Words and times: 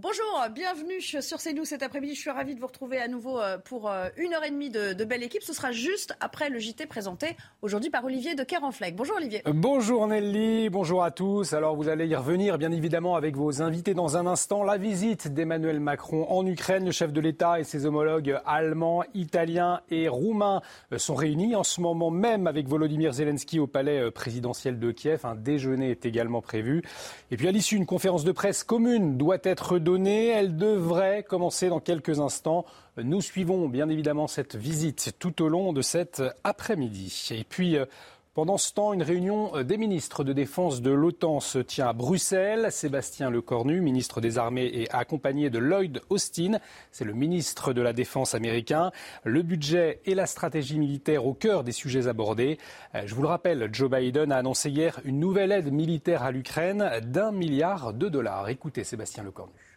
Bonjour, 0.00 0.46
bienvenue 0.54 1.00
sur 1.00 1.38
CNews 1.38 1.64
cet 1.64 1.82
après-midi. 1.82 2.14
Je 2.14 2.20
suis 2.20 2.30
ravie 2.30 2.54
de 2.54 2.60
vous 2.60 2.68
retrouver 2.68 2.98
à 2.98 3.08
nouveau 3.08 3.40
euh, 3.40 3.58
pour 3.58 3.90
euh, 3.90 4.06
une 4.16 4.32
heure 4.32 4.44
et 4.44 4.50
demie 4.50 4.70
de, 4.70 4.92
belle 5.02 5.24
équipe. 5.24 5.42
Ce 5.42 5.52
sera 5.52 5.72
juste 5.72 6.14
après 6.20 6.50
le 6.50 6.60
JT 6.60 6.86
présenté 6.86 7.36
aujourd'hui 7.62 7.90
par 7.90 8.04
Olivier 8.04 8.36
de 8.36 8.44
Kerenfleck. 8.44 8.94
Bonjour 8.94 9.16
Olivier. 9.16 9.42
Bonjour 9.46 10.06
Nelly, 10.06 10.70
bonjour 10.70 11.02
à 11.02 11.10
tous. 11.10 11.52
Alors 11.52 11.74
vous 11.74 11.88
allez 11.88 12.06
y 12.06 12.14
revenir 12.14 12.58
bien 12.58 12.70
évidemment 12.70 13.16
avec 13.16 13.34
vos 13.34 13.60
invités 13.60 13.92
dans 13.92 14.16
un 14.16 14.28
instant. 14.28 14.62
La 14.62 14.76
visite 14.76 15.34
d'Emmanuel 15.34 15.80
Macron 15.80 16.26
en 16.30 16.46
Ukraine, 16.46 16.84
le 16.84 16.92
chef 16.92 17.12
de 17.12 17.20
l'État 17.20 17.58
et 17.58 17.64
ses 17.64 17.84
homologues 17.84 18.38
allemands, 18.46 19.02
italiens 19.14 19.80
et 19.90 20.06
roumains 20.06 20.62
euh, 20.92 20.98
sont 20.98 21.16
réunis 21.16 21.56
en 21.56 21.64
ce 21.64 21.80
moment 21.80 22.12
même 22.12 22.46
avec 22.46 22.68
Volodymyr 22.68 23.14
Zelensky 23.14 23.58
au 23.58 23.66
palais 23.66 24.12
présidentiel 24.12 24.78
de 24.78 24.92
Kiev. 24.92 25.26
Un 25.26 25.34
déjeuner 25.34 25.90
est 25.90 26.06
également 26.06 26.40
prévu. 26.40 26.84
Et 27.32 27.36
puis 27.36 27.48
à 27.48 27.50
l'issue, 27.50 27.74
une 27.74 27.86
conférence 27.86 28.22
de 28.22 28.30
presse 28.30 28.62
commune 28.62 29.18
doit 29.18 29.38
être 29.42 29.80
elle 29.96 30.56
devrait 30.56 31.22
commencer 31.22 31.68
dans 31.68 31.80
quelques 31.80 32.20
instants. 32.20 32.66
Nous 32.96 33.20
suivons 33.20 33.68
bien 33.68 33.88
évidemment 33.88 34.26
cette 34.26 34.56
visite 34.56 35.14
tout 35.18 35.42
au 35.42 35.48
long 35.48 35.72
de 35.72 35.82
cet 35.82 36.22
après-midi. 36.44 37.28
Et 37.30 37.44
puis, 37.44 37.76
euh, 37.76 37.86
pendant 38.34 38.58
ce 38.58 38.72
temps, 38.72 38.92
une 38.92 39.02
réunion 39.02 39.62
des 39.62 39.78
ministres 39.78 40.24
de 40.24 40.32
défense 40.32 40.82
de 40.82 40.90
l'OTAN 40.90 41.40
se 41.40 41.58
tient 41.58 41.88
à 41.88 41.92
Bruxelles. 41.92 42.70
Sébastien 42.70 43.30
Lecornu, 43.30 43.80
ministre 43.80 44.20
des 44.20 44.36
Armées, 44.36 44.66
est 44.66 44.94
accompagné 44.94 45.48
de 45.48 45.58
Lloyd 45.58 46.02
Austin. 46.10 46.58
C'est 46.92 47.04
le 47.04 47.14
ministre 47.14 47.72
de 47.72 47.80
la 47.80 47.92
Défense 47.92 48.34
américain. 48.34 48.92
Le 49.24 49.42
budget 49.42 50.00
et 50.04 50.14
la 50.14 50.26
stratégie 50.26 50.78
militaire 50.78 51.26
au 51.26 51.34
cœur 51.34 51.64
des 51.64 51.72
sujets 51.72 52.08
abordés. 52.08 52.58
Euh, 52.94 53.02
je 53.06 53.14
vous 53.14 53.22
le 53.22 53.28
rappelle, 53.28 53.70
Joe 53.72 53.90
Biden 53.90 54.32
a 54.32 54.36
annoncé 54.36 54.70
hier 54.70 55.00
une 55.04 55.18
nouvelle 55.18 55.50
aide 55.50 55.72
militaire 55.72 56.22
à 56.22 56.30
l'Ukraine 56.30 56.90
d'un 57.02 57.32
milliard 57.32 57.94
de 57.94 58.08
dollars. 58.08 58.48
Écoutez 58.50 58.84
Sébastien 58.84 59.24
Lecornu. 59.24 59.67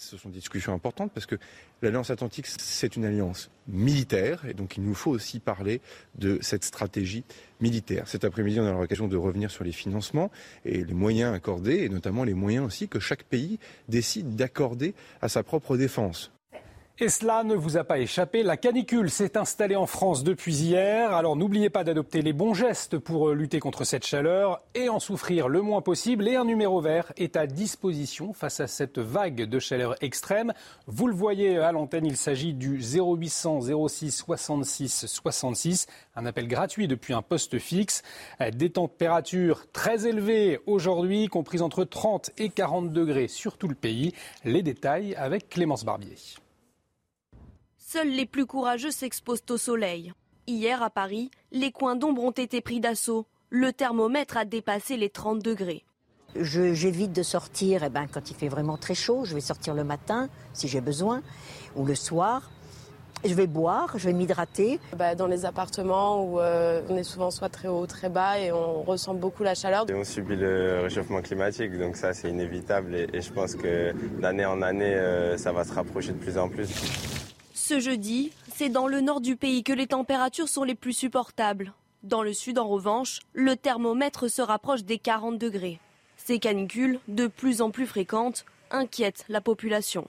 Ce 0.00 0.16
sont 0.16 0.30
des 0.30 0.38
discussions 0.38 0.72
importantes 0.72 1.12
parce 1.12 1.26
que 1.26 1.36
l'Alliance 1.82 2.08
Atlantique, 2.08 2.46
c'est 2.46 2.96
une 2.96 3.04
alliance 3.04 3.50
militaire 3.68 4.46
et 4.46 4.54
donc 4.54 4.78
il 4.78 4.82
nous 4.82 4.94
faut 4.94 5.10
aussi 5.10 5.40
parler 5.40 5.82
de 6.14 6.38
cette 6.40 6.64
stratégie 6.64 7.22
militaire. 7.60 8.08
Cet 8.08 8.24
après-midi, 8.24 8.58
on 8.60 8.66
aura 8.66 8.80
l'occasion 8.80 9.08
de 9.08 9.16
revenir 9.18 9.50
sur 9.50 9.62
les 9.62 9.72
financements 9.72 10.30
et 10.64 10.84
les 10.84 10.94
moyens 10.94 11.34
accordés 11.34 11.80
et 11.84 11.90
notamment 11.90 12.24
les 12.24 12.32
moyens 12.32 12.64
aussi 12.64 12.88
que 12.88 12.98
chaque 12.98 13.24
pays 13.24 13.58
décide 13.88 14.36
d'accorder 14.36 14.94
à 15.20 15.28
sa 15.28 15.42
propre 15.42 15.76
défense. 15.76 16.32
Et 17.02 17.08
cela 17.08 17.44
ne 17.44 17.54
vous 17.54 17.78
a 17.78 17.84
pas 17.84 17.98
échappé, 17.98 18.42
la 18.42 18.58
canicule 18.58 19.08
s'est 19.08 19.38
installée 19.38 19.74
en 19.74 19.86
France 19.86 20.22
depuis 20.22 20.54
hier. 20.54 21.14
Alors 21.14 21.34
n'oubliez 21.34 21.70
pas 21.70 21.82
d'adopter 21.82 22.20
les 22.20 22.34
bons 22.34 22.52
gestes 22.52 22.98
pour 22.98 23.30
euh, 23.30 23.34
lutter 23.34 23.58
contre 23.58 23.84
cette 23.84 24.04
chaleur 24.04 24.60
et 24.74 24.90
en 24.90 25.00
souffrir 25.00 25.48
le 25.48 25.62
moins 25.62 25.80
possible. 25.80 26.28
Et 26.28 26.36
un 26.36 26.44
numéro 26.44 26.78
vert 26.82 27.10
est 27.16 27.36
à 27.36 27.46
disposition 27.46 28.34
face 28.34 28.60
à 28.60 28.66
cette 28.66 28.98
vague 28.98 29.44
de 29.44 29.58
chaleur 29.58 29.94
extrême. 30.02 30.52
Vous 30.88 31.06
le 31.06 31.14
voyez 31.14 31.56
à 31.56 31.72
l'antenne, 31.72 32.04
il 32.04 32.18
s'agit 32.18 32.52
du 32.52 32.82
0800 32.82 33.88
06 33.88 34.10
66 34.10 35.06
66, 35.06 35.86
un 36.16 36.26
appel 36.26 36.48
gratuit 36.48 36.86
depuis 36.86 37.14
un 37.14 37.22
poste 37.22 37.58
fixe. 37.58 38.02
Euh, 38.42 38.50
des 38.50 38.72
températures 38.72 39.72
très 39.72 40.06
élevées 40.06 40.60
aujourd'hui, 40.66 41.28
comprises 41.28 41.62
entre 41.62 41.84
30 41.84 42.32
et 42.36 42.50
40 42.50 42.92
degrés 42.92 43.28
sur 43.28 43.56
tout 43.56 43.68
le 43.68 43.74
pays. 43.74 44.12
Les 44.44 44.62
détails 44.62 45.14
avec 45.14 45.48
Clémence 45.48 45.86
Barbier. 45.86 46.18
Seuls 47.92 48.10
les 48.10 48.24
plus 48.24 48.46
courageux 48.46 48.92
s'exposent 48.92 49.42
au 49.50 49.56
soleil. 49.56 50.12
Hier 50.46 50.80
à 50.80 50.90
Paris, 50.90 51.28
les 51.50 51.72
coins 51.72 51.96
d'ombre 51.96 52.22
ont 52.22 52.30
été 52.30 52.60
pris 52.60 52.78
d'assaut. 52.78 53.26
Le 53.48 53.72
thermomètre 53.72 54.36
a 54.36 54.44
dépassé 54.44 54.96
les 54.96 55.10
30 55.10 55.42
degrés. 55.42 55.82
J'évite 56.36 57.12
de 57.12 57.24
sortir 57.24 57.82
eh 57.82 57.88
ben, 57.88 58.06
quand 58.06 58.30
il 58.30 58.36
fait 58.36 58.46
vraiment 58.46 58.76
très 58.76 58.94
chaud. 58.94 59.24
Je 59.24 59.34
vais 59.34 59.40
sortir 59.40 59.74
le 59.74 59.82
matin 59.82 60.28
si 60.52 60.68
j'ai 60.68 60.80
besoin 60.80 61.20
ou 61.74 61.84
le 61.84 61.96
soir. 61.96 62.52
Je 63.24 63.34
vais 63.34 63.48
boire, 63.48 63.98
je 63.98 64.06
vais 64.06 64.12
m'hydrater. 64.12 64.78
Bah, 64.96 65.16
dans 65.16 65.26
les 65.26 65.44
appartements 65.44 66.24
où 66.24 66.38
euh, 66.38 66.82
on 66.90 66.96
est 66.96 67.02
souvent 67.02 67.32
soit 67.32 67.48
très 67.48 67.66
haut, 67.66 67.86
très 67.86 68.08
bas 68.08 68.38
et 68.38 68.52
on 68.52 68.84
ressent 68.84 69.14
beaucoup 69.14 69.42
la 69.42 69.56
chaleur. 69.56 69.90
Et 69.90 69.94
on 69.94 70.04
subit 70.04 70.36
le 70.36 70.82
réchauffement 70.82 71.22
climatique, 71.22 71.76
donc 71.76 71.96
ça 71.96 72.14
c'est 72.14 72.30
inévitable 72.30 72.94
et, 72.94 73.20
je 73.20 73.32
pense 73.32 73.56
que 73.56 73.92
d'année 74.20 74.46
en 74.46 74.62
année 74.62 74.94
euh, 74.94 75.36
ça 75.36 75.50
va 75.50 75.64
se 75.64 75.72
rapprocher 75.72 76.12
de 76.12 76.18
plus 76.18 76.38
en 76.38 76.48
plus. 76.48 76.68
Ce 77.70 77.78
jeudi, 77.78 78.32
c'est 78.52 78.68
dans 78.68 78.88
le 78.88 79.00
nord 79.00 79.20
du 79.20 79.36
pays 79.36 79.62
que 79.62 79.72
les 79.72 79.86
températures 79.86 80.48
sont 80.48 80.64
les 80.64 80.74
plus 80.74 80.92
supportables. 80.92 81.72
Dans 82.02 82.24
le 82.24 82.32
sud, 82.32 82.58
en 82.58 82.66
revanche, 82.66 83.20
le 83.32 83.54
thermomètre 83.54 84.28
se 84.28 84.42
rapproche 84.42 84.82
des 84.82 84.98
40 84.98 85.38
degrés. 85.38 85.78
Ces 86.16 86.40
canicules, 86.40 86.98
de 87.06 87.28
plus 87.28 87.62
en 87.62 87.70
plus 87.70 87.86
fréquentes, 87.86 88.44
inquiètent 88.72 89.24
la 89.28 89.40
population. 89.40 90.08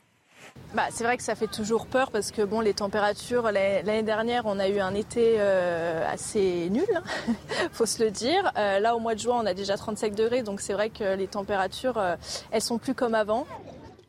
Bah, 0.73 0.88
c'est 0.89 1.03
vrai 1.03 1.17
que 1.17 1.22
ça 1.22 1.35
fait 1.35 1.45
toujours 1.45 1.85
peur 1.85 2.09
parce 2.09 2.31
que 2.31 2.41
bon, 2.41 2.61
les 2.61 2.73
températures, 2.73 3.51
l'année 3.51 4.01
dernière, 4.01 4.47
on 4.47 4.57
a 4.57 4.67
eu 4.67 4.79
un 4.79 4.95
été 4.95 5.35
euh, 5.38 6.03
assez 6.11 6.67
nul, 6.72 7.03
il 7.28 7.69
faut 7.73 7.85
se 7.85 8.03
le 8.03 8.09
dire. 8.09 8.51
Euh, 8.57 8.79
là, 8.79 8.95
au 8.95 8.99
mois 8.99 9.13
de 9.13 9.19
juin, 9.19 9.39
on 9.39 9.45
a 9.45 9.53
déjà 9.53 9.78
35 9.78 10.16
degrés, 10.16 10.41
donc 10.41 10.61
c'est 10.61 10.73
vrai 10.73 10.89
que 10.89 11.16
les 11.16 11.28
températures, 11.28 11.99
euh, 11.99 12.16
elles 12.49 12.63
sont 12.63 12.79
plus 12.79 12.95
comme 12.95 13.13
avant. 13.13 13.45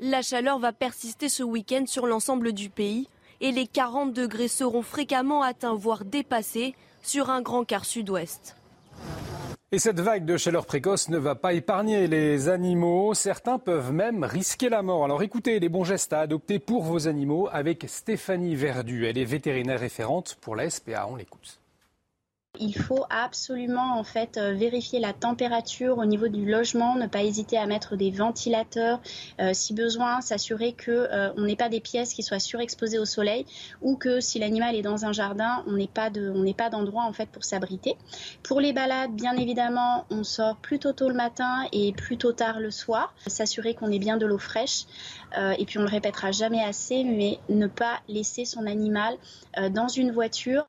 La 0.00 0.22
chaleur 0.22 0.58
va 0.58 0.72
persister 0.72 1.28
ce 1.28 1.42
week-end 1.42 1.84
sur 1.86 2.06
l'ensemble 2.06 2.54
du 2.54 2.70
pays 2.70 3.08
et 3.42 3.52
les 3.52 3.66
40 3.66 4.14
degrés 4.14 4.48
seront 4.48 4.82
fréquemment 4.82 5.42
atteints, 5.42 5.74
voire 5.74 6.06
dépassés, 6.06 6.74
sur 7.02 7.28
un 7.28 7.42
grand 7.42 7.64
quart 7.64 7.84
sud-ouest. 7.84 8.56
Et 9.72 9.78
cette 9.78 10.00
vague 10.00 10.24
de 10.24 10.36
chaleur 10.36 10.66
précoce 10.66 11.08
ne 11.08 11.16
va 11.16 11.34
pas 11.34 11.54
épargner 11.54 12.06
les 12.06 12.48
animaux. 12.48 13.14
Certains 13.14 13.58
peuvent 13.58 13.92
même 13.92 14.22
risquer 14.22 14.68
la 14.68 14.82
mort. 14.82 15.04
Alors 15.04 15.22
écoutez 15.22 15.58
les 15.60 15.70
bons 15.70 15.84
gestes 15.84 16.12
à 16.12 16.20
adopter 16.20 16.58
pour 16.58 16.82
vos 16.82 17.08
animaux 17.08 17.48
avec 17.50 17.86
Stéphanie 17.88 18.54
Verdu. 18.54 19.06
Elle 19.06 19.16
est 19.16 19.24
vétérinaire 19.24 19.80
référente 19.80 20.36
pour 20.42 20.56
la 20.56 20.68
SPA. 20.68 21.06
On 21.08 21.16
l'écoute. 21.16 21.61
Il 22.60 22.76
faut 22.76 23.06
absolument 23.08 23.98
en 23.98 24.04
fait 24.04 24.36
euh, 24.36 24.52
vérifier 24.52 25.00
la 25.00 25.14
température 25.14 25.96
au 25.96 26.04
niveau 26.04 26.28
du 26.28 26.44
logement, 26.44 26.96
ne 26.96 27.06
pas 27.06 27.22
hésiter 27.22 27.56
à 27.56 27.64
mettre 27.64 27.96
des 27.96 28.10
ventilateurs 28.10 29.00
euh, 29.40 29.54
si 29.54 29.72
besoin, 29.72 30.20
s'assurer 30.20 30.74
que 30.74 30.90
euh, 30.90 31.32
on 31.38 31.46
n'ait 31.46 31.56
pas 31.56 31.70
des 31.70 31.80
pièces 31.80 32.12
qui 32.12 32.22
soient 32.22 32.38
surexposées 32.38 32.98
au 32.98 33.06
soleil 33.06 33.46
ou 33.80 33.96
que 33.96 34.20
si 34.20 34.38
l'animal 34.38 34.76
est 34.76 34.82
dans 34.82 35.06
un 35.06 35.12
jardin, 35.12 35.64
on 35.66 35.72
n'ait 35.72 35.88
pas 35.88 36.10
d'endroit 36.68 37.04
en 37.04 37.14
fait 37.14 37.30
pour 37.30 37.42
s'abriter. 37.42 37.96
Pour 38.42 38.60
les 38.60 38.74
balades, 38.74 39.12
bien 39.12 39.34
évidemment, 39.38 40.04
on 40.10 40.22
sort 40.22 40.56
plutôt 40.56 40.92
tôt 40.92 41.08
le 41.08 41.14
matin 41.14 41.66
et 41.72 41.94
plutôt 41.94 42.32
tard 42.32 42.60
le 42.60 42.70
soir, 42.70 43.14
s'assurer 43.26 43.72
qu'on 43.72 43.90
ait 43.90 43.98
bien 43.98 44.18
de 44.18 44.26
l'eau 44.26 44.36
fraîche 44.38 44.84
et 45.58 45.64
puis 45.64 45.78
on 45.78 45.82
le 45.82 45.88
répétera 45.88 46.30
jamais 46.30 46.62
assez 46.62 47.04
mais 47.04 47.38
ne 47.48 47.66
pas 47.66 48.00
laisser 48.08 48.44
son 48.44 48.66
animal 48.66 49.16
dans 49.70 49.88
une 49.88 50.10
voiture 50.10 50.66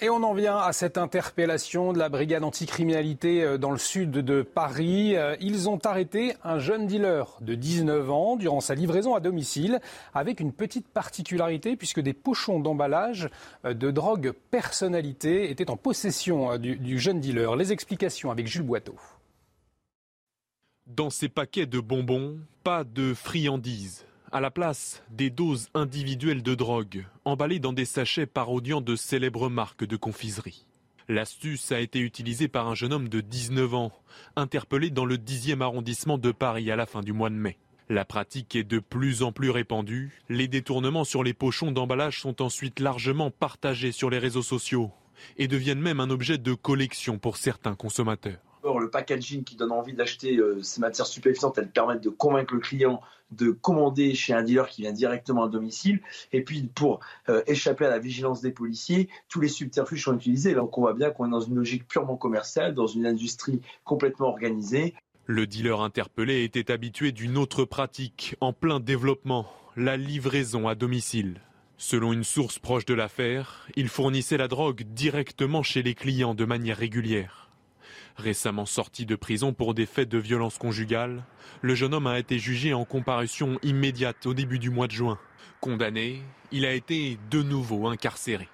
et 0.00 0.10
on 0.10 0.22
en 0.22 0.34
vient 0.34 0.58
à 0.58 0.72
cette 0.72 0.98
interpellation 0.98 1.94
de 1.94 1.98
la 1.98 2.10
brigade 2.10 2.44
anticriminalité 2.44 3.42
euh, 3.42 3.56
dans 3.56 3.70
le 3.70 3.78
sud 3.78 4.10
de 4.10 4.42
Paris. 4.42 5.16
Euh, 5.16 5.36
ils 5.40 5.70
ont 5.70 5.78
arrêté 5.84 6.34
un 6.44 6.58
jeune 6.58 6.86
dealer 6.86 7.38
de 7.40 7.54
19 7.54 8.10
ans 8.10 8.36
durant 8.36 8.60
sa 8.60 8.74
livraison 8.74 9.14
à 9.14 9.20
domicile 9.20 9.80
avec 10.12 10.40
une 10.40 10.52
petite 10.52 10.86
particularité 10.86 11.76
puisque 11.76 12.00
des 12.00 12.12
pochons 12.12 12.60
d'emballage 12.60 13.30
euh, 13.64 13.72
de 13.72 13.90
drogue 13.90 14.32
personnalité 14.50 15.50
étaient 15.50 15.70
en 15.70 15.78
possession 15.78 16.58
du, 16.58 16.98
jeune 16.98 17.20
dealer. 17.20 17.56
Les 17.56 17.72
explications 17.72 18.30
avec 18.30 18.46
Jules 18.46 18.62
Boiteau. 18.62 18.96
Dans 20.86 21.10
ces 21.10 21.28
paquets 21.28 21.66
de 21.66 21.80
bonbons, 21.80 22.38
pas 22.62 22.84
de 22.84 23.14
friandises 23.14 24.04
à 24.32 24.40
la 24.40 24.50
place 24.50 25.02
des 25.10 25.30
doses 25.30 25.68
individuelles 25.74 26.42
de 26.42 26.54
drogue, 26.54 27.06
emballées 27.24 27.58
dans 27.58 27.72
des 27.72 27.84
sachets 27.84 28.26
parodiant 28.26 28.80
de 28.80 28.96
célèbres 28.96 29.48
marques 29.48 29.84
de 29.84 29.96
confiserie. 29.96 30.66
L'astuce 31.08 31.70
a 31.70 31.80
été 31.80 32.00
utilisée 32.00 32.48
par 32.48 32.66
un 32.66 32.74
jeune 32.74 32.92
homme 32.92 33.08
de 33.08 33.20
19 33.20 33.74
ans, 33.74 33.92
interpellé 34.34 34.90
dans 34.90 35.04
le 35.04 35.16
10e 35.16 35.60
arrondissement 35.60 36.18
de 36.18 36.32
Paris 36.32 36.70
à 36.70 36.76
la 36.76 36.86
fin 36.86 37.00
du 37.00 37.12
mois 37.12 37.30
de 37.30 37.36
mai. 37.36 37.58
La 37.88 38.04
pratique 38.04 38.56
est 38.56 38.64
de 38.64 38.80
plus 38.80 39.22
en 39.22 39.30
plus 39.30 39.50
répandue. 39.50 40.20
Les 40.28 40.48
détournements 40.48 41.04
sur 41.04 41.22
les 41.22 41.34
pochons 41.34 41.70
d'emballage 41.70 42.20
sont 42.20 42.42
ensuite 42.42 42.80
largement 42.80 43.30
partagés 43.30 43.92
sur 43.92 44.10
les 44.10 44.18
réseaux 44.18 44.42
sociaux 44.42 44.90
et 45.36 45.46
deviennent 45.46 45.80
même 45.80 46.00
un 46.00 46.10
objet 46.10 46.38
de 46.38 46.54
collection 46.54 47.18
pour 47.18 47.36
certains 47.36 47.76
consommateurs. 47.76 48.40
Le 48.74 48.90
packaging 48.90 49.44
qui 49.44 49.56
donne 49.56 49.72
envie 49.72 49.94
d'acheter 49.94 50.36
euh, 50.36 50.62
ces 50.62 50.80
matières 50.80 51.06
stupéfiantes, 51.06 51.58
elles 51.58 51.70
permettent 51.70 52.02
de 52.02 52.10
convaincre 52.10 52.54
le 52.54 52.60
client 52.60 53.00
de 53.32 53.50
commander 53.50 54.14
chez 54.14 54.32
un 54.32 54.42
dealer 54.42 54.68
qui 54.68 54.82
vient 54.82 54.92
directement 54.92 55.44
à 55.44 55.48
domicile. 55.48 56.00
Et 56.32 56.42
puis, 56.42 56.62
pour 56.74 57.00
euh, 57.28 57.42
échapper 57.46 57.84
à 57.84 57.90
la 57.90 57.98
vigilance 57.98 58.40
des 58.40 58.52
policiers, 58.52 59.08
tous 59.28 59.40
les 59.40 59.48
subterfuges 59.48 60.04
sont 60.04 60.16
utilisés. 60.16 60.54
Donc, 60.54 60.76
on 60.78 60.82
voit 60.82 60.94
bien 60.94 61.10
qu'on 61.10 61.26
est 61.26 61.30
dans 61.30 61.40
une 61.40 61.56
logique 61.56 61.88
purement 61.88 62.16
commerciale, 62.16 62.74
dans 62.74 62.86
une 62.86 63.06
industrie 63.06 63.60
complètement 63.84 64.28
organisée. 64.28 64.94
Le 65.26 65.46
dealer 65.46 65.80
interpellé 65.80 66.44
était 66.44 66.70
habitué 66.70 67.10
d'une 67.10 67.36
autre 67.36 67.64
pratique 67.64 68.36
en 68.40 68.52
plein 68.52 68.78
développement, 68.78 69.46
la 69.76 69.96
livraison 69.96 70.68
à 70.68 70.76
domicile. 70.76 71.40
Selon 71.78 72.12
une 72.12 72.24
source 72.24 72.58
proche 72.58 72.86
de 72.86 72.94
l'affaire, 72.94 73.66
il 73.76 73.88
fournissait 73.88 74.38
la 74.38 74.48
drogue 74.48 74.82
directement 74.82 75.62
chez 75.62 75.82
les 75.82 75.94
clients 75.94 76.34
de 76.34 76.44
manière 76.44 76.78
régulière. 76.78 77.45
Récemment 78.16 78.64
sorti 78.64 79.04
de 79.04 79.14
prison 79.14 79.52
pour 79.52 79.74
des 79.74 79.84
faits 79.84 80.08
de 80.08 80.18
violence 80.18 80.56
conjugale, 80.56 81.22
le 81.60 81.74
jeune 81.74 81.92
homme 81.92 82.06
a 82.06 82.18
été 82.18 82.38
jugé 82.38 82.72
en 82.72 82.84
comparution 82.84 83.58
immédiate 83.62 84.24
au 84.24 84.32
début 84.32 84.58
du 84.58 84.70
mois 84.70 84.86
de 84.86 84.92
juin. 84.92 85.18
Condamné, 85.60 86.22
il 86.50 86.64
a 86.64 86.72
été 86.72 87.18
de 87.30 87.42
nouveau 87.42 87.86
incarcéré. 87.88 88.48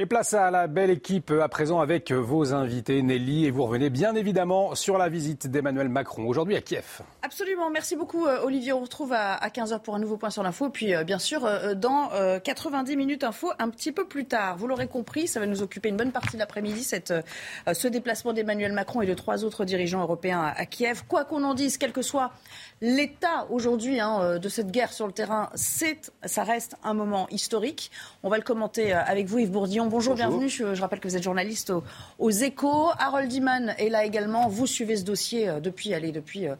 Et 0.00 0.06
place 0.06 0.32
à 0.32 0.50
la 0.50 0.66
belle 0.66 0.88
équipe 0.88 1.30
à 1.30 1.48
présent 1.50 1.78
avec 1.78 2.10
vos 2.10 2.54
invités, 2.54 3.02
Nelly, 3.02 3.44
et 3.44 3.50
vous 3.50 3.64
revenez 3.64 3.90
bien 3.90 4.14
évidemment 4.14 4.74
sur 4.74 4.96
la 4.96 5.10
visite 5.10 5.46
d'Emmanuel 5.46 5.90
Macron 5.90 6.26
aujourd'hui 6.26 6.56
à 6.56 6.62
Kiev. 6.62 7.02
Absolument, 7.20 7.68
merci 7.68 7.96
beaucoup 7.96 8.24
euh, 8.24 8.40
Olivier. 8.42 8.72
On 8.72 8.78
se 8.78 8.84
retrouve 8.84 9.12
à 9.12 9.46
15h 9.46 9.80
pour 9.80 9.94
un 9.94 9.98
nouveau 9.98 10.16
point 10.16 10.30
sur 10.30 10.42
l'info, 10.42 10.70
puis 10.70 10.94
euh, 10.94 11.04
bien 11.04 11.18
sûr 11.18 11.44
euh, 11.44 11.74
dans 11.74 12.08
90 12.42 12.96
minutes 12.96 13.24
info 13.24 13.52
un 13.58 13.68
petit 13.68 13.92
peu 13.92 14.06
plus 14.06 14.24
tard. 14.24 14.56
Vous 14.56 14.66
l'aurez 14.66 14.88
compris, 14.88 15.28
ça 15.28 15.38
va 15.38 15.44
nous 15.44 15.60
occuper 15.60 15.90
une 15.90 15.98
bonne 15.98 16.12
partie 16.12 16.36
de 16.36 16.38
l'après-midi, 16.38 16.82
ce 16.82 17.88
déplacement 17.88 18.32
d'Emmanuel 18.32 18.72
Macron 18.72 19.02
et 19.02 19.06
de 19.06 19.12
trois 19.12 19.44
autres 19.44 19.66
dirigeants 19.66 20.00
européens 20.00 20.50
à 20.56 20.64
Kiev. 20.64 21.02
Quoi 21.08 21.26
qu'on 21.26 21.44
en 21.44 21.52
dise, 21.52 21.76
quel 21.76 21.92
que 21.92 22.00
soit 22.00 22.30
l'état 22.80 23.46
aujourd'hui 23.50 24.00
hein, 24.00 24.38
de 24.38 24.48
cette 24.48 24.70
guerre 24.70 24.94
sur 24.94 25.06
le 25.06 25.12
terrain, 25.12 25.50
ça 25.54 26.42
reste 26.42 26.76
un 26.84 26.94
moment 26.94 27.28
historique. 27.28 27.90
On 28.22 28.30
va 28.30 28.38
le 28.38 28.42
commenter 28.42 28.94
avec 28.94 29.26
vous 29.26 29.40
Yves 29.40 29.50
Bourdillon 29.50 29.89
bonjour, 29.90 30.14
bienvenue. 30.14 30.48
Je, 30.48 30.80
rappelle 30.80 31.00
que 31.00 31.08
vous 31.08 31.16
êtes 31.16 31.22
journaliste 31.22 31.72
aux, 32.18 32.30
Échos. 32.30 32.90
Harold 32.98 33.30
Iman 33.32 33.74
est 33.76 33.88
là 33.88 34.04
également. 34.04 34.48
Vous 34.48 34.66
suivez 34.66 34.96
ce 34.96 35.04
dossier 35.04 35.48
euh, 35.48 35.60
depuis, 35.60 35.92
allez, 35.92 36.12
depuis 36.12 36.48
euh, 36.48 36.54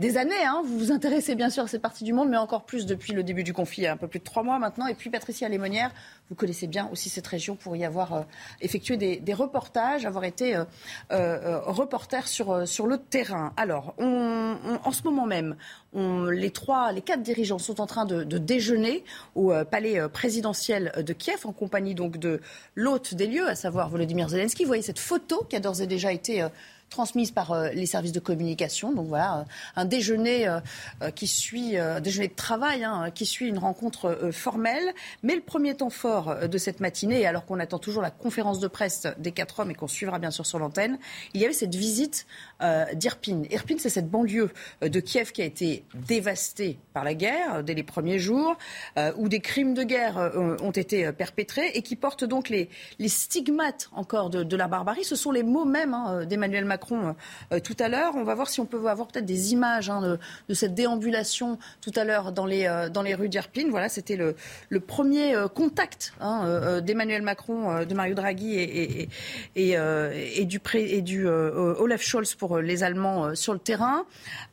des 0.00 0.18
années. 0.18 0.44
Hein. 0.44 0.62
Vous 0.66 0.78
vous 0.78 0.92
intéressez 0.92 1.36
bien 1.36 1.50
sûr 1.50 1.62
à 1.62 1.68
cette 1.68 1.80
partie 1.80 2.04
du 2.04 2.12
monde, 2.12 2.28
mais 2.28 2.36
encore 2.36 2.64
plus 2.64 2.84
depuis 2.84 3.12
le 3.12 3.22
début 3.22 3.44
du 3.44 3.54
conflit, 3.54 3.82
il 3.82 3.84
y 3.84 3.86
a 3.86 3.92
un 3.92 3.96
peu 3.96 4.08
plus 4.08 4.18
de 4.18 4.24
trois 4.24 4.42
mois 4.42 4.58
maintenant. 4.58 4.88
Et 4.88 4.94
puis 4.94 5.08
Patricia 5.08 5.48
Lémonière, 5.48 5.92
vous 6.28 6.34
connaissez 6.34 6.66
bien 6.66 6.88
aussi 6.90 7.08
cette 7.08 7.26
région 7.26 7.54
pour 7.54 7.76
y 7.76 7.84
avoir 7.84 8.12
euh, 8.12 8.22
effectué 8.60 8.96
des, 8.96 9.34
reportages, 9.34 10.04
avoir 10.04 10.24
été 10.24 10.56
reporter 11.10 12.28
sur, 12.28 12.68
sur 12.68 12.86
le 12.86 12.98
terrain. 12.98 13.52
Alors, 13.56 13.94
en 13.98 14.92
ce 14.92 15.02
moment 15.02 15.26
même, 15.26 15.56
les 15.94 16.50
trois, 16.50 16.92
les 16.92 17.00
quatre 17.00 17.22
dirigeants 17.22 17.58
sont 17.58 17.80
en 17.80 17.86
train 17.86 18.04
de, 18.04 18.24
déjeuner 18.38 19.04
au 19.34 19.52
euh, 19.52 19.64
palais 19.64 19.98
euh, 19.98 20.08
présidentiel 20.08 20.92
de 20.96 21.12
Kiev 21.12 21.46
en 21.46 21.52
compagnie 21.52 21.94
donc 21.94 22.18
de 22.18 22.40
l'hôte 22.74 23.14
des 23.14 23.26
lieux, 23.26 23.48
à 23.48 23.54
savoir 23.54 23.88
Volodymyr 23.88 24.28
Zelensky. 24.28 24.64
Vous 24.64 24.68
voyez 24.68 24.82
cette 24.82 24.98
photo 24.98 25.46
qui 25.48 25.56
a 25.56 25.60
d'ores 25.60 25.80
et 25.82 25.86
déjà 25.86 26.12
été 26.12 26.42
euh, 26.42 26.48
transmise 26.94 27.32
par 27.32 27.50
euh, 27.50 27.70
les 27.70 27.86
services 27.86 28.12
de 28.12 28.20
communication. 28.20 28.92
Donc 28.92 29.08
voilà, 29.08 29.40
euh, 29.40 29.44
un 29.74 29.84
déjeuner 29.84 30.46
euh, 30.46 30.60
qui 31.10 31.26
suit, 31.26 31.76
un 31.76 32.00
déjeuner 32.00 32.28
de 32.28 32.34
travail 32.34 32.84
hein, 32.84 33.10
qui 33.12 33.26
suit 33.26 33.48
une 33.48 33.58
rencontre 33.58 34.30
formelle. 34.32 34.94
Mais 35.22 35.34
le 35.34 35.40
premier 35.40 35.74
temps 35.74 35.90
fort 35.90 36.48
de 36.48 36.58
cette 36.58 36.78
matinée, 36.80 37.26
alors 37.26 37.44
qu'on 37.46 37.58
attend 37.58 37.78
toujours 37.78 38.02
la 38.02 38.10
conférence 38.10 38.60
de 38.60 38.68
presse 38.68 39.06
des 39.18 39.32
quatre 39.32 39.60
hommes 39.60 39.72
et 39.72 39.74
qu'on 39.74 39.88
suivra 39.88 40.18
bien 40.18 40.30
sûr 40.30 40.46
sur 40.46 40.58
l'antenne, 40.58 40.98
il 41.34 41.40
y 41.40 41.44
avait 41.44 41.52
cette 41.52 41.74
visite 41.74 42.26
d'Irpin. 42.94 43.42
Irpin, 43.50 43.74
c'est 43.78 43.90
cette 43.90 44.08
banlieue 44.08 44.50
de 44.80 45.00
Kiev 45.00 45.32
qui 45.32 45.42
a 45.42 45.44
été 45.44 45.84
dévastée 45.94 46.78
par 46.92 47.04
la 47.04 47.14
guerre 47.14 47.64
dès 47.64 47.74
les 47.74 47.82
premiers 47.82 48.18
jours, 48.18 48.56
où 49.16 49.28
des 49.28 49.40
crimes 49.40 49.74
de 49.74 49.82
guerre 49.82 50.32
ont 50.36 50.70
été 50.70 51.12
perpétrés 51.12 51.72
et 51.74 51.82
qui 51.82 51.96
porte 51.96 52.24
donc 52.24 52.48
les, 52.48 52.68
stigmates 53.06 53.90
encore 53.92 54.30
de, 54.30 54.56
la 54.56 54.68
barbarie. 54.68 55.04
Ce 55.04 55.16
sont 55.16 55.32
les 55.32 55.42
mots 55.42 55.64
mêmes 55.64 55.94
hein, 55.94 56.24
d'Emmanuel 56.24 56.64
Macron 56.64 56.83
euh, 56.92 57.60
tout 57.60 57.76
à 57.78 57.88
l'heure. 57.88 58.14
On 58.16 58.24
va 58.24 58.34
voir 58.34 58.48
si 58.48 58.60
on 58.60 58.66
peut 58.66 58.88
avoir 58.88 59.08
peut-être 59.08 59.26
des 59.26 59.52
images 59.52 59.90
hein, 59.90 60.18
de, 60.48 60.54
cette 60.54 60.74
déambulation 60.74 61.58
tout 61.80 61.92
à 61.96 62.04
l'heure 62.04 62.32
dans 62.32 62.46
les, 62.46 62.66
euh, 62.66 62.88
dans 62.88 63.02
les 63.02 63.14
rues 63.14 63.28
d'Irpine. 63.28 63.70
Voilà, 63.70 63.88
c'était 63.88 64.16
le, 64.16 64.34
premier 64.80 65.34
euh, 65.34 65.48
contact 65.48 66.12
hein, 66.20 66.80
d'Emmanuel 66.80 67.22
Macron, 67.22 67.84
de 67.84 67.94
Mario 67.94 68.14
Draghi 68.14 68.58
et, 68.58 69.08
du, 70.44 70.60
et 70.74 71.02
du 71.02 71.26
Olaf 71.26 72.02
Scholz 72.02 72.34
pour 72.34 72.58
les 72.58 72.82
Allemands 72.82 73.34
sur 73.34 73.52
le 73.52 73.58
terrain. 73.58 74.04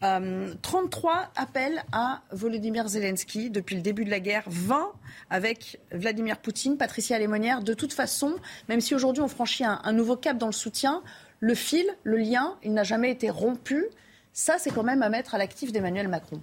33 0.01 1.31
appels 1.35 1.83
à 1.91 2.21
Volodymyr 2.31 2.87
Zelensky 2.87 3.49
depuis 3.49 3.75
le 3.75 3.81
début 3.81 4.05
de 4.05 4.09
la 4.09 4.19
guerre, 4.19 4.43
20 4.47 4.91
avec 5.29 5.79
Vladimir 5.91 6.37
Poutine, 6.37 6.77
Patricia 6.77 7.19
Lémonière. 7.19 7.61
De 7.61 7.73
toute 7.73 7.93
façon, 7.93 8.35
même 8.69 8.81
si 8.81 8.95
aujourd'hui 8.95 9.21
on 9.21 9.27
franchit 9.27 9.65
un 9.65 9.91
nouveau 9.91 10.15
cap 10.15 10.37
dans 10.37 10.47
le 10.47 10.51
soutien, 10.53 11.01
le 11.41 11.55
fil, 11.55 11.85
le 12.03 12.17
lien, 12.17 12.55
il 12.63 12.73
n'a 12.73 12.83
jamais 12.83 13.11
été 13.11 13.29
rompu. 13.29 13.85
Ça, 14.31 14.55
c'est 14.59 14.69
quand 14.69 14.83
même 14.83 15.01
à 15.01 15.09
mettre 15.09 15.35
à 15.35 15.37
l'actif 15.37 15.71
d'Emmanuel 15.71 16.07
Macron. 16.07 16.39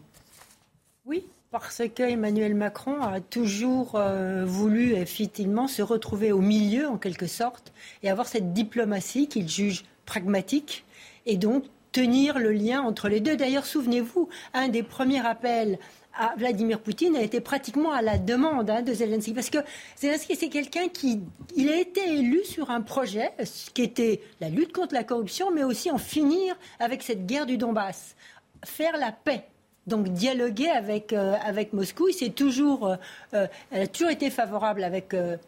Oui, 1.06 1.25
parce 1.53 1.83
qu'Emmanuel 1.95 2.55
Macron 2.55 3.00
a 3.00 3.21
toujours 3.21 3.95
euh, 3.95 4.45
voulu 4.45 4.95
effectivement 4.95 5.69
se 5.69 5.83
retrouver 5.83 6.33
au 6.33 6.41
milieu, 6.41 6.89
en 6.89 6.99
quelque 6.99 7.29
sorte, 7.29 7.73
et 8.03 8.11
avoir 8.11 8.27
cette 8.27 8.53
diplomatie 8.53 9.29
qu'il 9.29 9.49
juge 9.49 9.85
pragmatique, 10.05 10.85
et 11.27 11.37
donc 11.37 11.65
tenir 11.93 12.39
le 12.39 12.53
lien 12.53 12.83
entre 12.83 13.09
les 13.09 13.21
deux. 13.21 13.37
D'ailleurs, 13.37 13.67
souvenez-vous, 13.67 14.29
un 14.53 14.69
des 14.69 14.83
premiers 14.83 15.25
appels 15.25 15.79
à 16.19 16.35
Vladimir 16.37 16.81
Poutine 16.81 17.17
a 17.17 17.23
été 17.23 17.41
pratiquement 17.41 17.93
à 17.93 18.03
la 18.03 18.19
demande 18.19 18.69
hein, 18.69 18.82
de 18.82 18.93
Zelensky. 18.93 19.32
Parce 19.32 19.50
que 19.50 19.59
Zelensky, 19.97 20.37
c'est 20.37 20.49
quelqu'un 20.49 20.88
qui 20.88 21.20
il 21.56 21.70
a 21.70 21.79
été 21.79 22.12
élu 22.12 22.44
sur 22.44 22.70
un 22.70 22.81
projet 22.81 23.31
qui 23.73 23.82
était 23.82 24.20
la 24.41 24.49
lutte 24.49 24.73
contre 24.73 24.94
la 24.94 25.05
corruption, 25.05 25.50
mais 25.53 25.65
aussi 25.65 25.91
en 25.91 25.99
finir 25.99 26.56
avec 26.81 27.03
cette 27.03 27.25
guerre 27.25 27.47
du 27.47 27.56
Donbass. 27.56 28.17
Faire 28.65 28.97
la 28.97 29.12
paix 29.12 29.44
donc 29.88 30.08
dialoguer 30.08 30.69
avec, 30.69 31.12
euh, 31.12 31.35
avec 31.44 31.73
Moscou. 31.73 32.08
C'est 32.17 32.31
toujours, 32.31 32.87
euh, 32.87 32.96
euh, 33.35 33.46
elle 33.70 33.82
a 33.82 33.87
toujours 33.87 34.11
été 34.11 34.31
favorable 34.31 34.87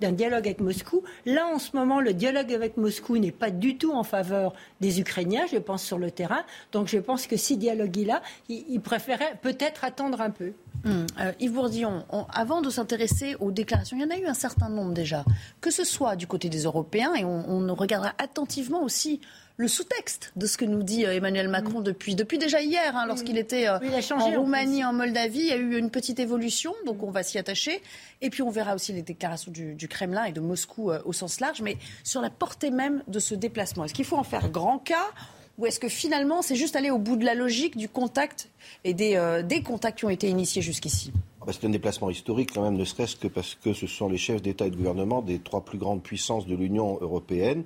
d'un 0.00 0.12
dialogue 0.12 0.46
avec 0.46 0.60
Moscou. 0.60 1.02
Là, 1.26 1.46
en 1.46 1.58
ce 1.58 1.76
moment, 1.76 2.00
le 2.00 2.12
dialogue 2.12 2.52
avec 2.52 2.76
Moscou 2.76 3.18
n'est 3.18 3.30
pas 3.30 3.50
du 3.50 3.76
tout 3.76 3.92
en 3.92 4.02
faveur 4.02 4.52
des 4.80 5.00
Ukrainiens, 5.00 5.46
je 5.50 5.58
pense, 5.58 5.84
sur 5.84 5.98
le 5.98 6.10
terrain. 6.10 6.42
Donc 6.72 6.88
je 6.88 6.98
pense 6.98 7.26
que 7.26 7.36
si 7.36 7.56
dialogue 7.56 7.96
il 7.96 8.10
a, 8.10 8.22
il, 8.48 8.80
préférait 8.80 9.38
peut-être 9.42 9.84
attendre 9.84 10.20
un 10.20 10.30
peu. 10.30 10.52
Hum, 10.86 11.06
Yves 11.38 11.52
Bourdillon, 11.52 12.04
avant 12.32 12.62
de 12.62 12.70
s'intéresser 12.70 13.36
aux 13.38 13.50
déclarations, 13.50 13.98
il 13.98 14.02
y 14.02 14.04
en 14.06 14.10
a 14.10 14.18
eu 14.18 14.26
un 14.26 14.34
certain 14.34 14.70
nombre 14.70 14.92
déjà, 14.92 15.24
que 15.60 15.70
ce 15.70 15.84
soit 15.84 16.16
du 16.16 16.26
côté 16.26 16.48
des 16.48 16.62
Européens, 16.62 17.14
et 17.14 17.24
on 17.24 17.74
regardera 17.74 18.14
attentivement 18.18 18.82
aussi 18.82 19.20
le 19.60 19.68
sous-texte 19.68 20.32
de 20.36 20.46
ce 20.46 20.56
que 20.56 20.64
nous 20.64 20.82
dit 20.82 21.04
euh, 21.04 21.14
Emmanuel 21.14 21.48
Macron 21.48 21.82
depuis, 21.82 22.14
depuis 22.14 22.38
déjà 22.38 22.62
hier, 22.62 22.96
hein, 22.96 23.04
lorsqu'il 23.06 23.36
était 23.36 23.68
euh, 23.68 23.78
en 24.16 24.30
Roumanie, 24.30 24.82
en, 24.84 24.94
Moldavie. 24.94 25.40
Il 25.40 25.46
y 25.46 25.52
a 25.52 25.56
eu 25.56 25.76
une 25.76 25.90
petite 25.90 26.18
évolution, 26.18 26.74
donc 26.86 27.02
on 27.02 27.10
va 27.10 27.22
s'y 27.22 27.36
attacher. 27.38 27.82
Et 28.22 28.30
puis 28.30 28.42
on 28.42 28.50
verra 28.50 28.74
aussi 28.74 28.94
les 28.94 29.02
déclarations 29.02 29.52
du, 29.52 29.88
Kremlin 29.88 30.24
et 30.24 30.32
de 30.32 30.40
Moscou 30.40 30.90
euh, 30.90 31.00
au 31.04 31.12
sens 31.12 31.40
large. 31.40 31.60
Mais 31.60 31.76
sur 32.04 32.22
la 32.22 32.30
portée 32.30 32.70
même 32.70 33.02
de 33.06 33.18
ce 33.18 33.34
déplacement, 33.34 33.84
est-ce 33.84 33.92
qu'il 33.92 34.06
faut 34.06 34.16
en 34.16 34.24
faire 34.24 34.48
grand 34.48 34.78
cas 34.78 35.10
ou 35.58 35.66
est-ce 35.66 35.78
que 35.78 35.90
finalement 35.90 36.40
c'est 36.40 36.54
juste 36.54 36.74
aller 36.74 36.90
au 36.90 36.96
bout 36.96 37.16
de 37.16 37.24
la 37.26 37.34
logique 37.34 37.76
du 37.76 37.86
contact 37.86 38.48
et 38.84 38.94
des, 38.94 39.42
des 39.44 39.62
contacts 39.62 39.98
qui 39.98 40.06
ont 40.06 40.10
été 40.10 40.26
initiés 40.26 40.62
jusqu'ici? 40.62 41.12
C'est 41.52 41.64
un 41.64 41.70
déplacement 41.70 42.08
historique 42.08 42.52
quand 42.54 42.62
même, 42.62 42.76
ne 42.76 42.84
serait-ce 42.84 43.16
que 43.16 43.28
parce 43.28 43.56
que 43.56 43.74
ce 43.74 43.86
sont 43.86 44.08
les 44.08 44.16
chefs 44.16 44.40
d'État 44.40 44.66
et 44.66 44.70
de 44.70 44.76
gouvernement 44.76 45.20
des 45.20 45.38
trois 45.38 45.62
plus 45.62 45.76
grandes 45.76 46.02
puissances 46.02 46.46
de 46.46 46.54
l'Union 46.54 46.96
européenne 47.02 47.64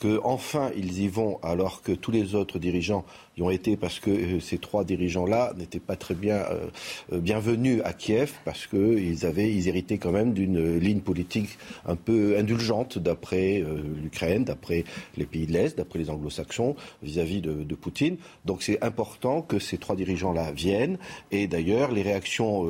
qu'enfin 0.00 0.70
ils 0.76 1.00
y 1.00 1.08
vont 1.08 1.38
alors 1.42 1.82
que 1.82 1.92
tous 1.92 2.10
les 2.10 2.34
autres 2.34 2.58
dirigeants 2.58 3.04
y 3.36 3.42
ont 3.42 3.50
été 3.50 3.76
parce 3.76 4.00
que 4.00 4.10
euh, 4.10 4.40
ces 4.40 4.58
trois 4.58 4.84
dirigeants-là 4.84 5.52
n'étaient 5.56 5.80
pas 5.80 5.96
très 5.96 6.14
bien 6.14 6.36
euh, 6.36 6.66
euh, 7.12 7.20
bienvenus 7.20 7.80
à 7.84 7.92
Kiev 7.92 8.32
parce 8.44 8.66
qu'ils 8.66 9.26
avaient, 9.26 9.52
ils 9.52 9.68
héritaient 9.68 9.98
quand 9.98 10.12
même 10.12 10.32
d'une 10.32 10.78
ligne 10.78 11.00
politique 11.00 11.58
un 11.84 11.96
peu 11.96 12.36
indulgente 12.38 12.98
d'après 12.98 13.64
l'Ukraine, 14.02 14.44
d'après 14.44 14.84
les 15.16 15.26
pays 15.26 15.46
de 15.46 15.52
l'Est, 15.52 15.76
d'après 15.76 15.98
les 15.98 16.10
anglo-saxons 16.10 16.76
vis-à-vis 17.02 17.40
de, 17.40 17.74
Poutine. 17.76 18.16
Donc 18.46 18.62
c'est 18.62 18.82
important 18.82 19.42
que 19.42 19.58
ces 19.58 19.76
trois 19.76 19.96
dirigeants-là 19.96 20.50
viennent 20.52 20.98
et 21.30 21.46
d'ailleurs 21.46 21.92
les 21.92 22.00
réactions 22.00 22.66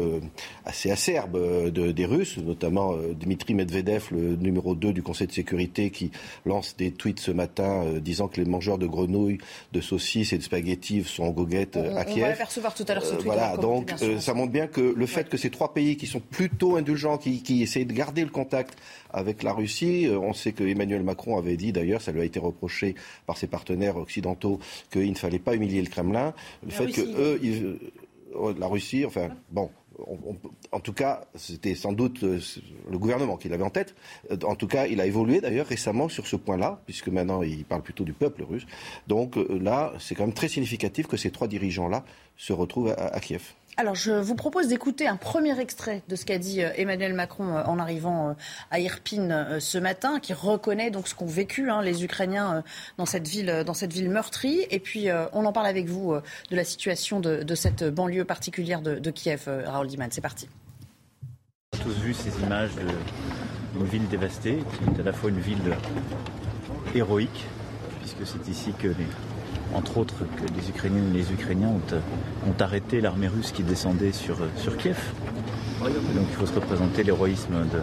assez 0.65 0.91
acerbes 0.91 1.71
de, 1.71 1.93
des 1.93 2.05
Russes, 2.05 2.39
notamment 2.39 2.97
Dmitri 3.19 3.55
Medvedev, 3.55 4.09
le 4.11 4.35
numéro 4.35 4.75
2 4.75 4.93
du 4.93 5.03
Conseil 5.03 5.29
de 5.29 5.33
sécurité 5.33 5.91
qui 5.91 6.11
lance 6.45 6.77
des 6.77 6.91
tweets 6.91 7.16
tweet 7.17 7.21
ce 7.21 7.31
matin 7.31 7.85
disant 8.01 8.29
que 8.29 8.41
les 8.41 8.47
mangeurs 8.47 8.79
de 8.79 8.87
grenouilles, 8.87 9.39
de 9.73 9.81
saucisses 9.81 10.33
et 10.33 10.39
de 10.39 10.43
spaghettis 10.43 11.05
sont 11.05 11.25
en 11.25 11.31
goguette 11.31 11.77
à 11.77 12.05
Kiev. 12.05 12.19
On 12.19 12.21
va 12.23 12.29
l'apercevoir 12.29 12.75
tout 12.75 12.85
à 12.89 12.95
l'heure 12.95 13.05
ce 13.05 13.15
tweet. 13.15 13.25
voilà, 13.25 13.57
donc 13.57 13.95
ça 14.19 14.35
montre 14.35 14.53
bien 14.53 14.67
que 14.67 14.81
le 14.81 15.07
fait 15.07 15.29
que 15.29 15.37
ces 15.37 15.51
trois 15.51 15.75
pays 15.75 15.97
qui 15.97 16.07
sont 16.07 16.21
plutôt 16.21 16.77
indulgents, 16.77 17.19
qui, 17.19 17.43
qui 17.43 17.63
essayent 17.63 17.87
de 17.87 17.93
garder 17.93 18.23
le 18.23 18.31
contact 18.31 18.79
avec 19.13 19.43
la 19.43 19.53
Russie. 19.53 20.09
On 20.11 20.33
sait 20.33 20.53
que 20.53 20.65
Emmanuel 20.65 21.03
Macron 21.03 21.39
avait 21.39 21.57
dit, 21.57 21.73
d'ailleurs, 21.73 22.03
ça 22.03 22.13
lui 22.13 22.21
a 22.21 22.25
été 22.25 22.39
reproché 22.39 22.95
par 23.27 23.39
ses 23.39 23.47
partenaires 23.47 23.97
occidentaux, 23.97 24.61
qu'il 24.91 25.11
ne 25.11 25.17
fallait 25.17 25.39
pas 25.39 25.55
humilier 25.55 25.81
le 25.81 25.89
Kremlin. 25.89 26.35
Le 26.65 26.71
fait 26.71 26.87
que 26.87 27.01
eux, 27.01 27.79
la 28.59 28.67
Russie, 28.67 29.05
enfin, 29.05 29.29
bon, 29.51 29.71
en 30.73 30.81
tout 30.81 30.93
cas, 30.93 31.25
c'était 31.35 31.75
sans 31.75 31.93
doute 31.93 32.23
euh, 32.23 32.41
le 32.91 32.99
gouvernement 32.99 33.37
qui 33.37 33.49
l'avait 33.49 33.65
en 33.65 33.71
tête. 33.71 33.95
Euh, 34.31 34.37
en 34.45 34.55
tout 34.55 34.67
cas, 34.67 34.87
il 34.87 35.01
a 35.01 35.07
évolué 35.07 35.41
d'ailleurs 35.41 35.67
récemment 35.67 36.09
sur 36.09 36.27
ce 36.27 36.37
point-là, 36.37 36.81
puisque 36.87 37.09
maintenant 37.09 37.43
il 37.43 37.65
parle 37.65 37.83
plutôt 37.83 38.05
du 38.05 38.13
peuple 38.13 38.43
russe. 38.43 38.67
Donc 39.07 39.37
euh, 39.37 39.59
là, 39.61 39.93
c'est 39.99 40.15
quand 40.15 40.25
même 40.25 40.35
très 40.35 40.49
significatif 40.49 41.07
que 41.07 41.17
ces 41.17 41.31
trois 41.31 41.49
dirigeants-là 41.49 42.05
se 42.37 42.53
retrouvent 42.53 42.95
à 42.97 43.19
Kiev. 43.21 43.55
Alors, 43.79 43.95
je 43.95 44.11
vous 44.11 44.35
propose 44.35 44.69
d'écouter 44.69 45.07
un 45.07 45.17
premier 45.17 45.61
extrait 45.61 46.03
de 46.09 46.17
ce 46.17 46.25
qu'a 46.25 46.39
dit 46.39 46.63
euh, 46.63 46.71
Emmanuel 46.77 47.13
Macron 47.13 47.57
euh, 47.57 47.63
en 47.65 47.79
arrivant 47.79 48.31
euh, 48.31 48.33
à 48.71 48.81
Irpine 48.81 49.59
ce 49.61 49.77
matin, 49.77 50.19
qui 50.19 50.33
reconnaît 50.33 50.91
donc 50.91 51.09
ce 51.09 51.15
qu'ont 51.15 51.27
vécu 51.27 51.69
hein, 51.69 51.83
les 51.83 52.03
Ukrainiens 52.03 52.65
dans 52.97 53.05
cette 53.05 53.29
ville, 53.29 53.65
dans 53.67 53.75
cette 53.75 53.93
ville 53.93 54.09
meurtrie. 54.09 54.67
Et 54.71 54.81
puis, 54.81 55.09
on 55.33 55.45
en 55.45 55.53
parle 55.53 55.67
avec 55.67 55.87
vous 55.87 56.15
de 56.15 56.57
la 56.57 56.65
situation 56.65 57.21
de, 57.21 57.55
cette 57.55 57.85
banlieue 57.85 58.25
particulière 58.25 58.81
de, 58.81 59.11
Kiev. 59.11 59.49
Raoul 59.67 59.87
Diman, 59.89 60.09
c'est 60.11 60.21
parti. 60.21 60.49
On 61.75 61.79
a 61.79 61.83
tous 61.83 61.99
vu 62.01 62.15
ces 62.15 62.31
images 62.43 62.71
d'une 63.75 63.87
ville 63.87 64.09
dévastée, 64.09 64.59
qui 64.59 64.97
est 64.97 65.01
à 65.01 65.05
la 65.05 65.13
fois 65.13 65.31
une 65.31 65.41
ville 65.41 65.77
héroïque, 66.95 67.47
puisque 68.01 68.27
c'est 68.27 68.51
ici 68.51 68.73
que 68.79 68.89
les 68.89 69.07
entre 69.75 69.99
autres 69.99 70.25
que 70.37 70.43
les 70.57 70.69
Ukrainiennes 70.69 71.11
et 71.15 71.19
les 71.19 71.33
Ukrainiens 71.33 71.69
ont, 71.69 72.55
arrêté 72.61 73.01
l'armée 73.01 73.29
russe 73.29 73.53
qui 73.53 73.63
descendait 73.63 74.13
sur, 74.13 74.39
sur 74.57 74.77
Kiev. 74.77 74.99
Donc 75.83 76.27
il 76.31 76.35
faut 76.37 76.47
se 76.47 76.55
représenter 76.55 77.03
l'héroïsme 77.03 77.55
de, 77.73 77.81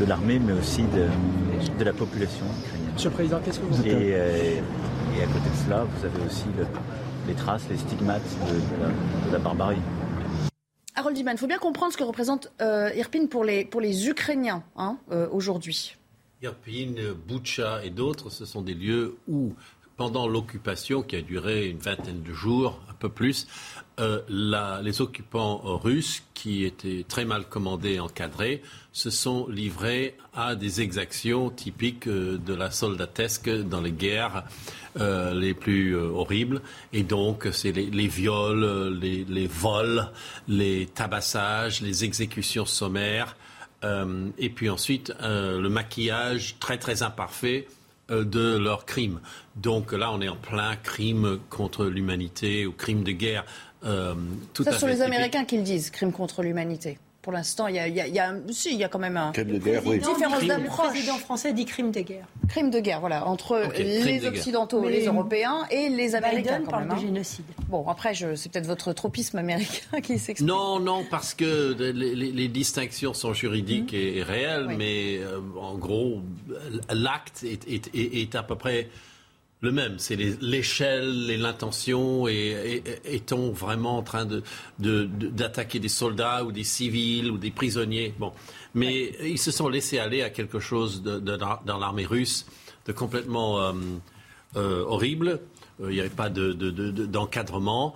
de 0.00 0.04
l'armée, 0.08 0.38
mais 0.38 0.52
aussi 0.52 0.82
de, 0.82 1.84
la 1.84 1.92
population 1.92 2.44
ukrainienne. 2.64 2.92
Monsieur 2.94 3.10
le 3.10 3.14
Président, 3.14 3.40
qu'est-ce 3.44 3.60
que 3.60 3.66
vous 3.66 3.86
et, 3.86 4.14
euh, 4.14 4.60
et 5.18 5.22
à 5.22 5.26
côté 5.26 5.50
de 5.50 5.64
cela, 5.64 5.84
vous 5.84 6.04
avez 6.04 6.26
aussi 6.26 6.44
les 7.26 7.34
traces, 7.34 7.68
les 7.68 7.76
stigmates 7.76 8.22
de, 8.22 9.32
la, 9.32 9.38
barbarie. 9.38 9.78
Harold 10.94 11.18
Iman, 11.18 11.34
il 11.34 11.38
faut 11.38 11.46
bien 11.46 11.58
comprendre 11.58 11.92
ce 11.92 11.98
que 11.98 12.04
représente 12.04 12.52
euh, 12.60 12.90
Irpin 12.94 13.26
pour 13.26 13.44
les, 13.44 13.64
pour 13.64 13.80
les 13.80 14.08
Ukrainiens 14.08 14.62
hein, 14.76 14.98
euh, 15.10 15.28
aujourd'hui. 15.30 15.96
Irpin, 16.42 16.94
Boucha 17.26 17.84
et 17.84 17.90
d'autres, 17.90 18.30
ce 18.30 18.44
sont 18.44 18.62
des 18.62 18.74
lieux 18.74 19.16
où 19.28 19.54
pendant 19.96 20.28
l'occupation 20.28 21.02
qui 21.02 21.16
a 21.16 21.22
duré 21.22 21.68
une 21.68 21.78
vingtaine 21.78 22.22
de 22.22 22.32
jours, 22.32 22.80
un 22.90 22.94
peu 22.94 23.08
plus, 23.08 23.46
euh, 23.98 24.20
les 24.82 25.00
occupants 25.00 25.58
russes, 25.78 26.22
qui 26.34 26.64
étaient 26.64 27.04
très 27.08 27.24
mal 27.24 27.48
commandés 27.48 27.94
et 27.94 28.00
encadrés, 28.00 28.62
se 28.92 29.08
sont 29.08 29.48
livrés 29.48 30.16
à 30.34 30.54
des 30.54 30.82
exactions 30.82 31.48
typiques 31.48 32.06
euh, 32.08 32.36
de 32.36 32.54
la 32.54 32.70
soldatesque 32.70 33.48
dans 33.48 33.80
les 33.80 33.92
guerres 33.92 34.44
euh, 34.98 35.32
les 35.32 35.54
plus 35.54 35.96
horribles. 35.96 36.60
Et 36.92 37.02
donc, 37.02 37.48
c'est 37.52 37.72
les, 37.72 38.08
viols, 38.08 38.98
les, 39.00 39.46
vols, 39.46 40.10
les 40.46 40.86
tabassages, 40.86 41.80
les 41.80 42.04
exécutions 42.04 42.66
sommaires. 42.66 43.36
et 44.38 44.50
puis 44.50 44.68
ensuite, 44.68 45.12
le 45.20 45.68
maquillage 45.68 46.56
très 46.58 46.76
très 46.76 47.02
imparfait 47.02 47.68
de 48.08 48.56
leurs 48.56 48.84
crimes. 48.84 49.20
Donc 49.56 49.92
là, 49.92 50.12
on 50.12 50.20
est 50.20 50.28
en 50.28 50.36
plein 50.36 50.76
crime 50.76 51.38
contre 51.50 51.86
l'humanité 51.86 52.66
ou 52.66 52.72
crime 52.72 53.02
de 53.02 53.12
guerre. 53.12 53.44
Euh, 53.84 54.14
tout 54.54 54.64
Ça, 54.64 54.72
ce 54.72 54.80
sont 54.80 54.86
les 54.86 55.02
Américains 55.02 55.44
qui 55.44 55.56
le 55.56 55.62
disent, 55.62 55.90
crime 55.90 56.12
contre 56.12 56.42
l'humanité. 56.42 56.98
Pour 57.26 57.32
l'instant, 57.32 57.66
il 57.66 57.74
y 57.74 57.80
a, 57.80 57.88
y, 57.88 58.00
a, 58.00 58.06
y, 58.06 58.20
a, 58.20 58.36
si, 58.50 58.76
y 58.76 58.84
a 58.84 58.88
quand 58.88 59.00
même 59.00 59.16
un, 59.16 59.32
crime 59.32 59.50
de 59.50 59.58
guerre, 59.58 59.84
oui. 59.84 59.98
différence 59.98 60.44
d'approche. 60.44 60.86
Le 60.86 60.90
président 60.92 61.16
français 61.16 61.52
dit 61.52 61.64
crime 61.64 61.90
de 61.90 61.98
guerre. 61.98 62.24
Crime 62.46 62.70
de 62.70 62.78
guerre, 62.78 63.00
voilà, 63.00 63.26
entre 63.26 63.68
les 63.76 64.24
Occidentaux, 64.24 64.88
les 64.88 65.06
Européens 65.06 65.66
et 65.72 65.88
les 65.88 66.14
Américains. 66.14 66.60
Biden 66.60 66.70
parle 66.70 66.86
de 66.86 66.92
hein. 66.92 66.98
génocide. 67.00 67.44
Bon, 67.68 67.84
après, 67.88 68.14
c'est 68.14 68.52
peut-être 68.52 68.68
votre 68.68 68.92
tropisme 68.92 69.38
américain 69.38 70.00
qui 70.04 70.20
s'exprime. 70.20 70.46
Non, 70.46 70.78
non, 70.78 71.04
parce 71.10 71.34
que 71.34 71.74
les, 71.76 72.14
les, 72.14 72.46
distinctions 72.48 73.12
sont 73.12 73.34
juridiques 73.34 73.92
mmh. 73.92 73.96
et, 73.96 74.22
réelles, 74.22 74.68
mais 74.78 75.18
euh, 75.18 75.40
en 75.60 75.74
gros, 75.74 76.20
l'acte 76.90 77.42
est, 77.42 77.66
est, 77.66 77.92
est, 77.92 78.36
à 78.36 78.44
peu 78.44 78.54
près 78.54 78.88
le 79.60 79.72
même. 79.72 79.98
C'est 79.98 80.16
l'échelle 80.16 81.30
et 81.30 81.36
l'intention. 81.36 82.28
Et, 82.28 82.82
est-on 83.04 83.50
vraiment 83.50 83.98
en 83.98 84.02
train 84.02 84.26
d'attaquer 84.78 85.78
des 85.78 85.88
soldats 85.88 86.44
ou 86.44 86.52
des 86.52 86.64
civils 86.64 87.30
ou 87.30 87.38
des 87.38 87.50
prisonniers? 87.50 88.14
Bon, 88.18 88.32
mais 88.74 89.14
ils 89.22 89.38
se 89.38 89.50
sont 89.50 89.68
laissés 89.68 89.98
aller 89.98 90.22
à 90.22 90.30
quelque 90.30 90.60
chose 90.60 91.02
dans 91.02 91.78
l'armée 91.78 92.06
russe 92.06 92.46
de 92.86 92.92
complètement 92.92 93.60
euh, 93.60 93.72
euh, 94.56 94.84
horrible. 94.86 95.40
Euh, 95.80 95.90
il 95.90 95.94
n'y 95.94 96.00
avait 96.00 96.08
pas 96.08 96.30
d'encadrement. 96.30 97.94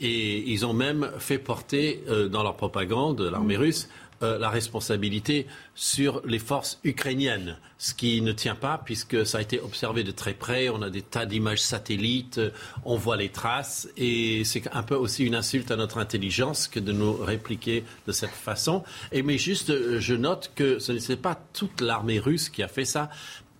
et 0.00 0.50
ils 0.50 0.64
ont 0.64 0.72
même 0.72 1.10
fait 1.18 1.38
porter 1.38 2.02
dans 2.30 2.42
leur 2.42 2.56
propagande, 2.56 3.20
l'armée 3.20 3.58
mm. 3.58 3.60
russe, 3.60 3.88
euh, 4.24 4.38
la 4.38 4.48
responsabilité 4.48 5.46
sur 5.74 6.22
les 6.24 6.38
forces 6.38 6.80
ukrainiennes, 6.82 7.56
ce 7.78 7.94
qui 7.94 8.20
ne 8.22 8.32
tient 8.32 8.54
pas 8.54 8.80
puisque 8.84 9.26
ça 9.26 9.38
a 9.38 9.40
été 9.40 9.60
observé 9.60 10.02
de 10.02 10.10
très 10.10 10.34
près, 10.34 10.68
on 10.68 10.82
a 10.82 10.90
des 10.90 11.02
tas 11.02 11.26
d'images 11.26 11.60
satellites, 11.60 12.40
on 12.84 12.96
voit 12.96 13.16
les 13.16 13.28
traces 13.28 13.88
et 13.96 14.42
c'est 14.44 14.62
un 14.72 14.82
peu 14.82 14.94
aussi 14.94 15.24
une 15.24 15.34
insulte 15.34 15.70
à 15.70 15.76
notre 15.76 15.98
intelligence 15.98 16.68
que 16.68 16.80
de 16.80 16.92
nous 16.92 17.12
répliquer 17.12 17.84
de 18.06 18.12
cette 18.12 18.30
façon. 18.30 18.82
Et 19.12 19.22
mais 19.22 19.38
juste, 19.38 19.70
euh, 19.70 20.00
je 20.00 20.14
note 20.14 20.50
que 20.54 20.78
ce 20.78 20.92
n'est 20.92 21.16
pas 21.16 21.38
toute 21.52 21.80
l'armée 21.80 22.18
russe 22.18 22.48
qui 22.48 22.62
a 22.62 22.68
fait 22.68 22.86
ça. 22.86 23.10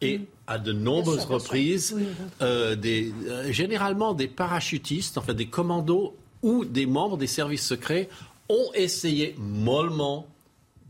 Et 0.00 0.23
à 0.47 0.59
de 0.59 0.73
nombreuses 0.73 1.25
reprises, 1.25 1.97
euh, 2.42 2.75
des, 2.75 3.12
généralement 3.50 4.12
des 4.12 4.28
parachutistes, 4.28 5.16
en 5.18 5.23
fait 5.23 5.35
des 5.35 5.47
commandos 5.47 6.16
ou 6.42 6.64
des 6.64 6.87
membres 6.87 7.16
des 7.16 7.26
services 7.26 7.66
secrets 7.66 8.09
ont 8.49 8.71
essayé 8.75 9.35
mollement 9.38 10.26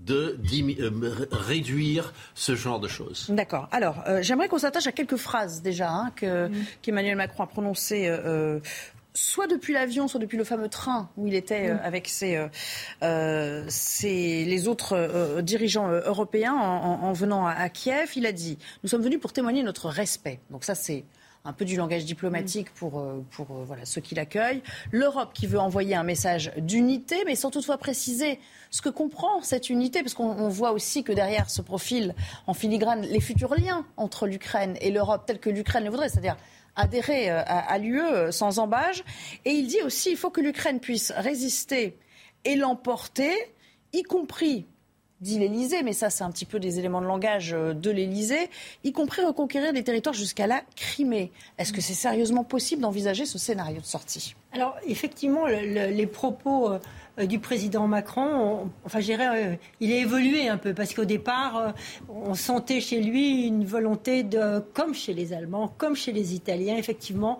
de 0.04 0.38
euh, 0.80 1.26
réduire 1.30 2.12
ce 2.34 2.54
genre 2.54 2.80
de 2.80 2.88
choses. 2.88 3.26
D'accord. 3.30 3.68
Alors, 3.72 4.04
euh, 4.06 4.22
j'aimerais 4.22 4.48
qu'on 4.48 4.58
s'attache 4.58 4.86
à 4.86 4.92
quelques 4.92 5.16
phrases 5.16 5.62
déjà 5.62 5.90
hein, 5.90 6.12
que, 6.14 6.50
qu'Emmanuel 6.82 7.16
Macron 7.16 7.44
a 7.44 7.46
prononcées. 7.46 8.06
Euh, 8.08 8.60
soit 9.16 9.46
depuis 9.46 9.72
l'avion, 9.72 10.08
soit 10.08 10.18
depuis 10.18 10.36
le 10.36 10.42
fameux 10.42 10.68
train 10.68 11.08
où 11.16 11.28
il 11.28 11.34
était 11.34 11.70
avec 11.70 12.08
ses, 12.08 12.48
les 13.00 14.68
autres 14.68 15.40
dirigeants 15.40 15.88
européens 15.88 16.54
en, 16.54 17.12
venant 17.12 17.46
à, 17.46 17.68
Kiev, 17.68 18.10
il 18.16 18.26
a 18.26 18.32
dit 18.32 18.58
Nous 18.82 18.88
sommes 18.88 19.02
venus 19.02 19.20
pour 19.20 19.32
témoigner 19.32 19.62
notre 19.62 19.88
respect. 19.88 20.40
Donc, 20.50 20.64
ça, 20.64 20.74
c'est 20.74 21.04
un 21.46 21.52
peu 21.52 21.64
du 21.64 21.76
langage 21.76 22.04
diplomatique 22.06 22.72
pour, 22.72 22.98
euh, 22.98 23.22
euh, 23.38 23.44
voilà, 23.66 23.84
ceux 23.84 24.00
qui 24.00 24.14
l'accueillent. 24.14 24.62
L'Europe 24.90 25.32
qui 25.34 25.46
veut 25.46 25.58
envoyer 25.58 25.94
un 25.94 26.02
message 26.02 26.52
d'unité, 26.56 27.22
mais 27.26 27.36
sans 27.36 27.50
toutefois 27.50 27.76
préciser 27.76 28.40
ce 28.70 28.80
que 28.80 28.88
comprend 28.88 29.42
cette 29.42 29.68
unité, 29.68 30.02
parce 30.02 30.14
qu'on 30.14 30.48
voit 30.48 30.72
aussi 30.72 31.04
que 31.04 31.12
derrière 31.12 31.50
ce 31.50 31.60
profil 31.60 32.14
en 32.46 32.54
filigrane 32.54 33.02
les 33.02 33.20
futurs 33.20 33.54
liens 33.54 33.86
entre 33.98 34.26
l'Ukraine 34.26 34.76
et 34.80 34.90
l'Europe, 34.90 35.26
tels 35.26 35.38
que 35.38 35.50
l'Ukraine 35.50 35.84
le 35.84 35.90
voudrait, 35.90 36.08
c'est-à-dire 36.08 36.36
adhérer 36.76 37.30
euh, 37.30 37.42
à, 37.44 37.72
à 37.72 37.78
l'UE 37.78 38.32
sans 38.32 38.58
embâge. 38.58 39.04
Et 39.44 39.50
il 39.50 39.66
dit 39.66 39.82
aussi 39.82 40.08
qu'il 40.10 40.18
faut 40.18 40.30
que 40.30 40.40
l'Ukraine 40.40 40.80
puisse 40.80 41.12
résister 41.14 41.98
et 42.46 42.56
l'emporter, 42.56 43.34
y 43.92 44.02
compris 44.02 44.66
dit 45.20 45.38
l'Élysée, 45.38 45.82
mais 45.82 45.92
ça 45.92 46.10
c'est 46.10 46.24
un 46.24 46.30
petit 46.30 46.44
peu 46.44 46.58
des 46.60 46.78
éléments 46.78 47.00
de 47.00 47.06
langage 47.06 47.54
euh, 47.54 47.72
de 47.72 47.90
l'Élysée, 47.90 48.50
y 48.82 48.92
compris 48.92 49.22
reconquérir 49.22 49.72
des 49.72 49.84
territoires 49.84 50.14
jusqu'à 50.14 50.46
la 50.46 50.62
Crimée. 50.76 51.32
Est-ce 51.58 51.72
que 51.72 51.80
c'est 51.80 51.94
sérieusement 51.94 52.44
possible 52.44 52.82
d'envisager 52.82 53.24
ce 53.24 53.38
scénario 53.38 53.80
de 53.80 53.86
sortie? 53.86 54.34
Alors 54.52 54.76
effectivement, 54.86 55.46
les 55.46 56.06
propos 56.06 56.70
euh, 57.18 57.26
du 57.26 57.38
président 57.38 57.86
Macron, 57.86 58.70
enfin 58.84 59.00
je 59.00 59.06
dirais, 59.06 59.58
il 59.80 59.92
a 59.92 59.96
évolué 59.96 60.48
un 60.48 60.58
peu 60.58 60.74
parce 60.74 60.94
qu'au 60.94 61.04
départ, 61.04 61.56
euh, 61.56 61.70
on 62.08 62.34
sentait 62.34 62.80
chez 62.80 63.00
lui 63.00 63.46
une 63.46 63.64
volonté 63.64 64.22
de, 64.24 64.58
comme 64.74 64.94
chez 64.94 65.14
les 65.14 65.32
Allemands, 65.32 65.72
comme 65.78 65.94
chez 65.94 66.12
les 66.12 66.34
Italiens, 66.34 66.76
effectivement, 66.76 67.38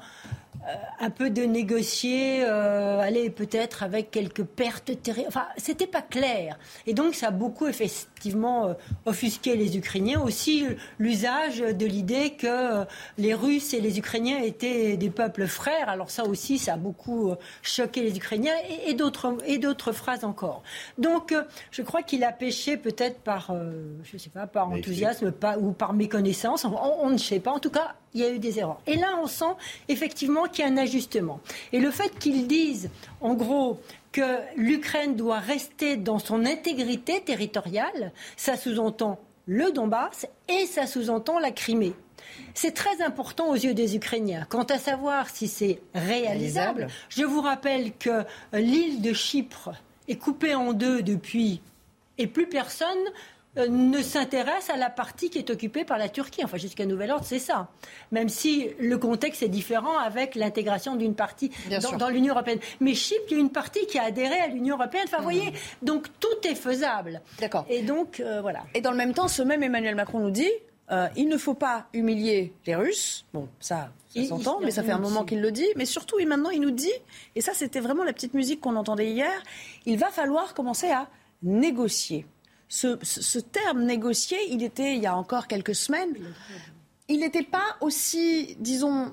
un 1.01 1.11
peu 1.11 1.31
de 1.31 1.43
négocier, 1.43 2.43
euh, 2.43 3.01
aller 3.01 3.31
peut-être 3.31 3.83
avec 3.83 4.11
quelques 4.11 4.45
pertes 4.45 5.03
terribles. 5.03 5.29
Enfin, 5.29 5.47
c'était 5.57 5.87
pas 5.87 6.03
clair. 6.03 6.59
Et 6.87 6.95
donc, 6.95 7.15
ça 7.15 7.29
a 7.29 7.31
beaucoup 7.31 7.67
effectivement 7.67 8.69
euh, 8.69 8.75
offusqué 9.05 9.57
les 9.57 9.77
Ukrainiens. 9.77 10.21
Aussi, 10.21 10.67
l'usage 10.99 11.59
de 11.59 11.87
l'idée 11.87 12.31
que 12.31 12.47
euh, 12.47 12.85
les 13.19 13.35
Russes 13.35 13.75
et 13.75 13.81
les 13.81 13.99
Ukrainiens 13.99 14.41
étaient 14.41 14.97
des 14.97 15.11
peuples 15.11 15.47
frères. 15.47 15.89
Alors, 15.89 16.11
ça 16.11 16.25
aussi, 16.25 16.59
ça 16.59 16.75
a 16.75 16.77
beaucoup 16.77 17.35
choqué 17.63 18.03
les 18.03 18.17
Ukrainiens 18.17 18.55
et, 18.87 18.91
et 18.91 19.59
d'autres 19.59 19.93
phrases 19.93 20.25
encore. 20.25 20.63
Donc, 20.99 21.35
je 21.71 21.83
crois 21.83 22.03
qu'il 22.03 22.25
a 22.25 22.33
péché 22.33 22.77
peut-être 22.77 23.21
par, 23.21 23.55
je 24.03 24.17
sais 24.17 24.31
pas, 24.31 24.47
par 24.47 24.71
enthousiasme 24.71 25.33
pas, 25.33 25.59
ou 25.59 25.73
par 25.73 25.93
méconnaissance. 25.93 26.65
on 26.65 27.11
ne 27.11 27.19
sait 27.19 27.41
pas. 27.41 27.53
En 27.53 27.59
tout 27.59 27.71
cas, 27.71 27.95
il 28.15 28.21
y 28.21 28.25
a 28.25 28.31
eu 28.31 28.39
des 28.39 28.59
erreurs. 28.59 28.81
Et 28.87 28.97
là, 28.97 29.19
on 29.23 29.27
sent 29.27 29.55
effectivement 29.89 30.45
qu'il 30.45 30.65
y 30.65 30.69
a 30.69 30.71
un 30.71 30.77
ajustement. 30.77 31.41
Et 31.73 31.81
le 31.81 31.91
fait 31.91 32.17
qu'ils 32.19 32.47
disent, 32.47 32.91
en 33.21 33.35
gros, 33.35 33.81
que 34.13 34.39
l'Ukraine 34.57 35.17
doit 35.17 35.41
rester 35.41 35.97
dans 35.97 36.21
son 36.21 36.47
intégrité 36.47 37.21
territoriale, 37.21 38.13
ça 38.37 38.57
sous-entend 38.57 39.19
le 39.47 39.73
Donbass 39.73 40.27
et 40.49 40.67
ça 40.67 40.87
sous-entend 40.87 41.39
la 41.39 41.51
Crimée. 41.51 41.95
C'est 42.55 42.73
très 42.73 43.03
important 43.03 43.51
aux 43.51 43.57
yeux 43.57 43.75
des 43.75 43.97
Ukrainiens. 43.97 44.47
Quant 44.49 44.63
à 44.63 44.79
savoir 44.79 45.29
si 45.29 45.49
c'est 45.49 45.81
réalisable, 45.95 46.87
je 47.09 47.25
vous 47.25 47.41
rappelle 47.41 47.93
que 47.93 48.25
l'île 48.53 49.03
de 49.03 49.13
Chypre 49.13 49.71
est 50.09 50.17
coupée 50.17 50.55
en 50.55 50.73
deux 50.73 51.03
depuis 51.03 51.61
et 52.17 52.27
plus 52.27 52.47
personne 52.47 52.89
euh, 52.99 53.11
ne 53.57 54.03
s'intéresse 54.03 54.71
à 54.71 54.77
la 54.77 54.91
partie 54.91 55.31
qui 55.31 55.39
est 55.39 55.51
occupée 55.51 55.85
par 55.85 55.99
la 55.99 56.09
Turquie. 56.09 56.45
Enfin, 56.45 56.57
jusqu'à 56.57 56.87
nouvel 56.87 57.11
ordre, 57.11 57.25
c'est 57.25 57.39
ça. 57.39 57.69
Même 58.13 58.29
si 58.29 58.71
le 58.79 58.99
contexte 58.99 59.43
est 59.43 59.49
différent 59.49 59.99
avec 59.99 60.35
l'intégration 60.35 60.97
d'une 60.97 61.15
partie 61.15 61.51
dans, 61.99 62.09
l'Union 62.09 62.35
européenne. 62.35 62.59
Mais 62.81 62.95
Chypre, 62.95 63.25
il 63.31 63.35
y 63.35 63.37
a 63.37 63.41
une 63.41 63.51
partie 63.51 63.87
qui 63.87 63.99
a 63.99 64.05
adhéré 64.05 64.39
à 64.41 64.49
l'Union 64.49 64.77
européenne. 64.77 65.05
Enfin, 65.07 65.19
vous 65.19 65.25
voyez, 65.25 65.51
mmh. 65.51 65.55
donc 65.83 66.09
tout 66.21 66.49
est 66.49 66.55
faisable. 66.55 67.21
D'accord. 67.41 67.65
Et 67.69 67.83
donc, 67.83 68.21
euh, 68.21 68.41
voilà. 68.41 68.65
Et 68.75 68.81
dans 68.81 68.91
le 68.91 68.97
même 68.97 69.15
temps, 69.15 69.29
ce 69.29 69.43
même 69.43 69.63
Emmanuel 69.63 69.95
Macron 69.95 70.21
nous 70.21 70.31
dit 70.31 70.51
euh, 70.91 71.09
il 71.17 71.29
ne 71.29 71.39
faut 71.39 71.55
pas 71.55 71.87
humilier 71.93 72.53
les 72.67 72.77
Russes. 72.77 73.25
Bon, 73.33 73.49
ça, 73.59 73.91
ça 74.09 74.25
s'entend, 74.25 74.61
mais 74.61 74.71
ça 74.71 74.83
fait 74.83 74.93
un 74.93 74.99
moment 74.99 75.25
qu'il 75.25 75.41
le 75.41 75.51
dit. 75.51 75.67
Mais 75.77 75.87
surtout, 75.87 76.19
et 76.19 76.27
maintenant, 76.27 76.51
il 76.51 76.61
nous 76.61 76.71
dit, 76.71 76.93
et 77.35 77.41
ça, 77.41 77.53
c'était 77.55 77.81
vraiment 77.81 78.05
la 78.05 78.13
petite 78.13 78.35
musique 78.35 78.61
qu'on 78.61 78.77
entendait 78.77 79.11
hier, 79.11 79.33
il 79.87 79.99
va 79.99 80.11
falloir 80.11 80.53
commencer 80.55 80.91
à 80.91 81.09
négocier 81.43 82.27
ce, 82.69 83.39
terme 83.39 83.85
négocié, 83.85 84.37
il 84.51 84.63
était 84.63 84.97
il 84.97 85.03
y 85.03 85.07
a 85.07 85.17
encore 85.17 85.47
quelques 85.47 85.75
semaines, 85.75 86.15
il 87.09 87.21
n'était 87.21 87.43
pas 87.43 87.77
aussi, 87.81 88.57
disons, 88.59 89.13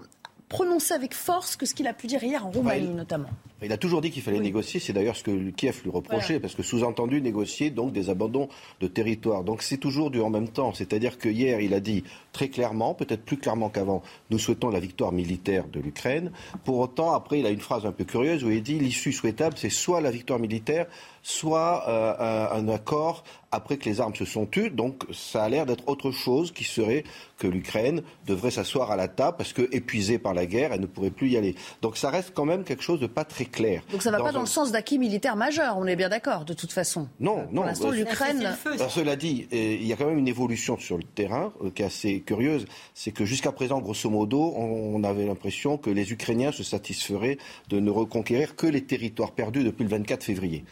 prononcé 0.50 0.94
avec 0.94 1.14
force 1.14 1.56
que 1.56 1.66
ce 1.66 1.74
qu'il 1.74 1.88
a 1.88 1.94
pu 1.94 2.08
dire 2.08 2.24
hier 2.24 2.46
en 2.46 2.52
Roumanie 2.52 2.94
notamment. 2.94 3.30
Il 3.64 3.72
a 3.72 3.78
toujours 3.78 4.02
dit 4.02 4.12
qu'il 4.12 4.24
fallait 4.24 4.40
négocier. 4.40 4.80
C'est 4.80 4.94
d'ailleurs 4.94 5.16
ce 5.16 5.24
que 5.24 5.50
Kiev 5.52 5.82
lui 5.84 5.92
reprochait, 5.92 6.40
parce 6.40 6.56
que 6.56 6.64
sous-entendu, 6.64 7.22
négocier 7.22 7.70
donc 7.70 7.92
des 7.94 8.10
abandons 8.10 8.50
de 8.80 8.88
territoire. 8.88 9.44
Donc 9.44 9.62
c'est 9.62 9.78
toujours 9.78 10.10
du 10.10 10.20
en 10.20 10.30
même 10.30 10.50
temps. 10.50 10.74
C'est-à-dire 10.74 11.18
que 11.18 11.30
hier, 11.30 11.62
il 11.62 11.74
a 11.74 11.80
dit 11.80 12.04
très 12.32 12.50
clairement, 12.50 12.94
peut-être 12.94 13.24
plus 13.24 13.38
clairement 13.38 13.70
qu'avant, 13.70 14.02
nous 14.30 14.40
souhaitons 14.40 14.70
la 14.70 14.80
victoire 14.80 15.12
militaire 15.12 15.68
de 15.68 15.80
l'Ukraine. 15.80 16.32
Pour 16.64 16.80
autant, 16.80 17.14
après, 17.14 17.40
il 17.40 17.46
a 17.46 17.50
une 17.50 17.60
phrase 17.60 17.86
un 17.86 17.92
peu 17.92 18.04
curieuse 18.04 18.44
où 18.44 18.50
il 18.50 18.64
dit 18.64 18.80
l'issue 18.80 19.12
souhaitable, 19.12 19.56
c'est 19.58 19.70
soit 19.70 20.02
la 20.02 20.12
victoire 20.12 20.40
militaire, 20.40 20.88
soit 21.24 21.88
euh, 21.88 22.48
un, 22.52 22.68
accord 22.70 23.24
après 23.52 23.78
que 23.78 23.86
les 23.86 24.00
armes 24.00 24.16
se 24.16 24.26
sont 24.26 24.46
tues. 24.46 24.70
Donc 24.70 25.04
ça 25.12 25.44
a 25.44 25.50
l'air 25.50 25.66
d'être 25.66 25.88
autre 25.88 26.12
chose 26.12 26.52
qui 26.52 26.64
serait 26.64 27.04
que 27.38 27.48
l'Ukraine 27.48 28.02
devrait 28.26 28.52
s'asseoir 28.52 28.92
à 28.92 28.96
la 28.96 29.08
table 29.08 29.38
parce 29.38 29.54
que 29.54 29.68
épuisée 29.72 30.20
par 30.20 30.34
la 30.34 30.46
guerre, 30.46 30.74
elle 30.74 30.82
ne 30.82 30.86
pourrait 30.86 31.12
plus 31.12 31.30
y 31.30 31.38
aller. 31.38 31.56
Donc 31.82 31.98
ça 31.98 32.10
reste 32.10 32.32
quand 32.34 32.46
même 32.46 32.64
quelque 32.64 32.84
chose 32.84 33.00
de 33.00 33.08
pas 33.08 33.26
très 33.26 33.46
clair. 33.52 33.84
Donc 33.92 34.02
ça 34.02 34.12
ne 34.12 34.18
va 34.18 34.24
pas 34.24 34.32
dans 34.32 34.42
le 34.42 34.46
sens 34.46 34.72
d'acquis 34.72 34.98
militaire 34.98 35.36
majeur, 35.36 35.78
on 35.78 35.86
est 35.86 35.96
bien 35.96 36.10
d'accord, 36.10 36.46
de 36.46 36.54
toute 36.54 36.72
façon. 36.72 37.08
Non, 37.20 37.48
non. 37.52 37.62
Pour 37.62 37.66
l'instant, 37.66 37.90
bah, 37.90 37.96
l'Ukraine. 37.96 38.58
Cela 38.90 39.16
dit, 39.16 39.48
euh, 39.54 39.78
il 39.80 39.86
y 39.86 39.94
a 39.94 39.96
quand 39.96 40.08
même 40.08 40.18
une 40.18 40.28
évolution 40.28 40.78
sur 40.78 40.98
le 40.98 41.04
terrain 41.04 41.54
euh, 41.64 41.70
qui 41.70 41.82
est 41.82 41.86
assez 41.86 42.22
curieuse. 42.22 42.66
C'est 42.94 43.12
que 43.12 43.26
jusqu'à 43.26 43.52
présent, 43.52 43.80
grosso 43.80 44.10
modo, 44.10 44.54
on 44.56 45.04
avait 45.04 45.26
l'impression 45.26 45.78
que 45.78 45.90
les 45.90 46.12
Ukrainiens 46.12 46.52
se 46.52 46.64
satisferaient 46.64 47.38
de 47.70 47.80
ne 47.80 47.92
reconquérir 47.92 48.56
que 48.56 48.68
les 48.68 48.84
territoires 48.84 49.32
perdus 49.32 49.64
depuis 49.64 49.84
le 49.84 49.90
24 49.90 50.24
février. 50.24 50.64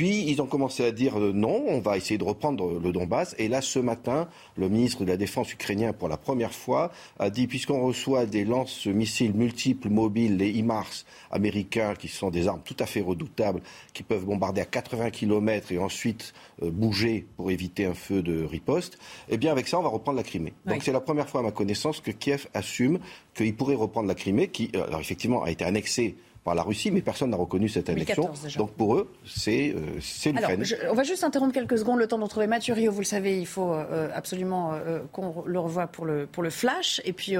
Puis 0.00 0.24
ils 0.26 0.40
ont 0.40 0.46
commencé 0.46 0.82
à 0.82 0.92
dire 0.92 1.18
euh, 1.20 1.30
non, 1.34 1.62
on 1.68 1.80
va 1.80 1.98
essayer 1.98 2.16
de 2.16 2.24
reprendre 2.24 2.80
le 2.82 2.90
Donbass. 2.90 3.34
Et 3.36 3.48
là, 3.48 3.60
ce 3.60 3.78
matin, 3.78 4.28
le 4.56 4.70
ministre 4.70 5.04
de 5.04 5.10
la 5.10 5.18
Défense 5.18 5.52
ukrainien, 5.52 5.92
pour 5.92 6.08
la 6.08 6.16
première 6.16 6.54
fois, 6.54 6.90
a 7.18 7.28
dit 7.28 7.46
puisqu'on 7.46 7.82
reçoit 7.82 8.24
des 8.24 8.46
lance-missiles 8.46 9.34
multiples 9.34 9.90
mobiles, 9.90 10.38
les 10.38 10.52
IMARS 10.52 11.04
américains, 11.30 11.94
qui 11.94 12.08
sont 12.08 12.30
des 12.30 12.48
armes 12.48 12.62
tout 12.64 12.76
à 12.78 12.86
fait 12.86 13.02
redoutables, 13.02 13.60
qui 13.92 14.02
peuvent 14.02 14.24
bombarder 14.24 14.62
à 14.62 14.64
80 14.64 15.10
km 15.10 15.70
et 15.70 15.78
ensuite 15.78 16.32
euh, 16.62 16.70
bouger 16.70 17.26
pour 17.36 17.50
éviter 17.50 17.84
un 17.84 17.92
feu 17.92 18.22
de 18.22 18.42
riposte, 18.42 18.96
eh 19.28 19.36
bien 19.36 19.52
avec 19.52 19.68
ça, 19.68 19.78
on 19.78 19.82
va 19.82 19.90
reprendre 19.90 20.16
la 20.16 20.24
Crimée. 20.24 20.54
Donc 20.64 20.82
c'est 20.82 20.92
la 20.92 21.00
première 21.00 21.28
fois, 21.28 21.40
à 21.40 21.42
ma 21.42 21.52
connaissance, 21.52 22.00
que 22.00 22.10
Kiev 22.10 22.46
assume 22.54 23.00
qu'il 23.34 23.54
pourrait 23.54 23.74
reprendre 23.74 24.08
la 24.08 24.14
Crimée, 24.14 24.48
qui, 24.48 24.70
euh, 24.76 24.86
alors 24.86 25.00
effectivement, 25.00 25.42
a 25.42 25.50
été 25.50 25.62
annexée 25.66 26.16
par 26.44 26.54
la 26.54 26.62
Russie, 26.62 26.90
mais 26.90 27.02
personne 27.02 27.30
n'a 27.30 27.36
reconnu 27.36 27.68
cette 27.68 27.90
annexion. 27.90 28.30
Donc 28.56 28.72
pour 28.72 28.96
eux, 28.96 29.12
c'est 29.26 29.74
euh, 29.74 30.32
l'Ukraine. 30.32 30.64
On 30.90 30.94
va 30.94 31.02
juste 31.02 31.22
interrompre 31.22 31.52
quelques 31.52 31.78
secondes 31.78 31.98
le 31.98 32.06
temps 32.06 32.18
de 32.18 32.24
retrouver 32.24 32.46
Mathieu 32.46 32.74
Rio. 32.74 32.90
Vous 32.92 33.00
le 33.00 33.04
savez, 33.04 33.38
il 33.38 33.46
faut 33.46 33.72
euh, 33.72 34.08
absolument 34.14 34.72
euh, 34.72 35.00
qu'on 35.12 35.44
le 35.44 35.58
revoie 35.58 35.86
pour 35.86 36.06
le, 36.06 36.26
pour 36.26 36.42
le 36.42 36.50
flash. 36.50 37.00
Et 37.04 37.12
puis 37.12 37.36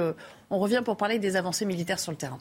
on 0.49 0.59
revient 0.59 0.81
pour 0.85 0.97
parler 0.97 1.19
des 1.19 1.35
avancées 1.35 1.65
militaires 1.65 1.99
sur 1.99 2.11
le 2.11 2.17
terrain. 2.17 2.37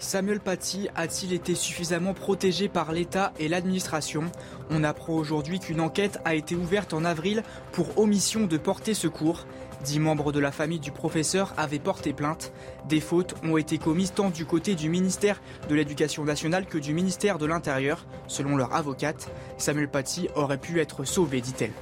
Samuel 0.00 0.40
Paty 0.40 0.88
a-t-il 0.96 1.34
été 1.34 1.54
suffisamment 1.54 2.14
protégé 2.14 2.68
par 2.68 2.90
l'État 2.90 3.32
et 3.38 3.48
l'administration? 3.48 4.24
On 4.70 4.82
apprend 4.82 5.12
aujourd'hui 5.12 5.60
qu'une 5.60 5.80
enquête 5.80 6.18
a 6.24 6.34
été 6.34 6.56
ouverte 6.56 6.94
en 6.94 7.04
avril 7.04 7.42
pour 7.70 7.98
omission 7.98 8.46
de 8.46 8.56
porter 8.56 8.94
secours. 8.94 9.46
Dix 9.84 9.98
membres 9.98 10.30
de 10.30 10.40
la 10.40 10.52
famille 10.52 10.78
du 10.78 10.92
professeur 10.92 11.54
avaient 11.56 11.78
porté 11.78 12.12
plainte. 12.12 12.52
Des 12.88 13.00
fautes 13.00 13.34
ont 13.42 13.56
été 13.56 13.78
commises 13.78 14.12
tant 14.12 14.28
du 14.28 14.44
côté 14.44 14.74
du 14.74 14.90
ministère 14.90 15.40
de 15.70 15.74
l'Éducation 15.74 16.22
nationale 16.24 16.66
que 16.66 16.76
du 16.76 16.92
ministère 16.92 17.38
de 17.38 17.46
l'Intérieur. 17.46 18.04
Selon 18.26 18.56
leur 18.56 18.74
avocate, 18.74 19.30
Samuel 19.56 19.88
Paty 19.88 20.28
aurait 20.34 20.58
pu 20.58 20.80
être 20.80 21.04
sauvé, 21.04 21.40
dit-elle. 21.40 21.72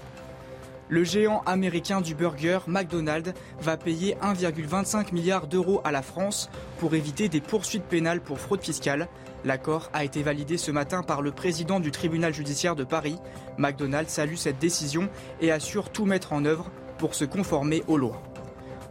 Le 0.91 1.03
géant 1.03 1.43
américain 1.45 2.01
du 2.01 2.15
burger, 2.15 2.61
McDonald's, 2.69 3.35
va 3.61 3.77
payer 3.77 4.17
1,25 4.23 5.13
milliard 5.13 5.49
d'euros 5.49 5.81
à 5.85 5.91
la 5.91 6.01
France 6.01 6.51
pour 6.79 6.95
éviter 6.95 7.29
des 7.29 7.41
poursuites 7.41 7.85
pénales 7.85 8.23
pour 8.23 8.39
fraude 8.39 8.63
fiscale. 8.63 9.09
L'accord 9.45 9.91
a 9.93 10.05
été 10.05 10.23
validé 10.23 10.57
ce 10.57 10.71
matin 10.71 11.03
par 11.03 11.21
le 11.21 11.33
président 11.33 11.81
du 11.81 11.91
tribunal 11.91 12.33
judiciaire 12.33 12.77
de 12.77 12.85
Paris. 12.85 13.19
McDonald's 13.59 14.13
salue 14.13 14.37
cette 14.37 14.59
décision 14.59 15.09
et 15.41 15.51
assure 15.51 15.91
tout 15.91 16.07
mettre 16.07 16.33
en 16.33 16.45
œuvre 16.45 16.71
pour 16.99 17.15
se 17.15 17.25
conformer 17.25 17.83
aux 17.87 17.97
lois. 17.97 18.23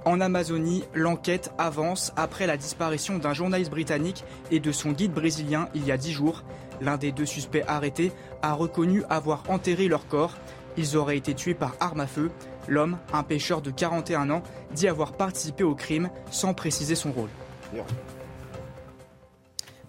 En 0.06 0.22
Amazonie, 0.22 0.84
l'enquête 0.94 1.52
avance 1.58 2.14
après 2.16 2.48
la 2.48 2.56
disparition 2.56 3.18
d'un 3.18 3.34
journaliste 3.34 3.72
britannique 3.72 4.24
et 4.52 4.62
de 4.62 4.72
son 4.72 4.94
guide 4.94 5.12
brésilien 5.12 5.68
il 5.76 5.86
y 5.86 5.92
a 5.92 5.98
dix 5.98 6.14
jours. 6.14 6.44
L'un 6.80 6.98
des 6.98 7.12
deux 7.12 7.26
suspects 7.26 7.66
arrêtés 7.68 8.14
a 8.42 8.54
reconnu 8.54 9.04
avoir 9.10 9.44
enterré 9.50 9.90
leur 9.90 10.08
corps. 10.08 10.36
Ils 10.78 10.96
auraient 10.96 11.18
été 11.18 11.34
tués 11.34 11.56
par 11.56 11.76
arme 11.82 12.00
à 12.00 12.08
feu. 12.08 12.32
L'homme, 12.70 12.98
un 13.12 13.24
pêcheur 13.24 13.62
de 13.62 13.72
41 13.72 14.30
ans, 14.30 14.44
dit 14.74 14.88
avoir 14.88 15.12
participé 15.14 15.64
au 15.64 15.76
crime 15.76 16.10
sans 16.32 16.54
préciser 16.54 16.96
son 16.96 17.12
rôle. 17.12 17.30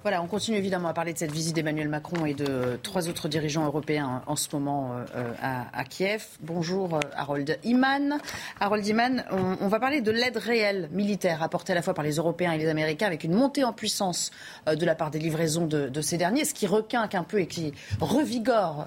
Voilà, 0.02 0.22
on 0.22 0.28
continue 0.28 0.56
évidemment 0.56 0.86
à 0.86 0.92
parler 0.94 1.12
de 1.12 1.18
cette 1.18 1.32
visite 1.32 1.56
d'Emmanuel 1.56 1.88
Macron 1.88 2.24
et 2.24 2.32
de 2.32 2.78
trois 2.84 3.08
autres 3.08 3.26
dirigeants 3.26 3.66
européens 3.66 4.22
en 4.28 4.36
ce 4.36 4.46
moment 4.52 4.92
euh, 5.16 5.32
à, 5.42 5.84
Kiev. 5.84 6.24
Bonjour 6.40 6.94
euh, 6.94 7.00
Harold 7.16 7.58
Iman. 7.64 8.18
Harold 8.60 8.86
Iman, 8.86 9.24
on, 9.32 9.66
va 9.66 9.80
parler 9.80 10.00
de 10.00 10.12
l'aide 10.12 10.36
réelle 10.36 10.88
militaire 10.92 11.42
apportée 11.42 11.72
à 11.72 11.74
la 11.74 11.82
fois 11.82 11.94
par 11.94 12.04
les 12.04 12.14
Européens 12.14 12.52
et 12.52 12.58
les 12.58 12.68
Américains 12.68 13.06
avec 13.06 13.24
une 13.24 13.34
montée 13.34 13.64
en 13.64 13.72
puissance 13.72 14.30
euh, 14.68 14.76
de 14.76 14.86
la 14.86 14.94
part 14.94 15.10
des 15.10 15.18
livraisons 15.18 15.66
de, 15.66 16.00
ces 16.00 16.16
derniers, 16.16 16.44
ce 16.44 16.54
qui 16.54 16.68
requinque 16.68 17.16
un 17.16 17.24
peu 17.24 17.40
et 17.40 17.48
qui 17.48 17.72
revigore 18.00 18.86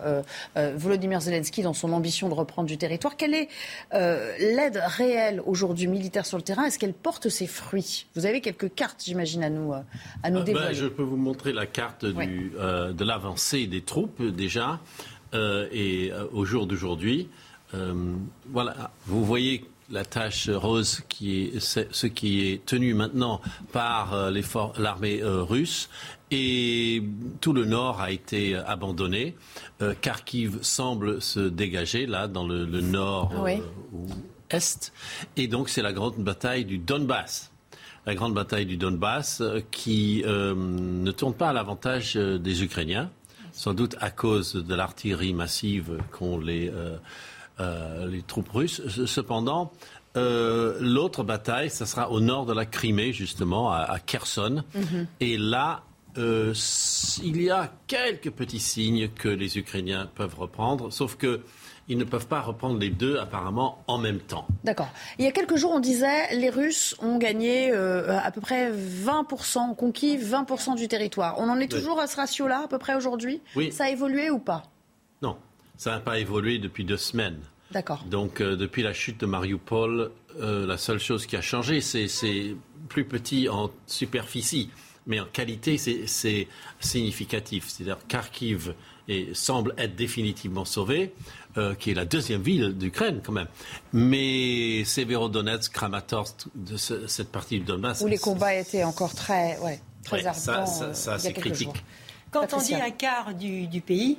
Volodymyr 0.56 1.20
Zelensky 1.20 1.62
dans 1.62 1.74
son 1.74 1.92
ambition 1.92 2.30
de 2.30 2.34
reprendre 2.34 2.70
du 2.70 2.78
territoire. 2.78 3.18
Quelle 3.18 3.34
est 3.34 3.50
l'aide 3.92 4.82
réelle 4.86 5.42
aujourd'hui 5.46 5.88
militaire 5.88 6.26
sur 6.26 6.38
le 6.38 6.44
terrain? 6.44 6.64
Est-ce 6.64 6.80
qu'elle 6.80 6.94
porte 6.94 7.28
ses 7.28 7.48
fruits? 7.48 8.06
Vous 8.16 8.26
avez 8.26 8.40
quelques 8.40 8.74
cartes, 8.74 9.04
j'imagine, 9.04 9.44
à 9.44 9.50
nous, 9.50 9.74
à 9.74 10.30
nous 10.30 10.40
ben, 10.40 10.46
dévoiler 10.46 10.74
vous 11.12 11.18
montrer 11.18 11.52
la 11.52 11.66
carte 11.66 12.06
du, 12.06 12.54
euh, 12.58 12.94
de 12.94 13.04
l'avancée 13.04 13.68
des 13.68 13.82
troupes 13.82 14.24
déjà. 14.24 14.80
Euh, 15.34 15.68
et 15.72 16.12
euh, 16.12 16.26
au 16.32 16.46
jour 16.46 16.68
d'aujourd'hui, 16.68 17.30
voilà, 18.50 18.92
vous 19.06 19.24
voyez 19.24 19.64
la 19.90 20.04
tâche 20.04 20.50
rose 20.50 21.04
qui 21.08 21.44
est 21.44 21.60
ce 21.60 22.08
qui 22.08 22.46
est 22.48 22.66
tenu 22.66 22.94
maintenant 22.94 23.40
par 23.72 24.30
l'armée 24.78 25.22
russe 25.24 25.90
et 26.32 27.02
tout 27.40 27.54
le 27.54 27.64
nord 27.64 28.02
a 28.02 28.12
été 28.12 28.56
abandonné. 28.56 29.38
Kharkiv 30.02 30.60
semble 30.64 31.22
se 31.22 31.40
dégager 31.40 32.08
là 32.08 32.28
dans 32.28 32.46
le, 32.46 32.66
nord 32.66 33.48
est. 33.48 34.92
Et 35.38 35.48
donc 35.48 35.70
c'est 35.70 35.82
la 35.82 35.94
grande 35.94 36.18
bataille 36.18 36.66
du 36.66 36.78
Donbass. 36.78 37.51
La 38.06 38.16
grande 38.16 38.34
bataille 38.34 38.66
du 38.66 38.78
Donbass 38.78 39.44
qui 39.70 40.24
ne 40.26 41.12
tourne 41.12 41.34
pas 41.34 41.50
à 41.50 41.54
l'avantage 41.54 42.16
des 42.16 42.64
Ukrainiens, 42.64 43.12
sans 43.52 43.74
doute 43.74 43.96
à 44.00 44.10
cause 44.10 44.56
de 44.56 44.76
l'artillerie 44.76 45.34
massive 45.34 46.00
qu'ont 46.12 46.40
les, 46.40 46.72
les 47.60 48.22
troupes 48.24 48.50
russes. 48.50 48.82
Cependant, 49.06 49.72
euh, 50.18 50.78
l'autre 50.82 51.24
bataille, 51.24 51.70
ça 51.70 51.86
sera 51.86 52.10
au 52.12 52.20
nord 52.20 52.46
de 52.46 52.54
la 52.54 52.66
Crimée, 52.66 53.14
justement, 53.14 53.72
à, 53.72 53.98
Kherson. 54.00 54.64
Mhm. 54.76 55.08
Et 55.22 55.38
là, 55.38 55.84
euh, 56.18 56.54
il 57.24 57.42
y 57.42 57.50
a 57.50 57.72
quelques 57.88 58.32
petits 58.32 58.60
signes 58.60 59.10
que 59.10 59.30
les 59.30 59.58
Ukrainiens 59.58 60.10
peuvent 60.14 60.38
reprendre, 60.38 60.92
sauf 60.92 61.16
que 61.16 61.42
ils 61.92 61.98
ne 61.98 62.06
peuvent 62.06 62.28
pas 62.28 62.40
reprendre 62.40 62.80
les 62.80 62.90
deux 62.90 63.18
apparemment 63.18 63.84
en 63.86 63.98
même 63.98 64.20
temps. 64.20 64.48
D'accord. 64.64 64.88
Il 65.20 65.26
y 65.26 65.28
a 65.28 65.34
quelques 65.34 65.58
jours, 65.58 65.72
on 65.72 65.82
disait 65.82 66.34
les 66.34 66.50
Russes 66.50 66.96
ont 67.00 67.18
gagné 67.18 67.70
euh, 67.74 68.18
à 68.18 68.32
peu 68.32 68.40
près 68.40 68.72
20%, 68.72 69.72
ont 69.72 69.76
conquis 69.76 70.18
20% 70.18 70.78
du 70.78 70.88
territoire. 70.88 71.36
On 71.38 71.50
en 71.50 71.60
est 71.60 71.68
toujours 71.68 72.00
à 72.00 72.08
ce 72.08 72.16
ratio-là 72.16 72.62
à 72.64 72.68
peu 72.70 72.78
près 72.78 72.96
aujourd'hui? 72.96 73.42
Oui. 73.58 73.74
Ça 73.74 73.86
a 73.86 73.90
évolué 73.90 74.30
ou 74.30 74.40
pas? 74.40 74.64
Non, 75.22 75.36
ça 75.76 75.92
n'a 75.92 76.00
pas 76.00 76.18
évolué 76.18 76.60
depuis 76.60 76.86
deux 76.86 76.96
semaines. 76.96 77.42
D'accord. 77.72 78.06
Donc, 78.10 78.40
euh, 78.40 78.56
depuis 78.56 78.84
la 78.84 78.94
chute 78.94 79.20
de 79.20 79.26
Mariupol, 79.26 80.12
euh, 80.40 80.66
la 80.66 80.78
seule 80.78 81.00
chose 81.00 81.26
qui 81.26 81.36
a 81.36 81.42
changé, 81.42 81.82
c'est 81.82 82.56
plus 82.88 83.04
petit 83.04 83.50
en 83.50 83.70
superficie, 83.86 84.70
mais 85.08 85.20
en 85.20 85.26
qualité, 85.26 85.78
c'est 85.78 86.48
significatif. 86.80 87.68
C'est-à-dire 87.68 87.98
Kharkiv 88.08 88.76
semble 89.34 89.74
être 89.78 89.96
définitivement 89.96 90.66
sauvé, 90.66 91.14
euh, 91.58 91.76
qui 91.76 91.92
est 91.92 91.94
la 91.94 92.06
deuxième 92.06 92.42
ville 92.42 92.78
d'Ukraine 92.78 93.22
quand 93.24 93.32
même. 93.32 93.48
Mais 93.94 94.84
Severodonetsk, 94.86 95.72
Kramatorsk, 95.74 96.48
de 96.56 96.78
cette 96.78 97.32
partie 97.32 97.60
du 97.60 97.66
Donbass. 97.66 98.02
Où 98.02 98.08
les 98.08 98.18
combats 98.18 98.56
étaient 98.56 98.84
encore 98.84 99.14
très, 99.14 99.58
ouais, 99.60 99.80
très 100.04 100.26
ardents. 100.26 100.66
Ça, 100.66 100.94
ça, 100.94 101.20
c'est 101.20 101.34
critique. 101.34 101.84
Quand 102.32 102.54
on 102.54 102.62
dit 102.62 102.76
un 102.76 102.92
quart 102.92 103.34
du, 103.34 103.82
pays, 103.82 104.18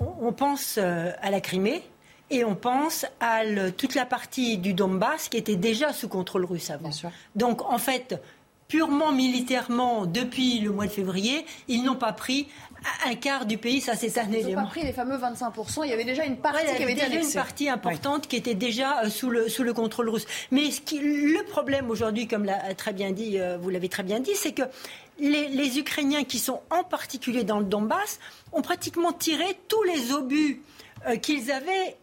on 0.00 0.32
pense 0.32 0.78
à 0.78 1.30
la 1.30 1.40
Crimée, 1.40 1.82
et 2.30 2.44
on 2.44 2.54
pense 2.54 3.06
à 3.20 3.42
toute 3.76 3.94
la 3.94 4.06
partie 4.06 4.58
du 4.58 4.74
Donbass 4.74 5.28
qui 5.28 5.36
était 5.36 5.56
déjà 5.56 5.92
sous 5.92 6.08
contrôle 6.08 6.44
russe 6.44 6.70
avant. 6.70 6.90
Donc 7.36 7.62
en 7.62 7.78
fait, 7.78 8.20
purement 8.68 9.12
militairement, 9.12 10.06
depuis 10.06 10.60
le 10.60 10.70
mois 10.70 10.86
de 10.86 10.92
février, 10.92 11.44
ils 11.68 11.84
n'ont 11.84 11.96
pas 11.96 12.12
pris 12.12 12.48
un 13.06 13.14
quart 13.14 13.46
du 13.46 13.58
pays, 13.58 13.80
ça 13.80 13.94
c'est 13.96 14.18
un 14.18 14.30
élément. 14.30 14.48
Ils 14.48 14.54
n'ont 14.54 14.62
pas 14.62 14.68
pris 14.68 14.82
les 14.82 14.92
fameux 14.92 15.16
25%, 15.16 15.84
il 15.84 15.90
y 15.90 15.92
avait 15.92 16.04
déjà 16.04 16.24
une 16.24 16.36
partie 16.36 16.64
qui 16.76 16.82
avait 16.82 16.92
été 16.92 17.06
déjà 17.06 17.20
une 17.20 17.32
partie 17.32 17.68
importante 17.68 18.28
qui 18.28 18.36
était 18.36 18.54
déjà 18.54 19.04
euh, 19.04 19.10
sous 19.10 19.30
le, 19.30 19.48
sous 19.48 19.62
le 19.62 19.72
contrôle 19.72 20.08
russe. 20.08 20.26
Mais 20.50 20.70
ce 20.70 20.80
qui, 20.80 20.98
le 20.98 21.42
problème 21.44 21.90
aujourd'hui, 21.90 22.26
comme 22.26 22.44
l'a 22.44 22.74
très 22.74 22.92
bien 22.92 23.12
dit, 23.12 23.38
euh, 23.38 23.56
vous 23.60 23.70
l'avez 23.70 23.88
très 23.88 24.02
bien 24.02 24.20
dit, 24.20 24.34
c'est 24.34 24.52
que 24.52 24.62
les, 25.18 25.48
les, 25.48 25.78
Ukrainiens 25.78 26.24
qui 26.24 26.38
sont 26.38 26.60
en 26.70 26.82
particulier 26.82 27.44
dans 27.44 27.58
le 27.58 27.64
Donbass 27.64 28.18
ont 28.52 28.62
pratiquement 28.62 29.12
tiré 29.12 29.58
tous 29.68 29.82
les 29.84 30.12
obus 30.12 30.60
euh, 31.06 31.16
qu'ils 31.16 31.52
avaient 31.52 31.96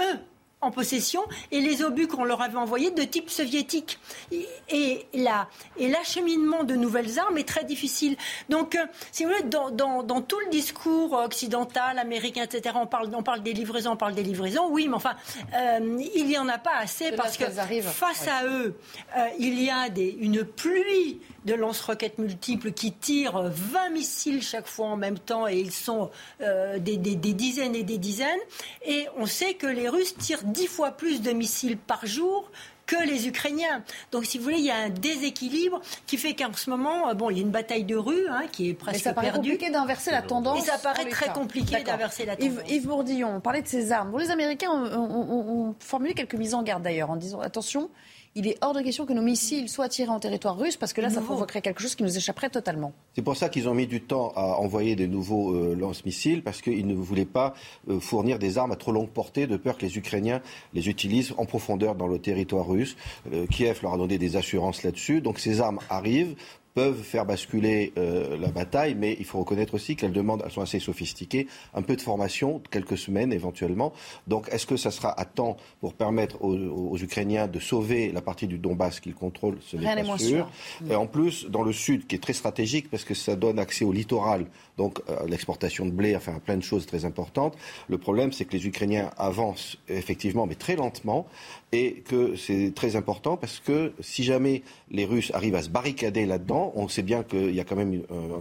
eux 0.00 0.18
en 0.64 0.70
possession 0.70 1.22
et 1.50 1.60
les 1.60 1.82
obus 1.82 2.08
qu'on 2.08 2.24
leur 2.24 2.42
avait 2.42 2.56
envoyés 2.56 2.90
de 2.90 3.02
type 3.02 3.30
soviétique. 3.30 3.98
Et, 4.32 5.06
et 5.12 5.88
l'acheminement 5.88 6.64
de 6.64 6.74
nouvelles 6.74 7.18
armes 7.18 7.38
est 7.38 7.48
très 7.48 7.64
difficile. 7.64 8.16
Donc, 8.48 8.74
euh, 8.74 8.86
si 9.12 9.24
vous 9.24 9.30
voulez, 9.30 9.42
dans, 9.44 10.20
tout 10.22 10.38
le 10.40 10.50
discours 10.50 11.12
occidental, 11.12 11.98
américain, 11.98 12.44
etc., 12.44 12.76
on 12.80 12.86
parle, 12.86 13.10
on 13.14 13.22
parle 13.22 13.42
des 13.42 13.52
livraisons, 13.52 13.92
on 13.92 13.96
parle 13.96 14.14
des 14.14 14.22
livraisons, 14.22 14.68
oui, 14.70 14.88
mais 14.88 14.94
enfin, 14.94 15.14
euh, 15.54 16.02
il 16.14 16.26
n'y 16.26 16.38
en 16.38 16.48
a 16.48 16.58
pas 16.58 16.76
assez 16.78 17.12
parce 17.12 17.36
que 17.36 17.44
face 17.46 18.28
à 18.28 18.46
eux, 18.46 18.76
euh, 19.16 19.26
il 19.38 19.62
y 19.62 19.70
a 19.70 19.88
des, 19.88 20.16
une 20.20 20.44
pluie 20.44 21.20
de 21.44 21.54
lance-roquettes 21.54 22.18
multiples 22.18 22.72
qui 22.72 22.92
tirent 22.92 23.42
20 23.42 23.90
missiles 23.90 24.42
chaque 24.42 24.66
fois 24.66 24.86
en 24.86 24.96
même 24.96 25.18
temps 25.18 25.46
et 25.46 25.58
ils 25.58 25.72
sont 25.72 26.10
euh, 26.40 26.78
des, 26.78 26.96
dizaines 26.96 27.74
et 27.74 27.82
des 27.82 27.98
dizaines. 27.98 28.40
Et 28.84 29.06
on 29.16 29.26
sait 29.26 29.54
que 29.54 29.66
les 29.66 29.88
Russes 29.88 30.16
tirent 30.16 30.42
10 30.42 30.66
fois 30.66 30.92
plus 30.92 31.22
de 31.22 31.32
missiles 31.32 31.76
par 31.76 32.06
jour 32.06 32.50
que 32.86 32.96
les 33.06 33.28
Ukrainiens. 33.28 33.82
Donc, 34.12 34.26
si 34.26 34.36
vous 34.36 34.44
voulez, 34.44 34.58
il 34.58 34.64
y 34.64 34.70
a 34.70 34.76
un 34.76 34.90
déséquilibre 34.90 35.80
qui 36.06 36.18
fait 36.18 36.34
qu'en 36.34 36.52
ce 36.52 36.68
moment, 36.68 37.08
euh, 37.08 37.14
bon, 37.14 37.30
il 37.30 37.38
y 37.38 37.40
a 37.40 37.42
une 37.42 37.50
bataille 37.50 37.84
de 37.84 37.96
rue 37.96 38.26
hein, 38.28 38.44
qui 38.52 38.68
est 38.68 38.74
presque 38.74 38.96
Mais 38.96 39.02
ça 39.02 39.14
paraît 39.14 39.32
compliqué 39.32 39.70
d'inverser 39.70 40.10
la 40.10 40.20
tendance. 40.20 40.62
Et 40.62 40.70
ça 40.70 40.78
paraît 40.78 41.08
très 41.08 41.32
compliqué 41.32 41.82
d'inverser 41.82 42.26
la 42.26 42.36
tendance. 42.36 42.60
Yves, 42.68 42.86
Bourdillon, 42.86 43.36
on 43.36 43.40
parlait 43.40 43.62
de 43.62 43.68
ces 43.68 43.90
armes. 43.90 44.18
les 44.18 44.30
Américains 44.30 44.70
ont 44.70 45.74
formulé 45.80 46.12
quelques 46.12 46.34
mises 46.34 46.54
en 46.54 46.62
garde 46.62 46.82
d'ailleurs 46.82 47.10
en 47.10 47.16
disant 47.16 47.40
attention, 47.40 47.88
il 48.36 48.48
est 48.48 48.58
hors 48.62 48.74
de 48.74 48.80
question 48.80 49.06
que 49.06 49.12
nos 49.12 49.22
missiles 49.22 49.68
soient 49.68 49.88
tirés 49.88 50.10
en 50.10 50.18
territoire 50.18 50.58
russe 50.58 50.76
parce 50.76 50.92
que 50.92 51.00
là, 51.00 51.08
ça 51.08 51.20
provoquerait 51.20 51.62
quelque 51.62 51.80
chose 51.80 51.94
qui 51.94 52.02
nous 52.02 52.16
échapperait 52.16 52.50
totalement. 52.50 52.92
C'est 53.14 53.22
pour 53.22 53.36
ça 53.36 53.48
qu'ils 53.48 53.68
ont 53.68 53.74
mis 53.74 53.86
du 53.86 54.00
temps 54.00 54.32
à 54.34 54.56
envoyer 54.58 54.96
des 54.96 55.06
nouveaux 55.06 55.54
euh, 55.54 55.76
lance-missiles 55.76 56.42
parce 56.42 56.60
qu'ils 56.60 56.86
ne 56.86 56.94
voulaient 56.94 57.24
pas 57.24 57.54
euh, 57.88 58.00
fournir 58.00 58.40
des 58.40 58.58
armes 58.58 58.72
à 58.72 58.76
trop 58.76 58.90
longue 58.90 59.10
portée 59.10 59.46
de 59.46 59.56
peur 59.56 59.78
que 59.78 59.82
les 59.86 59.96
Ukrainiens 59.96 60.40
les 60.72 60.88
utilisent 60.88 61.32
en 61.38 61.46
profondeur 61.46 61.94
dans 61.94 62.08
le 62.08 62.18
territoire 62.18 62.66
russe. 62.66 62.96
Euh, 63.32 63.46
Kiev 63.46 63.78
leur 63.82 63.94
a 63.94 63.98
donné 63.98 64.18
des 64.18 64.34
assurances 64.36 64.82
là-dessus. 64.82 65.20
Donc 65.20 65.38
ces 65.38 65.60
armes 65.60 65.78
arrivent 65.88 66.34
peuvent 66.74 67.02
faire 67.02 67.24
basculer 67.24 67.92
euh, 67.96 68.36
la 68.36 68.48
bataille, 68.48 68.96
mais 68.96 69.16
il 69.20 69.24
faut 69.24 69.38
reconnaître 69.38 69.74
aussi 69.74 69.94
qu'elles 69.94 70.12
demandent, 70.12 70.42
elles 70.44 70.50
sont 70.50 70.60
assez 70.60 70.80
sophistiquées, 70.80 71.46
un 71.72 71.82
peu 71.82 71.94
de 71.94 72.00
formation, 72.00 72.60
quelques 72.70 72.98
semaines 72.98 73.32
éventuellement. 73.32 73.92
Donc, 74.26 74.48
est-ce 74.50 74.66
que 74.66 74.76
ça 74.76 74.90
sera 74.90 75.18
à 75.18 75.24
temps 75.24 75.56
pour 75.80 75.94
permettre 75.94 76.42
aux, 76.42 76.98
Ukrainiens 76.98 77.46
de 77.46 77.60
sauver 77.60 78.10
la 78.12 78.22
partie 78.22 78.48
du 78.48 78.58
Donbass 78.58 78.98
qu'ils 78.98 79.14
contrôlent? 79.14 79.58
Ce 79.60 79.76
n'est 79.76 80.02
pas 80.02 80.18
sûr. 80.18 80.50
Et 80.90 80.96
en 80.96 81.06
plus, 81.06 81.46
dans 81.48 81.62
le 81.62 81.72
sud, 81.72 82.06
qui 82.08 82.16
est 82.16 82.22
très 82.22 82.32
stratégique 82.32 82.90
parce 82.90 83.04
que 83.04 83.14
ça 83.14 83.36
donne 83.36 83.58
accès 83.60 83.84
au 83.84 83.92
littoral, 83.92 84.46
donc 84.76 85.00
euh, 85.08 85.26
l'exportation 85.28 85.86
de 85.86 85.92
blé, 85.92 86.16
enfin 86.16 86.40
plein 86.44 86.56
de 86.56 86.62
choses 86.62 86.86
très 86.86 87.04
importantes. 87.04 87.56
Le 87.88 87.98
problème, 87.98 88.32
c'est 88.32 88.44
que 88.44 88.52
les 88.52 88.66
Ukrainiens 88.66 89.10
avancent 89.16 89.78
effectivement, 89.88 90.46
mais 90.46 90.56
très 90.56 90.74
lentement, 90.74 91.26
et 91.74 92.04
que 92.06 92.36
c'est 92.36 92.72
très 92.72 92.94
important 92.94 93.36
parce 93.36 93.58
que 93.58 93.92
si 93.98 94.22
jamais 94.22 94.62
les 94.90 95.04
Russes 95.04 95.32
arrivent 95.34 95.56
à 95.56 95.62
se 95.62 95.70
barricader 95.70 96.24
là-dedans, 96.24 96.72
on 96.76 96.86
sait 96.86 97.02
bien 97.02 97.24
qu'il 97.24 97.52
y 97.52 97.58
a 97.58 97.64
quand 97.64 97.74
même 97.74 98.02
euh, 98.12 98.38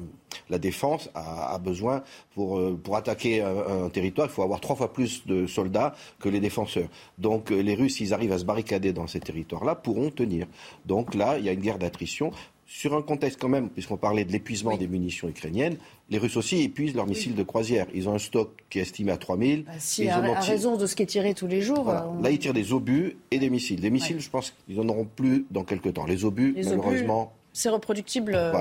la 0.51 0.59
défense 0.59 1.09
a, 1.15 1.57
besoin 1.57 2.03
pour, 2.35 2.59
euh, 2.59 2.79
pour 2.81 2.95
attaquer 2.95 3.41
un, 3.41 3.89
territoire, 3.89 4.27
il 4.27 4.33
faut 4.33 4.43
avoir 4.43 4.61
trois 4.61 4.75
fois 4.75 4.93
plus 4.93 5.25
de 5.25 5.47
soldats 5.47 5.95
que 6.19 6.29
les 6.29 6.39
défenseurs. 6.39 6.89
Donc 7.17 7.51
euh, 7.51 7.59
les 7.61 7.73
Russes, 7.73 7.95
s'ils 7.95 8.13
arrivent 8.13 8.33
à 8.33 8.37
se 8.37 8.45
barricader 8.45 8.93
dans 8.93 9.07
ces 9.07 9.19
territoires-là, 9.19 9.73
pourront 9.73 10.11
tenir. 10.11 10.45
Donc 10.85 11.15
là, 11.15 11.39
il 11.39 11.45
y 11.45 11.49
a 11.49 11.53
une 11.53 11.61
guerre 11.61 11.79
d'attrition 11.79 12.31
sur 12.65 12.95
un 12.95 13.01
contexte 13.01 13.39
quand 13.39 13.49
même, 13.49 13.69
puisqu'on 13.69 13.97
parlait 13.97 14.25
de 14.25 14.31
l'épuisement 14.31 14.77
des 14.77 14.87
munitions 14.87 15.27
ukrainiennes, 15.27 15.77
les 16.13 16.19
Russes 16.19 16.37
aussi 16.37 16.61
épuisent 16.61 16.93
leurs 16.93 17.07
missiles 17.07 17.33
de 17.33 17.41
croisière. 17.41 17.87
Ils 17.91 18.07
ont 18.07 18.13
un 18.13 18.19
stock 18.19 18.51
qui 18.69 18.77
est 18.77 18.83
estimé 18.83 19.11
à 19.11 19.17
3000. 19.17 19.63
Bah, 19.63 19.71
si, 19.79 20.07
à, 20.07 20.19
raison 20.39 20.77
de 20.77 20.85
ce 20.85 20.95
qui 20.95 21.01
est 21.01 21.07
tiré 21.07 21.33
tous 21.33 21.47
les 21.47 21.61
jours. 21.61 21.87
Là, 21.87 22.29
ils 22.29 22.37
tirent 22.37 22.53
des 22.53 22.71
obus 22.71 23.17
et 23.31 23.39
des 23.39 23.49
missiles. 23.49 23.81
Des 23.81 23.89
missiles, 23.89 24.19
je 24.19 24.29
pense 24.29 24.51
qu'ils 24.51 24.75
n'en 24.75 24.89
auront 24.89 25.05
plus 25.05 25.47
dans 25.49 25.63
quelques 25.63 25.95
temps. 25.95 26.05
Les 26.05 26.23
obus, 26.23 26.53
malheureusement. 26.55 27.33
C'est 27.51 27.69
reproductible. 27.69 28.33
Euh, 28.35 28.53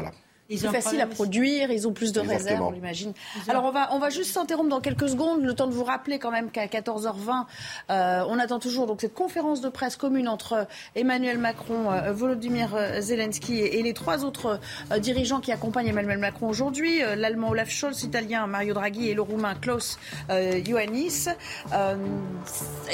C'est 0.51 0.69
facile 0.69 1.01
à 1.01 1.07
produire, 1.07 1.71
ils 1.71 1.87
ont 1.89 1.93
plus 1.93 2.13
de 2.13 2.21
réserves, 2.21 2.63
on 2.63 2.71
l'imagine. 2.71 3.13
Alors 3.49 3.65
on 3.65 3.71
va, 3.71 3.95
on 3.95 3.99
va 3.99 4.11
juste 4.11 4.33
s'interrompre 4.33 4.69
dans 4.69 4.81
quelques 4.81 5.09
secondes, 5.09 5.43
le 5.43 5.55
temps 5.55 5.67
de 5.67 5.73
vous 5.73 5.85
rappeler 5.85 6.19
quand 6.19 6.31
même 6.31 6.51
qu'à 6.51 6.67
14h20, 6.67 7.45
euh, 7.91 8.25
on 8.29 8.39
attend 8.39 8.59
toujours 8.59 8.87
donc 8.87 9.01
cette 9.01 9.15
conférence 9.15 9.61
de 9.61 9.69
presse 9.69 9.97
commune 9.97 10.29
entre 10.29 10.67
Emmanuel 10.95 11.39
Macron, 11.39 11.91
euh, 11.91 12.13
Volodymyr 12.13 12.75
euh, 12.75 13.01
Zelensky 13.01 13.61
et, 13.61 13.83
les 13.83 13.95
trois 13.95 14.25
autres 14.25 14.61
dirigeants 15.01 15.41
qui 15.41 15.51
accompagnent 15.51 15.89
Emmanuel 15.89 16.19
Macron 16.19 16.49
aujourd'hui, 16.49 17.01
l'allemand 17.17 17.51
Olaf 17.51 17.69
Scholz, 17.69 18.01
l'italien 18.03 18.47
Mario 18.47 18.75
Draghi 18.75 19.09
et 19.09 19.15
le 19.15 19.23
roumain 19.23 19.55
Klaus 19.55 19.99
Ioannis. 20.29 21.27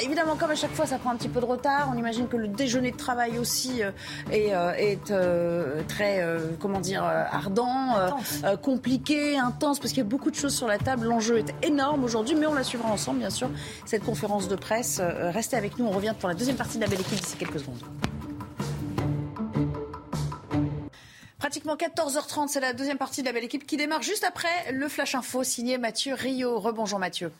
évidemment, 0.03 0.35
comme 0.35 0.49
à 0.49 0.55
chaque 0.55 0.73
fois, 0.73 0.87
ça 0.87 0.97
prend 0.97 1.11
un 1.11 1.15
petit 1.15 1.29
peu 1.29 1.39
de 1.39 1.45
retard. 1.45 1.91
On 1.93 1.97
imagine 1.97 2.27
que 2.27 2.37
le 2.37 2.47
déjeuner 2.47 2.91
de 2.91 2.97
travail 2.97 3.37
aussi 3.37 3.81
est, 4.31 4.51
est 4.51 5.87
très, 5.87 6.25
comment 6.59 6.79
dire, 6.79 7.03
euh, 7.57 8.09
euh, 8.43 8.57
compliqué, 8.57 9.37
intense, 9.37 9.79
parce 9.79 9.89
qu'il 9.89 9.99
y 9.99 10.05
a 10.05 10.09
beaucoup 10.09 10.31
de 10.31 10.35
choses 10.35 10.55
sur 10.55 10.67
la 10.67 10.77
table. 10.77 11.07
L'enjeu 11.07 11.37
est 11.37 11.53
énorme 11.63 12.03
aujourd'hui, 12.03 12.35
mais 12.35 12.45
on 12.45 12.53
la 12.53 12.63
suivra 12.63 12.89
ensemble, 12.89 13.19
bien 13.19 13.29
sûr, 13.29 13.49
cette 13.85 14.03
conférence 14.03 14.47
de 14.47 14.55
presse. 14.55 14.99
Euh, 15.01 15.31
restez 15.31 15.57
avec 15.57 15.77
nous, 15.77 15.85
on 15.85 15.91
revient 15.91 16.13
pour 16.19 16.29
la 16.29 16.35
deuxième 16.35 16.57
partie 16.57 16.77
de 16.77 16.83
la 16.83 16.89
belle 16.89 17.01
équipe 17.01 17.19
d'ici 17.19 17.37
quelques 17.37 17.59
secondes. 17.59 17.81
Pratiquement 21.37 21.75
14h30, 21.75 22.49
c'est 22.49 22.59
la 22.59 22.73
deuxième 22.73 22.97
partie 22.97 23.21
de 23.21 23.27
la 23.27 23.33
belle 23.33 23.45
équipe 23.45 23.65
qui 23.65 23.77
démarre 23.77 24.01
juste 24.01 24.23
après 24.23 24.71
le 24.71 24.87
Flash 24.87 25.15
Info 25.15 25.43
signé 25.43 25.77
Mathieu 25.77 26.13
Rio. 26.13 26.59
Rebonjour 26.59 26.99
Mathieu. 26.99 27.31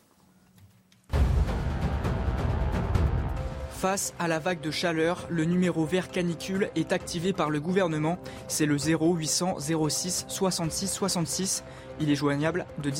Face 3.79 4.13
à 4.19 4.27
la 4.27 4.39
vague 4.39 4.59
de 4.59 4.71
chaleur, 4.71 5.25
le 5.29 5.45
numéro 5.45 5.85
vert 5.85 6.09
canicule 6.09 6.69
est 6.75 6.91
activé 6.91 7.31
par 7.31 7.49
le 7.49 7.61
gouvernement. 7.61 8.19
C'est 8.49 8.65
le 8.65 8.75
0800 8.75 9.55
06 9.87 10.25
66 10.27 10.87
66. 10.91 11.63
Il 12.01 12.11
est 12.11 12.15
joignable 12.15 12.65
de, 12.79 12.91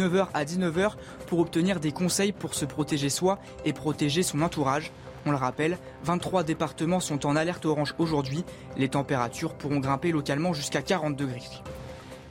9h 0.00 0.26
à 0.34 0.44
19h 0.44 0.94
pour 1.28 1.38
obtenir 1.38 1.78
des 1.78 1.92
conseils 1.92 2.32
pour 2.32 2.54
se 2.54 2.64
protéger 2.64 3.08
soi 3.08 3.38
et 3.64 3.72
protéger 3.72 4.24
son 4.24 4.42
entourage. 4.42 4.90
On 5.26 5.30
le 5.30 5.36
rappelle, 5.36 5.78
23 6.02 6.42
départements 6.42 6.98
sont 6.98 7.24
en 7.24 7.36
alerte 7.36 7.64
orange 7.64 7.94
aujourd'hui. 7.98 8.44
Les 8.76 8.88
températures 8.88 9.54
pourront 9.54 9.78
grimper 9.78 10.10
localement 10.10 10.52
jusqu'à 10.52 10.82
40 10.82 11.14
degrés. 11.14 11.38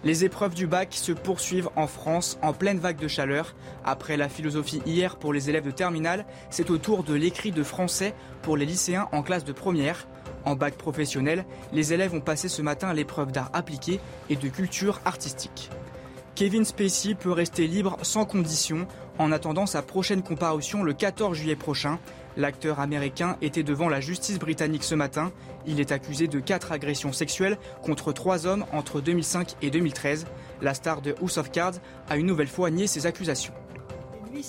Les 0.05 0.23
épreuves 0.23 0.53
du 0.53 0.67
bac 0.67 0.89
se 0.93 1.11
poursuivent 1.11 1.69
en 1.75 1.87
France 1.87 2.37
en 2.43 2.53
pleine 2.53 2.77
vague 2.77 2.99
de 2.99 3.07
chaleur. 3.07 3.55
Après 3.83 4.17
la 4.17 4.29
philosophie 4.29 4.83
hier 4.85 5.17
pour 5.17 5.33
les 5.33 5.49
élèves 5.49 5.65
de 5.65 5.71
terminale, 5.71 6.27
c'est 6.51 6.69
au 6.69 6.77
tour 6.77 7.03
de 7.03 7.15
l'écrit 7.15 7.51
de 7.51 7.63
français 7.63 8.13
pour 8.43 8.55
les 8.55 8.67
lycéens 8.67 9.09
en 9.11 9.23
classe 9.23 9.45
de 9.45 9.51
première. 9.51 10.07
En 10.45 10.55
bac 10.55 10.75
professionnel, 10.75 11.43
les 11.73 11.91
élèves 11.91 12.13
ont 12.13 12.21
passé 12.21 12.49
ce 12.49 12.61
matin 12.61 12.93
l'épreuve 12.93 13.31
d'art 13.31 13.49
appliqué 13.53 13.99
et 14.29 14.35
de 14.35 14.47
culture 14.47 15.01
artistique. 15.05 15.71
Kevin 16.35 16.65
Spacey 16.65 17.15
peut 17.15 17.31
rester 17.31 17.65
libre 17.65 17.97
sans 18.03 18.25
condition 18.25 18.87
en 19.17 19.31
attendant 19.31 19.65
sa 19.65 19.81
prochaine 19.81 20.21
comparution 20.21 20.83
le 20.83 20.93
14 20.93 21.35
juillet 21.35 21.55
prochain. 21.55 21.97
L'acteur 22.37 22.79
américain 22.79 23.37
était 23.41 23.63
devant 23.63 23.89
la 23.89 24.01
justice 24.01 24.39
britannique 24.39 24.83
ce 24.83 24.95
matin. 24.95 25.31
Il 25.65 25.79
est 25.79 25.91
accusé 25.91 26.27
de 26.27 26.39
quatre 26.39 26.71
agressions 26.71 27.13
sexuelles 27.13 27.57
contre 27.83 28.11
trois 28.11 28.45
hommes 28.45 28.65
entre 28.71 29.01
2005 29.01 29.55
et 29.61 29.69
2013. 29.69 30.25
La 30.61 30.73
star 30.73 31.01
de 31.01 31.15
House 31.21 31.37
of 31.37 31.51
Cards 31.51 31.75
a 32.09 32.17
une 32.17 32.25
nouvelle 32.25 32.47
fois 32.47 32.69
nié 32.69 32.87
ces 32.87 33.05
accusations. 33.05 33.53
Lui. 34.33 34.43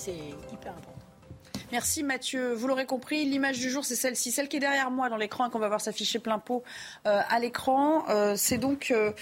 Merci 1.73 2.05
Mathieu. 2.05 2.53
Vous 2.53 2.69
l'aurez 2.69 2.87
compris, 2.87 3.25
l'image 3.25 3.59
du 3.59 3.71
jour, 3.71 3.85
c'est 3.85 3.97
celle-ci, 3.97 4.31
celle 4.31 4.49
qui 4.49 4.57
est 4.57 4.61
derrière 4.61 4.91
moi 4.93 5.09
dans 5.09 5.17
l'écran 5.17 5.49
et 5.49 5.51
qu'on 5.51 5.59
va 5.59 5.67
voir 5.67 5.81
s'afficher 5.81 6.21
plein 6.21 6.39
pot 6.39 6.63
euh, 7.07 7.21
à 7.29 7.41
l'écran. 7.41 8.05
Euh, 8.09 8.35
c'est 8.37 8.59
donc 8.59 8.93
euh, 8.93 9.13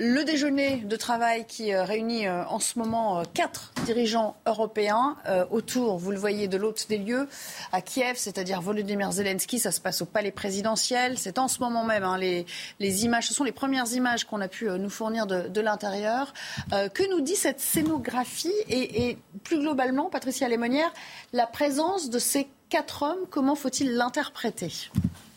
le 0.00 0.24
déjeuner 0.24 0.78
de 0.78 0.96
travail 0.96 1.44
qui 1.46 1.74
euh, 1.74 1.84
réunit 1.84 2.26
euh, 2.26 2.42
en 2.46 2.58
ce 2.58 2.78
moment 2.78 3.18
euh, 3.18 3.24
quatre 3.34 3.74
dirigeants 3.84 4.34
européens 4.46 5.16
autour, 5.50 5.98
vous 5.98 6.10
le 6.10 6.18
voyez, 6.18 6.48
de 6.48 6.56
l'hôte 6.56 6.86
des 6.88 6.96
lieux 6.98 7.28
à 7.72 7.82
Kiev, 7.82 8.16
c'est-à-dire 8.16 8.60
Volodymyr 8.60 9.12
Zelensky. 9.12 9.58
Ça 9.58 9.72
se 9.72 9.80
passe 9.80 10.00
au 10.00 10.06
palais 10.06 10.30
présidentiel. 10.30 11.18
C'est 11.18 11.38
en 11.38 11.48
ce 11.48 11.60
moment 11.60 11.84
même 11.84 12.04
hein, 12.04 12.16
les, 12.18 12.46
images, 13.04 13.28
ce 13.28 13.34
sont 13.34 13.44
les 13.44 13.52
premières 13.52 13.92
images 13.92 14.24
qu'on 14.24 14.40
a 14.40 14.48
pu 14.48 14.66
nous 14.66 14.90
fournir 14.90 15.26
de, 15.26 15.60
l'intérieur. 15.60 16.32
que 16.70 17.10
nous 17.10 17.20
dit 17.20 17.36
cette 17.36 17.60
scénographie 17.60 18.52
et, 18.68 19.08
et 19.08 19.18
plus 19.44 19.58
globalement, 19.60 20.08
Patricia 20.08 20.48
Lémonière, 20.48 20.92
la 21.32 21.46
présence 21.46 22.10
de 22.10 22.18
ces 22.18 22.48
quatre 22.68 23.02
hommes, 23.02 23.26
comment 23.30 23.54
faut-il 23.54 23.94
l'interpréter? 23.94 24.90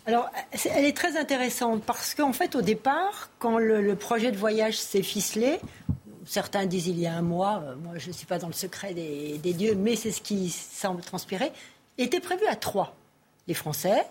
Alors, 0.05 0.29
elle 0.65 0.83
est 0.83 0.95
très 0.95 1.17
intéressante 1.17 1.83
parce 1.83 2.13
qu'en 2.13 2.33
fait, 2.33 2.55
au 2.55 2.61
départ, 2.61 3.29
quand 3.39 3.57
le, 3.57 3.95
projet 3.95 4.31
de 4.31 4.37
voyage 4.37 4.77
s'est 4.77 5.01
ficelé, 5.01 5.59
certains 6.25 6.65
disent 6.65 6.87
il 6.87 6.99
y 6.99 7.07
a 7.07 7.13
un 7.13 7.21
mois, 7.21 7.63
euh, 7.63 7.75
moi 7.75 7.97
je 7.97 8.09
ne 8.09 8.13
suis 8.13 8.25
pas 8.25 8.37
dans 8.37 8.47
le 8.47 8.53
secret 8.53 8.93
des, 8.93 9.53
dieux, 9.53 9.75
mais 9.75 9.95
c'est 9.95 10.11
ce 10.11 10.21
qui 10.21 10.49
semble 10.49 11.01
transpirer, 11.01 11.53
était 11.97 12.19
prévu 12.19 12.45
à 12.47 12.57
trois. 12.57 12.95
Les 13.47 13.53
Français, 13.53 14.05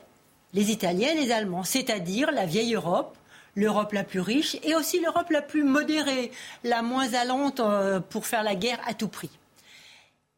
les 0.55 0.71
Italiens 0.71 1.15
les 1.15 1.31
Allemands, 1.31 1.65
c'est-à-dire 1.65 2.33
la 2.33 2.47
vieille 2.47 2.75
Europe, 2.75 3.17
l'Europe 3.55 3.93
la 3.93 4.05
plus 4.05 4.21
riche 4.21 4.57
et 4.63 4.75
aussi 4.75 4.99
l'Europe 4.99 5.29
la 5.29 5.43
plus 5.43 5.63
modérée, 5.63 6.33
la 6.65 6.81
moins 6.81 7.13
allante 7.13 7.61
euh, 7.61 8.01
pour 8.01 8.27
faire 8.27 8.43
la 8.43 8.55
guerre 8.55 8.81
à 8.87 8.95
tout 8.95 9.09
prix. 9.09 9.31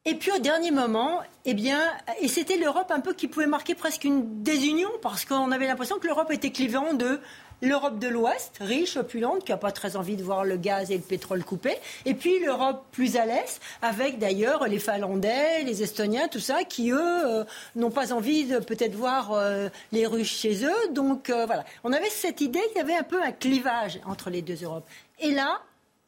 Et 0.06 0.16
puis 0.16 0.30
au 0.32 0.38
dernier 0.38 0.70
moment, 0.70 1.22
eh 1.46 1.54
bien, 1.54 1.80
et 2.20 2.28
c'était 2.28 2.58
l'Europe 2.58 2.90
un 2.90 3.00
peu 3.00 3.14
qui 3.14 3.26
pouvait 3.26 3.46
marquer 3.46 3.74
presque 3.74 4.04
une 4.04 4.42
désunion 4.42 4.90
parce 5.00 5.24
qu'on 5.24 5.50
avait 5.50 5.66
l'impression 5.66 5.98
que 5.98 6.06
l'Europe 6.06 6.30
était 6.30 6.50
clivée 6.50 6.76
en 6.76 6.92
deux. 6.92 7.22
L'Europe 7.62 7.98
de 7.98 8.08
l'Ouest, 8.08 8.58
riche, 8.60 8.98
opulente, 8.98 9.44
qui 9.44 9.52
n'a 9.52 9.56
pas 9.56 9.72
très 9.72 9.96
envie 9.96 10.16
de 10.16 10.22
voir 10.22 10.44
le 10.44 10.58
gaz 10.58 10.90
et 10.90 10.98
le 10.98 11.02
pétrole 11.02 11.42
coupés. 11.42 11.78
Et 12.04 12.12
puis 12.12 12.38
l'Europe 12.38 12.84
plus 12.92 13.16
à 13.16 13.24
l'Est, 13.24 13.62
avec 13.80 14.18
d'ailleurs 14.18 14.68
les 14.68 14.78
Finlandais, 14.78 15.62
les 15.62 15.82
Estoniens, 15.82 16.28
tout 16.28 16.38
ça, 16.38 16.64
qui 16.64 16.90
eux 16.90 16.98
euh, 17.00 17.44
n'ont 17.74 17.90
pas 17.90 18.12
envie 18.12 18.44
de 18.44 18.58
peut-être 18.58 18.96
voir 18.96 19.32
euh, 19.32 19.70
les 19.90 20.06
Russes 20.06 20.28
chez 20.36 20.66
eux. 20.66 20.92
Donc 20.92 21.30
euh, 21.30 21.46
voilà, 21.46 21.64
on 21.82 21.94
avait 21.94 22.10
cette 22.10 22.42
idée 22.42 22.60
qu'il 22.68 22.76
y 22.76 22.80
avait 22.80 22.96
un 22.96 23.04
peu 23.04 23.22
un 23.22 23.32
clivage 23.32 23.98
entre 24.04 24.28
les 24.28 24.42
deux 24.42 24.64
Europes. 24.64 24.86
Et 25.18 25.30
là, 25.30 25.62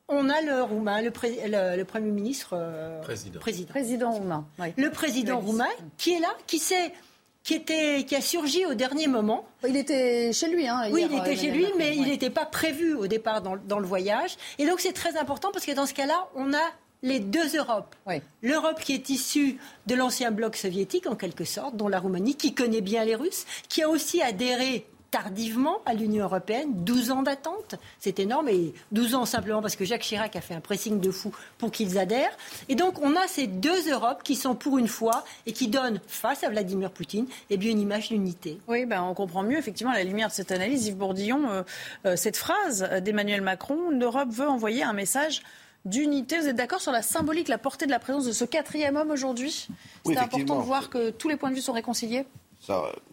on 0.08 0.28
a 0.28 0.40
le 0.40 0.62
roumain, 0.62 1.02
le, 1.02 1.10
Premier 1.10 2.10
ministre. 2.10 2.50
Euh, 2.52 3.00
président. 3.00 3.40
président. 3.68 4.10
roumain. 4.12 4.46
Le 4.76 4.90
président 4.90 5.40
roumain 5.40 5.66
qui 5.98 6.14
est 6.14 6.20
là, 6.20 6.32
qui 6.46 6.62
Qui, 7.42 7.54
était, 7.54 8.04
qui 8.04 8.16
a 8.16 8.20
surgi 8.20 8.66
au 8.66 8.74
dernier 8.74 9.06
moment. 9.06 9.46
Il 9.66 9.76
était 9.76 10.32
chez 10.32 10.48
lui. 10.48 10.66
Hein, 10.66 10.88
oui, 10.90 11.06
il 11.08 11.16
était 11.16 11.36
chez 11.36 11.50
lui, 11.50 11.66
mais 11.78 11.96
il 11.96 12.04
n'était 12.04 12.30
pas 12.30 12.46
prévu 12.46 12.94
au 12.94 13.06
départ 13.06 13.42
dans, 13.42 13.78
le 13.78 13.86
voyage. 13.86 14.36
Et 14.58 14.66
donc 14.66 14.80
c'est 14.80 14.92
très 14.92 15.16
important 15.16 15.50
parce 15.52 15.64
que 15.64 15.72
dans 15.72 15.86
ce 15.86 15.94
cas-là, 15.94 16.28
on 16.34 16.52
a 16.54 16.72
les 17.02 17.20
deux 17.20 17.56
Europes. 17.56 17.94
L'Europe 18.42 18.80
qui 18.80 18.94
est 18.94 19.10
issue 19.10 19.58
de 19.86 19.94
l'ancien 19.94 20.30
bloc 20.30 20.56
soviétique, 20.56 21.06
en 21.06 21.14
quelque 21.14 21.44
sorte, 21.44 21.76
dont 21.76 21.88
la 21.88 22.00
Roumanie, 22.00 22.34
qui 22.34 22.54
connaît 22.54 22.80
bien 22.80 23.04
les 23.04 23.14
Russes, 23.14 23.44
qui 23.68 23.82
a 23.82 23.88
aussi 23.88 24.22
adhéré 24.22 24.86
tardivement 25.10 25.78
à 25.86 25.94
l'Union 25.94 26.24
européenne, 26.24 26.70
12 26.74 27.10
ans 27.10 27.22
d'attente, 27.22 27.76
c'est 27.98 28.18
énorme, 28.18 28.48
et 28.48 28.74
12 28.92 29.14
ans 29.14 29.24
simplement 29.24 29.62
parce 29.62 29.76
que 29.76 29.84
Jacques 29.84 30.02
Chirac 30.02 30.36
a 30.36 30.40
fait 30.40 30.54
un 30.54 30.60
pressing 30.60 31.00
de 31.00 31.10
fou 31.10 31.32
pour 31.58 31.70
qu'ils 31.70 31.98
adhèrent. 31.98 32.36
Et 32.68 32.74
donc 32.74 33.00
on 33.02 33.16
a 33.16 33.26
ces 33.26 33.46
deux 33.46 33.90
Europes 33.90 34.22
qui 34.22 34.34
sont 34.34 34.54
pour 34.54 34.78
une 34.78 34.88
fois 34.88 35.24
et 35.46 35.52
qui 35.52 35.68
donnent 35.68 36.00
face 36.06 36.44
à 36.44 36.50
Vladimir 36.50 36.90
Poutine 36.90 37.26
eh 37.50 37.56
bien, 37.56 37.70
une 37.70 37.80
image 37.80 38.08
d'unité. 38.08 38.58
Oui, 38.68 38.86
ben, 38.86 39.02
on 39.02 39.14
comprend 39.14 39.42
mieux 39.42 39.58
effectivement 39.58 39.92
à 39.92 39.96
la 39.96 40.04
lumière 40.04 40.28
de 40.28 40.32
cette 40.32 40.52
analyse, 40.52 40.86
Yves 40.86 40.96
Bourdillon, 40.96 41.50
euh, 41.50 41.62
euh, 42.04 42.16
cette 42.16 42.36
phrase 42.36 42.88
d'Emmanuel 43.02 43.40
Macron, 43.40 43.90
l'Europe 43.90 44.30
veut 44.30 44.48
envoyer 44.48 44.82
un 44.82 44.92
message 44.92 45.42
d'unité. 45.84 46.38
Vous 46.38 46.48
êtes 46.48 46.56
d'accord 46.56 46.80
sur 46.80 46.92
la 46.92 47.02
symbolique, 47.02 47.48
la 47.48 47.58
portée 47.58 47.86
de 47.86 47.90
la 47.90 47.98
présence 47.98 48.26
de 48.26 48.32
ce 48.32 48.44
quatrième 48.44 48.96
homme 48.96 49.10
aujourd'hui? 49.10 49.68
C'est 50.04 50.18
important 50.18 50.58
de 50.58 50.64
voir 50.64 50.90
que 50.90 51.10
tous 51.10 51.28
les 51.28 51.36
points 51.36 51.50
de 51.50 51.54
vue 51.54 51.60
sont 51.60 51.72
réconciliés? 51.72 52.26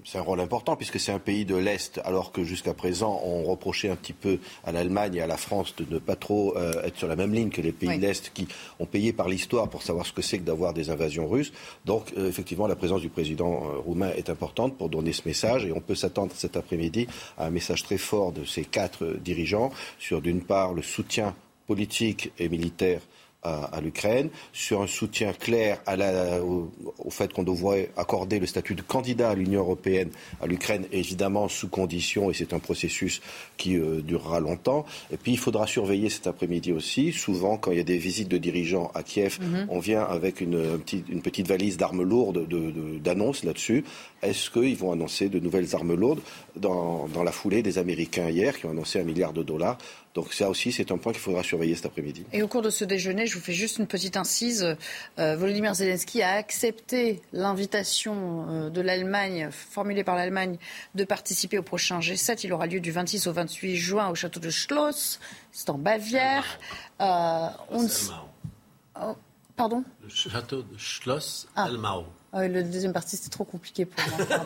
C'est 0.04 0.18
un 0.18 0.22
rôle 0.22 0.40
important 0.40 0.76
puisque 0.76 1.00
c'est 1.00 1.12
un 1.12 1.20
pays 1.20 1.46
de 1.46 1.56
l'Est, 1.56 2.00
alors 2.06 2.32
que 2.32 2.44
jusqu'à 2.44 2.74
présent, 2.74 3.22
on 3.24 3.44
reprochait 3.44 3.90
un 3.90 3.96
petit 3.96 4.14
peu 4.14 4.40
à 4.64 4.72
l'Allemagne 4.72 5.16
et 5.16 5.22
à 5.22 5.28
la 5.28 5.38
France 5.38 5.76
de 5.76 5.86
ne 5.90 6.00
pas 6.00 6.16
trop 6.16 6.58
euh, 6.58 6.84
être 6.84 6.98
sur 6.98 7.08
la 7.08 7.16
même 7.16 7.34
ligne 7.34 7.50
que 7.50 7.62
les 7.62 7.72
pays 7.72 7.98
de 7.98 8.02
l'Est 8.02 8.32
qui 8.34 8.48
ont 8.80 8.86
payé 8.86 9.14
par 9.14 9.30
l'histoire 9.30 9.70
pour 9.70 9.84
savoir 9.84 10.06
ce 10.06 10.14
que 10.14 10.22
c'est 10.22 10.40
que 10.40 10.44
d'avoir 10.44 10.74
des 10.74 10.90
invasions 10.90 11.28
russes. 11.28 11.54
Donc, 11.86 12.14
euh, 12.18 12.28
effectivement, 12.28 12.68
la 12.68 12.76
présence 12.76 13.02
du 13.02 13.10
président 13.10 13.64
euh, 13.64 13.78
roumain 13.78 14.12
est 14.16 14.30
importante 14.30 14.78
pour 14.78 14.90
donner 14.90 15.14
ce 15.14 15.22
message 15.26 15.66
et 15.66 15.72
on 15.72 15.82
peut 15.82 15.96
s'attendre 15.96 16.32
cet 16.36 16.58
après-midi 16.58 17.08
à 17.38 17.46
un 17.46 17.50
message 17.50 17.84
très 17.84 17.98
fort 17.98 18.32
de 18.32 18.46
ces 18.46 18.66
quatre 18.66 19.06
dirigeants 19.22 19.72
sur, 20.00 20.22
d'une 20.22 20.42
part, 20.42 20.74
le 20.74 20.82
soutien 20.82 21.36
politique 21.68 22.32
et 22.40 22.50
militaire 22.50 23.02
à, 23.44 23.82
l'Ukraine, 23.82 24.30
sur 24.54 24.82
un 24.82 24.88
soutien 24.88 25.34
clair 25.34 25.82
à 25.86 25.96
la, 25.96 26.42
au, 26.42 26.72
fait 27.10 27.32
qu'on 27.34 27.44
devrait 27.44 27.90
accorder 27.98 28.40
le 28.40 28.46
statut 28.46 28.76
de 28.76 28.82
candidat 28.82 29.32
à 29.32 29.36
l'Union 29.36 29.62
européenne 29.62 30.10
à 30.42 30.48
l'Ukraine, 30.48 30.86
évidemment 30.92 31.48
sous 31.48 31.68
condition, 31.68 32.30
et 32.30 32.34
c'est 32.34 32.54
un 32.54 32.60
processus 32.60 33.22
qui 33.58 33.78
euh, 33.78 34.02
durera 34.02 34.40
longtemps. 34.40 34.86
Et 35.12 35.18
puis 35.18 35.34
il 35.34 35.38
faudra 35.38 35.68
surveiller 35.68 36.10
cet 36.10 36.28
après-midi 36.28 36.72
aussi. 36.72 37.12
Souvent, 37.12 37.58
quand 37.58 37.72
il 37.72 37.78
y 37.78 37.82
a 37.82 37.86
des 37.86 37.98
visites 37.98 38.30
de 38.30 38.38
dirigeants 38.38 38.92
à 38.94 39.04
Kiev, 39.04 39.40
mhm. 39.42 39.68
on 39.70 39.80
vient 39.80 40.04
avec 40.04 40.42
une, 40.42 40.80
une 41.10 41.22
petite 41.22 41.48
valise 41.48 41.78
d'armes 41.78 42.04
lourdes 42.04 42.48
d'annonces 43.02 43.42
de, 43.42 43.48
là-dessus. 43.48 43.84
Est-ce 44.22 44.50
qu'ils 44.50 44.78
vont 44.78 44.92
annoncer 44.92 45.30
de 45.30 45.40
nouvelles 45.40 45.76
armes 45.76 45.96
lourdes? 45.96 46.22
Dans, 46.56 47.08
dans 47.08 47.24
la 47.24 47.32
foulée 47.32 47.64
des 47.64 47.78
Américains 47.78 48.30
hier 48.30 48.58
qui 48.58 48.66
ont 48.66 48.72
annoncé 48.72 49.00
un 49.00 49.04
milliard 49.04 49.34
de 49.34 49.44
dollars 49.44 49.78
donc 50.14 50.32
ça 50.34 50.50
aussi, 50.50 50.72
c'est 50.72 50.92
un 50.92 50.98
point 50.98 51.12
qu'il 51.12 51.22
faudra 51.22 51.42
surveiller 51.42 51.76
cet 51.76 51.88
après-midi. 51.88 52.24
Et 52.34 52.44
au 52.44 52.48
cours 52.48 52.62
de 52.62 52.70
ce 52.70 52.86
déjeuner, 52.86 53.26
je 53.26 53.36
vous 53.36 53.42
fais 53.42 53.54
juste 53.54 53.80
une 53.80 53.88
petite 53.88 54.16
incise. 54.16 54.76
Euh, 55.18 55.36
Volodymyr 55.36 55.74
Zelensky 55.74 56.22
a 56.22 56.34
accepté 56.34 57.22
l'invitation 57.34 58.46
euh, 58.48 58.70
de 58.70 58.82
l'Allemagne, 58.82 59.50
formulée 59.52 60.04
par 60.04 60.16
l'Allemagne, 60.16 60.58
de 60.94 61.04
participer 61.04 61.58
au 61.58 61.64
prochain 61.64 62.00
G7. 62.00 62.42
Il 62.44 62.54
aura 62.54 62.68
lieu 62.68 62.80
du 62.80 62.92
26 62.92 63.26
au 63.26 63.34
28 63.34 63.76
juin 63.76 64.10
au 64.10 64.16
château 64.16 64.40
de 64.40 64.52
Schloss. 64.52 65.20
C'est 65.52 65.72
en 65.72 65.80
Bavière. 65.80 66.60
Euh, 67.02 67.48
on... 67.72 67.88
Oh, 69.02 69.16
pardon? 69.56 69.84
Le 70.04 70.10
château 70.10 70.62
de 70.62 70.78
Schloss 70.78 71.48
ah. 71.56 71.68
Elmau. 71.70 72.06
Ah 72.36 72.48
le 72.48 72.64
deuxième 72.64 72.94
partie, 72.94 73.16
c'était 73.16 73.30
trop 73.30 73.44
compliqué 73.44 73.86
pour 73.86 74.04
moi. 74.10 74.40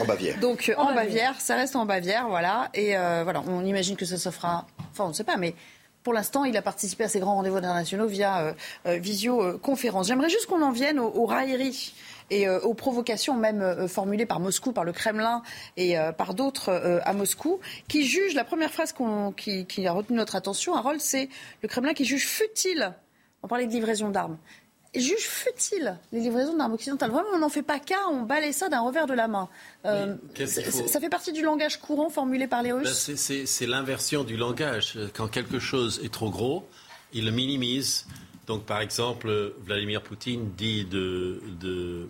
en 0.00 0.04
Bavière. 0.04 0.40
Donc, 0.40 0.74
en, 0.76 0.92
Bavière, 0.92 1.40
ça 1.40 1.54
reste 1.54 1.76
en 1.76 1.86
Bavière, 1.86 2.28
voilà. 2.28 2.68
Et 2.74 2.96
euh, 2.96 3.22
voilà, 3.22 3.44
on 3.46 3.64
imagine 3.64 3.96
que 3.96 4.04
ça 4.04 4.18
se 4.18 4.30
fera. 4.30 4.66
Enfin, 4.90 5.04
on 5.04 5.08
ne 5.08 5.12
sait 5.12 5.22
pas, 5.22 5.36
mais 5.36 5.54
pour 6.02 6.12
l'instant, 6.12 6.44
il 6.44 6.56
a 6.56 6.62
participé 6.62 7.04
à 7.04 7.08
ces 7.08 7.20
grands 7.20 7.36
rendez-vous 7.36 7.58
internationaux 7.58 8.08
via 8.08 8.40
euh, 8.40 8.52
euh, 8.86 8.98
visioconférence. 8.98 10.08
J'aimerais 10.08 10.30
juste 10.30 10.46
qu'on 10.46 10.62
en 10.62 10.72
vienne 10.72 10.98
aux, 10.98 11.26
railleries 11.26 11.94
et 12.30 12.46
aux 12.48 12.74
provocations 12.74 13.34
même 13.34 13.88
formulées 13.88 14.26
par 14.26 14.38
Moscou, 14.38 14.72
par 14.72 14.84
le 14.84 14.92
Kremlin 14.92 15.42
et 15.78 15.96
par 16.18 16.34
d'autres 16.34 17.00
à 17.02 17.14
Moscou, 17.14 17.58
qui 17.88 18.04
jugent, 18.04 18.34
la 18.34 18.44
première 18.44 18.70
phrase 18.70 18.92
qui, 19.34 19.64
qui, 19.64 19.86
a 19.86 19.92
retenu 19.92 20.18
notre 20.18 20.36
attention, 20.36 20.74
Harold, 20.74 21.00
c'est 21.00 21.30
le 21.62 21.68
Kremlin 21.68 21.94
qui 21.94 22.04
juge 22.04 22.26
futile, 22.26 22.92
on 23.42 23.48
parlait 23.48 23.66
de 23.66 23.72
livraison 23.72 24.10
d'armes, 24.10 24.36
juge 24.94 25.26
futile 25.26 25.96
les 26.12 26.20
livraisons 26.20 26.56
d'armes 26.56 26.74
occidentales. 26.74 27.10
Vraiment, 27.10 27.28
on 27.34 27.38
n'en 27.38 27.48
fait 27.48 27.62
pas 27.62 27.78
cas, 27.78 28.06
on 28.10 28.22
balaye 28.22 28.52
ça 28.52 28.68
d'un 28.68 28.80
revers 28.80 29.06
de 29.06 29.14
la 29.14 29.28
main. 29.28 29.48
Euh, 29.84 30.14
ça 30.46 31.00
fait 31.00 31.08
partie 31.08 31.32
du 31.32 31.42
langage 31.42 31.80
courant 31.80 32.10
formulé 32.10 32.46
par 32.46 32.62
les 32.62 32.72
Russes 32.72 33.08
ben, 33.08 33.46
C'est 33.46 33.66
l'inversion 33.66 34.24
du 34.24 34.36
langage. 34.36 34.98
Quand 35.14 35.28
quelque 35.28 35.58
chose 35.58 36.00
est 36.02 36.12
trop 36.12 36.30
gros, 36.30 36.66
il 37.12 37.24
le 37.24 37.30
minimise. 37.30 38.06
Donc, 38.46 38.64
par 38.64 38.80
exemple, 38.80 39.52
Vladimir 39.64 40.02
Poutine 40.02 40.50
dit 40.56 40.84
de, 40.84 41.42
de 41.60 42.08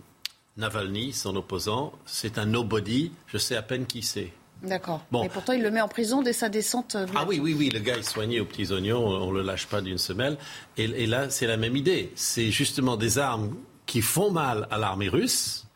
Navalny, 0.57 1.13
son 1.13 1.35
opposant, 1.37 1.93
c'est 2.07 2.39
un 2.39 2.47
nobody, 2.47 3.13
je 3.27 3.39
sais 3.39 3.57
à 3.57 3.63
peine 3.63 3.87
qui 3.87 4.03
c'est. 4.03 4.33
D'accord. 4.63 5.05
Bon. 5.13 5.23
Et 5.25 5.29
pourtant, 5.29 5.53
il 5.53 5.63
le 5.63 5.71
met 5.71 5.81
en 5.81 5.89
prison 5.89 6.23
dès 6.23 6.33
sa 6.33 6.49
descente. 6.49 6.97
De 6.97 7.07
ah 7.15 7.25
oui, 7.27 7.39
oui, 7.41 7.55
oui, 7.57 7.71
le 7.71 7.79
gars 7.79 7.97
est 7.97 8.03
soigné 8.03 8.41
aux 8.41 8.45
petits 8.45 8.73
oignons, 8.73 9.07
on 9.07 9.31
ne 9.31 9.39
le 9.39 9.43
lâche 9.43 9.67
pas 9.67 9.81
d'une 9.81 9.99
semelle. 9.99 10.37
Et, 10.77 10.85
et 10.85 11.07
là, 11.07 11.31
c'est 11.31 11.47
la 11.47 11.57
même 11.57 11.77
idée. 11.77 12.13
C'est 12.17 12.51
justement 12.51 12.97
des 12.97 13.19
armes 13.19 13.55
qui 13.87 14.03
font 14.03 14.31
mal 14.31 14.67
à 14.71 14.79
l'armée 14.79 15.09
russe, 15.09 15.67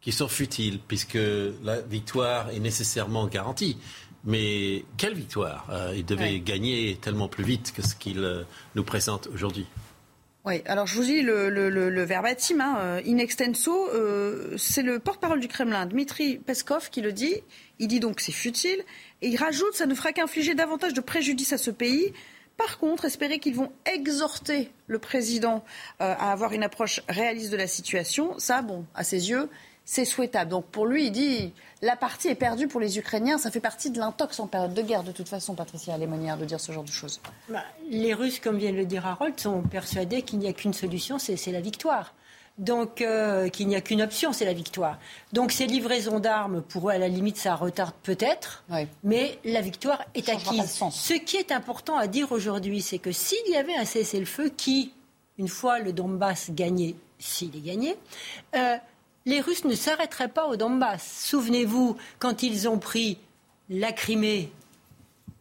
qui 0.00 0.12
sont 0.12 0.28
futiles, 0.28 0.80
puisque 0.86 1.18
la 1.62 1.80
victoire 1.80 2.50
est 2.50 2.60
nécessairement 2.60 3.26
garantie. 3.26 3.78
Mais 4.24 4.84
quelle 4.96 5.14
victoire 5.14 5.66
euh, 5.70 5.92
Il 5.94 6.04
devait 6.04 6.40
gagner 6.40 6.96
tellement 7.00 7.28
plus 7.28 7.44
vite 7.44 7.72
que 7.74 7.82
ce 7.82 7.94
qu'il 7.94 8.24
euh, 8.24 8.42
nous 8.74 8.84
présente 8.84 9.28
aujourd'hui. 9.32 9.66
Oui, 10.46 10.62
alors 10.66 10.86
je 10.86 10.96
vous 10.96 11.04
dis 11.04 11.22
le, 11.22 11.48
le, 11.48 12.02
verbatim, 12.02 12.60
hein, 12.60 12.76
euh, 12.78 13.02
in 13.06 13.16
extenso, 13.16 13.88
c'est 14.58 14.82
le 14.82 14.98
porte-parole 14.98 15.40
du 15.40 15.48
Kremlin, 15.48 15.86
Dmitri 15.86 16.36
Peskov, 16.36 16.90
qui 16.90 17.00
le 17.00 17.12
dit. 17.12 17.36
Il 17.78 17.88
dit 17.88 18.00
donc 18.00 18.20
c'est 18.20 18.32
futile. 18.32 18.82
Et 19.22 19.28
il 19.28 19.36
rajoute 19.36 19.74
ça 19.74 19.86
ne 19.86 19.94
fera 19.94 20.12
qu'infliger 20.12 20.54
davantage 20.54 20.94
de 20.94 21.00
préjudice 21.00 21.52
à 21.52 21.58
ce 21.58 21.70
pays. 21.70 22.12
Par 22.56 22.78
contre, 22.78 23.04
espérer 23.04 23.40
qu'ils 23.40 23.56
vont 23.56 23.72
exhorter 23.84 24.70
le 24.86 25.00
président 25.00 25.64
à 25.98 26.30
avoir 26.30 26.52
une 26.52 26.62
approche 26.62 27.00
réaliste 27.08 27.50
de 27.50 27.56
la 27.56 27.66
situation, 27.66 28.38
ça, 28.38 28.62
bon, 28.62 28.84
à 28.94 29.02
ses 29.02 29.28
yeux, 29.28 29.48
c'est 29.84 30.04
souhaitable. 30.04 30.50
Donc 30.50 30.66
pour 30.66 30.86
lui, 30.86 31.06
il 31.06 31.10
dit 31.10 31.52
la 31.82 31.96
partie 31.96 32.28
est 32.28 32.34
perdue 32.34 32.68
pour 32.68 32.80
les 32.80 32.98
Ukrainiens. 32.98 33.38
Ça 33.38 33.50
fait 33.50 33.60
partie 33.60 33.90
de 33.90 33.98
l'intox 33.98 34.40
en 34.40 34.46
période 34.46 34.72
de 34.72 34.82
guerre, 34.82 35.02
de 35.02 35.12
toute 35.12 35.28
façon, 35.28 35.54
Patricia 35.54 35.96
Lémonière, 35.98 36.38
de 36.38 36.44
dire 36.44 36.60
ce 36.60 36.72
genre 36.72 36.84
de 36.84 36.90
choses. 36.90 37.20
Bah, 37.48 37.64
les 37.90 38.14
Russes, 38.14 38.40
comme 38.40 38.58
vient 38.58 38.72
de 38.72 38.76
le 38.76 38.86
dire 38.86 39.06
Harold, 39.06 39.38
sont 39.38 39.62
persuadés 39.62 40.22
qu'il 40.22 40.38
n'y 40.38 40.48
a 40.48 40.52
qu'une 40.52 40.72
solution, 40.72 41.18
c'est 41.18 41.52
la 41.52 41.60
victoire. 41.60 42.14
Donc, 42.56 43.00
euh, 43.00 43.48
qu'il 43.48 43.66
n'y 43.66 43.74
a 43.74 43.80
qu'une 43.80 44.00
option, 44.02 44.32
c'est 44.32 44.44
la 44.44 44.52
victoire. 44.52 44.98
Donc, 45.32 45.50
ces 45.50 45.66
livraisons 45.66 46.20
d'armes, 46.20 46.62
pour 46.62 46.88
eux, 46.88 46.92
à 46.92 46.98
la 46.98 47.08
limite, 47.08 47.36
ça 47.36 47.56
retarde 47.56 47.94
peut-être, 48.04 48.62
mais 49.02 49.38
la 49.44 49.60
victoire 49.60 50.00
est 50.14 50.28
acquise. 50.28 50.80
Ce 50.92 51.14
qui 51.14 51.36
est 51.36 51.50
important 51.50 51.96
à 51.96 52.06
dire 52.06 52.30
aujourd'hui, 52.30 52.80
c'est 52.80 52.98
que 52.98 53.10
s'il 53.10 53.50
y 53.50 53.56
avait 53.56 53.74
un 53.74 53.84
cessez-le-feu 53.84 54.50
qui, 54.56 54.92
une 55.36 55.48
fois 55.48 55.80
le 55.80 55.92
Donbass 55.92 56.52
gagné, 56.52 56.94
s'il 57.18 57.56
est 57.56 57.60
gagné, 57.60 57.96
euh, 58.54 58.76
les 59.26 59.40
Russes 59.40 59.64
ne 59.64 59.74
s'arrêteraient 59.74 60.28
pas 60.28 60.46
au 60.46 60.54
Donbass. 60.54 61.24
Souvenez-vous, 61.24 61.96
quand 62.20 62.44
ils 62.44 62.68
ont 62.68 62.78
pris 62.78 63.18
la 63.68 63.90
Crimée, 63.90 64.52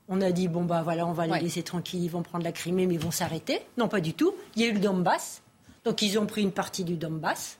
on 0.09 0.19
a 0.21 0.31
dit, 0.31 0.47
bon, 0.47 0.63
bah 0.63 0.81
voilà, 0.83 1.05
on 1.05 1.13
va 1.13 1.27
les 1.27 1.39
laisser 1.39 1.61
tranquilles, 1.61 2.03
ils 2.03 2.09
vont 2.09 2.23
prendre 2.23 2.43
la 2.43 2.51
Crimée, 2.51 2.87
mais 2.87 2.95
ils 2.95 2.99
vont 2.99 3.11
s'arrêter. 3.11 3.61
Non, 3.77 3.87
pas 3.87 4.01
du 4.01 4.15
tout. 4.15 4.33
Il 4.55 4.63
y 4.63 4.65
a 4.65 4.69
eu 4.69 4.73
le 4.73 4.79
Donbass. 4.79 5.42
Donc, 5.85 6.01
ils 6.01 6.17
ont 6.17 6.25
pris 6.25 6.41
une 6.41 6.51
partie 6.51 6.83
du 6.83 6.95
Donbass. 6.95 7.57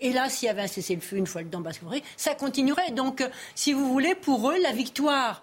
Et 0.00 0.12
là, 0.12 0.28
s'il 0.30 0.46
y 0.46 0.48
avait 0.48 0.62
un 0.62 0.66
cessez-le-feu 0.66 1.16
une 1.16 1.26
fois 1.26 1.42
le 1.42 1.48
Donbass 1.48 1.78
compris, 1.78 2.02
ça 2.16 2.34
continuerait. 2.34 2.90
Donc, 2.92 3.22
si 3.54 3.72
vous 3.72 3.88
voulez, 3.88 4.14
pour 4.14 4.50
eux, 4.50 4.58
la 4.62 4.72
victoire 4.72 5.42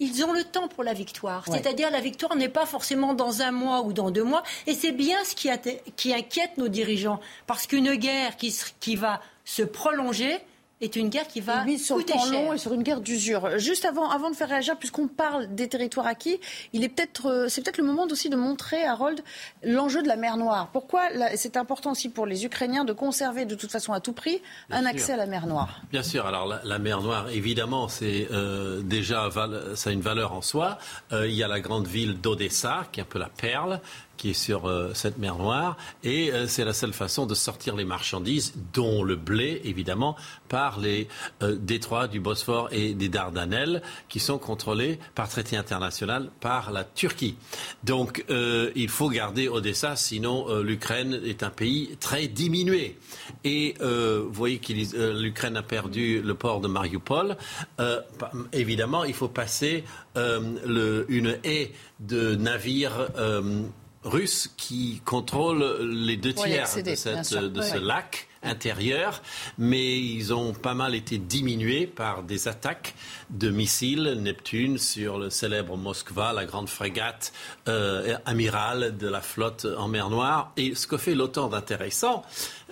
ils 0.00 0.24
ont 0.24 0.32
le 0.32 0.42
temps 0.42 0.66
pour 0.66 0.82
la 0.82 0.92
victoire. 0.92 1.44
C'est-à-dire 1.48 1.90
la 1.90 2.00
victoire 2.00 2.34
n'est 2.34 2.48
pas 2.48 2.66
forcément 2.66 3.14
dans 3.14 3.42
un 3.42 3.52
mois 3.52 3.82
ou 3.82 3.92
dans 3.92 4.10
deux 4.10 4.24
mois. 4.24 4.42
Et 4.66 4.74
c'est 4.74 4.92
bien 4.92 5.16
ce 5.24 5.34
qui, 5.36 6.12
inquiète 6.12 6.58
nos 6.58 6.68
dirigeants. 6.68 7.20
Parce 7.46 7.66
qu'une 7.66 7.94
guerre 7.94 8.36
qui 8.36 8.96
va 8.96 9.20
se 9.44 9.62
prolonger 9.62 10.40
est 10.80 10.96
une 10.96 11.08
guerre 11.08 11.28
qui 11.28 11.40
va 11.40 11.64
mise 11.64 11.84
sur 11.84 11.96
le 11.96 12.04
temps 12.04 12.24
long 12.30 12.52
et 12.52 12.58
sur 12.58 12.72
une 12.72 12.82
guerre 12.82 13.00
d'usure. 13.00 13.58
Juste 13.58 13.84
avant, 13.84 14.10
avant 14.10 14.30
de 14.30 14.36
faire 14.36 14.48
réagir, 14.48 14.76
puisqu'on 14.76 15.08
parle 15.08 15.54
des 15.54 15.68
territoires 15.68 16.06
acquis, 16.06 16.40
il 16.72 16.84
est 16.84 16.88
peut-être, 16.88 17.26
euh, 17.26 17.48
c'est 17.48 17.62
peut-être 17.62 17.78
le 17.78 17.84
moment 17.84 18.06
aussi 18.10 18.28
de 18.28 18.36
montrer, 18.36 18.84
Harold, 18.84 19.22
l'enjeu 19.62 20.02
de 20.02 20.08
la 20.08 20.16
mer 20.16 20.36
Noire. 20.36 20.70
Pourquoi 20.72 21.02
c'est 21.36 21.56
important 21.56 21.92
aussi 21.92 22.08
pour 22.08 22.26
les 22.26 22.44
Ukrainiens 22.44 22.84
de 22.84 22.92
conserver 22.92 23.44
de 23.44 23.54
toute 23.54 23.70
façon 23.70 23.92
à 23.92 24.00
tout 24.00 24.12
prix 24.12 24.42
un 24.70 24.84
accès 24.84 25.12
à 25.12 25.16
la 25.16 25.26
mer 25.26 25.46
Noire 25.46 25.80
Bien 25.90 26.02
sûr. 26.02 26.26
Alors 26.26 26.60
la, 26.62 26.78
mer 26.78 27.00
Noire, 27.00 27.30
évidemment, 27.30 27.88
c'est 27.88 28.28
euh, 28.32 28.82
déjà 28.82 29.28
ça 29.74 29.90
a 29.90 29.92
une 29.92 30.00
valeur 30.00 30.32
en 30.32 30.42
soi. 30.42 30.78
Euh, 31.12 31.28
il 31.28 31.34
y 31.34 31.42
a 31.42 31.48
la 31.48 31.60
grande 31.60 31.86
ville 31.86 32.20
d'Odessa, 32.20 32.86
qui 32.92 33.00
est 33.00 33.02
un 33.02 33.06
peu 33.06 33.18
la 33.18 33.28
perle 33.28 33.80
qui 34.16 34.30
est 34.30 34.34
sur 34.34 34.66
euh, 34.66 34.92
cette 34.94 35.18
mer 35.18 35.36
Noire. 35.36 35.76
Et 36.02 36.32
euh, 36.32 36.46
c'est 36.46 36.64
la 36.64 36.72
seule 36.72 36.92
façon 36.92 37.26
de 37.26 37.34
sortir 37.34 37.76
les 37.76 37.84
marchandises, 37.84 38.54
dont 38.72 39.02
le 39.02 39.16
blé, 39.16 39.60
évidemment, 39.64 40.16
par 40.48 40.78
les 40.78 41.08
euh, 41.42 41.56
détroits 41.56 42.08
du 42.08 42.20
Bosphore 42.20 42.68
et 42.72 42.94
des 42.94 43.08
Dardanelles, 43.08 43.82
qui 44.08 44.20
sont 44.20 44.38
contrôlés 44.38 44.98
par 45.14 45.28
traité 45.28 45.56
international 45.56 46.30
par 46.40 46.70
la 46.70 46.84
Turquie. 46.84 47.36
Donc 47.82 48.24
il 48.28 48.88
faut 48.88 49.08
garder 49.08 49.48
Odessa, 49.48 49.96
sinon 49.96 50.60
l'Ukraine 50.60 51.20
est 51.24 51.42
un 51.42 51.50
pays 51.50 51.96
très 52.00 52.26
diminué. 52.26 52.98
Et 53.44 53.74
vous 53.80 54.32
voyez 54.32 54.58
que 54.58 54.72
l'Ukraine 55.12 55.56
a 55.56 55.62
perdu 55.62 56.22
le 56.22 56.34
port 56.34 56.60
de 56.60 56.68
Mariupol. 56.68 57.36
évidemment, 58.52 59.04
il 59.04 59.14
faut 59.14 59.28
passer 59.28 59.84
une 60.16 61.38
haie 61.44 61.72
de 62.00 62.34
navires 62.34 63.08
russes 64.04 64.50
qui 64.56 65.00
contrôlent 65.04 65.78
les 65.80 66.16
deux 66.16 66.32
tiers 66.32 66.68
de, 66.76 66.94
ce 66.94 67.78
lac 67.78 68.28
intérieur, 68.44 69.22
mais 69.58 69.98
ils 69.98 70.34
ont 70.34 70.52
pas 70.52 70.74
mal 70.74 70.94
été 70.94 71.18
diminués 71.18 71.86
par 71.86 72.22
des 72.22 72.46
attaques 72.46 72.94
de 73.30 73.50
missiles 73.50 74.18
Neptune 74.20 74.78
sur 74.78 75.18
le 75.18 75.30
célèbre 75.30 75.76
Moskva, 75.76 76.32
la 76.32 76.44
grande 76.44 76.68
frégate 76.68 77.32
euh, 77.68 78.16
amirale 78.26 78.96
de 78.96 79.08
la 79.08 79.20
flotte 79.20 79.66
en 79.78 79.88
mer 79.88 80.10
Noire. 80.10 80.52
Et 80.56 80.74
ce 80.74 80.86
que 80.86 80.98
fait 80.98 81.14
l'OTAN 81.14 81.48
d'intéressant, 81.48 82.22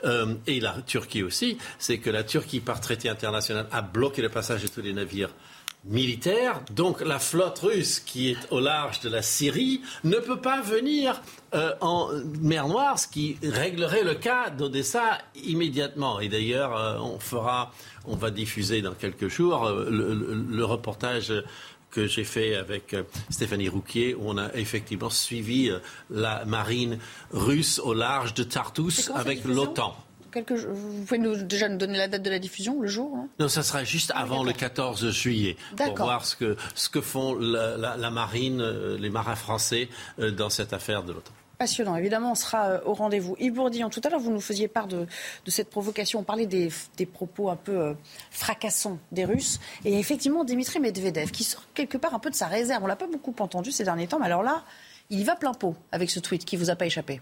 euh, 0.05 0.35
et 0.47 0.61
la 0.61 0.77
Turquie 0.87 1.23
aussi, 1.23 1.59
c'est 1.79 1.99
que 1.99 2.11
la 2.11 2.25
Turquie, 2.25 2.61
par 2.61 2.81
traité 2.81 3.09
international, 3.09 3.67
a 3.73 3.83
bloqué 3.83 4.21
le 4.21 4.29
passage 4.29 4.63
de 4.63 4.69
tous 4.69 4.83
les 4.83 4.93
navires 4.93 5.31
militaire. 5.85 6.61
Donc 6.71 7.01
la 7.01 7.19
flotte 7.19 7.59
russe 7.61 8.01
qui 8.01 8.31
est 8.31 8.39
au 8.51 8.61
large 8.61 9.01
de 9.01 9.09
la 9.09 9.23
Syrie 9.23 9.83
ne 10.05 10.17
peut 10.17 10.41
pas 10.41 10.61
venir 10.61 11.21
euh, 11.55 11.73
en 11.81 12.11
mer 12.41 12.69
Noire, 12.69 12.99
ce 12.99 13.09
qui 13.09 13.37
réglerait 13.43 14.05
le 14.05 14.15
cas 14.15 14.51
d'Odessa 14.51 15.19
immédiatement. 15.45 16.21
Et 16.21 16.29
d'ailleurs, 16.29 16.77
euh, 16.77 16.99
on 16.99 17.19
fera, 17.19 17.73
on 18.07 18.17
va 18.17 18.31
diffuser 18.31 18.83
dans 18.83 18.95
quelques 18.95 19.29
jours 19.29 19.67
euh, 19.67 19.89
le, 19.91 20.65
reportage 20.65 21.33
que 21.91 22.07
j'ai 22.07 22.25
fait 22.25 22.55
avec 22.55 22.97
Stéphanie 23.29 23.69
Rouquier, 23.69 24.15
où 24.15 24.23
on 24.25 24.39
a 24.39 24.55
effectivement 24.55 25.11
suivi 25.11 25.71
la 26.09 26.45
marine 26.47 26.99
russe 27.33 27.81
au 27.81 27.93
large 27.93 28.33
de 28.33 28.45
Tartus 28.45 29.11
avec 29.15 29.45
l'OTAN. 29.45 29.95
Vous 30.35 31.05
pouvez 31.05 31.19
nous, 31.19 31.37
déjà 31.43 31.69
nous 31.69 31.77
donner 31.77 31.99
la 31.99 32.09
date 32.09 32.23
de 32.23 32.31
la 32.31 32.39
diffusion, 32.39 32.81
le 32.81 32.89
jour 32.89 33.15
hein 33.17 33.29
Non, 33.39 33.49
ça 33.49 33.63
sera 33.63 33.85
juste 33.85 34.13
avant 34.15 34.43
le 34.43 34.53
14 34.53 35.11
juillet, 35.11 35.57
pour 35.77 35.97
voir 35.97 36.25
ce 36.25 36.37
que, 36.37 36.57
ce 36.75 36.89
que 36.89 37.01
font 37.01 37.35
la, 37.35 38.11
marine, 38.11 38.61
euh, 38.61 38.97
les 38.99 39.11
marins 39.11 39.37
français 39.37 39.89
euh, 40.19 40.31
dans 40.31 40.51
cette 40.51 40.73
affaire 40.73 41.03
de 41.03 41.13
l'OTAN 41.13 41.33
passionnant. 41.59 41.95
Évidemment, 41.95 42.33
on 42.33 42.35
sera 42.35 42.65
euh, 42.65 42.81
au 42.87 42.93
rendez-vous. 42.93 43.37
Yves 43.39 43.53
Bourdillon, 43.53 43.89
tout 43.89 44.01
à 44.03 44.09
l'heure, 44.09 44.19
vous 44.19 44.33
nous 44.33 44.41
faisiez 44.41 44.67
part 44.67 44.89
de, 44.89 45.07
cette 45.47 45.71
provocation. 45.71 46.19
On 46.19 46.25
parlait 46.25 46.47
des, 46.47 46.71
propos 47.07 47.51
un 47.51 47.57
peu 47.57 47.95
fracassants 48.33 48.99
des 49.13 49.25
Russes. 49.25 49.61
Et 49.85 49.97
effectivement, 49.97 50.43
Dimitri 50.43 50.81
Medvedev, 50.81 51.31
qui 51.31 51.45
sort 51.45 51.63
quelque 51.73 51.99
part 51.99 52.15
un 52.15 52.19
peu 52.19 52.31
de 52.31 52.35
sa 52.35 52.49
réserve. 52.49 52.83
On 52.83 52.89
l'a 52.89 52.97
pas 52.97 53.07
beaucoup 53.07 53.35
entendu 53.39 53.71
ces 53.71 53.85
derniers 53.85 54.09
temps, 54.09 54.19
mais 54.19 54.27
alors 54.27 54.43
là, 54.43 54.65
il 55.11 55.21
y 55.21 55.25
va 55.25 55.37
plein 55.37 55.53
pot 55.53 55.77
avec 55.93 56.11
ce 56.11 56.19
tweet 56.19 56.45
qui 56.45 56.57
vous 56.57 56.71
a 56.71 56.75
pas 56.75 56.87
échappé. 56.87 57.21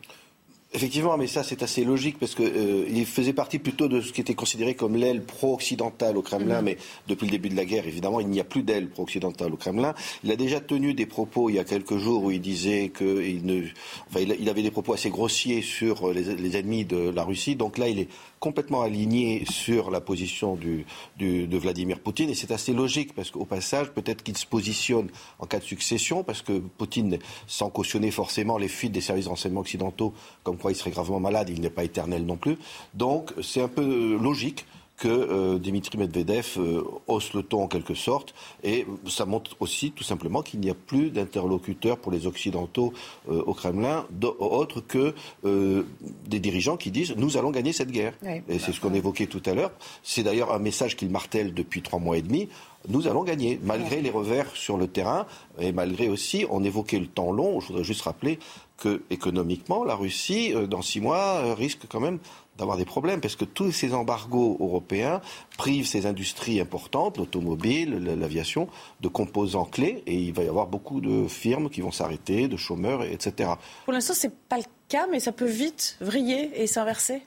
Effectivement, 0.73 1.17
mais 1.17 1.27
ça 1.27 1.43
c'est 1.43 1.65
assez 1.65 1.83
logique 1.83 2.17
parce 2.21 2.37
que 2.37 2.45
euh, 2.45 2.85
il 2.89 3.05
faisait 3.05 3.33
partie 3.33 3.59
plutôt 3.59 3.89
de 3.89 4.01
ce 4.01 4.13
qui 4.13 4.21
était 4.21 4.37
considéré 4.37 4.77
comme 4.77 4.95
l'aile 4.95 5.25
pro-occidentale 5.25 6.17
au 6.17 6.23
Kremlin, 6.23 6.59
mhm. 6.59 6.65
mais 6.65 6.77
depuis 7.09 7.27
le 7.27 7.33
début 7.33 7.49
de 7.49 7.57
la 7.57 7.65
guerre, 7.65 7.89
évidemment, 7.89 8.21
il 8.21 8.29
n'y 8.29 8.39
a 8.39 8.45
plus 8.45 8.63
d'aile 8.63 8.89
pro-occidentale 8.89 9.53
au 9.53 9.57
Kremlin. 9.57 9.95
Il 10.23 10.31
a 10.31 10.37
déjà 10.37 10.61
tenu 10.61 10.95
des 10.95 11.07
propos 11.07 11.51
il 11.51 11.57
y 11.57 11.59
a 11.59 11.65
quelques 11.65 11.97
jours 11.97 12.23
où 12.23 12.31
il 12.31 12.41
disait 12.41 12.93
qu'il 12.97 13.45
ne, 13.45 13.65
enfin, 14.09 14.21
il 14.21 14.49
avait 14.49 14.63
des 14.63 14.71
propos 14.71 14.93
assez 14.93 15.11
grossiers 15.11 15.61
sur 15.61 16.13
les, 16.13 16.37
les 16.37 16.57
ennemis 16.57 16.85
de 16.85 17.11
la 17.11 17.25
Russie. 17.25 17.57
Donc 17.57 17.77
là, 17.77 17.89
il 17.89 17.99
est 17.99 18.09
complètement 18.41 18.81
aligné 18.81 19.45
sur 19.45 19.91
la 19.91 20.01
position 20.01 20.57
du, 20.57 20.87
de 21.19 21.57
Vladimir 21.59 22.01
Poutine. 22.01 22.31
Et 22.31 22.35
c'est 22.35 22.51
assez 22.51 22.73
logique, 22.73 23.15
parce 23.15 23.31
qu'au 23.31 23.45
passage, 23.45 23.91
peut-être 23.91 24.23
qu'il 24.23 24.37
se 24.37 24.47
positionne 24.47 25.11
en 25.39 25.47
cas 25.47 25.59
de 25.59 25.65
succession, 25.65 26.25
parce 26.25 26.41
que 26.41 26.59
Poutine, 26.59 27.19
sans 27.47 27.69
cautionner 27.69 28.11
forcément 28.11 28.57
les 28.57 28.69
fuites 28.69 28.93
des 28.93 29.03
services 29.03 29.27
de 29.27 29.31
renseignement 29.31 29.61
occidentaux, 29.61 30.15
comme 30.43 30.57
quoi 30.57 30.73
il 30.73 30.75
serait 30.75 30.91
gravement 30.91 31.21
malade, 31.21 31.51
il 31.51 31.61
n'est 31.61 31.71
pas 31.71 31.85
éternel 31.85 32.25
non 32.25 32.37
plus. 32.37 32.57
Donc 32.95 33.33
c'est 33.43 33.61
un 33.61 33.69
peu 33.69 34.17
logique 34.17 34.65
que 35.01 35.09
euh, 35.09 35.59
Dimitri 35.59 35.97
Medvedev 35.97 36.59
euh, 36.59 36.85
hausse 37.09 37.33
le 37.33 37.43
ton 37.43 37.63
en 37.65 37.69
quelque 37.69 37.95
sorte. 37.95 38.35
Et 38.63 38.87
ça 39.09 39.25
montre 39.25 39.57
aussi 39.59 39.93
tout 39.93 40.05
simplement 40.05 40.43
qu'il 40.43 40.61
n'y 40.61 40.71
a 40.71 40.75
plus 40.75 41.11
d'interlocuteurs 41.11 41.97
pour 41.97 42.13
les 42.13 42.27
Occidentaux 42.27 42.93
euh, 43.31 43.43
au 43.47 43.55
Kremlin, 43.55 44.07
autres 44.39 44.83
que 44.83 45.15
des 45.43 46.39
dirigeants 46.39 46.77
qui 46.77 46.91
disent 46.91 47.15
nous 47.17 47.39
allons 47.39 47.51
gagner 47.51 47.73
cette 47.73 47.91
guerre. 47.91 48.13
Et 48.49 48.59
c'est 48.59 48.73
ce 48.73 48.81
qu'on 48.81 48.93
évoquait 48.93 49.27
tout 49.27 49.43
à 49.47 49.55
l'heure. 49.55 49.73
C'est 50.03 50.23
d'ailleurs 50.23 50.53
un 50.53 50.59
message 50.59 50.97
qu'il 50.97 51.09
martèle 51.09 51.55
depuis 51.55 51.81
trois 51.81 51.99
mois 51.99 52.19
et 52.19 52.23
demi 52.23 52.49
nous 52.89 53.07
allons 53.09 53.25
gagner, 53.25 53.61
malgré 53.63 54.01
les 54.01 54.09
revers 54.09 54.57
sur 54.57 54.79
le 54.79 54.87
terrain 54.87 55.27
et 55.59 55.71
malgré 55.71 56.09
aussi, 56.09 56.47
on 56.49 56.65
évoquait 56.65 56.99
le 56.99 57.09
temps 57.09 57.31
long, 57.31 57.61
je 57.61 57.67
voudrais 57.67 57.85
juste 57.85 58.01
rappeler 58.01 58.39
que 58.79 59.03
économiquement, 59.11 59.85
la 59.85 59.95
Russie, 59.95 60.55
dans 60.67 60.81
six 60.81 60.99
mois, 60.99 61.55
risque 61.55 61.81
quand 61.91 62.01
même 62.01 62.19
d'avoir 62.61 62.77
des 62.77 62.85
problèmes 62.85 63.21
parce 63.21 63.37
que 63.37 63.47
tous 63.47 63.73
ces 63.73 63.95
embargos 63.95 64.59
européens 64.61 65.21
privent 65.61 65.87
ces 65.87 66.07
industries 66.07 66.59
importantes, 66.59 67.19
l'automobile, 67.19 68.03
l'aviation, 68.19 68.67
de 69.03 69.09
composants 69.09 69.67
clés 69.67 70.03
et 70.07 70.15
il 70.15 70.33
va 70.33 70.43
y 70.43 70.49
avoir 70.49 70.67
beaucoup 70.67 71.03
de 71.03 71.29
firmes 71.29 71.69
qui 71.69 71.83
vont 71.83 71.93
s'arrêter, 71.93 72.49
de 72.49 72.57
chômeurs, 72.57 73.03
etc. 73.03 73.51
Pour 73.85 73.93
l'instant, 73.93 74.15
c'est 74.17 74.35
pas 74.35 74.57
le 74.57 74.65
cas, 74.89 75.07
mais 75.11 75.21
ça 75.21 75.33
peut 75.33 75.45
vite 75.45 75.99
vriller 76.01 76.51
et 76.55 76.67
s'inverser. 76.67 77.21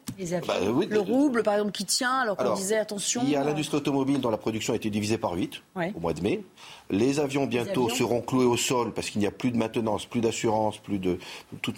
Bah, 0.47 0.55
le 0.59 0.99
rouble, 0.99 1.43
par 1.43 1.53
exemple, 1.53 1.73
qui 1.73 1.85
tient, 1.85 2.21
alors 2.21 2.35
qu'on 2.35 2.55
disait 2.55 2.79
attention. 2.79 3.21
Il 3.23 3.29
y 3.29 3.35
a 3.35 3.41
euh, 3.41 3.45
l'industrie 3.45 3.77
automobile 3.77 4.19
dont 4.19 4.31
la 4.31 4.37
production 4.37 4.73
a 4.73 4.77
été 4.77 4.89
divisée 4.89 5.19
par 5.19 5.33
8 5.33 5.61
au 5.95 5.99
mois 5.99 6.13
de 6.13 6.21
mai. 6.21 6.43
Les 6.89 7.19
avions 7.19 7.45
bientôt 7.45 7.87
seront 7.87 8.21
cloués 8.21 8.45
au 8.45 8.57
sol 8.57 8.93
parce 8.93 9.11
qu'il 9.11 9.21
n'y 9.21 9.27
a 9.27 9.31
plus 9.31 9.51
de 9.51 9.57
maintenance, 9.57 10.07
plus 10.07 10.21
d'assurance, 10.21 10.79
plus 10.79 10.97
de, 10.97 11.19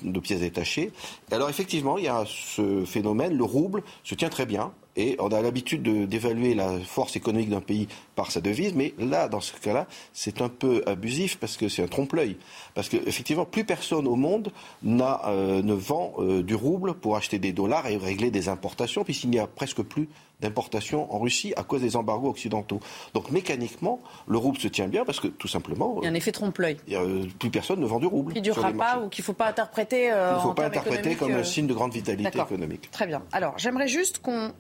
de 0.04 0.20
pièces 0.22 0.40
détachées. 0.40 0.94
alors 1.32 1.50
effectivement, 1.50 1.98
il 1.98 2.06
y 2.06 2.08
a 2.08 2.24
ce 2.26 2.86
phénomène, 2.86 3.38
le 3.38 3.44
rouble 3.44 3.84
se 4.06 4.16
tient 4.16 4.30
très 4.30 4.46
bien. 4.46 4.72
Et 4.98 5.16
on 5.20 5.28
a 5.30 5.42
l'habitude 5.42 6.08
d'évaluer 6.08 6.54
la 6.54 6.80
force 6.80 7.16
économique 7.16 7.50
d'un 7.50 7.62
pays 7.62 7.88
par 8.16 8.32
sa 8.32 8.40
devise, 8.40 8.74
mais 8.74 8.94
là, 8.98 9.28
dans 9.28 9.42
ce 9.42 9.54
cas-là, 9.60 9.88
c'est 10.14 10.42
un 10.42 10.50
peu 10.50 10.84
abusif 10.86 11.38
parce 11.38 11.58
que 11.58 11.68
c'est 11.68 11.84
un 11.84 11.88
trompe-l'œil. 11.88 12.38
Parce 12.74 12.88
qu'effectivement, 12.88 13.46
plus 13.46 13.66
personne 13.66 14.08
au 14.08 14.16
monde 14.16 14.52
euh, 14.86 15.62
ne 15.62 15.74
vend 15.74 16.14
euh, 16.20 16.44
du 16.44 16.56
rouble 16.56 16.94
pour 16.94 17.18
acheter 17.18 17.40
des 17.40 17.52
dollars 17.52 17.88
et 17.88 17.98
régler 17.98 18.32
des 18.32 18.48
importations, 18.48 19.04
puisqu'il 19.04 19.32
n'y 19.32 19.40
a 19.40 19.48
presque 19.48 19.82
plus 19.82 20.08
d'importation 20.42 21.14
en 21.14 21.20
Russie 21.20 21.54
à 21.56 21.64
cause 21.64 21.82
des 21.82 21.96
embargos 21.96 22.30
occidentaux. 22.30 22.80
Donc 23.14 23.32
mécaniquement, 23.32 24.00
le 24.28 24.38
rouble 24.38 24.58
se 24.58 24.68
tient 24.68 24.88
bien 24.88 25.06
parce 25.06 25.20
que 25.20 25.28
tout 25.28 25.48
simplement. 25.48 26.00
Il 26.02 26.06
y 26.06 26.08
a 26.08 26.12
un 26.12 26.16
effet 26.16 26.32
trompe-l'œil. 26.32 26.78
Euh, 26.92 27.26
plus 27.40 27.50
personne 27.50 27.80
ne 27.80 27.86
vend 27.86 28.00
du 28.00 28.06
rouble. 28.06 28.34
Qui 28.34 28.40
ne 28.40 28.44
durera 28.44 28.72
pas 28.74 29.00
ou 29.00 29.10
qu'il 29.10 29.22
ne 29.22 29.26
faut 29.26 29.34
pas 29.34 29.48
interpréter. 29.48 30.12
Euh, 30.12 30.32
il 30.34 30.38
ne 30.38 30.42
faut 30.42 30.54
pas 30.54 30.66
interpréter 30.66 31.16
comme 31.16 31.34
un 31.34 31.44
signe 31.44 31.68
de 31.68 31.74
grande 31.74 31.94
vitalité 31.94 32.38
économique. 32.38 32.90
Très 32.92 33.08
bien. 33.08 33.24
Alors 33.32 33.58
j'aimerais 33.58 33.88
juste 33.88 34.20
qu'on 34.20 34.52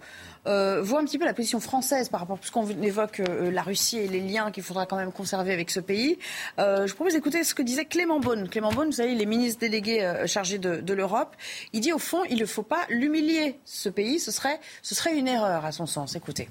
euh, 0.47 0.83
un 0.95 1.05
petit 1.05 1.17
peu 1.17 1.25
la 1.25 1.33
position 1.33 1.59
française 1.59 2.09
par 2.09 2.21
rapport, 2.21 2.39
puisqu'on 2.39 2.67
évoque 2.81 3.19
euh, 3.19 3.51
la 3.51 3.61
Russie 3.61 3.97
et 3.97 4.07
les 4.07 4.21
liens 4.21 4.51
qu'il 4.51 4.63
faudra 4.63 4.85
quand 4.85 4.97
même 4.97 5.11
conserver 5.11 5.53
avec 5.53 5.69
ce 5.69 5.79
pays. 5.79 6.17
Euh, 6.59 6.87
je 6.87 6.93
propose 6.93 7.13
d'écouter 7.13 7.43
ce 7.43 7.53
que 7.53 7.61
disait 7.61 7.85
Clément 7.85 8.19
Beaune. 8.19 8.47
Clément 8.49 8.71
Beaune, 8.71 8.87
vous 8.87 8.93
savez, 8.93 9.13
il 9.13 9.21
est 9.21 9.25
ministre 9.25 9.59
délégué 9.59 10.03
euh, 10.03 10.27
chargé 10.27 10.57
de, 10.57 10.81
de 10.81 10.93
l'Europe. 10.93 11.35
Il 11.73 11.81
dit 11.81 11.93
au 11.93 11.99
fond, 11.99 12.23
il 12.29 12.39
ne 12.39 12.45
faut 12.45 12.63
pas 12.63 12.85
l'humilier, 12.89 13.59
ce 13.65 13.89
pays. 13.89 14.19
Ce 14.19 14.31
serait, 14.31 14.59
ce 14.81 14.95
serait 14.95 15.17
une 15.17 15.27
erreur 15.27 15.65
à 15.65 15.71
son 15.71 15.85
sens. 15.85 16.15
Écoutez. 16.15 16.49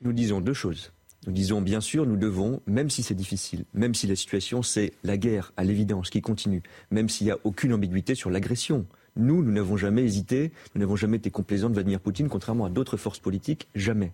Nous 0.00 0.12
disons 0.12 0.40
deux 0.40 0.54
choses. 0.54 0.92
Nous 1.26 1.32
disons 1.32 1.60
bien 1.60 1.82
sûr, 1.82 2.06
nous 2.06 2.16
devons, 2.16 2.62
même 2.66 2.88
si 2.88 3.02
c'est 3.02 3.14
difficile, 3.14 3.64
même 3.74 3.94
si 3.94 4.06
la 4.06 4.16
situation 4.16 4.62
c'est 4.62 4.94
la 5.04 5.18
guerre 5.18 5.52
à 5.58 5.64
l'évidence 5.64 6.08
qui 6.08 6.22
continue, 6.22 6.62
même 6.90 7.10
s'il 7.10 7.26
n'y 7.26 7.30
a 7.30 7.36
aucune 7.44 7.74
ambiguïté 7.74 8.14
sur 8.14 8.30
l'agression, 8.30 8.86
nous, 9.16 9.42
nous 9.42 9.52
n'avons 9.52 9.76
jamais 9.76 10.02
hésité, 10.02 10.52
nous 10.74 10.80
n'avons 10.80 10.96
jamais 10.96 11.16
été 11.16 11.30
complaisants 11.30 11.68
de 11.68 11.74
Vladimir 11.74 12.00
Poutine, 12.00 12.28
contrairement 12.28 12.66
à 12.66 12.70
d'autres 12.70 12.96
forces 12.96 13.18
politiques, 13.18 13.68
jamais. 13.74 14.12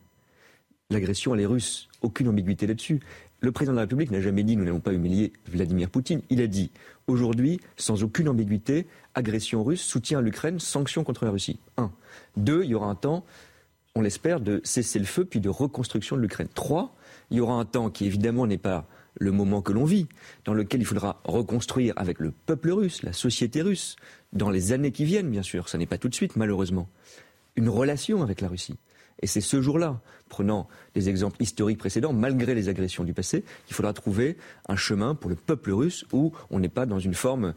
L'agression, 0.90 1.34
elle 1.34 1.40
est 1.40 1.46
russe, 1.46 1.88
aucune 2.02 2.28
ambiguïté 2.28 2.66
là-dessus. 2.66 3.00
Le 3.40 3.52
président 3.52 3.72
de 3.72 3.76
la 3.76 3.82
République 3.82 4.10
n'a 4.10 4.20
jamais 4.20 4.44
dit 4.44 4.56
nous 4.56 4.64
n'avons 4.64 4.80
pas 4.80 4.92
humilié 4.92 5.32
Vladimir 5.50 5.90
Poutine. 5.90 6.22
Il 6.30 6.40
a 6.40 6.46
dit 6.46 6.70
aujourd'hui, 7.06 7.60
sans 7.76 8.02
aucune 8.02 8.28
ambiguïté, 8.28 8.86
agression 9.14 9.64
russe, 9.64 9.82
soutien 9.82 10.20
à 10.20 10.22
l'Ukraine, 10.22 10.60
sanctions 10.60 11.04
contre 11.04 11.24
la 11.24 11.32
Russie. 11.32 11.58
Un. 11.76 11.90
Deux, 12.36 12.64
il 12.64 12.70
y 12.70 12.74
aura 12.74 12.86
un 12.86 12.94
temps, 12.94 13.24
on 13.94 14.00
l'espère, 14.00 14.40
de 14.40 14.60
cesser 14.64 14.98
le 14.98 15.04
feu 15.04 15.24
puis 15.24 15.40
de 15.40 15.48
reconstruction 15.48 16.16
de 16.16 16.22
l'Ukraine. 16.22 16.48
Trois, 16.54 16.94
il 17.30 17.38
y 17.38 17.40
aura 17.40 17.54
un 17.54 17.64
temps 17.64 17.90
qui 17.90 18.06
évidemment 18.06 18.46
n'est 18.46 18.56
pas 18.56 18.86
le 19.18 19.32
moment 19.32 19.62
que 19.62 19.72
l'on 19.72 19.84
vit, 19.84 20.08
dans 20.44 20.54
lequel 20.54 20.80
il 20.80 20.84
faudra 20.84 21.20
reconstruire 21.24 21.94
avec 21.96 22.20
le 22.20 22.30
peuple 22.30 22.70
russe, 22.70 23.02
la 23.02 23.12
société 23.12 23.62
russe, 23.62 23.96
dans 24.32 24.50
les 24.50 24.72
années 24.72 24.92
qui 24.92 25.04
viennent, 25.04 25.30
bien 25.30 25.42
sûr, 25.42 25.68
ça 25.68 25.78
n'est 25.78 25.86
pas 25.86 25.98
tout 25.98 26.08
de 26.08 26.14
suite, 26.14 26.36
malheureusement, 26.36 26.88
une 27.56 27.68
relation 27.68 28.22
avec 28.22 28.40
la 28.40 28.48
Russie. 28.48 28.76
Et 29.22 29.26
c'est 29.26 29.40
ce 29.40 29.62
jour-là, 29.62 30.00
prenant 30.28 30.68
des 30.94 31.08
exemples 31.08 31.42
historiques 31.42 31.78
précédents, 31.78 32.12
malgré 32.12 32.54
les 32.54 32.68
agressions 32.68 33.04
du 33.04 33.14
passé, 33.14 33.44
qu'il 33.66 33.74
faudra 33.74 33.94
trouver 33.94 34.36
un 34.68 34.76
chemin 34.76 35.14
pour 35.14 35.30
le 35.30 35.36
peuple 35.36 35.72
russe 35.72 36.04
où 36.12 36.32
on 36.50 36.58
n'est 36.58 36.68
pas 36.68 36.84
dans 36.84 36.98
une 36.98 37.14
forme 37.14 37.46
euh, 37.46 37.52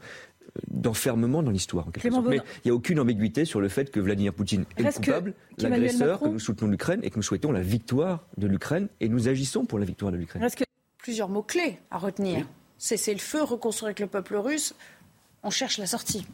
d'enfermement 0.70 1.44
dans 1.44 1.52
l'histoire. 1.52 1.88
Mais 2.30 2.38
il 2.38 2.42
n'y 2.66 2.72
a 2.72 2.74
aucune 2.74 3.00
ambiguïté 3.02 3.44
sur 3.44 3.60
le 3.60 3.68
fait 3.68 3.92
que 3.92 4.00
Vladimir 4.00 4.34
Poutine 4.34 4.64
est 4.78 4.84
le 4.84 4.92
coupable, 4.92 5.34
l'agresseur, 5.58 6.22
que 6.22 6.30
nous 6.30 6.40
soutenons 6.40 6.72
l'Ukraine 6.72 7.02
et 7.04 7.10
que 7.10 7.18
nous 7.18 7.24
souhaitons 7.24 7.52
la 7.52 7.62
victoire 7.62 8.26
de 8.38 8.48
l'Ukraine 8.48 8.88
et 9.02 9.10
nous 9.10 9.28
agissons 9.28 9.66
pour 9.66 9.80
la 9.80 9.86
victoire 9.86 10.14
de 10.14 10.18
l'Ukraine 10.18 10.48
plusieurs 11.00 11.30
mots-clés 11.30 11.80
à 11.90 11.98
retenir. 11.98 12.46
Cesser 12.78 13.14
le 13.14 13.20
feu, 13.20 13.42
reconstruire 13.42 13.88
avec 13.88 14.00
le 14.00 14.08
peuple 14.08 14.36
russe. 14.36 14.76
On 15.44 15.50
cherche 15.50 15.78
la 15.80 15.88
sortie. 15.88 16.28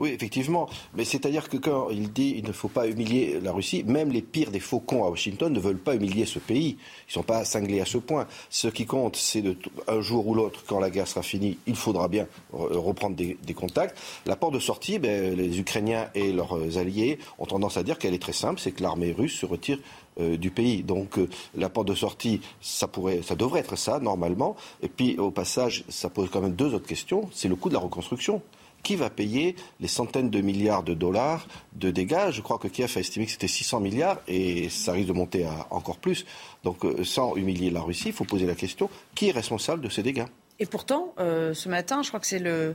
Oui, 0.00 0.10
effectivement. 0.10 0.68
Mais 0.94 1.04
c'est-à-dire 1.04 1.48
que 1.48 1.56
quand 1.56 1.90
il 1.90 2.12
dit 2.12 2.34
qu'il 2.34 2.46
ne 2.46 2.52
faut 2.52 2.68
pas 2.68 2.86
humilier 2.86 3.38
la 3.42 3.52
Russie, 3.52 3.84
même 3.84 4.10
les 4.10 4.22
pires 4.22 4.50
des 4.50 4.60
faucons 4.60 5.04
à 5.04 5.10
Washington 5.10 5.52
ne 5.52 5.60
veulent 5.60 5.78
pas 5.78 5.94
humilier 5.94 6.26
ce 6.26 6.38
pays. 6.38 6.76
Ils 6.78 7.10
ne 7.10 7.12
sont 7.12 7.22
pas 7.22 7.44
cinglés 7.44 7.80
à 7.80 7.84
ce 7.84 7.98
point. 7.98 8.26
Ce 8.50 8.68
qui 8.68 8.86
compte, 8.86 9.16
c'est 9.16 9.42
de, 9.42 9.56
un 9.88 10.00
jour 10.00 10.26
ou 10.26 10.34
l'autre, 10.34 10.64
quand 10.66 10.80
la 10.80 10.90
guerre 10.90 11.08
sera 11.08 11.22
finie, 11.22 11.58
il 11.66 11.76
faudra 11.76 12.08
bien 12.08 12.26
reprendre 12.52 13.16
des, 13.16 13.54
contacts. 13.54 13.96
La 14.26 14.36
porte 14.36 14.54
de 14.54 14.58
sortie, 14.58 14.98
ben, 14.98 15.36
les 15.36 15.60
Ukrainiens 15.60 16.08
et 16.14 16.32
leurs 16.32 16.78
alliés 16.78 17.18
ont 17.38 17.46
tendance 17.46 17.76
à 17.76 17.82
dire 17.82 17.98
qu'elle 17.98 18.14
est 18.14 18.22
très 18.22 18.32
simple, 18.32 18.60
c'est 18.60 18.72
que 18.72 18.82
l'armée 18.82 19.12
russe 19.12 19.38
se 19.38 19.46
retire 19.46 19.78
euh, 20.20 20.36
du 20.36 20.50
pays. 20.50 20.82
Donc 20.82 21.18
euh, 21.18 21.28
la 21.54 21.68
porte 21.70 21.88
de 21.88 21.94
sortie, 21.94 22.40
ça, 22.60 22.86
pourrait, 22.86 23.22
ça 23.22 23.34
devrait 23.34 23.60
être 23.60 23.76
ça, 23.76 23.98
normalement. 23.98 24.56
Et 24.82 24.88
puis 24.88 25.18
au 25.18 25.30
passage, 25.30 25.84
ça 25.88 26.10
pose 26.10 26.28
quand 26.30 26.40
même 26.40 26.52
deux 26.52 26.74
autres 26.74 26.86
questions. 26.86 27.30
C'est 27.32 27.48
le 27.48 27.56
coût 27.56 27.68
de 27.70 27.74
la 27.74 27.80
reconstruction 27.80 28.42
qui 28.82 28.96
va 28.96 29.10
payer 29.10 29.56
les 29.80 29.88
centaines 29.88 30.30
de 30.30 30.40
milliards 30.40 30.82
de 30.82 30.94
dollars 30.94 31.46
de 31.74 31.90
dégâts 31.90 32.30
Je 32.30 32.40
crois 32.40 32.58
que 32.58 32.68
Kiev 32.68 32.92
a 32.96 33.00
estimé 33.00 33.26
que 33.26 33.32
c'était 33.32 33.48
600 33.48 33.80
milliards 33.80 34.18
et 34.28 34.68
ça 34.68 34.92
risque 34.92 35.08
de 35.08 35.12
monter 35.12 35.44
à 35.44 35.66
encore 35.70 35.98
plus. 35.98 36.24
Donc 36.64 36.84
euh, 36.84 37.04
sans 37.04 37.36
humilier 37.36 37.70
la 37.70 37.80
Russie, 37.80 38.08
il 38.08 38.12
faut 38.12 38.24
poser 38.24 38.46
la 38.46 38.54
question, 38.54 38.90
qui 39.14 39.28
est 39.28 39.32
responsable 39.32 39.82
de 39.82 39.88
ces 39.88 40.02
dégâts? 40.02 40.26
Et 40.58 40.66
pourtant, 40.66 41.14
euh, 41.18 41.54
ce 41.54 41.68
matin, 41.68 42.02
je 42.02 42.08
crois 42.08 42.20
que 42.20 42.26
c'est 42.26 42.42
euh, 42.44 42.74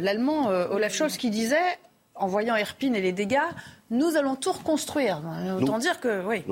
l'Allemand 0.00 0.48
Olaf 0.48 0.94
Scholz 0.94 1.16
qui 1.16 1.30
disait, 1.30 1.78
en 2.14 2.26
voyant 2.26 2.56
Erpin 2.56 2.92
et 2.94 3.00
les 3.00 3.12
dégâts, 3.12 3.38
nous 3.90 4.16
allons 4.16 4.34
tout 4.34 4.52
reconstruire. 4.52 5.22
Autant 5.60 5.78
dire 5.78 6.00
que 6.00 6.24
oui, 6.26 6.42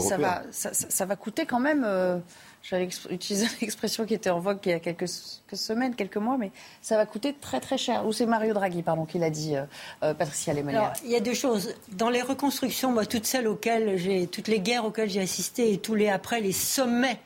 ça, 0.00 0.16
va, 0.16 0.42
ça, 0.50 1.06
va 1.06 1.16
coûter 1.16 1.46
quand 1.46 1.60
même 1.60 1.86
j'avais 2.62 2.88
utilisé 3.10 3.46
une 3.46 3.66
expression 3.66 4.04
qui 4.04 4.14
était 4.14 4.30
en 4.30 4.40
vogue 4.40 4.58
il 4.64 4.70
y 4.70 4.74
a 4.74 4.80
quelques, 4.80 5.08
semaines, 5.08 5.94
quelques 5.94 6.16
mois, 6.16 6.36
mais 6.38 6.50
ça 6.82 6.96
va 6.96 7.06
coûter 7.06 7.34
très 7.34 7.60
très 7.60 7.78
cher. 7.78 8.06
Ou 8.06 8.12
c'est 8.12 8.26
Mario 8.26 8.54
Draghi, 8.54 8.82
pardon, 8.82 9.04
qui 9.04 9.18
l'a 9.18 9.30
dit, 9.30 9.56
euh, 9.56 9.64
euh 10.02 10.14
Patricia 10.14 10.52
Lemonière. 10.52 10.92
Il 11.04 11.10
y 11.10 11.16
a 11.16 11.20
deux 11.20 11.34
choses. 11.34 11.74
Dans 11.92 12.10
les 12.10 12.22
reconstructions, 12.22 12.92
moi, 12.92 13.06
toutes 13.06 13.26
celles 13.26 13.48
auxquelles 13.48 13.96
j'ai, 13.96 14.26
toutes 14.26 14.48
les 14.48 14.60
guerres 14.60 14.84
auxquelles 14.84 15.10
j'ai 15.10 15.20
assisté 15.20 15.72
et 15.72 15.78
tous 15.78 15.94
les 15.94 16.08
après, 16.08 16.40
les 16.40 16.52
sommets 16.52 17.20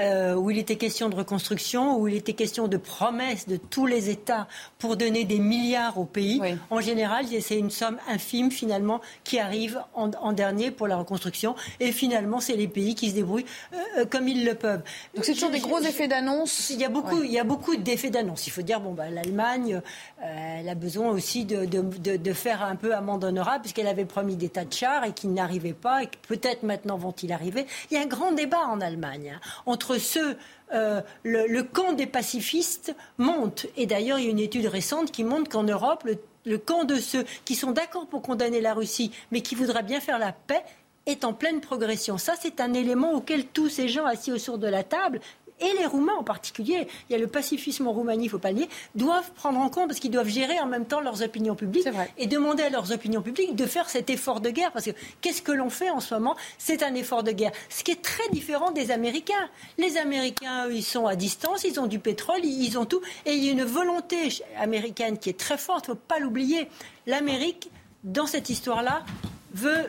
euh, 0.00 0.34
où 0.34 0.50
il 0.50 0.58
était 0.58 0.74
question 0.74 1.08
de 1.08 1.14
reconstruction, 1.14 1.96
où 1.98 2.08
il 2.08 2.16
était 2.16 2.32
question 2.32 2.66
de 2.66 2.76
promesses 2.76 3.46
de 3.46 3.56
tous 3.56 3.86
les 3.86 4.10
États 4.10 4.48
pour 4.78 4.96
donner 4.96 5.24
des 5.24 5.38
milliards 5.38 5.98
au 5.98 6.04
pays. 6.04 6.40
En 6.70 6.80
général, 6.80 7.26
c'est 7.40 7.56
une 7.56 7.70
somme 7.70 7.98
infime 8.08 8.50
finalement 8.50 9.00
qui 9.22 9.38
arrive 9.38 9.80
en, 9.94 10.32
dernier 10.32 10.72
pour 10.72 10.88
la 10.88 10.96
reconstruction. 10.96 11.54
Et 11.78 11.92
finalement, 11.92 12.40
c'est 12.40 12.56
les 12.56 12.66
pays 12.66 12.96
qui 12.96 13.10
se 13.10 13.14
débrouillent 13.14 13.46
euh, 13.72 13.76
euh, 13.98 14.04
comme 14.04 14.26
ils 14.26 14.44
le 14.44 14.56
peuvent. 14.56 14.82
Donc 15.14 15.24
c'est 15.24 15.34
toujours 15.34 15.50
des 15.50 15.60
gros 15.60 15.80
effets 15.80 16.08
d'annonce. 16.08 16.70
Il 16.70 16.80
y 16.80 16.84
a 16.84 16.88
beaucoup, 16.88 17.22
il 17.22 17.30
y 17.30 17.38
a 17.38 17.44
beaucoup 17.44 17.76
d'effets 17.76 18.10
d'annonce. 18.10 18.48
Il 18.48 18.50
faut 18.50 18.62
dire 18.62 18.80
bon 18.80 18.94
bah 18.94 19.10
l'Allemagne, 19.10 19.80
elle 20.20 20.68
a 20.68 20.74
besoin 20.74 21.10
aussi 21.10 21.44
de, 21.44 21.66
de, 21.66 22.16
de, 22.16 22.32
faire 22.32 22.64
un 22.64 22.74
peu 22.74 22.94
amende 22.94 23.22
honorable 23.22 23.60
puisqu'elle 23.60 23.86
avait 23.86 24.04
promis 24.04 24.34
des 24.34 24.48
tas 24.48 24.64
de 24.64 24.72
chars 24.72 25.04
et 25.04 25.12
qu'ils 25.12 25.32
n'arrivaient 25.32 25.72
pas 25.72 26.02
et 26.02 26.06
que 26.06 26.16
peut-être 26.26 26.64
maintenant 26.64 26.96
vont-ils 26.96 27.32
arriver. 27.32 27.66
Il 27.90 27.96
y 27.96 28.00
a 28.00 28.02
un 28.02 28.06
grand 28.06 28.32
débat 28.32 28.66
en 28.66 28.80
Allemagne 28.80 29.34
hein, 29.36 29.40
entre 29.66 29.83
entre 29.84 29.98
ceux 29.98 30.36
euh, 30.72 31.02
le, 31.22 31.62
camp 31.62 31.92
des 31.92 32.06
pacifistes 32.06 32.94
monte. 33.18 33.66
Et 33.76 33.86
d'ailleurs, 33.86 34.18
il 34.18 34.24
y 34.24 34.28
a 34.28 34.30
une 34.30 34.38
étude 34.38 34.66
récente 34.66 35.12
qui 35.12 35.24
montre 35.24 35.50
qu'en 35.50 35.62
Europe, 35.62 36.08
le, 36.44 36.58
camp 36.58 36.84
de 36.84 36.96
ceux 36.96 37.24
qui 37.44 37.54
sont 37.54 37.72
d'accord 37.72 38.06
pour 38.06 38.22
condamner 38.22 38.60
la 38.60 38.72
Russie, 38.72 39.12
mais 39.30 39.42
qui 39.42 39.54
voudraient 39.54 39.82
bien 39.82 40.00
faire 40.00 40.18
la 40.18 40.32
paix, 40.32 40.62
est 41.06 41.24
en 41.24 41.34
pleine 41.34 41.60
progression. 41.60 42.16
Ça, 42.16 42.32
c'est 42.40 42.62
un 42.62 42.72
élément 42.72 43.12
auquel 43.12 43.44
tous 43.46 43.68
ces 43.68 43.88
gens 43.88 44.06
assis 44.06 44.32
autour 44.32 44.56
de 44.56 44.68
la 44.68 44.84
table 44.84 45.20
et 45.60 45.72
les 45.78 45.86
Roumains 45.86 46.14
en 46.14 46.24
particulier, 46.24 46.88
il 47.08 47.12
y 47.12 47.16
a 47.16 47.18
le 47.18 47.26
pacifisme 47.26 47.86
en 47.86 47.92
Roumanie, 47.92 48.24
il 48.24 48.26
ne 48.26 48.30
faut 48.30 48.38
pas 48.38 48.50
le 48.50 48.58
nier, 48.58 48.68
doivent 48.94 49.30
prendre 49.32 49.58
en 49.60 49.68
compte, 49.68 49.88
parce 49.88 50.00
qu'ils 50.00 50.10
doivent 50.10 50.28
gérer 50.28 50.58
en 50.60 50.66
même 50.66 50.84
temps 50.84 51.00
leurs 51.00 51.22
opinions 51.22 51.54
publiques, 51.54 51.88
et 52.18 52.26
demander 52.26 52.64
à 52.64 52.70
leurs 52.70 52.92
opinions 52.92 53.22
publiques 53.22 53.54
de 53.54 53.66
faire 53.66 53.88
cet 53.88 54.10
effort 54.10 54.40
de 54.40 54.50
guerre. 54.50 54.72
Parce 54.72 54.86
que 54.86 54.90
qu'est-ce 55.20 55.42
que 55.42 55.52
l'on 55.52 55.70
fait 55.70 55.90
en 55.90 56.00
ce 56.00 56.14
moment? 56.14 56.36
C'est 56.58 56.82
un 56.82 56.94
effort 56.94 57.22
de 57.22 57.30
guerre. 57.30 57.52
Ce 57.68 57.84
qui 57.84 57.92
est 57.92 58.02
très 58.02 58.28
différent 58.30 58.70
des 58.70 58.90
Américains. 58.90 59.48
Les 59.78 59.96
Américains, 59.96 60.66
eux, 60.66 60.74
ils 60.74 60.82
sont 60.82 61.06
à 61.06 61.16
distance, 61.16 61.64
ils 61.64 61.78
ont 61.78 61.86
du 61.86 61.98
pétrole, 61.98 62.44
ils 62.44 62.78
ont 62.78 62.86
tout, 62.86 63.00
et 63.26 63.34
il 63.34 63.44
y 63.44 63.48
a 63.48 63.52
une 63.52 63.64
volonté 63.64 64.28
américaine 64.58 65.18
qui 65.18 65.30
est 65.30 65.38
très 65.38 65.58
forte, 65.58 65.86
il 65.86 65.90
ne 65.90 65.94
faut 65.94 66.00
pas 66.08 66.18
l'oublier. 66.18 66.68
L'Amérique, 67.06 67.70
dans 68.02 68.26
cette 68.26 68.50
histoire-là, 68.50 69.04
veut 69.52 69.86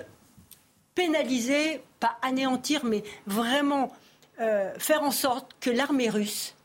pénaliser, 0.93 1.81
pas 1.99 2.17
anéantir, 2.21 2.85
mais 2.85 3.03
vraiment 3.27 3.91
euh, 4.39 4.73
faire 4.77 5.03
en 5.03 5.11
sorte 5.11 5.51
que 5.59 5.69
l'armée 5.69 6.09
russe, 6.09 6.55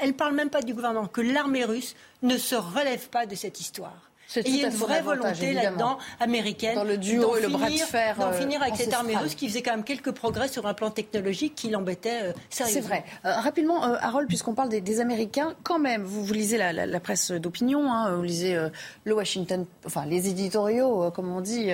elle 0.00 0.08
ne 0.08 0.14
parle 0.14 0.34
même 0.34 0.50
pas 0.50 0.62
du 0.62 0.74
gouvernement, 0.74 1.06
que 1.06 1.20
l'armée 1.20 1.64
russe 1.64 1.94
ne 2.22 2.36
se 2.36 2.54
relève 2.54 3.08
pas 3.08 3.26
de 3.26 3.34
cette 3.34 3.60
histoire. 3.60 4.07
Il 4.36 4.56
y 4.56 4.64
a 4.64 4.68
une 4.68 4.74
vraie 4.74 5.02
volonté 5.02 5.52
là-dedans 5.52 5.98
américaine. 6.20 6.74
Dans 6.74 6.84
le 6.84 6.98
duo 6.98 7.36
et 7.36 7.42
le 7.42 7.48
bras 7.48 7.70
de 7.70 7.76
fer. 7.76 8.16
D'en 8.18 8.32
finir 8.32 8.62
avec 8.62 8.76
cette 8.76 8.92
armée 8.92 9.16
russe 9.16 9.34
qui 9.34 9.48
faisait 9.48 9.62
quand 9.62 9.72
même 9.72 9.84
quelques 9.84 10.12
progrès 10.12 10.48
sur 10.48 10.66
un 10.66 10.74
plan 10.74 10.90
technologique 10.90 11.54
qui 11.54 11.70
l'embêtait 11.70 12.34
sérieusement. 12.50 12.82
C'est 12.82 12.86
vrai. 12.86 13.04
rapidement, 13.22 13.82
Harold, 13.82 14.28
puisqu'on 14.28 14.54
parle 14.54 14.68
des, 14.68 14.98
Américains, 14.98 15.54
quand 15.62 15.78
même, 15.78 16.02
vous, 16.02 16.24
vous 16.24 16.34
lisez 16.34 16.58
la, 16.58 17.00
presse 17.00 17.30
d'opinion, 17.30 17.92
hein, 17.92 18.16
vous 18.16 18.22
lisez 18.22 18.58
le 19.04 19.14
Washington, 19.14 19.64
enfin 19.86 20.04
les 20.06 20.28
éditoriaux, 20.28 21.10
comme 21.12 21.30
on 21.30 21.40
dit, 21.40 21.70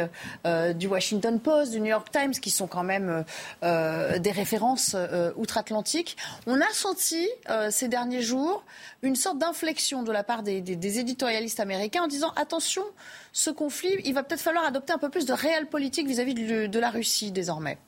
du 0.75 0.87
Washington 0.87 1.41
Post, 1.41 1.73
du 1.73 1.81
New 1.81 1.87
York 1.91 2.09
Times, 2.13 2.33
qui 2.33 2.51
sont 2.51 2.67
quand 2.67 2.85
même 2.85 3.25
des 3.63 4.31
références 4.31 4.97
outre-Atlantique. 5.37 6.17
On 6.47 6.61
a 6.61 6.71
senti 6.73 7.29
ces 7.71 7.89
derniers 7.89 8.23
jours 8.23 8.65
une 9.03 9.17
sorte 9.17 9.39
d'inflexion 9.39 10.03
de 10.03 10.13
la 10.13 10.25
part 10.25 10.43
des, 10.43 10.63
éditorialistes 10.99 11.61
américains 11.61 12.05
en 12.05 12.07
disant 12.07 12.33
attention, 12.45 12.85
ce 13.33 13.51
conflit, 13.51 13.97
il 14.05 14.15
va 14.15 14.23
peut-être 14.23 14.41
falloir 14.41 14.65
adopter 14.65 14.93
un 14.93 14.99
peu 14.99 15.11
plus 15.11 15.27
de 15.27 15.33
réelle 15.33 15.69
politique 15.69 16.07
vis-à-vis 16.07 16.35
de, 16.35 16.79
la 16.79 16.91
Russie 16.91 17.33
désormais. 17.33 17.79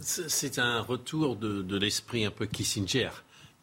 C'est 0.00 0.58
un 0.58 0.80
retour 0.80 1.36
de, 1.36 1.76
l'esprit 1.78 2.24
un 2.24 2.30
peu 2.30 2.46
Kissinger 2.46 3.10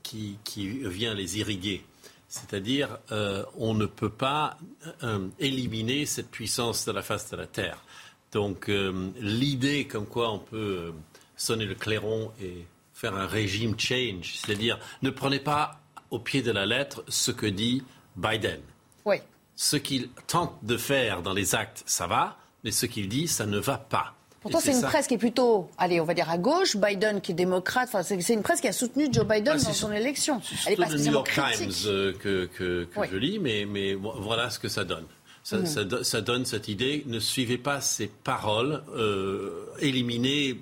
qui, 0.01 0.37
vient 0.57 1.13
les 1.13 1.37
irriguer. 1.39 1.85
C'est-à-dire, 2.27 2.97
euh, 3.11 3.43
on 3.57 3.73
ne 3.73 3.85
peut 3.85 4.09
pas 4.09 4.57
euh, 5.03 5.27
éliminer 5.37 6.05
cette 6.05 6.31
puissance 6.31 6.85
de 6.85 6.93
la 6.93 7.01
face 7.01 7.29
de 7.29 7.35
la 7.35 7.45
Terre. 7.45 7.83
Donc, 8.31 8.69
euh, 8.69 9.11
l'idée 9.19 9.85
comme 9.85 10.05
quoi 10.05 10.31
on 10.31 10.39
peut 10.39 10.93
sonner 11.35 11.65
le 11.65 11.75
clairon 11.75 12.31
et 12.41 12.65
faire 12.93 13.15
un 13.15 13.27
régime 13.27 13.77
change, 13.77 14.35
c'est-à-dire 14.37 14.79
ne 15.01 15.09
prenez 15.09 15.39
pas 15.39 15.81
au 16.09 16.19
pied 16.19 16.41
de 16.41 16.51
la 16.51 16.65
lettre 16.65 17.03
ce 17.09 17.31
que 17.31 17.47
dit 17.47 17.83
Biden. 18.15 18.61
Oui. 19.05 19.17
Ce 19.63 19.77
qu'il 19.77 20.09
tente 20.25 20.55
de 20.63 20.75
faire 20.75 21.21
dans 21.21 21.33
les 21.33 21.53
actes, 21.53 21.83
ça 21.85 22.07
va, 22.07 22.35
mais 22.63 22.71
ce 22.71 22.87
qu'il 22.87 23.07
dit, 23.07 23.27
ça 23.27 23.45
ne 23.45 23.59
va 23.59 23.77
pas. 23.77 24.15
Pourtant, 24.41 24.59
c'est 24.59 24.71
une 24.71 24.81
presse 24.81 25.05
qui 25.05 25.13
est 25.13 25.19
plutôt, 25.19 25.69
allez, 25.77 26.01
on 26.01 26.03
va 26.03 26.15
dire 26.15 26.31
à 26.31 26.39
gauche, 26.39 26.75
Biden 26.77 27.21
qui 27.21 27.33
est 27.33 27.35
démocrate. 27.35 27.87
Enfin, 27.93 28.01
c'est 28.01 28.33
une 28.33 28.41
presse 28.41 28.59
qui 28.59 28.67
a 28.67 28.73
soutenu 28.73 29.07
Joe 29.11 29.23
Biden 29.23 29.59
ah, 29.61 29.63
dans 29.63 29.73
son 29.73 29.91
élection. 29.91 30.41
C'est 30.41 30.75
le 30.75 30.97
New 30.97 31.11
York 31.11 31.31
Times 31.31 31.69
euh, 31.85 32.11
que, 32.13 32.45
que, 32.45 32.87
je 33.11 33.15
lis, 33.17 33.37
mais, 33.37 33.67
mais 33.69 33.93
voilà 33.93 34.49
ce 34.49 34.57
que 34.57 34.67
ça 34.67 34.83
donne. 34.83 35.05
Ça, 35.43 35.57
mhm. 35.57 36.03
ça, 36.03 36.21
donne 36.21 36.45
cette 36.45 36.67
idée. 36.67 37.03
Ne 37.05 37.19
suivez 37.19 37.59
pas 37.59 37.81
ces 37.81 38.07
paroles. 38.07 38.83
Euh, 38.95 39.67
éliminez 39.79 40.59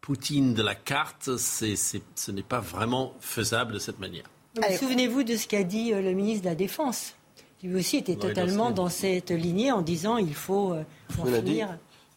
Poutine 0.00 0.54
de 0.54 0.62
la 0.62 0.76
carte. 0.76 1.28
ce 1.38 2.30
n'est 2.30 2.42
pas 2.42 2.60
vraiment 2.60 3.14
faisable 3.18 3.72
de 3.72 3.78
cette 3.80 3.98
manière. 3.98 4.26
Souvenez-vous 4.78 5.24
de 5.24 5.34
ce 5.34 5.48
qu'a 5.48 5.64
dit 5.64 5.92
euh, 5.92 6.00
le 6.00 6.12
ministre 6.12 6.44
de 6.44 6.50
la 6.50 6.54
Défense. 6.54 7.16
Lui 7.62 7.76
aussi 7.76 7.96
était 7.96 8.16
totalement 8.16 8.70
dans, 8.70 8.88
cette 8.88 9.30
lignée 9.30 9.70
en 9.70 9.82
disant 9.82 10.16
il 10.16 10.34
faut, 10.34 10.72
euh, 10.72 10.82
faut 11.10 11.24
finir. 11.24 11.68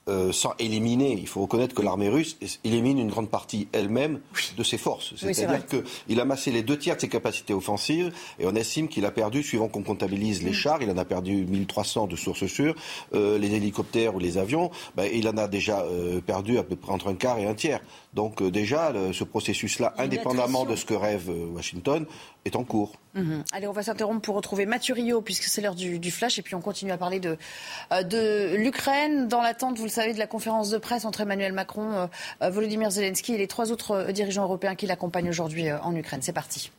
Euh, 0.08 0.32
sans 0.32 0.54
éliminer. 0.60 1.18
Il 1.20 1.28
faut 1.28 1.42
reconnaître 1.42 1.74
que 1.74 1.82
l'armée 1.82 2.10
russe 2.10 2.38
élimine 2.64 3.00
une 3.00 3.10
grande 3.10 3.28
partie 3.28 3.68
elle-même 3.72 4.20
de 4.56 4.62
ses 4.62 4.78
forces. 4.78 5.16
C'est-à-dire 5.18 5.66
qu'il 5.66 6.20
a 6.20 6.26
massé 6.26 6.52
les 6.52 6.62
deux 6.62 6.78
tiers 6.78 6.96
de 6.96 7.02
ses 7.02 7.10
capacités 7.10 7.56
offensives 7.56 8.14
et 8.38 8.46
on 8.46 8.54
estime 8.54 8.88
qu'il 8.88 9.04
a 9.06 9.10
perdu, 9.10 9.42
suivant 9.42 9.68
qu'on 9.68 9.82
comptabilise 9.82 10.44
les 10.44 10.52
mm. 10.52 10.54
chars, 10.54 10.82
il 10.84 10.92
en 10.92 10.98
a 11.00 11.06
perdu 11.06 11.48
1300 11.48 12.06
de 12.06 12.16
sources 12.16 12.46
sûres, 12.46 12.76
euh, 13.16 13.40
les 13.40 13.56
hélicoptères 13.56 14.14
ou 14.14 14.20
les 14.20 14.38
avions, 14.38 14.70
ben, 14.96 15.10
il 15.12 15.28
en 15.28 15.38
a 15.38 15.48
déjà 15.48 15.80
euh, 15.80 16.22
perdu 16.22 16.60
à 16.60 16.64
peu 16.64 16.76
près 16.76 16.92
entre 16.92 17.08
un 17.08 17.16
quart 17.16 17.40
et 17.40 17.48
un 17.48 17.56
tiers. 17.56 17.82
Donc 18.16 18.42
déjà, 18.42 18.94
ce 19.12 19.24
processus-là, 19.24 19.94
indépendamment 19.98 20.66
de 20.66 20.76
ce 20.76 20.86
que 20.86 20.94
rêve 20.94 21.30
Washington, 21.30 22.06
est 22.46 22.56
en 22.56 22.64
cours. 22.64 22.94
Mhm. 23.16 23.44
Allez, 23.52 23.68
on 23.68 23.72
va 23.72 23.84
s'interrompre 23.84 24.22
pour 24.22 24.36
retrouver 24.36 24.66
Mathieu 24.66 24.94
Rio, 24.94 25.22
puisque 25.22 25.44
c'est 25.44 25.62
l'heure 25.62 25.76
du, 25.76 26.12
flash, 26.12 26.38
et 26.40 26.42
puis 26.42 26.56
on 26.56 26.62
continue 26.62 26.92
à 26.92 26.98
parler 26.98 27.20
de, 27.20 27.38
euh, 27.92 28.04
de 28.04 28.56
l'Ukraine, 28.56 29.28
dans 29.28 29.42
l'attente, 29.42 29.78
vous 29.78 29.86
le 29.86 29.90
savez, 29.90 30.14
de 30.14 30.20
la 30.20 30.28
conférence 30.28 30.70
de 30.70 30.78
presse 30.78 31.06
entre 31.06 31.22
Emmanuel 31.22 31.54
Macron, 31.54 31.92
euh, 31.94 32.08
euh, 32.44 32.50
Volodymyr 32.50 32.92
Zelensky 32.92 33.34
et 33.34 33.38
les 33.38 33.48
trois 33.48 33.72
autres 33.72 34.12
dirigeants 34.12 34.44
européens 34.44 34.76
qui 34.76 34.86
l'accompagnent 34.86 35.30
aujourd'hui 35.30 35.72
en 35.72 35.96
Ukraine. 35.96 36.22
C'est 36.22 36.34
parti. 36.34 36.72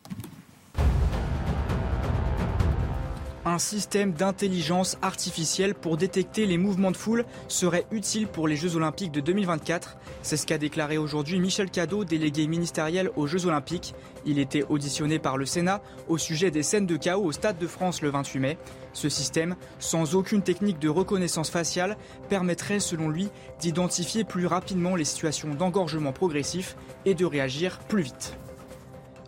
Un 3.49 3.61
système 3.61 4.11
d'intelligence 4.11 4.99
artificielle 5.03 5.76
pour 5.76 5.97
détecter 5.97 6.47
les 6.47 6.59
mouvements 6.59 6.90
de 6.90 6.97
foule 6.97 7.24
serait 7.47 7.86
utile 7.92 8.26
pour 8.26 8.49
les 8.49 8.57
Jeux 8.57 8.74
Olympiques 8.74 9.12
de 9.12 9.20
2024. 9.20 9.99
C'est 10.22 10.36
ce 10.36 10.47
qu'a 10.47 10.59
déclaré 10.59 10.99
aujourd'hui 10.99 11.38
Michel 11.38 11.70
Cadot, 11.70 12.05
délégué 12.05 12.49
ministériel 12.49 13.09
aux 13.14 13.28
Jeux 13.28 13.47
Olympiques. 13.47 13.94
Il 14.24 14.40
était 14.40 14.64
auditionné 14.68 15.20
par 15.20 15.36
le 15.36 15.47
Sénat 15.47 15.80
au 16.09 16.18
sujet 16.18 16.51
des 16.51 16.64
scènes 16.64 16.86
de 16.86 16.97
chaos 16.97 17.22
au 17.22 17.30
Stade 17.30 17.57
de 17.59 17.68
France 17.68 18.03
le 18.03 18.11
28 18.11 18.40
mai. 18.40 18.59
Ce 18.92 19.09
système, 19.09 19.55
sans 19.78 20.16
aucune 20.16 20.42
technique 20.42 20.80
de 20.80 20.88
reconnaissance 20.88 21.51
faciale, 21.51 21.97
permettrait 22.28 22.80
selon 22.80 23.09
lui 23.09 23.28
d'identifier 23.61 24.24
plus 24.24 24.47
rapidement 24.47 24.97
les 24.97 25.05
situations 25.05 25.55
d'engorgement 25.55 26.12
progressif 26.12 26.76
et 27.05 27.14
de 27.14 27.24
réagir 27.24 27.78
plus 27.86 28.03
vite. 28.03 28.36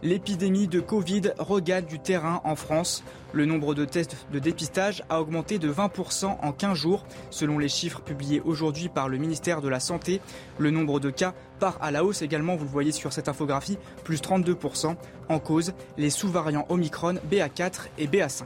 L'épidémie 0.03 0.69
de 0.69 0.79
Covid 0.79 1.33
regagne 1.39 1.85
du 1.85 1.99
terrain 1.99 2.41
en 2.45 2.55
France. 2.55 3.03
Le 3.33 3.47
nombre 3.47 3.75
de 3.75 3.85
tests 3.85 4.17
de 4.33 4.39
dépistage 4.39 5.03
a 5.09 5.21
augmenté 5.21 5.59
de 5.59 5.73
20% 5.73 6.37
en 6.41 6.53
15 6.53 6.75
jours, 6.77 7.05
selon 7.31 7.59
les 7.59 7.69
chiffres 7.69 8.01
publiés 8.01 8.41
aujourd'hui 8.45 8.89
par 8.89 9.09
le 9.09 9.19
ministère 9.19 9.61
de 9.61 9.69
la 9.69 9.81
Santé. 9.81 10.21
Le 10.59 10.71
nombre 10.71 11.01
de 11.01 11.11
cas 11.11 11.35
part 11.59 11.79
à 11.81 11.91
la 11.91 12.05
hausse 12.05 12.23
également, 12.23 12.55
vous 12.55 12.65
le 12.65 12.71
voyez 12.71 12.93
sur 12.93 13.13
cette 13.13 13.29
infographie, 13.29 13.79
plus 14.05 14.21
32%. 14.21 14.95
En 15.29 15.39
cause, 15.41 15.73
les 15.97 16.11
sous-variants 16.11 16.67
Omicron 16.69 17.15
BA4 17.31 17.89
et 17.99 18.07
BA5. 18.07 18.45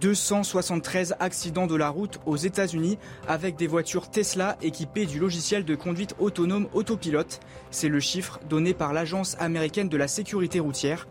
273 0.00 1.14
accidents 1.20 1.66
de 1.66 1.76
la 1.76 1.90
route 1.90 2.18
aux 2.26 2.36
États-Unis 2.36 2.98
avec 3.28 3.56
des 3.56 3.66
voitures 3.66 4.08
Tesla 4.08 4.56
équipées 4.62 5.06
du 5.06 5.18
logiciel 5.18 5.64
de 5.64 5.74
conduite 5.74 6.14
autonome 6.18 6.68
autopilote. 6.72 7.40
C'est 7.70 7.88
le 7.88 8.00
chiffre 8.00 8.40
donné 8.48 8.74
par 8.74 8.92
l'Agence 8.92 9.36
américaine 9.38 9.88
de 9.88 9.96
la 9.96 10.08
sécurité 10.08 10.60
routière. 10.60 11.06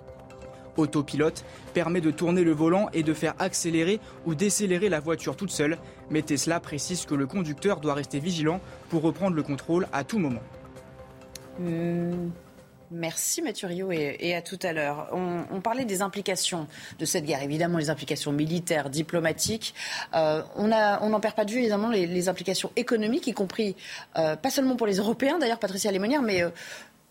Autopilote 0.77 1.43
permet 1.73 2.01
de 2.01 2.11
tourner 2.11 2.43
le 2.43 2.51
volant 2.51 2.89
et 2.93 3.03
de 3.03 3.13
faire 3.13 3.35
accélérer 3.39 3.99
ou 4.25 4.33
décélérer 4.33 4.89
la 4.89 4.99
voiture 4.99 5.35
toute 5.35 5.51
seule, 5.51 5.77
mais 6.09 6.21
Tesla 6.21 6.59
précise 6.59 7.05
que 7.05 7.15
le 7.15 7.27
conducteur 7.27 7.79
doit 7.79 7.93
rester 7.93 8.19
vigilant 8.19 8.61
pour 8.89 9.01
reprendre 9.01 9.35
le 9.35 9.43
contrôle 9.43 9.87
à 9.93 10.03
tout 10.03 10.19
moment. 10.19 10.43
Hmm. 11.59 12.29
Merci 12.91 13.43
Mathieu 13.43 13.67
Rio 13.67 13.91
et, 13.91 14.33
à 14.33 14.41
tout 14.41 14.57
à 14.63 14.73
l'heure. 14.73 15.09
On, 15.11 15.61
parlait 15.61 15.85
des 15.85 16.01
implications 16.01 16.67
de 16.97 17.05
cette 17.05 17.25
guerre, 17.25 17.43
évidemment 17.43 17.77
les 17.77 17.91
implications 17.91 18.31
militaires, 18.31 18.89
diplomatiques. 18.89 19.75
Euh, 20.15 20.41
on 20.55 20.67
n'en 20.67 21.19
perd 21.19 21.35
pas 21.35 21.45
de 21.45 21.51
vue 21.51 21.59
évidemment 21.59 21.89
les, 21.89 22.29
implications 22.29 22.71
économiques, 22.75 23.27
y 23.27 23.33
compris 23.33 23.75
euh, 24.17 24.35
pas 24.35 24.49
seulement 24.49 24.75
pour 24.75 24.87
les 24.87 24.97
Européens, 24.97 25.37
d'ailleurs 25.37 25.59
Patricia 25.59 25.91
Lémonière, 25.91 26.23
mais 26.23 26.41
euh, 26.41 26.49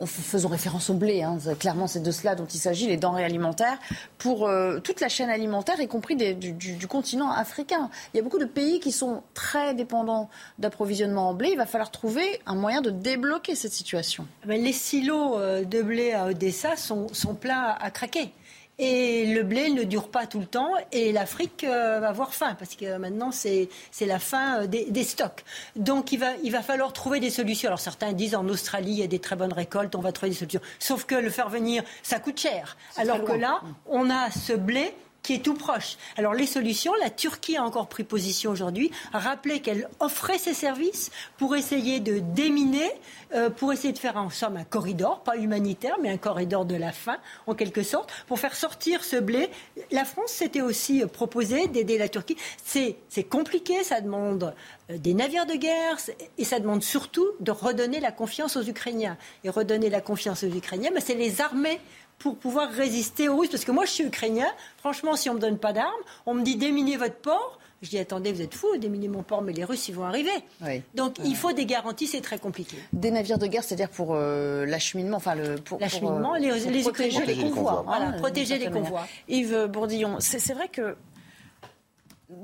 faisons 0.07 0.49
référence 0.49 0.91
au 0.91 0.95
blé, 0.95 1.23
hein. 1.23 1.39
clairement 1.59 1.87
c'est 1.87 2.03
de 2.03 2.11
cela 2.11 2.35
dont 2.35 2.47
il 2.47 2.59
s'agit, 2.59 2.87
les 2.87 2.97
denrées 2.97 3.25
alimentaires, 3.25 3.79
pour 4.19 4.47
euh, 4.47 4.79
toute 4.79 5.01
la 5.01 5.09
chaîne 5.09 5.31
alimentaire, 5.31 5.81
y 5.81 5.89
compris 5.89 6.17
du, 6.17 6.87
continent 6.87 7.31
africain. 7.31 7.91
Il 8.13 8.17
y 8.17 8.21
a 8.21 8.23
beaucoup 8.23 8.39
de 8.39 8.45
pays 8.45 8.81
qui 8.81 8.93
sont 8.93 9.23
très 9.35 9.75
dépendants 9.75 10.31
d'approvisionnement 10.59 11.31
en 11.31 11.35
blé. 11.35 11.51
Il 11.53 11.57
va 11.57 11.67
falloir 11.67 11.91
trouver 11.91 12.41
un 12.47 12.55
moyen 12.55 12.81
de 12.81 12.91
débloquer 12.91 13.55
cette 13.55 13.73
situation. 13.73 14.27
les 14.47 14.73
silos 14.73 15.39
euh, 15.39 15.65
de 15.65 15.83
blé 15.83 16.13
à 16.13 16.27
Odessa 16.27 16.77
sont, 16.77 17.09
sont 17.13 17.35
pleins 17.35 17.77
à 17.81 17.91
craquer. 17.91 18.33
Et 18.79 19.27
le 19.27 19.43
blé 19.43 19.71
ne 19.71 19.83
dure 19.83 20.09
pas 20.09 20.27
tout 20.27 20.39
le 20.39 20.47
temps 20.47 20.71
et 20.93 21.11
l'Afrique 21.11 21.65
euh, 21.65 21.99
va 21.99 22.11
avoir 22.11 22.33
faim 22.33 22.55
parce 22.57 22.77
que 22.77 22.97
maintenant 22.97 23.33
c'est 23.33 23.69
la 24.01 24.21
fin 24.21 24.63
euh, 24.63 24.67
des, 24.67 25.05
stocks. 25.05 25.45
Donc 25.75 26.13
il 26.13 26.19
va, 26.19 26.29
il 26.45 26.53
va 26.53 26.63
falloir 26.63 26.93
trouver 26.93 27.19
des 27.19 27.31
solutions. 27.31 27.69
Alors 27.69 27.81
certains 27.81 28.13
disent 28.13 28.37
en 28.37 28.49
Australie 28.49 28.93
il 28.93 28.99
y 28.99 29.03
a 29.03 29.09
des 29.09 29.19
très 29.19 29.35
bonnes 29.35 29.53
récoltes, 29.53 29.97
on 29.97 30.01
va 30.01 30.13
trouver 30.13 30.31
des 30.31 30.37
solutions. 30.37 30.61
Sauf 30.79 31.07
que 31.07 31.17
le 31.17 31.31
faire 31.31 31.49
venir, 31.49 31.83
ça 32.05 32.21
coûte 32.21 32.39
cher. 32.39 32.77
Alors 32.97 33.25
que 33.25 33.33
là, 33.33 33.63
on 33.87 34.11
a 34.11 34.31
ce 34.31 34.53
blé 34.53 34.95
qui 35.29 35.35
est 35.35 35.45
tout 35.45 35.53
proche. 35.53 35.99
Alors 36.17 36.33
les 36.33 36.47
solutions, 36.47 36.95
la 37.03 37.11
Turquie 37.11 37.59
a 37.59 37.63
encore 37.63 37.87
pris 37.87 38.03
position 38.03 38.51
aujourd'hui, 38.51 38.91
rappelé 39.13 39.61
qu'elle 39.61 39.87
offrait 40.01 40.39
ses 40.39 40.55
services 40.55 41.11
pour 41.37 41.55
essayer 41.55 42.01
de 42.01 42.21
déminer, 42.21 42.91
euh, 43.35 43.51
pour 43.51 43.71
essayer 43.71 43.93
de 43.93 43.99
faire 43.99 44.17
en 44.17 44.31
somme 44.31 44.57
un 44.57 44.65
corridor, 44.65 45.23
pas 45.23 45.37
humanitaire, 45.37 45.97
mais 46.01 46.09
un 46.09 46.17
corridor 46.17 46.65
de 46.65 46.77
la 46.77 46.93
faim, 46.93 47.19
en 47.47 47.55
quelque 47.55 47.83
sorte, 47.83 48.11
pour 48.27 48.41
faire 48.41 48.57
sortir 48.57 49.05
ce 49.05 49.17
blé. 49.17 49.51
La 49.91 50.07
France 50.07 50.31
s'était 50.31 50.63
aussi 50.63 51.05
proposée 51.05 51.67
d'aider 51.67 51.99
la 51.99 52.09
Turquie. 52.09 52.39
C'est 52.65 53.25
compliqué, 53.29 53.85
ça 53.85 54.01
demande 54.01 54.55
euh, 54.91 54.97
des 54.97 55.13
navires 55.13 55.45
de 55.45 55.57
guerre 55.57 55.99
et 56.39 56.45
ça 56.45 56.59
demande 56.59 56.83
surtout 56.83 57.29
de 57.41 57.51
redonner 57.51 58.01
la 58.01 58.13
confiance 58.13 58.57
aux 58.57 58.65
Ukrainiens. 58.65 59.19
Et 59.45 59.51
redonner 59.51 59.91
la 59.91 60.01
confiance 60.01 60.43
aux 60.43 60.55
Ukrainiens, 60.55 60.89
mais 60.95 61.03
c'est 61.03 61.13
les 61.13 61.43
armées 61.43 61.81
pour 62.19 62.37
pouvoir 62.37 62.71
résister 62.71 63.29
aux 63.29 63.37
Russes. 63.37 63.51
Parce 63.51 63.65
que 63.65 63.73
moi, 63.73 63.85
je 63.85 63.91
suis 63.91 64.05
ukrainien. 64.05 64.49
Franchement, 64.79 65.17
si 65.17 65.29
on 65.31 65.35
ne 65.35 65.39
me 65.39 65.43
donne 65.43 65.59
pas 65.59 65.73
d'armes, 65.73 65.91
on 66.27 66.35
me 66.35 66.43
dit 66.43 66.57
déminez 66.57 66.97
votre 66.97 67.17
port. 67.17 67.59
Je 67.81 67.91
dis 67.91 67.99
attendez, 67.99 68.33
vous 68.33 68.43
êtes 68.43 68.55
fous, 68.55 68.77
déminez 68.77 69.07
mon 69.07 69.23
port, 69.23 69.41
mais 69.41 69.53
les 69.53 69.63
Russes, 69.65 69.87
ils 69.87 69.95
vont 69.95 70.05
arriver. 70.05 70.33
Donc 70.95 71.17
il 71.25 71.37
faut 71.37 71.53
des 71.53 71.65
garanties, 71.65 72.09
c'est 72.09 72.21
très 72.21 72.39
compliqué. 72.39 72.77
Des 72.93 73.13
navires 73.13 73.39
de 73.39 73.47
guerre, 73.47 73.63
c'est-à-dire 73.63 73.89
pour 73.89 74.15
euh, 74.15 74.67
l'acheminement, 74.67 75.19
enfin 75.19 75.37
le 75.37 75.55
pour 75.57 75.79
l'acheminement, 75.79 76.35
euh, 76.35 76.39
les, 76.39 76.59
les, 76.59 76.83
protéger 76.83 77.25
les 77.25 77.37
convois, 77.37 77.85
voilà, 77.87 78.13
protéger 78.13 78.59
les 78.59 78.69
convois. 78.69 79.07
Yves 79.29 79.67
Bourdillon, 79.67 80.17
c'est 80.19 80.55
vrai 80.55 80.67
que 80.67 80.97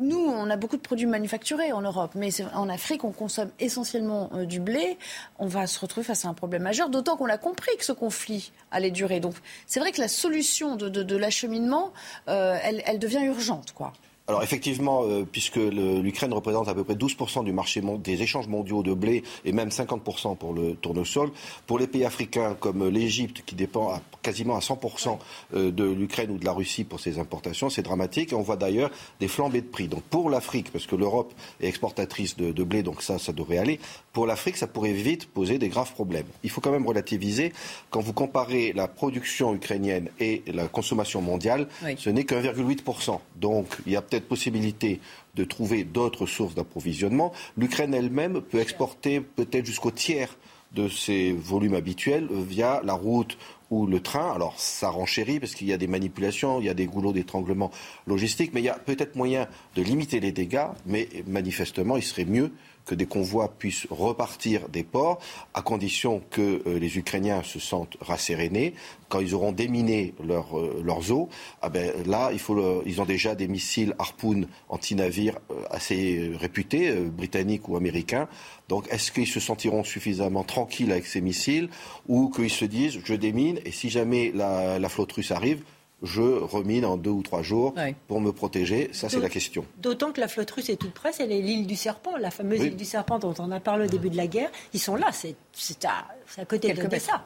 nous, 0.01 0.19
on 0.19 0.49
a 0.49 0.57
beaucoup 0.57 0.79
de 0.79 0.83
produits 0.83 1.07
manufacturés 1.07 1.73
en 1.73 1.83
Europe, 1.83 2.13
mais 2.15 2.31
en 2.55 2.71
Afrique, 2.71 3.05
on 3.05 3.13
consomme 3.13 3.51
essentiellement 3.61 4.31
euh, 4.33 4.47
du 4.47 4.59
blé. 4.59 4.97
On 5.39 5.47
va 5.47 5.67
se 5.67 5.79
retrouver 5.79 6.05
face 6.05 6.25
à 6.25 6.29
un 6.29 6.35
problème 6.35 6.63
majeur, 6.63 6.89
d'autant 6.89 7.19
qu'on 7.19 7.29
a 7.29 7.37
compris 7.37 7.77
que 7.77 7.85
ce 7.85 7.93
conflit 7.93 8.53
allait 8.71 8.91
durer. 8.91 9.21
Donc, 9.21 9.35
c'est 9.67 9.81
vrai 9.81 9.93
que 9.93 10.01
la 10.01 10.09
solution 10.09 10.77
de, 10.77 11.17
l'acheminement, 11.17 11.93
euh, 12.29 12.57
elle, 12.63 12.83
elle, 12.87 12.99
devient 12.99 13.25
urgente, 13.25 13.73
quoi. 13.73 13.93
Alors 14.27 14.43
effectivement, 14.43 15.05
euh, 15.05 15.27
puisque 15.31 15.57
l'Ukraine 15.57 16.33
représente 16.33 16.69
à 16.69 16.75
peu 16.75 16.83
près 16.83 16.95
12% 16.95 17.45
du 17.45 17.53
marché 17.53 17.83
des 17.99 18.23
échanges 18.23 18.49
mondiaux 18.49 18.83
de 18.83 18.95
blé 18.95 19.23
et 19.45 19.53
même 19.53 19.69
50% 19.69 20.39
pour 20.39 20.55
le 20.55 20.77
tournesol, 20.77 21.31
pour 21.67 21.79
les 21.79 21.87
pays 21.87 22.07
africains 22.07 22.57
comme 22.59 22.89
l'Égypte 22.89 23.43
qui 23.45 23.55
dépend 23.55 23.91
à, 23.91 24.01
quasiment 24.23 24.57
à 24.57 24.61
100% 24.61 25.19
euh, 25.53 25.71
de 25.71 25.85
l'Ukraine 25.85 26.31
ou 26.31 26.39
de 26.39 26.45
la 26.47 26.53
Russie 26.53 26.85
pour 26.85 27.01
ses 27.01 27.19
importations, 27.19 27.69
c'est 27.69 27.83
dramatique 27.83 28.33
on 28.33 28.41
voit 28.41 28.57
d'ailleurs 28.57 28.91
des 29.21 29.29
flambées 29.29 29.61
de 29.61 29.67
prix. 29.67 29.89
Donc 29.89 30.03
pour 30.05 30.31
l'Afrique, 30.31 30.73
parce 30.73 30.87
que 30.87 30.97
l'Europe 30.97 31.35
est 31.61 31.69
exportatrice 31.69 32.35
de, 32.37 32.51
de, 32.51 32.65
blé, 32.65 32.83
donc 32.83 33.03
ça, 33.03 33.19
ça 33.19 33.35
devrait 33.35 33.59
aller, 33.59 33.79
pour 34.15 34.27
l'Afrique, 34.27 34.57
ça 34.57 34.69
pourrait 34.69 34.93
vite 34.93 35.27
poser 35.27 35.59
des 35.59 35.69
graves 35.69 35.93
problèmes. 35.93 36.25
Il 36.45 36.49
faut 36.49 36.61
quand 36.61 36.71
même 36.71 36.87
relativiser, 36.87 37.53
quand 37.91 38.01
vous 38.01 38.13
comparez 38.13 38.73
la 38.73 38.87
production 38.87 39.55
ukrainienne 39.55 40.09
et 40.21 40.43
la 40.47 40.69
consommation 40.69 41.21
mondiale, 41.21 41.67
ce 41.99 42.09
n'est 42.11 42.25
qu'1,8%. 42.25 43.19
Donc 43.37 43.67
il 43.87 43.93
y 43.93 43.97
a 43.97 44.03
peut-être 44.03 44.29
possibilité 44.29 45.01
de 45.35 45.45
trouver 45.45 45.83
d'autres 45.83 46.27
sources 46.27 46.55
d'approvisionnement. 46.55 47.33
L'Ukraine 47.59 47.93
elle-même 47.93 48.41
peut 48.41 48.61
exporter 48.61 49.21
peut-être 49.21 49.67
jusqu'au 49.67 49.91
tiers 49.91 50.39
de 50.75 50.89
ses 50.89 51.33
volumes 51.33 51.75
habituels 51.75 52.29
via 52.31 52.83
la 52.85 52.95
route 52.95 53.37
ou 53.71 53.87
le 53.87 54.01
train. 54.01 54.33
Alors 54.33 54.55
ça 54.59 54.91
renchérit 54.91 55.41
parce 55.41 55.57
qu'il 55.57 55.67
y 55.67 55.73
a 55.73 55.77
des 55.77 55.89
manipulations, 55.89 56.61
il 56.61 56.67
y 56.67 56.69
a 56.69 56.75
des 56.75 56.87
goulots 56.87 57.13
d'étranglement 57.13 57.73
logistiques, 58.07 58.53
mais 58.55 58.61
il 58.61 58.65
y 58.65 58.69
a 58.69 58.79
peut-être 58.79 59.17
moyen 59.17 59.49
de 59.75 59.83
limiter 59.83 60.21
les 60.21 60.31
dégâts, 60.31 60.69
mais 60.87 61.09
manifestement 61.27 61.97
il 61.97 62.03
serait 62.03 62.25
mieux 62.25 62.53
que 62.85 62.95
des 62.95 63.07
convois 63.07 63.49
puissent 63.49 63.87
repartir 63.91 64.69
des 64.69 64.85
ports, 64.85 65.19
à 65.55 65.63
condition 65.63 66.23
que 66.31 66.63
euh, 66.67 66.79
les 66.79 66.99
Ukrainiens 66.99 67.43
se 67.43 67.59
sentent 67.59 67.97
rassérénés. 68.01 68.75
Quand 69.09 69.21
ils 69.21 69.35
auront 69.35 69.53
déminé 69.53 70.15
euh, 70.21 70.83
leurs 70.83 71.13
eaux, 71.13 71.29
ah 71.63 71.69
ben, 71.69 71.93
là, 72.07 72.31
il 72.33 72.39
faut 72.39 72.83
ils 72.85 73.01
ont 73.01 73.05
déjà 73.05 73.35
des 73.35 73.49
missiles 73.49 73.95
Harpoon 73.99 74.47
anti-navires 74.69 75.39
euh, 75.51 75.55
assez 75.71 76.33
réputés, 76.39 76.93
britanniques 76.93 77.69
ou 77.69 77.77
américains. 77.77 78.29
Donc, 78.69 78.87
est-ce 78.91 79.13
qu'ils 79.13 79.27
se 79.27 79.41
sentiront 79.41 79.85
suffisamment 79.85 80.43
tranquilles 80.43 80.93
avec 80.93 81.07
ces 81.07 81.21
missiles 81.21 81.69
ou 82.09 82.31
qu'ils 82.31 82.51
se 82.51 82.65
disent, 82.65 83.01
je 83.05 83.15
démine 83.15 83.59
et 83.65 83.73
si 83.73 83.91
jamais 83.91 84.33
la 84.35 84.89
flotte 84.89 85.13
russe 85.13 85.31
arrive, 85.31 85.63
je 86.05 86.23
remine 86.23 86.85
en 86.85 86.97
deux 86.97 87.11
ou 87.11 87.23
trois 87.23 87.43
jours 87.43 87.75
pour 88.09 88.21
me 88.21 88.33
protéger 88.33 88.91
Ça, 88.93 89.09
c'est 89.09 89.21
la 89.21 89.29
question. 89.29 89.65
D'autant 89.79 90.13
que 90.13 90.21
la 90.21 90.29
flotte 90.29 90.51
russe 90.51 90.69
est 90.69 90.77
toute 90.77 90.93
près, 90.93 91.13
c'est 91.13 91.27
l'île 91.27 91.67
du 91.67 91.77
Serpent, 91.77 92.17
la 92.17 92.31
fameuse 92.31 92.61
île 92.61 92.77
du 92.77 92.85
Serpent 92.85 93.19
dont 93.19 93.35
on 93.39 93.51
a 93.51 93.61
parlé 93.61 93.87
au 93.87 93.89
début 93.89 94.11
de 94.11 94.17
la 94.17 94.27
guerre. 94.27 94.51
Ils 94.73 94.81
sont 94.81 94.97
là, 94.97 95.09
c'est 95.13 95.37
à, 95.85 96.07
à, 96.41 96.45
côté 96.45 96.73
de 96.73 96.99
ça. 96.99 97.25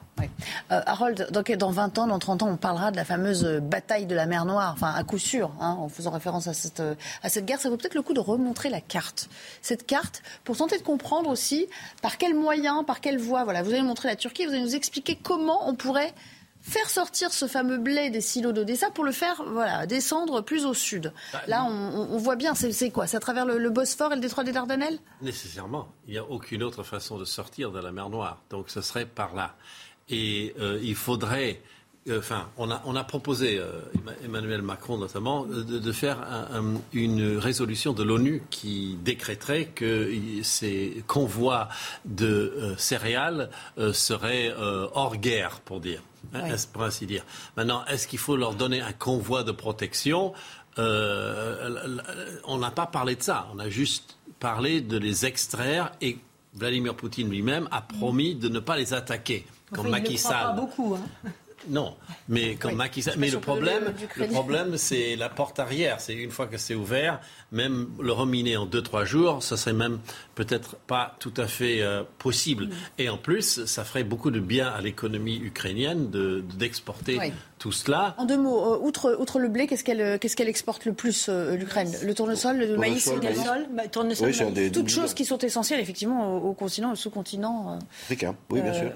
Euh, 0.71 0.81
Harold, 0.87 1.29
donc, 1.31 1.51
dans 1.53 1.71
20 1.71 1.99
ans, 1.99 2.07
dans 2.07 2.19
30 2.19 2.43
ans, 2.43 2.49
on 2.51 2.57
parlera 2.57 2.91
de 2.91 2.97
la 2.97 3.05
fameuse 3.05 3.45
bataille 3.63 4.07
de 4.07 4.15
la 4.15 4.27
mer 4.27 4.45
Noire, 4.45 4.73
enfin 4.75 4.93
à 4.95 5.03
coup 5.05 5.19
sûr, 5.19 5.51
hein, 5.61 5.77
en 5.79 5.89
faisant 5.89 6.11
référence 6.11 6.47
à 6.47 6.55
cette, 6.55 6.83
à 7.23 7.29
cette 7.29 7.45
guerre. 7.45 7.61
Ça 7.61 7.71
vaut 7.71 7.77
peut-être 7.77 7.95
le 7.95 8.03
coup 8.03 8.15
de 8.15 8.21
remontrer 8.21 8.71
la 8.71 8.81
carte. 8.81 9.29
Cette 9.63 9.87
carte, 9.87 10.23
pour 10.45 10.57
tenter 10.57 10.79
de 10.79 10.83
comprendre 10.83 11.31
aussi 11.31 11.67
par 12.03 12.19
quels 12.19 12.35
moyens, 12.35 12.85
par 12.87 13.01
quelle 13.01 13.19
voie. 13.19 13.45
Voilà, 13.45 13.63
vous 13.63 13.71
allez 13.71 13.83
montrer 13.83 14.09
la 14.09 14.17
Turquie, 14.17 14.47
vous 14.47 14.53
allez 14.53 14.63
nous 14.63 14.77
expliquer 14.77 15.19
comment 15.21 15.69
on 15.69 15.75
pourrait 15.75 16.13
faire 16.63 16.91
sortir 16.91 17.33
ce 17.33 17.47
fameux 17.47 17.79
blé 17.79 18.11
des 18.11 18.21
silos 18.21 18.53
d'Odessa 18.53 18.91
pour 18.91 19.05
le 19.05 19.13
faire 19.13 19.43
voilà, 19.47 19.87
descendre 19.87 20.43
plus 20.43 20.67
au 20.67 20.75
sud. 20.75 21.13
Bah, 21.33 21.43
Là, 21.47 21.65
on, 21.65 22.19
voit 22.19 22.37
bien, 22.37 22.55
c'est 22.55 22.91
quoi? 22.91 23.07
C'est 23.07 23.17
à 23.17 23.21
travers 23.21 23.47
le, 23.47 23.71
Bosphore 23.71 24.13
et 24.13 24.17
le 24.17 24.21
détroit 24.21 24.45
des 24.45 24.53
Dardanelles? 24.53 24.99
Nécessairement. 25.23 25.89
Il 26.07 26.13
n'y 26.13 26.19
a 26.19 26.25
aucune 26.25 26.63
autre 26.63 26.83
façon 26.83 27.19
de 27.19 27.25
sortir 27.25 27.71
de 27.73 27.81
la 27.81 27.93
mer 27.93 28.09
Noire. 28.11 28.43
Donc 28.51 28.71
ce 28.71 28.81
serait 28.81 29.07
par 29.07 29.35
là. 29.35 29.55
Et 30.09 30.55
euh, 30.59 30.79
il 30.83 30.95
faudrait 30.95 31.61
euh, 32.09 32.21
enfin, 32.21 32.49
on 32.57 32.71
a, 32.71 32.81
on 32.87 32.97
a 32.97 33.05
proposé, 33.05 33.59
euh, 33.59 33.81
Emmanuel 34.25 34.63
Macron 34.63 34.97
notamment, 34.97 35.45
de, 35.45 35.93
faire 35.93 36.19
une 36.93 37.37
résolution 37.37 37.93
de 37.93 38.03
l'ONU 38.03 38.43
qui 38.51 38.97
décréterait 39.03 39.67
que 39.67 40.11
ces 40.43 41.03
convois 41.07 41.69
de 42.05 42.75
céréales 42.79 43.51
seraient 43.93 44.55
hors 44.57 45.17
guerre, 45.17 45.61
pour 45.61 45.81
dire. 45.81 46.03
Hein, 46.35 46.55
pour 46.73 46.83
ainsi 46.83 47.07
dire. 47.07 47.25
Maintenant, 47.57 47.85
est-ce 47.87 48.07
qu'il 48.07 48.19
faut 48.19 48.37
leur 48.37 48.55
donner 48.55 48.81
un 48.81 48.93
convoi 48.93 49.45
de 49.45 49.53
protection? 49.53 50.33
Euh, 50.79 51.79
On 52.45 52.59
n'a 52.59 52.71
pas 52.71 52.87
parlé 52.87 53.17
de 53.17 53.23
ça. 53.23 53.49
On 53.55 53.59
a 53.59 53.69
juste 53.69 54.19
parlé 54.39 54.81
de 54.81 54.97
les 54.97 55.27
extraire 55.27 55.93
et 56.01 56.19
Vladimir 56.55 56.95
Poutine 56.95 57.29
lui-même 57.31 57.69
a 57.71 57.83
promis 57.83 58.35
de 58.35 58.49
ne 58.49 58.59
pas 58.59 58.77
les 58.77 58.95
attaquer. 58.95 59.47
Comme 59.73 59.91
Macky 59.91 60.19
Sall. 60.19 60.57
beaucoup. 60.57 60.95
Hein. 60.95 61.31
Non, 61.69 61.95
mais 62.29 62.57
Macky 62.75 63.03
Sall. 63.03 63.15
Mais 63.19 63.31
le 63.31 63.41
problème, 63.41 63.93
le 64.17 64.27
problème, 64.27 64.77
c'est 64.77 65.17
la 65.17 65.29
porte 65.29 65.59
arrière. 65.59 66.01
C'est 66.01 66.15
une 66.15 66.31
fois 66.31 66.47
que 66.47 66.57
c'est 66.57 66.75
ouvert, 66.75 67.21
même 67.53 67.89
le 68.01 68.13
reminer 68.13 68.57
en 68.57 68.67
2-3 68.67 69.05
jours, 69.05 69.43
ça 69.43 69.57
serait 69.57 69.73
même 69.73 69.99
peut-être 70.35 70.77
pas 70.77 71.17
tout 71.19 71.33
à 71.37 71.47
fait 71.47 71.83
euh, 71.83 72.03
possible. 72.19 72.67
Mm. 72.67 72.73
Et 72.99 73.09
en 73.09 73.19
plus, 73.19 73.65
ça 73.65 73.85
ferait 73.85 74.05
beaucoup 74.05 74.31
de 74.31 74.41
bien 74.41 74.69
à 74.69 74.81
l'économie 74.81 75.37
ukrainienne 75.37 76.11
d'exporter 76.57 77.33
tout 77.59 77.73
cela. 77.73 78.15
En 78.19 78.25
deux 78.25 78.39
mots, 78.39 78.75
euh, 78.75 78.79
outre, 78.81 79.17
outre 79.19 79.39
le 79.39 79.49
blé, 79.49 79.67
qu'est-ce 79.67 79.85
qu'elle 79.85 80.01
euh, 80.01 80.19
qu'est-ce 80.19 80.37
qu'elle 80.37 80.49
exporte 80.49 80.85
le 80.85 80.93
plus, 80.93 81.29
l'Ukraine? 81.29 81.93
Le 82.03 82.15
tournesol, 82.15 82.59
le 82.59 82.77
maïs, 82.77 83.07
le 83.07 83.21
tournesol, 83.21 83.67
tournesol 83.91 84.53
oui, 84.57 84.71
Toutes 84.71 84.89
choses 84.89 85.15
qui 85.15 85.25
sont 85.25 85.39
essentielles, 85.39 85.81
effectivement, 85.81 86.37
au, 86.37 86.55
continent, 86.55 86.93
au 86.93 86.97
sous-continent. 86.97 87.79
Africain, 88.05 88.37
oui, 88.51 88.61
bien 88.61 88.75
sûr. 88.75 88.91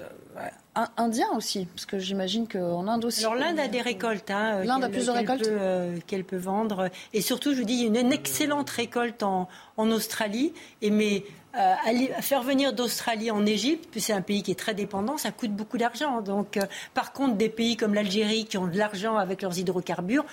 Indien 0.97 1.27
aussi, 1.35 1.65
parce 1.65 1.85
que 1.85 1.99
j'imagine 1.99 2.47
qu'en 2.47 2.87
Inde 2.87 3.05
aussi. 3.05 3.21
Alors 3.21 3.35
l'Inde 3.35 3.59
a 3.59 3.67
des 3.67 3.81
récoltes. 3.81 4.31
Hein, 4.31 4.63
L'Inde 4.63 4.83
a 4.83 4.89
plusieurs 4.89 5.15
récoltes 5.15 5.47
euh, 5.47 5.97
qu'elle 6.07 6.23
peut, 6.23 6.37
vendre. 6.37 6.89
Et 7.13 7.21
surtout, 7.21 7.53
je 7.53 7.59
vous 7.59 7.65
dis, 7.65 7.73
il 7.73 7.93
y 7.93 7.97
a 7.97 8.01
une 8.01 8.11
excellente 8.11 8.69
récolte 8.69 9.21
en, 9.21 9.47
en 9.77 9.91
Australie. 9.91 10.53
Et 10.81 10.89
mais 10.89 11.23
euh, 11.55 11.73
aller, 11.85 12.09
faire 12.21 12.41
venir 12.41 12.73
d'Australie 12.73 13.29
en 13.29 13.45
Égypte, 13.45 13.87
puis 13.91 14.01
c'est 14.01 14.13
un 14.13 14.21
pays 14.21 14.41
qui 14.41 14.49
est 14.49 14.59
très 14.59 14.73
dépendant, 14.73 15.17
ça 15.17 15.31
coûte 15.31 15.51
beaucoup 15.51 15.77
d'argent. 15.77 16.21
Donc, 16.21 16.57
euh, 16.57 16.61
par 16.95 17.13
contre, 17.13 17.35
des 17.35 17.49
pays 17.49 17.77
comme 17.77 17.93
l'Algérie 17.93 18.45
qui 18.45 18.57
ont 18.57 18.65
de 18.65 18.75
l'argent 18.75 19.17
avec 19.17 19.43
leurs 19.43 19.59
hydrocarbures, 19.59 20.25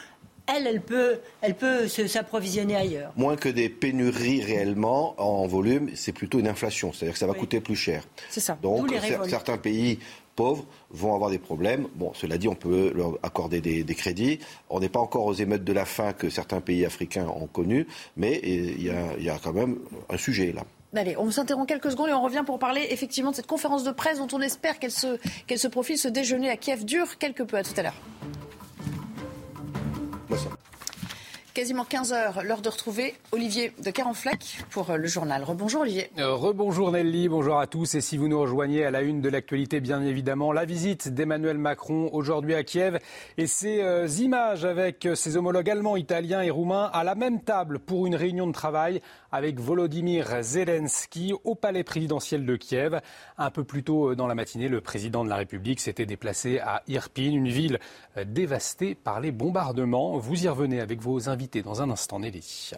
elle, 0.47 0.66
elle 0.66 0.80
peut, 0.80 1.18
elle 1.43 1.55
peut 1.55 1.88
s'approvisionner 1.88 2.74
ailleurs. 2.74 3.12
Moins 3.16 3.36
que 3.36 3.51
des 3.51 3.68
pénuries 3.68 4.43
réellement 4.43 5.14
en 5.18 5.47
volume, 5.47 5.91
c'est 5.95 6.12
plutôt 6.12 6.38
une 6.38 6.49
inflation. 6.49 6.93
C'est-à-dire 6.93 7.12
que 7.12 7.18
ça 7.18 7.26
va 7.26 7.34
coûter 7.34 7.61
plus 7.61 7.76
cher. 7.76 8.03
C'est 8.30 8.41
ça. 8.41 8.59
Donc, 8.62 8.91
certains 9.28 9.59
pays 9.59 9.99
pauvres 10.41 10.64
vont 10.91 11.14
avoir 11.14 11.28
des 11.28 11.38
problèmes. 11.38 11.86
Bon, 11.97 12.12
cela 12.14 12.38
dit, 12.38 12.49
on 12.49 12.55
peut 12.55 12.93
leur 12.95 13.18
accorder 13.22 13.61
des, 13.61 13.95
crédits. 13.95 14.38
On 14.70 14.80
n'est 14.80 14.88
pas 14.88 15.01
encore 15.01 15.26
aux 15.26 15.34
émeutes 15.34 15.64
de 15.64 15.72
la 15.74 15.84
faim 15.84 16.14
que 16.14 16.30
certains 16.30 16.62
pays 16.62 16.86
africains 16.86 17.26
ont 17.28 17.47
connues, 17.47 17.86
mais 18.16 18.41
il 18.43 18.82
y, 18.82 19.28
a, 19.28 19.38
quand 19.45 19.53
même 19.53 19.78
un 20.09 20.16
sujet 20.16 20.53
là. 20.53 20.62
Allez, 20.97 21.14
on 21.18 21.30
s'interrompt 21.30 21.68
quelques 21.68 21.91
secondes 21.91 22.09
et 22.09 22.14
on 22.14 22.22
revient 22.22 22.43
pour 22.47 22.59
parler 22.59 22.86
effectivement 22.88 23.32
de 23.32 23.36
cette 23.36 23.47
conférence 23.47 23.84
de 23.84 23.91
presse 23.91 24.16
dont 24.16 24.28
on 24.32 24.41
espère 24.41 24.78
qu'elle 24.78 24.91
se, 24.91 25.18
qu'elle 25.47 25.59
se 25.59 25.68
profile. 25.68 25.99
Ce 25.99 26.09
déjeuner 26.09 26.49
à 26.49 26.57
Kiev 26.57 26.86
dure 26.86 27.18
quelque 27.18 27.43
peu. 27.43 27.59
À 27.59 27.62
tout 27.62 27.74
à 27.76 27.82
l'heure. 27.82 28.01
Quasiment 31.53 31.84
15 31.84 32.12
heures, 32.12 32.42
l'heure 32.44 32.62
de 32.62 32.68
retrouver 32.68 33.14
Olivier 33.32 33.72
de 33.82 33.90
Carenfleck 33.90 34.59
pour 34.70 34.90
euh, 34.90 34.96
le 34.96 35.09
journal. 35.09 35.42
Rebonjour 35.42 35.80
Olivier. 35.80 36.09
Euh, 36.16 36.32
rebonjour 36.32 36.92
Nelly, 36.92 37.28
bonjour 37.28 37.59
à 37.59 37.66
tous. 37.66 37.96
Et 37.96 38.01
si 38.01 38.16
vous 38.16 38.28
nous 38.28 38.40
rejoignez 38.40 38.84
à 38.84 38.92
la 38.92 39.01
une 39.03 39.20
de 39.20 39.28
l'actualité, 39.28 39.80
bien 39.80 40.01
évidemment, 40.01 40.53
la 40.53 40.64
visite 40.64 41.12
d'Emmanuel 41.12 41.59
Macron 41.59 42.09
aujourd'hui 42.12 42.55
à 42.55 42.62
Kiev 42.62 43.01
et 43.36 43.48
ces 43.48 43.82
euh, 43.82 44.07
images 44.20 44.64
avec 44.64 45.09
ses 45.16 45.36
homologues 45.36 45.68
allemands, 45.68 45.96
italiens 45.96 46.40
et 46.40 46.51
roumains 46.51 46.88
à 46.92 47.03
la 47.03 47.16
même 47.16 47.40
table 47.40 47.80
pour 47.80 48.07
une 48.07 48.14
réunion 48.14 48.46
de 48.46 48.53
travail 48.53 49.03
avec 49.33 49.61
Volodymyr 49.61 50.43
Zelensky 50.43 51.35
au 51.45 51.55
palais 51.55 51.85
présidentiel 51.85 52.45
de 52.47 52.57
Kiev. 52.57 53.01
Un 53.39 53.51
peu 53.51 53.64
plus 53.64 53.83
tôt 53.83 54.14
dans 54.14 54.26
la 54.26 54.35
matinée, 54.35 54.68
le 54.68 54.81
président 54.81 55.24
de 55.24 55.28
la 55.28 55.37
République 55.37 55.81
s'était 55.81 56.07
déplacé 56.07 56.59
à 56.59 56.83
Irpin, 56.89 57.31
une 57.31 57.49
ville 57.49 57.78
dévastée 58.26 58.95
par 58.95 59.20
les 59.20 59.33
bombardements. 59.33 60.18
Vous 60.18 60.45
y 60.45 60.49
revenez 60.49 60.81
avec 60.81 61.01
vos 61.01 61.28
invités 61.28 61.62
dans 61.62 61.83
un 61.83 61.91
instant, 61.91 62.20
Nelly. 62.20 62.72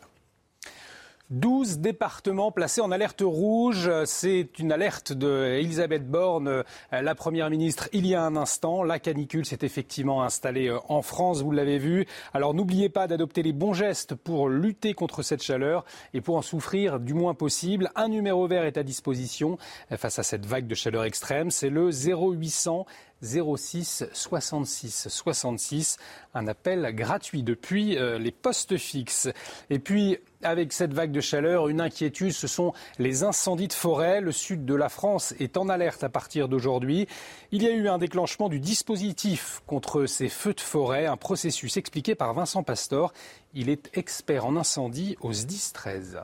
12 1.33 1.79
départements 1.79 2.53
placés 2.53 2.83
en 2.83 2.91
alerte 2.91 3.23
rouge. 3.25 3.91
C'est 4.05 4.59
une 4.59 4.71
alerte 4.71 5.13
de 5.13 5.99
Borne, 6.03 6.63
la 6.93 7.15
première 7.15 7.49
ministre, 7.49 7.89
il 7.93 8.07
y 8.07 8.15
a 8.15 8.23
un 8.23 8.37
instant. 8.37 8.83
La 8.83 8.99
canicule 8.99 9.47
s'est 9.47 9.59
effectivement 9.63 10.23
installée 10.23 10.69
euh, 10.69 10.79
en 10.89 11.01
France, 11.01 11.43
vous 11.43 11.51
l'avez 11.51 11.79
vu. 11.79 12.07
Alors 12.35 12.53
n'oubliez 12.53 12.91
pas 12.91 13.07
d'adopter 13.07 13.43
les 13.43 13.53
bons 13.53 13.73
gestes 13.73 14.15
pour 14.15 14.49
lutter 14.49 14.93
contre 14.93 15.23
cette 15.23 15.43
chaleur 15.43 15.85
et 16.13 16.21
pour 16.21 16.37
en 16.37 16.43
souffrir 16.43 17.01
du 17.01 17.15
moins 17.15 17.35
possible. 17.35 17.91
Un 17.97 18.09
numéro 18.09 18.47
vert 18.47 18.65
est 18.65 18.77
à 18.77 18.83
disposition 18.83 19.57
face 19.97 20.19
à 20.19 20.23
cette 20.23 20.45
vague 20.45 20.67
de 20.67 20.75
chaleur 20.75 21.05
extrême. 21.05 21.51
C'est 21.51 21.71
le 21.71 21.91
0800 21.91 22.87
06 23.23 24.05
66 24.13 25.09
66. 25.09 25.97
Un 26.35 26.47
appel 26.47 26.95
gratuit 26.95 27.43
depuis 27.43 27.97
euh, 27.97 28.19
les 28.19 28.33
postes 28.33 28.77
fixes. 28.77 29.29
Et 29.71 29.79
puis, 29.79 30.19
avec 30.43 30.73
cette 30.73 30.93
vague 30.93 31.13
de 31.13 31.21
chaleur, 31.21 31.69
une 31.69 31.81
inquiétude, 31.81 32.33
ce 32.33 32.47
sont 32.47 32.73
les 32.99 33.23
incendies 33.23 33.69
de 33.69 33.73
forêt. 33.73 34.21
Le 34.21 34.33
sud 34.33 34.65
de 34.65 34.75
la 34.75 34.89
France 34.89 35.35
est 35.39 35.57
en 35.57 35.69
alerte 35.69 36.05
à 36.05 36.09
partir 36.09 36.49
d'aujourd'hui. 36.49 37.07
Il 37.53 37.63
y 37.63 37.67
a 37.67 37.71
eu 37.71 37.89
un 37.89 37.99
déclenchement 37.99 38.49
du 38.49 38.61
dispositif 38.61 39.63
contre 39.67 40.07
ces 40.07 40.29
feux 40.29 40.55
de 40.55 40.61
forêt, 40.61 41.07
un 41.07 41.17
processus 41.17 41.77
expliqué 41.77 42.15
par 42.15 42.35
Vincent 42.35 42.63
Pastor. 42.63 43.13
Il 43.55 43.69
est 43.69 43.97
expert 43.97 44.47
en 44.47 44.57
incendie 44.57 45.17
au 45.21 45.33
SDIS 45.33 45.71
13. 45.73 46.19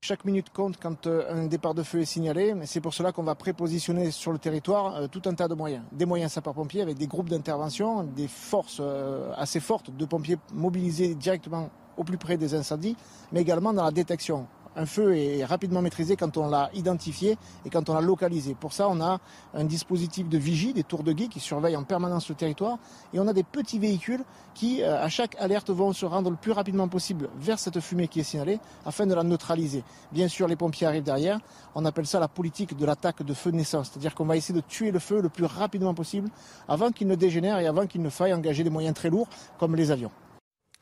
Chaque 0.00 0.24
minute 0.24 0.50
compte 0.50 0.76
quand 0.80 1.08
euh, 1.08 1.24
un 1.28 1.46
départ 1.46 1.74
de 1.74 1.82
feu 1.82 2.00
est 2.00 2.04
signalé. 2.04 2.54
C'est 2.66 2.80
pour 2.80 2.94
cela 2.94 3.10
qu'on 3.10 3.24
va 3.24 3.34
prépositionner 3.34 4.12
sur 4.12 4.30
le 4.30 4.38
territoire 4.38 4.94
euh, 4.94 5.06
tout 5.08 5.22
un 5.26 5.34
tas 5.34 5.48
de 5.48 5.54
moyens. 5.54 5.82
Des 5.90 6.06
moyens 6.06 6.32
sapeurs-pompiers 6.32 6.82
avec 6.82 6.96
des 6.96 7.08
groupes 7.08 7.28
d'intervention, 7.28 8.04
des 8.04 8.28
forces 8.28 8.78
euh, 8.80 9.32
assez 9.36 9.58
fortes 9.58 9.90
de 9.90 10.04
pompiers 10.04 10.36
mobilisés 10.54 11.16
directement 11.16 11.68
au 11.96 12.04
plus 12.04 12.16
près 12.16 12.36
des 12.36 12.54
incendies, 12.54 12.96
mais 13.32 13.40
également 13.40 13.72
dans 13.72 13.84
la 13.84 13.90
détection 13.90 14.46
un 14.76 14.86
feu 14.86 15.16
est 15.16 15.44
rapidement 15.44 15.82
maîtrisé 15.82 16.16
quand 16.16 16.36
on 16.36 16.48
l'a 16.48 16.70
identifié 16.74 17.36
et 17.64 17.70
quand 17.70 17.88
on 17.88 17.94
l'a 17.94 18.00
localisé. 18.00 18.54
Pour 18.54 18.72
ça, 18.72 18.88
on 18.88 19.00
a 19.00 19.18
un 19.54 19.64
dispositif 19.64 20.28
de 20.28 20.38
vigie, 20.38 20.72
des 20.72 20.84
tours 20.84 21.02
de 21.02 21.12
guet 21.12 21.28
qui 21.28 21.40
surveillent 21.40 21.76
en 21.76 21.84
permanence 21.84 22.28
le 22.28 22.34
territoire 22.34 22.78
et 23.12 23.20
on 23.20 23.26
a 23.26 23.32
des 23.32 23.42
petits 23.42 23.78
véhicules 23.78 24.22
qui, 24.54 24.82
euh, 24.82 25.02
à 25.02 25.08
chaque 25.08 25.36
alerte, 25.38 25.70
vont 25.70 25.92
se 25.92 26.06
rendre 26.06 26.30
le 26.30 26.36
plus 26.36 26.52
rapidement 26.52 26.88
possible 26.88 27.28
vers 27.38 27.58
cette 27.58 27.80
fumée 27.80 28.08
qui 28.08 28.20
est 28.20 28.24
signalée 28.24 28.60
afin 28.86 29.06
de 29.06 29.14
la 29.14 29.22
neutraliser. 29.22 29.84
Bien 30.12 30.28
sûr, 30.28 30.46
les 30.48 30.56
pompiers 30.56 30.86
arrivent 30.86 31.02
derrière. 31.02 31.40
On 31.74 31.84
appelle 31.84 32.06
ça 32.06 32.20
la 32.20 32.28
politique 32.28 32.76
de 32.76 32.86
l'attaque 32.86 33.22
de 33.22 33.34
feu 33.34 33.50
de 33.50 33.56
naissance, 33.56 33.90
c'est-à-dire 33.90 34.14
qu'on 34.14 34.26
va 34.26 34.36
essayer 34.36 34.54
de 34.54 34.66
tuer 34.66 34.90
le 34.90 34.98
feu 34.98 35.20
le 35.20 35.28
plus 35.28 35.44
rapidement 35.44 35.94
possible 35.94 36.28
avant 36.68 36.90
qu'il 36.90 37.08
ne 37.08 37.14
dégénère 37.14 37.58
et 37.58 37.66
avant 37.66 37.86
qu'il 37.86 38.02
ne 38.02 38.10
faille 38.10 38.32
engager 38.32 38.64
des 38.64 38.70
moyens 38.70 38.94
très 38.94 39.10
lourds 39.10 39.28
comme 39.58 39.76
les 39.76 39.90
avions. 39.90 40.10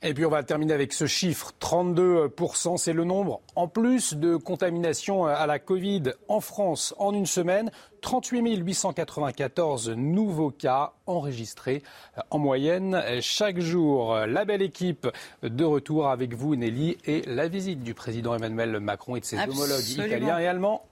Et 0.03 0.13
puis 0.13 0.27
on 0.27 0.31
va 0.31 0.43
terminer 0.43 0.75
avec 0.75 0.93
ce 0.93 1.07
chiffre, 1.07 1.53
32%, 1.59 2.77
c'est 2.77 2.93
le 2.93 3.05
nombre 3.05 3.41
en 3.55 3.67
plus 3.67 4.15
de 4.15 4.37
contaminations 4.37 5.25
à 5.25 5.47
la 5.47 5.59
Covid 5.59 6.13
en 6.29 6.41
France 6.41 6.95
en 6.99 7.15
une 7.15 7.25
semaine. 7.25 7.71
38 8.03 8.59
894 8.59 9.91
nouveaux 9.91 10.51
cas 10.51 10.93
enregistrés 11.07 11.83
en 12.31 12.39
moyenne 12.39 13.03
chaque 13.21 13.59
jour. 13.59 14.15
La 14.27 14.45
belle 14.45 14.63
équipe 14.63 15.09
de 15.43 15.65
retour 15.65 16.09
avec 16.09 16.35
vous, 16.35 16.57
Nelly, 16.57 16.99
et 17.07 17.23
la 17.23 17.49
visite 17.49 17.83
du 17.83 17.95
président 17.95 18.37
Emmanuel 18.37 18.79
Macron 18.81 19.17
et 19.17 19.21
de 19.21 19.25
ses 19.25 19.39
homologues 19.39 19.89
italiens 19.89 20.39
et 20.39 20.47
allemands 20.47 20.85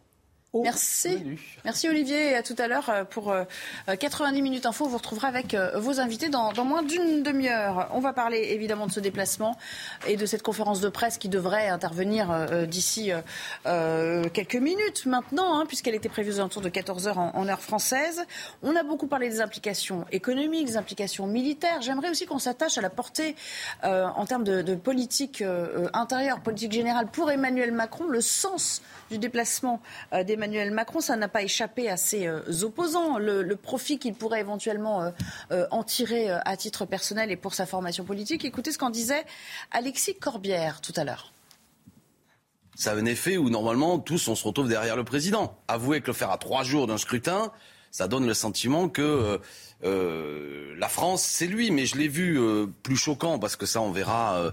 Merci. 0.62 1.18
Merci 1.64 1.88
Olivier 1.88 2.30
et 2.30 2.34
à 2.36 2.42
tout 2.42 2.54
à 2.58 2.68
l'heure 2.68 2.88
euh, 2.88 3.04
pour 3.04 3.34
90 3.86 4.38
euh, 4.38 4.42
minutes 4.42 4.66
info. 4.66 4.86
Vous 4.86 4.98
retrouverez 4.98 5.26
avec 5.26 5.54
euh, 5.54 5.78
vos 5.78 5.98
invités 5.98 6.28
dans, 6.28 6.52
moins 6.64 6.82
d'une 6.82 7.22
demi-heure. 7.22 7.88
On 7.92 8.00
va 8.00 8.12
parler 8.12 8.38
évidemment 8.50 8.86
de 8.86 8.92
ce 8.92 9.00
déplacement 9.00 9.56
et 10.06 10.16
de 10.16 10.26
cette 10.26 10.42
conférence 10.42 10.80
de 10.80 10.88
presse 10.88 11.18
qui 11.18 11.28
devrait 11.28 11.68
intervenir 11.68 12.46
d'ici 12.66 13.10
quelques 13.64 14.54
minutes 14.54 15.06
maintenant, 15.06 15.58
hein, 15.58 15.64
puisqu'elle 15.66 15.94
était 15.94 16.08
prévue 16.08 16.32
aux 16.32 16.38
alentours 16.38 16.62
de 16.62 16.68
14 16.68 17.08
heures 17.08 17.18
en, 17.18 17.48
heure 17.48 17.60
française. 17.60 18.24
On 18.62 18.76
a 18.76 18.82
beaucoup 18.82 19.06
parlé 19.06 19.28
des 19.28 19.40
implications 19.40 20.04
économiques, 20.12 20.66
des 20.66 20.76
implications 20.76 21.26
militaires. 21.26 21.82
J'aimerais 21.82 22.10
aussi 22.10 22.26
qu'on 22.26 22.38
s'attache 22.38 22.78
à 22.78 22.80
la 22.80 22.90
portée 22.90 23.36
en 23.82 24.24
termes 24.26 24.44
de, 24.44 24.62
de 24.62 24.74
politique 24.74 25.42
intérieure, 25.92 26.40
politique 26.40 26.72
générale 26.72 27.08
pour 27.08 27.30
Emmanuel 27.30 27.72
Macron, 27.72 28.06
le 28.06 28.20
sens 28.20 28.82
du 29.10 29.18
déplacement 29.18 29.80
d'Emmanuel 30.12 30.43
Emmanuel 30.44 30.72
Macron, 30.72 31.00
ça 31.00 31.16
n'a 31.16 31.28
pas 31.28 31.42
échappé 31.42 31.88
à 31.88 31.96
ses 31.96 32.26
euh, 32.26 32.42
opposants. 32.64 33.16
Le, 33.16 33.56
profit 33.56 33.98
qu'il 33.98 34.12
pourrait 34.12 34.40
éventuellement 34.40 35.02
euh, 35.02 35.10
euh, 35.52 35.66
en 35.70 35.82
tirer 35.82 36.28
à 36.30 36.56
titre 36.58 36.84
personnel 36.84 37.30
et 37.30 37.36
pour 37.36 37.54
sa 37.54 37.64
formation 37.64 38.04
politique. 38.04 38.44
Écoutez 38.44 38.70
ce 38.70 38.76
qu'en 38.76 38.90
disait 38.90 39.24
Alexis 39.70 40.16
Corbière 40.16 40.82
tout 40.82 40.92
à 40.96 41.04
l'heure. 41.04 41.32
Ça 42.74 42.92
a 42.92 42.96
un 42.96 43.06
effet 43.06 43.38
où 43.38 43.48
normalement 43.48 43.98
tous 43.98 44.28
on 44.28 44.34
se 44.34 44.46
retrouve 44.46 44.68
derrière 44.68 44.96
le 44.96 45.04
président. 45.04 45.56
Avouez 45.66 46.02
que 46.02 46.08
le 46.08 46.12
faire 46.12 46.30
à 46.30 46.36
trois 46.36 46.62
jours 46.62 46.86
d'un 46.86 46.98
scrutin, 46.98 47.50
ça 47.90 48.06
donne 48.06 48.26
le 48.26 48.34
sentiment 48.34 48.90
que 48.90 49.40
la 49.82 50.88
France 50.88 51.22
c'est 51.22 51.46
lui. 51.46 51.70
Mais 51.70 51.86
je 51.86 51.96
l'ai 51.96 52.08
vu 52.08 52.38
plus 52.82 52.96
choquant 52.96 53.38
parce 53.38 53.56
que 53.56 53.64
ça 53.64 53.80
on 53.80 53.92
verra 53.92 54.52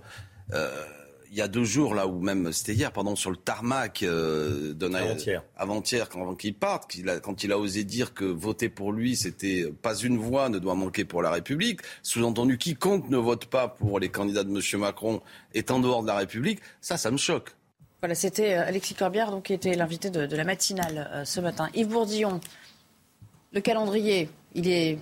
il 1.31 1.37
y 1.37 1.41
a 1.41 1.47
deux 1.47 1.63
jours, 1.63 1.95
là, 1.95 2.07
ou 2.07 2.19
même 2.19 2.51
c'était 2.51 2.73
hier, 2.73 2.91
pardon, 2.91 3.15
sur 3.15 3.31
le 3.31 3.37
tarmac 3.37 4.03
euh, 4.03 4.73
avant-hier, 4.81 5.43
avant-hier, 5.55 6.09
quand, 6.09 6.43
il 6.43 6.53
part, 6.53 6.81
quand 7.23 7.43
il 7.45 7.51
a 7.53 7.57
osé 7.57 7.85
dire 7.85 8.13
que 8.13 8.25
voter 8.25 8.67
pour 8.67 8.91
lui, 8.91 9.15
c'était 9.15 9.71
pas 9.81 9.95
une 9.95 10.17
voix 10.17 10.49
ne 10.49 10.59
doit 10.59 10.75
manquer 10.75 11.05
pour 11.05 11.21
la 11.21 11.31
République. 11.31 11.79
Sous-entendu, 12.03 12.57
quiconque 12.57 13.09
ne 13.09 13.15
vote 13.15 13.45
pas 13.45 13.69
pour 13.69 13.97
les 13.99 14.09
candidats 14.09 14.43
de 14.43 14.49
M. 14.49 14.81
Macron 14.81 15.21
est 15.53 15.71
en 15.71 15.79
dehors 15.79 16.01
de 16.01 16.07
la 16.07 16.17
République. 16.17 16.59
Ça, 16.81 16.97
ça 16.97 17.11
me 17.11 17.17
choque. 17.17 17.55
Voilà, 18.01 18.13
c'était 18.13 18.55
euh, 18.55 18.67
Alexis 18.67 18.95
Corbière, 18.95 19.31
donc, 19.31 19.43
qui 19.43 19.53
était 19.53 19.75
l'invité 19.75 20.09
de, 20.09 20.35
la 20.35 20.43
matinale 20.43 21.09
euh, 21.13 21.23
ce 21.23 21.39
matin. 21.39 21.69
Yves 21.73 21.87
Bourdillon, 21.87 22.41
le 23.53 23.61
calendrier, 23.61 24.27
il 24.53 24.67
est 24.67 24.99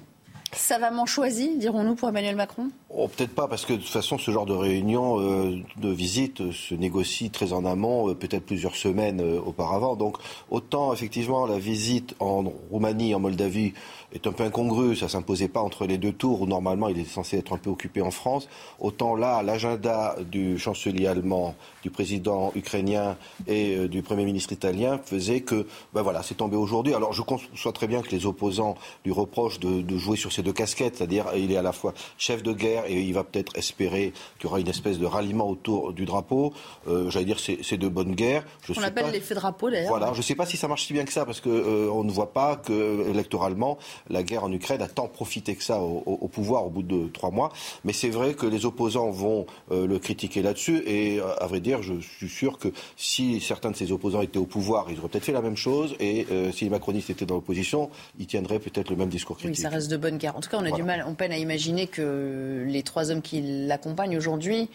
savamment 0.54 1.08
choisi, 1.08 1.58
dirons-nous, 1.58 1.96
pour 1.96 2.10
Emmanuel 2.10 2.36
Macron? 2.36 2.70
Oh, 2.90 3.08
Peut-être 3.08 3.34
pas, 3.34 3.48
parce 3.48 3.66
que 3.66 3.74
de 3.74 3.78
toute 3.78 3.90
façon, 3.90 4.18
ce 4.18 4.32
genre 4.32 4.46
de 4.46 4.54
réunion, 4.54 5.20
euh, 5.20 5.58
de 5.78 5.90
visite, 5.90 6.42
euh, 6.42 6.52
se 6.52 6.74
négocie 6.76 7.30
très 7.30 7.54
en 7.54 7.66
amont, 7.66 8.10
euh, 8.10 8.16
peut-être 8.16 8.46
plusieurs 8.46 8.76
semaines 8.76 9.22
auparavant. 9.46 9.96
Donc, 9.96 10.18
autant, 10.50 10.94
effectivement, 10.94 11.46
la 11.46 11.60
visite 11.60 12.16
en 12.20 12.44
Roumanie, 12.72 13.14
en 13.16 13.20
Moldavie, 13.20 13.74
est 14.14 14.26
un 14.26 14.32
peu 14.32 14.44
incongru. 14.44 14.96
Ça 14.96 15.08
s'imposait 15.08 15.48
pas 15.48 15.62
entre 15.62 15.86
les 15.86 15.98
deux 15.98 16.12
tours 16.12 16.42
où 16.42 16.48
normalement 16.48 16.90
il 16.90 17.00
est 17.00 17.06
censé 17.06 17.38
être 17.38 17.54
un 17.54 17.58
peu 17.58 17.70
occupé 17.70 18.02
en 18.02 18.10
France. 18.10 18.48
Autant 18.80 19.16
là, 19.16 19.44
l'agenda 19.44 20.16
du 20.32 20.58
chancelier 20.58 21.06
allemand, 21.06 21.56
du 21.84 21.92
président 21.92 22.52
ukrainien 22.56 23.18
et 23.48 23.88
du 23.88 24.02
premier 24.02 24.26
ministre 24.26 24.52
italien 24.52 25.00
faisait 25.04 25.42
que, 25.42 25.68
ben 25.94 26.02
voilà, 26.02 26.24
c'est 26.24 26.36
tombé 26.36 26.58
aujourd'hui. 26.58 26.96
Alors 26.96 27.14
je 27.14 27.22
conçois 27.22 27.72
très 27.72 27.88
bien 27.88 28.02
que 28.02 28.10
les 28.10 28.26
opposants 28.26 28.76
lui 29.06 29.12
reprochent 29.12 29.60
de, 29.60 29.82
de 29.82 29.98
jouer 29.98 30.18
sur 30.18 30.32
ces 30.32 30.42
deux 30.42 30.54
casquettes, 30.54 30.98
c'est-à-dire 30.98 31.26
il 31.36 31.52
est 31.52 31.58
à 31.58 31.62
la 31.62 31.72
fois 31.72 31.94
chef 32.18 32.42
de 32.42 32.52
guerre 32.52 32.79
et 32.88 33.02
il 33.02 33.14
va 33.14 33.24
peut-être 33.24 33.58
espérer 33.58 34.14
qu'il 34.38 34.46
y 34.46 34.48
aura 34.48 34.60
une 34.60 34.68
espèce 34.68 35.00
de 35.00 35.06
ralliement 35.06 35.50
autour 35.50 35.94
du 35.94 36.06
drapeau. 36.06 36.54
Euh, 36.88 37.10
J'allais 37.10 37.26
dire 37.26 37.40
c'est 37.40 37.78
de 37.78 37.88
bonne 37.88 38.16
guerre. 38.16 38.44
Je 38.64 38.74
On 38.78 38.84
appelle 38.84 39.12
l'effet 39.12 39.36
drapeau 39.36 39.70
d'ailleurs. 39.70 39.90
Voilà, 39.90 40.12
je 40.14 40.18
ne 40.18 40.24
sais 40.24 40.36
pas 40.36 40.46
si 40.46 40.58
ça 40.58 40.68
marche 40.68 40.86
si 40.86 40.94
bien 40.94 41.06
que 41.06 41.14
ça 41.14 41.26
parce 41.26 41.42
qu'on 41.42 41.50
euh, 41.50 42.04
ne 42.04 42.12
voit 42.12 42.34
pas 42.34 42.56
que 42.56 43.10
électoralement 43.10 43.78
la 44.10 44.24
guerre 44.24 44.44
en 44.44 44.52
Ukraine 44.52 44.82
a 44.82 44.88
tant 44.88 45.08
profité 45.08 45.56
que 45.56 45.64
ça 45.64 45.80
au, 45.80 46.28
pouvoir 46.28 46.66
au 46.66 46.70
bout 46.70 46.84
de 46.84 47.08
trois 47.08 47.32
mois. 47.32 47.52
Mais 47.84 47.94
c'est 47.94 48.10
vrai 48.10 48.34
que 48.34 48.46
les 48.46 48.66
opposants 48.66 49.10
vont 49.10 49.46
euh, 49.72 49.88
le 49.88 50.00
critiquer 50.00 50.42
là-dessus. 50.42 50.84
Et 50.86 51.20
à 51.20 51.48
vrai 51.48 51.60
dire, 51.60 51.82
je 51.82 52.00
suis 52.00 52.30
sûr 52.30 52.58
que 52.58 52.70
si 52.96 53.42
certains 53.42 53.72
de 53.72 53.76
ces 53.76 53.92
opposants 53.92 54.22
étaient 54.22 54.40
au 54.40 54.46
pouvoir, 54.46 54.88
ils 54.90 55.00
auraient 55.00 55.10
peut-être 55.10 55.26
fait 55.26 55.32
la 55.32 55.42
même 55.42 55.58
chose. 55.58 55.96
Et 56.00 56.26
si 56.54 56.66
les 56.66 56.70
macronistes 56.70 57.10
étaient 57.10 57.26
dans 57.26 57.36
l'opposition, 57.36 57.90
ils 58.20 58.28
tiendraient 58.28 58.60
peut-être 58.60 58.90
le 58.90 58.96
même 58.96 59.10
discours 59.10 59.38
critique. 59.38 59.56
Oui, 59.56 59.62
ça 59.62 59.70
reste 59.70 59.90
de 59.90 59.98
bonne 59.98 60.18
guerre. 60.18 60.36
En 60.36 60.42
tout 60.42 60.50
cas, 60.50 60.58
on 60.60 60.66
a 60.66 60.72
du 60.72 60.84
mal, 60.84 61.04
on 61.08 61.14
peine 61.14 61.32
à 61.32 61.38
imaginer 61.38 61.88
que 61.88 62.64
les 62.70 62.84
trois 62.84 63.12
hommes 63.12 63.22
qui 63.22 63.42
l'accompagnent 63.68 64.18
aujourd'hui 64.18 64.70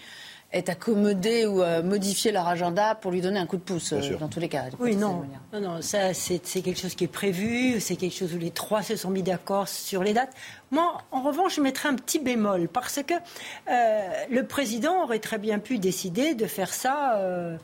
est 0.54 0.68
accommodé 0.68 1.46
ou 1.46 1.62
modifier 1.82 2.30
leur 2.30 2.46
agenda 2.46 2.94
pour 2.94 3.10
lui 3.10 3.20
donner 3.20 3.40
un 3.40 3.46
coup 3.46 3.56
de 3.56 3.62
pouce, 3.62 3.92
euh, 3.92 4.16
dans 4.18 4.28
tous 4.28 4.40
les 4.40 4.48
cas. 4.48 4.64
Oui, 4.78 4.94
non. 4.94 5.24
non, 5.52 5.60
non, 5.60 5.82
ça, 5.82 6.14
c'est 6.14 6.38
quelque 6.38 6.78
chose 6.78 6.94
qui 6.94 7.04
est 7.04 7.08
prévu, 7.08 7.80
c'est 7.80 7.96
quelque 7.96 8.14
chose 8.14 8.34
où 8.34 8.38
les 8.38 8.52
trois 8.52 8.82
se 8.82 8.94
sont 8.96 9.10
mis 9.10 9.22
d'accord 9.22 9.68
sur 9.68 10.02
les 10.04 10.12
dates. 10.12 10.32
Moi, 10.70 11.02
en 11.10 11.22
revanche, 11.22 11.56
je 11.56 11.60
mettrais 11.60 11.88
un 11.88 11.96
petit 11.96 12.20
bémol, 12.20 12.68
parce 12.68 13.00
que 13.02 13.14
euh, 13.14 14.08
le 14.30 14.46
président 14.46 15.02
aurait 15.02 15.18
très 15.18 15.38
bien 15.38 15.58
pu 15.58 15.78
décider 15.78 16.34
de 16.34 16.46
faire 16.46 16.72
ça. 16.72 17.16
Euh, 17.18 17.56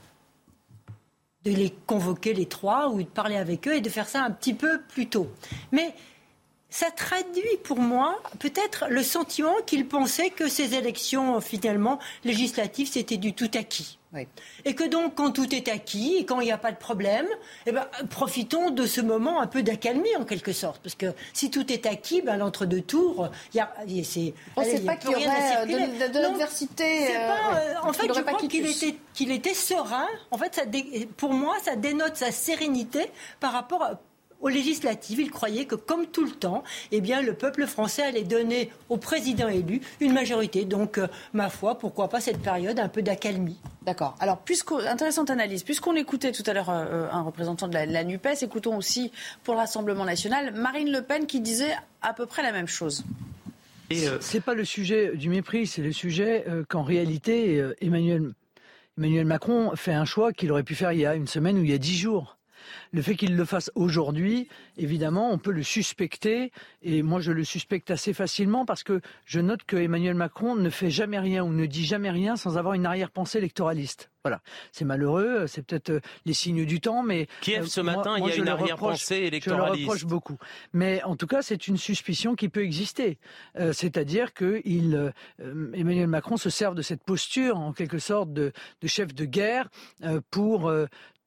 de 1.44 1.52
les 1.52 1.70
convoquer 1.86 2.34
les 2.34 2.44
trois 2.44 2.90
ou 2.90 3.02
de 3.02 3.08
parler 3.08 3.36
avec 3.36 3.66
eux 3.66 3.74
et 3.74 3.80
de 3.80 3.88
faire 3.88 4.06
ça 4.06 4.22
un 4.22 4.30
petit 4.30 4.52
peu 4.52 4.78
plus 4.90 5.08
tôt. 5.08 5.26
Mais 5.72 5.94
ça 6.70 6.90
traduit 6.90 7.56
pour 7.64 7.78
moi 7.78 8.20
peut-être 8.38 8.86
le 8.88 9.02
sentiment 9.02 9.54
qu'il 9.66 9.86
pensait 9.86 10.30
que 10.30 10.48
ces 10.48 10.74
élections 10.74 11.40
finalement 11.40 11.98
législatives 12.24 12.88
c'était 12.90 13.16
du 13.16 13.34
tout 13.34 13.50
acquis. 13.54 13.98
Et 14.64 14.74
que 14.74 14.84
donc, 14.84 15.14
quand 15.14 15.30
tout 15.30 15.54
est 15.54 15.68
acquis 15.68 16.16
et 16.18 16.24
quand 16.24 16.40
il 16.40 16.46
n'y 16.46 16.52
a 16.52 16.58
pas 16.58 16.72
de 16.72 16.76
problème, 16.76 17.26
eh 17.66 17.72
ben, 17.72 17.86
profitons 18.08 18.70
de 18.70 18.84
ce 18.86 19.00
moment 19.00 19.40
un 19.40 19.46
peu 19.46 19.62
d'accalmie 19.62 20.14
en 20.16 20.24
quelque 20.24 20.52
sorte. 20.52 20.82
Parce 20.82 20.96
que 20.96 21.14
si 21.32 21.50
tout 21.50 21.72
est 21.72 21.86
acquis, 21.86 22.20
ben, 22.20 22.36
l'entre-deux 22.36 22.80
tours, 22.80 23.28
il 23.54 23.58
y 23.58 23.60
a. 23.60 23.72
C'est, 24.02 24.34
On 24.56 24.62
ne 24.62 24.66
sait 24.66 24.80
pas 24.80 24.96
qu'il 24.96 25.10
y 25.10 25.14
aurait 25.14 25.26
euh, 25.26 25.64
de, 25.64 26.12
de, 26.12 26.18
l'adversité. 26.18 27.16
Euh, 27.16 27.20
euh, 27.20 27.74
en 27.82 27.92
fait, 27.92 28.12
je 28.12 28.20
crois 28.20 28.38
qu'il 28.40 28.66
était, 28.66 28.96
qu'il 29.14 29.30
était 29.30 29.54
serein. 29.54 30.08
En 30.32 30.38
fait, 30.38 30.56
ça 30.56 30.62
pour 31.16 31.32
moi, 31.32 31.56
ça 31.62 31.76
dénote 31.76 32.16
sa 32.16 32.32
sérénité 32.32 33.10
par 33.38 33.52
rapport 33.52 33.82
aux 34.40 34.48
législatives, 34.48 35.20
il 35.20 35.30
croyait 35.30 35.66
que, 35.66 35.74
comme 35.74 36.06
tout 36.06 36.24
le 36.24 36.30
temps, 36.30 36.64
eh 36.92 37.00
bien, 37.00 37.22
le 37.22 37.34
peuple 37.34 37.66
français 37.66 38.02
allait 38.02 38.24
donner 38.24 38.70
au 38.88 38.96
président 38.96 39.48
élu 39.48 39.80
une 40.00 40.12
majorité. 40.12 40.64
Donc, 40.64 40.98
euh, 40.98 41.08
ma 41.32 41.50
foi, 41.50 41.78
pourquoi 41.78 42.08
pas 42.08 42.20
cette 42.20 42.40
période 42.40 42.78
un 42.78 42.88
peu 42.88 43.02
d'accalmie. 43.02 43.58
D'accord. 43.82 44.16
Alors, 44.20 44.42
intéressante 44.88 45.30
analyse. 45.30 45.62
Puisqu'on 45.62 45.94
écoutait 45.94 46.32
tout 46.32 46.42
à 46.46 46.52
l'heure 46.52 46.70
euh, 46.70 47.08
un 47.10 47.22
représentant 47.22 47.68
de 47.68 47.74
la, 47.74 48.04
NUPES, 48.04 48.42
écoutons 48.42 48.76
aussi 48.76 49.12
pour 49.44 49.54
l'Assemblement 49.54 50.04
national 50.04 50.52
Marine 50.54 50.90
Le 50.90 51.02
Pen 51.02 51.26
qui 51.26 51.40
disait 51.40 51.74
à 52.02 52.14
peu 52.14 52.26
près 52.26 52.42
la 52.42 52.52
même 52.52 52.68
chose. 52.68 53.04
Ce 53.90 54.34
n'est 54.34 54.40
pas 54.40 54.54
le 54.54 54.64
sujet 54.64 55.16
du 55.16 55.28
mépris, 55.28 55.66
c'est 55.66 55.82
le 55.82 55.92
sujet 55.92 56.44
qu'en 56.68 56.84
réalité, 56.84 57.60
Emmanuel, 57.80 58.34
Emmanuel 58.96 59.24
Macron 59.24 59.72
fait 59.74 59.92
un 59.92 60.04
choix 60.04 60.32
qu'il 60.32 60.52
aurait 60.52 60.62
pu 60.62 60.76
faire 60.76 60.92
il 60.92 61.00
y 61.00 61.06
a 61.06 61.16
une 61.16 61.26
semaine 61.26 61.58
ou 61.58 61.64
il 61.64 61.70
y 61.70 61.74
a 61.74 61.78
dix 61.78 61.96
jours. 61.96 62.38
Le 62.92 63.02
fait 63.02 63.16
qu'il 63.16 63.36
le 63.36 63.44
fasse 63.44 63.70
aujourd'hui, 63.74 64.48
évidemment, 64.76 65.32
on 65.32 65.38
peut 65.38 65.52
le 65.52 65.62
suspecter, 65.62 66.52
et 66.82 67.02
moi 67.02 67.20
je 67.20 67.32
le 67.32 67.44
suspecte 67.44 67.90
assez 67.90 68.12
facilement 68.12 68.64
parce 68.64 68.82
que 68.82 69.00
je 69.24 69.40
note 69.40 69.64
que 69.64 69.76
Emmanuel 69.76 70.14
Macron 70.14 70.54
ne 70.56 70.70
fait 70.70 70.90
jamais 70.90 71.18
rien 71.18 71.44
ou 71.44 71.52
ne 71.52 71.66
dit 71.66 71.84
jamais 71.84 72.10
rien 72.10 72.36
sans 72.36 72.58
avoir 72.58 72.74
une 72.74 72.86
arrière-pensée 72.86 73.38
électoraliste. 73.38 74.10
Voilà, 74.22 74.42
c'est 74.70 74.84
malheureux, 74.84 75.46
c'est 75.46 75.64
peut-être 75.64 75.90
euh, 75.90 76.00
les 76.26 76.34
signes 76.34 76.66
du 76.66 76.78
temps, 76.80 77.02
mais 77.02 77.26
Kiev 77.40 77.64
euh, 77.64 77.66
ce 77.66 77.80
matin, 77.80 78.16
il 78.18 78.26
y 78.26 78.32
a 78.32 78.36
une 78.36 78.48
arrière-pensée 78.48 79.16
électoraliste. 79.16 79.76
Je 79.76 79.78
le 79.78 79.86
reproche 79.86 80.04
beaucoup, 80.04 80.36
mais 80.74 81.02
en 81.04 81.16
tout 81.16 81.26
cas, 81.26 81.40
c'est 81.40 81.68
une 81.68 81.78
suspicion 81.78 82.34
qui 82.34 82.50
peut 82.50 82.62
exister, 82.62 83.16
euh, 83.58 83.72
c'est-à-dire 83.72 84.34
que 84.34 84.60
il, 84.66 85.12
Emmanuel 85.38 86.06
Macron 86.06 86.36
se 86.36 86.50
serve 86.50 86.74
de 86.74 86.82
cette 86.82 87.02
posture, 87.02 87.56
en 87.56 87.72
quelque 87.72 87.98
sorte, 87.98 88.32
de, 88.34 88.52
de 88.82 88.86
chef 88.88 89.14
de 89.14 89.24
guerre 89.24 89.68
pour 90.30 90.70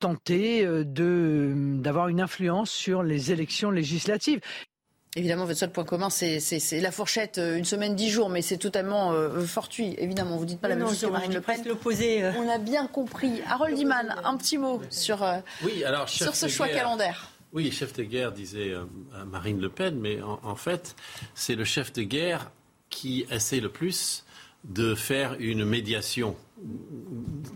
tenter 0.03 0.65
euh, 0.65 0.83
d'avoir 0.85 2.09
une 2.09 2.19
influence 2.19 2.69
sur 2.69 3.03
les 3.03 3.31
élections 3.31 3.71
législatives. 3.71 4.41
Évidemment, 5.15 5.45
votre 5.45 5.59
seul 5.59 5.71
point 5.71 5.85
commun, 5.85 6.09
c'est 6.09 6.81
la 6.81 6.91
fourchette, 6.91 7.37
euh, 7.37 7.55
une 7.55 7.63
semaine, 7.63 7.95
dix 7.95 8.09
jours, 8.09 8.29
mais 8.29 8.41
c'est 8.41 8.57
totalement 8.57 9.13
euh, 9.13 9.45
fortuit. 9.45 9.95
Évidemment, 9.97 10.35
vous 10.35 10.43
dites 10.45 10.59
pas 10.59 10.67
la 10.67 10.75
même 10.75 10.89
chose 10.89 10.99
que 10.99 11.05
Marine 11.05 11.33
Le 11.33 11.39
Pen. 11.39 11.63
l'opposé. 11.65 12.25
On 12.37 12.49
a 12.49 12.57
bien 12.57 12.87
compris. 12.87 13.41
Harold 13.47 13.79
Iman, 13.79 14.13
un 14.25 14.35
petit 14.35 14.57
mot 14.57 14.81
sur, 14.89 15.25
oui, 15.63 15.85
alors, 15.85 16.09
sur 16.09 16.35
ce 16.35 16.49
choix 16.49 16.67
calendaire. 16.67 17.29
Oui, 17.53 17.71
chef 17.71 17.93
de 17.93 18.03
guerre, 18.03 18.33
disait 18.33 18.73
Marine 19.27 19.61
Le 19.61 19.69
Pen, 19.69 19.97
mais 19.97 20.19
en 20.21 20.55
fait, 20.55 20.97
c'est 21.33 21.55
le 21.55 21.63
chef 21.63 21.93
de 21.93 22.03
guerre 22.03 22.51
qui 22.89 23.25
essaie 23.31 23.61
le 23.61 23.69
plus 23.69 24.25
de 24.65 24.95
faire 24.95 25.35
une 25.39 25.63
médiation. 25.63 26.35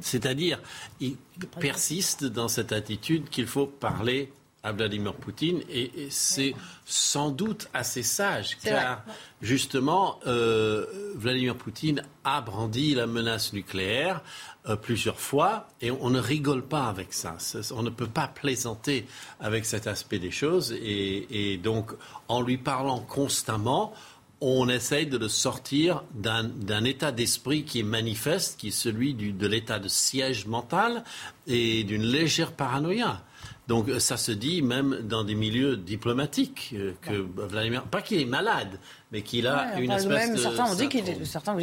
C'est-à-dire, 0.01 0.59
il 0.99 1.15
persiste 1.59 2.25
dans 2.25 2.47
cette 2.47 2.71
attitude 2.71 3.29
qu'il 3.29 3.47
faut 3.47 3.67
parler 3.67 4.31
à 4.63 4.71
Vladimir 4.71 5.13
Poutine 5.13 5.61
et, 5.69 6.07
c'est 6.09 6.53
sans 6.85 7.29
doute 7.29 7.69
assez 7.73 8.03
sage 8.03 8.57
car 8.63 9.03
justement 9.41 10.19
euh, 10.27 10.85
Vladimir 11.15 11.55
Poutine 11.55 12.03
a 12.23 12.41
brandi 12.41 12.95
la 12.95 13.07
menace 13.07 13.53
nucléaire 13.53 14.21
euh, 14.67 14.75
plusieurs 14.75 15.19
fois 15.19 15.67
et 15.79 15.91
on, 15.91 16.09
ne 16.09 16.19
rigole 16.19 16.63
pas 16.63 16.87
avec 16.87 17.13
ça. 17.13 17.37
On 17.71 17.83
ne 17.83 17.89
peut 17.89 18.07
pas 18.07 18.27
plaisanter 18.27 19.05
avec 19.39 19.65
cet 19.65 19.87
aspect 19.87 20.19
des 20.19 20.31
choses 20.31 20.73
et 20.73 21.59
donc 21.63 21.91
en 22.27 22.41
lui 22.41 22.57
parlant 22.57 22.99
constamment, 22.99 23.93
on 24.39 24.69
essaye 24.69 25.07
de 25.07 25.17
le 25.17 25.27
sortir 25.27 26.03
d'un 26.13 26.83
état 26.83 27.11
d'esprit 27.11 27.63
qui 27.63 27.79
est 27.79 27.83
manifeste, 27.83 28.59
qui 28.59 28.67
est 28.67 28.71
celui 28.71 29.13
de 29.13 29.47
l'état 29.47 29.79
de 29.79 29.87
siège 29.87 30.45
mental 30.45 31.03
et 31.47 31.83
d'une 31.83 32.03
légère 32.03 32.51
paranoïa. 32.51 33.21
Donc 33.67 33.89
ça 33.99 34.15
se 34.15 34.31
dit 34.31 34.61
même 34.61 35.01
dans 35.03 35.25
des 35.25 35.35
milieux 35.35 35.75
diplomatiques 35.75 36.73
euh, 36.73 36.93
que 37.01 37.13
Vladimir, 37.13 37.83
pas 37.83 38.01
qu'il 38.01 38.21
est 38.21 38.25
malade, 38.25 38.79
mais 39.11 39.21
qu'il 39.23 39.45
a 39.45 39.77
une 39.77 39.91
espèce 39.91 40.31
de... 40.31 40.37
Certains 40.37 40.71
ont 40.71 40.75
dit 40.75 40.87
qu'il 40.87 41.03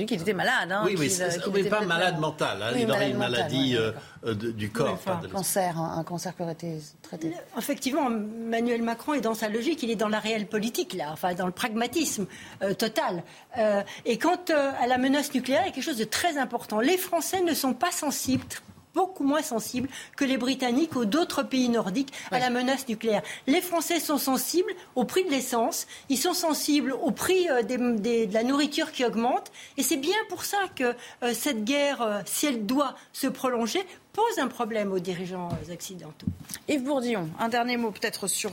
qu'il 0.07 0.21
était 0.21 0.35
malade. 0.35 0.71
Hein, 0.71 0.83
oui, 0.85 0.97
mais, 0.99 1.65
pas 1.65 1.81
malade 1.81 2.19
mental. 2.19 2.63
Hein, 2.63 2.73
il 2.77 2.91
aurait 2.91 3.11
une 3.11 3.17
maladie 3.17 3.75
euh, 3.77 3.93
euh, 4.27 4.35
du 4.35 4.71
corps. 4.71 5.01
un 5.07 5.29
cancer, 5.29 5.79
un, 5.79 6.05
cancer 6.05 6.37
qui 6.37 6.43
aurait 6.43 6.53
été 6.53 6.79
traité. 7.01 7.33
Effectivement, 7.57 8.11
Emmanuel 8.11 8.83
Macron 8.83 9.15
est 9.15 9.23
dans 9.23 9.35
sa 9.35 9.49
logique, 9.49 9.83
il 9.83 9.91
est 9.91 9.97
dans 9.97 10.09
la 10.09 10.21
réelle 10.21 10.47
politique, 10.47 10.93
là, 10.93 11.09
enfin 11.11 11.33
dans 11.33 11.47
le 11.47 11.53
pragmatisme 11.53 12.27
total. 12.79 13.23
et 14.05 14.19
quant 14.19 14.41
à 14.51 14.87
la 14.87 14.99
menace 14.99 15.33
nucléaire, 15.33 15.63
il 15.63 15.69
y 15.69 15.71
a 15.71 15.73
quelque 15.73 15.85
chose 15.85 15.99
de 15.99 16.05
très 16.05 16.37
important. 16.37 16.81
Les 16.81 16.99
Français 16.99 17.41
ne 17.41 17.55
sont 17.55 17.73
pas 17.73 17.93
sensibles 17.93 18.45
beaucoup 18.95 19.25
moins 19.25 19.43
sensibles 19.43 19.89
que 20.17 20.25
les 20.25 20.37
Britanniques 20.37 20.97
ou 20.97 21.05
d'autres 21.05 21.43
pays 21.43 21.69
nordiques 21.69 22.13
à 22.31 22.39
la 22.39 22.51
menace 22.51 22.89
nucléaire. 22.89 23.23
Les 23.47 23.61
Français 23.61 24.01
sont 24.01 24.19
sensibles 24.19 24.73
au 24.95 25.05
prix 25.05 25.25
de 25.25 25.31
l'essence, 25.31 25.87
ils 26.09 26.19
sont 26.19 26.35
sensibles 26.35 26.93
au 26.93 27.11
prix 27.11 27.49
euh, 27.51 27.63
de 27.63 28.33
la 28.33 28.43
nourriture 28.43 28.93
qui 28.93 29.05
augmente, 29.05 29.51
et 29.77 29.83
c'est 29.83 29.97
bien 29.97 30.17
pour 30.29 30.45
ça 30.45 30.59
que 30.75 30.95
euh, 31.23 31.35
cette 31.35 31.65
guerre, 31.65 32.03
euh, 32.03 32.21
si 32.25 32.47
elle 32.47 32.67
doit 32.67 32.95
se 33.13 33.27
prolonger, 33.27 33.81
pose 34.13 34.39
un 34.39 34.49
problème 34.49 34.93
aux 34.93 35.01
dirigeants 35.01 35.49
occidentaux. 35.73 36.27
Yves 36.69 36.85
Bourdillon, 36.85 37.29
un 37.41 37.49
dernier 37.49 37.77
mot 37.77 37.91
peut-être 37.91 38.29
sur, 38.29 38.53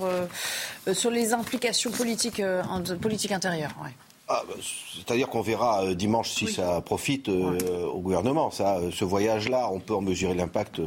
sur 0.92 1.12
les 1.12 1.34
implications 1.34 1.92
politiques, 1.92 2.42
politiques 3.00 3.32
intérieures. 3.32 3.76
Ah, 4.34 4.44
bah, 4.48 4.54
c'est-à-dire 4.96 5.28
qu'on 5.28 5.42
verra 5.42 5.84
euh, 5.84 5.94
dimanche 5.94 6.30
si 6.32 6.48
ça 6.48 6.80
profite 6.80 7.28
euh, 7.28 7.86
au 7.86 8.00
gouvernement. 8.00 8.50
Ça, 8.50 8.78
euh, 8.78 8.90
ce 8.90 9.04
voyage-là, 9.04 9.70
on 9.74 9.82
peut 9.82 9.94
en 9.94 10.00
mesurer 10.00 10.34
l'impact 10.34 10.82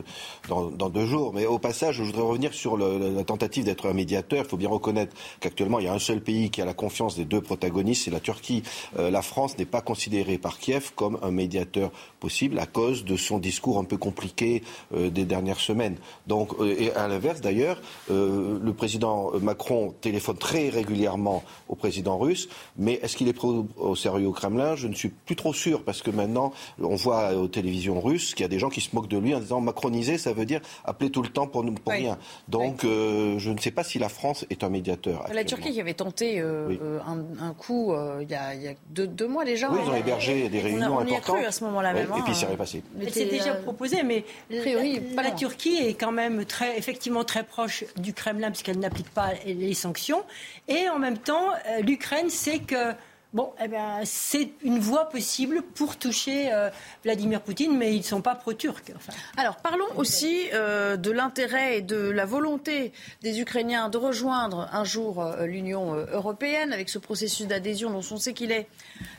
dans, 0.49 0.71
deux 0.71 1.05
jours. 1.05 1.35
Mais 1.35 1.45
au 1.45 1.59
passage, 1.59 1.97
je 1.97 2.03
voudrais 2.05 2.23
revenir 2.23 2.55
sur 2.55 2.79
la 2.79 3.23
tentative 3.25 3.65
d'être 3.65 3.87
un 3.87 3.93
médiateur. 3.93 4.45
Il 4.47 4.49
faut 4.49 4.57
bien 4.57 4.71
reconnaître 4.71 5.15
qu'actuellement, 5.41 5.79
il 5.79 5.85
y 5.85 5.89
a 5.89 5.93
un 5.93 5.99
seul 5.99 6.23
pays 6.23 6.51
qui 6.51 6.63
a 6.63 6.65
la 6.65 6.73
confiance 6.73 7.17
des 7.17 7.27
deux 7.27 7.43
protagonistes, 7.43 8.05
c'est 8.05 8.11
la 8.11 8.21
Turquie. 8.21 8.63
la 8.97 9.23
France 9.23 9.59
n'est 9.59 9.65
pas 9.65 9.81
considérée 9.81 10.39
par 10.39 10.59
Kiev 10.59 10.93
comme 10.95 11.19
un 11.23 11.31
médiateur 11.31 11.91
possible 12.21 12.59
à 12.59 12.67
cause 12.67 13.05
de 13.05 13.17
son 13.17 13.39
discours 13.39 13.79
un 13.79 13.85
peu 13.85 13.97
compliqué 13.97 14.63
des 14.95 15.25
dernières 15.25 15.61
semaines. 15.61 15.97
Donc, 16.27 16.53
et 16.63 16.93
à 16.93 17.09
l'inverse, 17.09 17.41
d'ailleurs, 17.41 17.81
le 18.11 18.73
président 18.73 19.33
Macron 19.41 19.95
téléphone 20.01 20.37
très 20.37 20.69
régulièrement 20.69 21.43
au 21.69 21.75
président 21.75 22.19
russe, 22.19 22.49
mais 22.77 23.01
est-ce 23.03 23.17
qu'il 23.17 23.29
est 23.29 23.34
au 23.43 23.97
sérieux 23.97 24.29
au 24.29 24.33
Kremlin 24.33 24.77
Je 24.77 24.89
ne 24.89 24.95
suis 24.95 25.09
plus 25.09 25.37
trop 25.37 25.53
sûr 25.53 25.83
parce 25.83 26.03
que 26.03 26.11
maintenant, 26.11 26.53
on 26.81 26.97
voit 26.97 27.35
aux 27.35 27.49
télévisions 27.49 28.01
russes 28.01 28.35
qu'il 28.35 28.43
y 28.43 28.47
a 28.47 28.49
des 28.49 28.59
gens 28.59 28.69
qui 28.69 28.81
se 28.81 28.95
moquent 28.95 29.09
de 29.09 29.19
lui 29.19 29.35
en 29.35 29.41
disant 29.41 29.61
macroniser, 29.61 30.19
ça 30.19 30.33
veut 30.33 30.47
dire 30.47 30.61
appeler 30.85 31.11
tout 31.11 31.23
le 31.23 31.29
temps 31.29 31.47
pour, 31.47 31.65
pour 31.65 31.93
rien. 31.93 32.19
Donc, 32.49 32.85
euh, 32.85 33.39
je 33.39 33.51
ne 33.51 33.59
sais 33.59 33.71
pas 33.71 33.85
si 33.85 33.99
la 33.99 34.09
France 34.09 34.45
est 34.51 34.65
un 34.65 34.69
médiateur. 34.69 35.27
La 35.33 35.45
Turquie 35.45 35.73
qui 35.73 35.81
avait 35.81 35.95
tenté 35.95 36.41
euh, 36.41 36.77
euh, 36.83 37.01
un, 37.41 37.55
coup 37.55 37.95
il 38.21 38.31
y, 38.31 38.35
a, 38.35 38.75
deux, 38.91 39.27
mois 39.27 39.45
déjà. 39.45 39.71
Oui, 39.71 39.79
ils 39.85 39.91
ont 39.91 39.95
hébergé 39.95 40.49
des 40.49 40.61
réunions 40.61 40.93
on, 40.93 40.97
on 40.97 41.01
importantes. 41.01 41.37
cru 41.37 41.45
à 41.45 41.53
ce 41.53 41.65
moment-là 41.65 41.93
même. 41.93 42.09
et 42.17 42.23
puis, 42.23 42.35
c'est 42.35 42.47
passé. 42.57 42.83
C'est 43.11 43.27
déjà 43.27 43.55
proposé, 43.55 44.03
mais 44.03 44.25
la, 44.51 45.23
la 45.23 45.31
Turquie 45.31 45.77
est 45.77 45.95
quand 45.95 46.13
même 46.13 46.45
très, 46.45 46.79
effectivement 46.79 47.25
très 47.25 47.45
proche 47.45 47.85
du 47.97 48.13
Kremlin 48.13 48.51
puisqu'elle 48.51 48.79
n'applique 48.79 49.11
pas 49.11 49.31
les 49.47 49.75
sanctions. 49.75 50.23
Et 50.69 50.89
en 50.89 50.99
même 50.99 51.19
temps, 51.19 51.51
l'Ukraine 51.83 52.31
sait 52.31 52.59
que 52.59 52.95
Bon, 53.35 53.53
eh 53.61 53.67
ben, 53.67 54.01
c'est 54.05 54.53
une 54.63 54.79
voie 54.79 55.09
possible 55.09 55.63
pour 55.75 55.97
toucher 55.97 56.53
euh, 56.53 56.71
Vladimir 57.03 57.41
Poutine, 57.41 57.77
mais 57.77 57.93
ils 57.93 57.99
ne 57.99 58.05
sont 58.05 58.23
pas 58.23 58.37
pro-turcs. 58.37 58.93
Alors, 59.37 59.57
parlons 59.57 59.89
aussi 59.97 60.45
euh, 60.53 60.97
de 60.97 61.11
l'intérêt 61.11 61.79
et 61.79 61.83
de 61.83 61.97
la 61.97 62.27
volonté 62.27 62.93
des 63.23 63.41
Ukrainiens 63.41 63.89
de 63.89 63.99
rejoindre 63.99 64.69
un 64.73 64.85
jour 64.85 65.21
euh, 65.21 65.47
l'Union 65.47 65.95
européenne 66.13 66.73
avec 66.73 66.89
ce 66.89 67.01
processus 67.01 67.49
d'adhésion 67.49 67.91
dont 67.91 68.07
on 68.09 68.19
sait 68.19 68.35
qu'il 68.35 68.53
est 68.53 68.69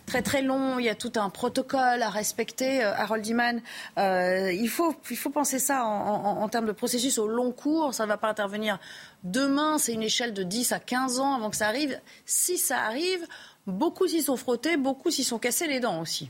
très 0.05 0.21
très 0.21 0.41
long. 0.41 0.79
Il 0.79 0.85
y 0.85 0.89
a 0.89 0.95
tout 0.95 1.11
un 1.17 1.29
protocole 1.29 2.01
à 2.01 2.09
respecter. 2.09 2.83
Harold 2.83 3.27
Iman, 3.27 3.59
il, 3.97 4.69
faut, 4.69 4.95
il 5.11 5.17
faut 5.17 5.29
penser 5.29 5.59
ça 5.59 5.83
en, 5.83 6.41
en 6.41 6.47
termes 6.47 6.67
de 6.67 6.71
processus 6.71 7.17
au 7.17 7.27
long 7.27 7.51
cours. 7.51 7.93
Ça 7.93 8.03
ne 8.03 8.07
va 8.07 8.15
pas 8.15 8.29
intervenir 8.29 8.79
demain. 9.25 9.77
C'est 9.77 9.91
une 9.91 10.03
échelle 10.03 10.33
de 10.33 10.43
10 10.43 10.71
à 10.71 10.79
15 10.79 11.19
ans 11.19 11.33
avant 11.35 11.49
que 11.49 11.57
ça 11.57 11.67
arrive. 11.67 11.99
Si 12.25 12.57
ça 12.57 12.79
arrive, 12.79 13.27
Beaucoup 13.67 14.07
s'y 14.07 14.21
sont 14.21 14.37
frottés, 14.37 14.77
beaucoup 14.77 15.11
s'y 15.11 15.23
sont 15.23 15.39
cassés 15.39 15.67
les 15.67 15.79
dents 15.79 16.01
aussi. 16.01 16.29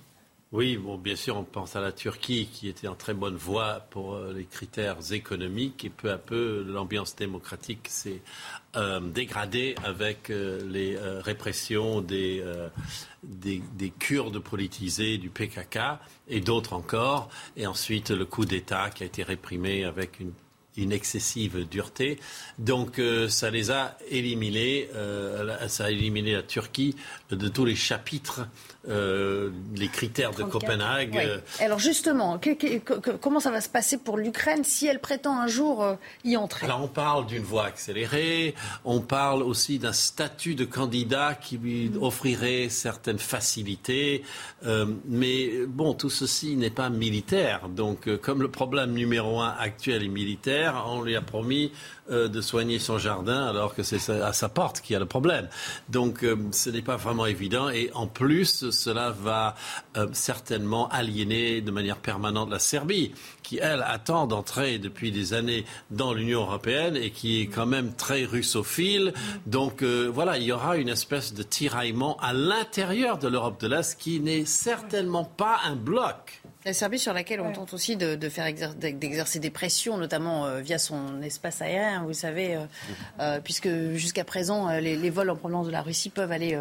Oui, 0.51 0.79
bien 0.99 1.17
sûr, 1.17 1.35
on 1.35 1.43
pense 1.43 1.75
à 1.75 1.81
la 1.81 1.91
Turquie 1.91 2.47
qui 2.49 2.69
était 2.69 2.87
en 2.87 2.95
très 2.95 3.13
bonne 3.13 3.35
voie 3.35 3.81
pour 3.89 4.13
euh, 4.13 4.31
les 4.31 4.45
critères 4.45 4.97
économiques 5.11 5.83
et 5.83 5.89
peu 5.89 6.11
à 6.11 6.17
peu 6.17 6.63
l'ambiance 6.65 7.13
démocratique 7.15 7.87
s'est 7.89 8.21
euh, 8.77 9.01
dégradée 9.01 9.75
avec 9.83 10.29
euh, 10.29 10.61
les 10.65 10.97
répressions 10.97 11.99
des, 11.99 12.41
Kurdes 13.99 14.39
politisés 14.39 15.17
du 15.17 15.29
PKK 15.29 15.79
et 16.29 16.39
d'autres 16.39 16.71
encore. 16.71 17.29
Et 17.57 17.67
ensuite 17.67 18.11
le 18.11 18.25
coup 18.25 18.45
d'État 18.45 18.91
qui 18.91 19.03
a 19.03 19.07
été 19.07 19.23
réprimé 19.23 19.83
avec 19.83 20.21
une 20.21 20.31
une 20.77 20.91
excessive 20.91 21.67
dureté. 21.69 22.19
Donc 22.59 22.99
euh, 22.99 23.29
ça 23.29 23.49
les 23.49 23.71
a 23.71 23.97
éliminés, 24.09 24.89
euh, 24.95 25.67
ça 25.67 25.85
a 25.85 25.89
éliminé 25.89 26.33
la 26.33 26.43
Turquie 26.43 26.95
de 27.29 27.47
tous 27.47 27.65
les 27.65 27.75
chapitres, 27.75 28.47
euh, 28.87 29.49
les 29.75 29.87
critères 29.87 30.31
de 30.31 30.43
Copenhague. 30.43 31.41
Alors 31.59 31.79
justement, 31.79 32.39
comment 33.21 33.39
ça 33.39 33.51
va 33.51 33.61
se 33.61 33.69
passer 33.69 33.97
pour 33.97 34.17
l'Ukraine 34.17 34.63
si 34.63 34.87
elle 34.87 34.99
prétend 34.99 35.39
un 35.39 35.47
jour 35.47 35.97
y 36.23 36.37
entrer? 36.37 36.65
Alors 36.65 36.81
on 36.81 36.87
parle 36.87 37.25
d'une 37.25 37.43
voie 37.43 37.65
accélérée, 37.65 38.55
on 38.83 39.01
parle 39.01 39.43
aussi 39.43 39.79
d'un 39.79 39.93
statut 39.93 40.55
de 40.55 40.65
candidat 40.65 41.35
qui 41.35 41.57
lui 41.57 41.91
offrirait 41.99 42.69
certaines 42.69 43.19
facilités, 43.19 44.23
mais 45.07 45.65
bon, 45.67 45.93
tout 45.93 46.09
ceci 46.09 46.55
n'est 46.55 46.69
pas 46.69 46.89
militaire. 46.89 47.69
Donc 47.69 48.13
comme 48.17 48.41
le 48.41 48.51
problème 48.51 48.93
numéro 48.93 49.41
un 49.41 49.55
actuel 49.57 50.03
est 50.03 50.07
militaire, 50.07 50.64
on 50.73 51.01
lui 51.01 51.15
a 51.15 51.21
promis 51.21 51.71
euh, 52.11 52.27
de 52.27 52.39
soigner 52.39 52.77
son 52.77 52.99
jardin 52.99 53.47
alors 53.47 53.73
que 53.73 53.81
c'est 53.81 54.11
à 54.11 54.31
sa 54.31 54.47
porte 54.47 54.81
qu'il 54.81 54.93
y 54.93 54.95
a 54.95 54.99
le 54.99 55.07
problème. 55.07 55.47
Donc 55.89 56.23
euh, 56.23 56.35
ce 56.51 56.69
n'est 56.69 56.83
pas 56.83 56.97
vraiment 56.97 57.25
évident 57.25 57.69
et 57.69 57.89
en 57.95 58.05
plus 58.05 58.69
cela 58.69 59.09
va 59.09 59.55
euh, 59.97 60.05
certainement 60.13 60.87
aliéner 60.89 61.61
de 61.61 61.71
manière 61.71 61.97
permanente 61.97 62.51
la 62.51 62.59
Serbie 62.59 63.11
qui 63.41 63.57
elle 63.57 63.83
attend 63.87 64.27
d'entrer 64.27 64.77
depuis 64.77 65.11
des 65.11 65.33
années 65.33 65.65
dans 65.89 66.13
l'Union 66.13 66.41
européenne 66.41 66.95
et 66.95 67.09
qui 67.09 67.41
est 67.41 67.47
quand 67.47 67.65
même 67.65 67.93
très 67.93 68.25
russophile. 68.25 69.13
Donc 69.47 69.83
voilà, 69.83 70.37
il 70.37 70.43
y 70.43 70.51
aura 70.51 70.77
une 70.77 70.89
espèce 70.89 71.33
de 71.33 71.43
tiraillement 71.43 72.17
à 72.21 72.33
l'intérieur 72.33 73.17
de 73.17 73.27
l'Europe 73.27 73.59
de 73.61 73.67
l'Est 73.67 73.99
qui 73.99 74.19
n'est 74.19 74.45
certainement 74.45 75.25
pas 75.25 75.59
un 75.65 75.75
bloc. 75.75 76.41
La 76.65 76.73
Serbie 76.73 76.97
sur 76.97 77.13
laquelle 77.13 77.41
on 77.41 77.51
tente 77.51 77.75
aussi 77.75 77.95
de, 77.95 78.17
faire 78.27 78.51
d'exercer 78.75 79.37
des 79.37 79.51
pressions, 79.51 79.97
notamment 79.97 80.47
euh, 80.47 80.61
via 80.61 80.79
son 80.79 81.21
espace 81.21 81.61
aérien, 81.61 82.03
vous 82.03 82.13
savez, 82.13 82.55
euh, 82.55 82.61
euh, 83.19 83.39
puisque 83.39 83.69
jusqu'à 83.93 84.23
présent, 84.23 84.71
les, 84.79 85.09
vols 85.11 85.29
en 85.29 85.35
provenance 85.35 85.67
de 85.67 85.71
la 85.71 85.83
Russie 85.83 86.09
peuvent 86.09 86.31
aller 86.31 86.57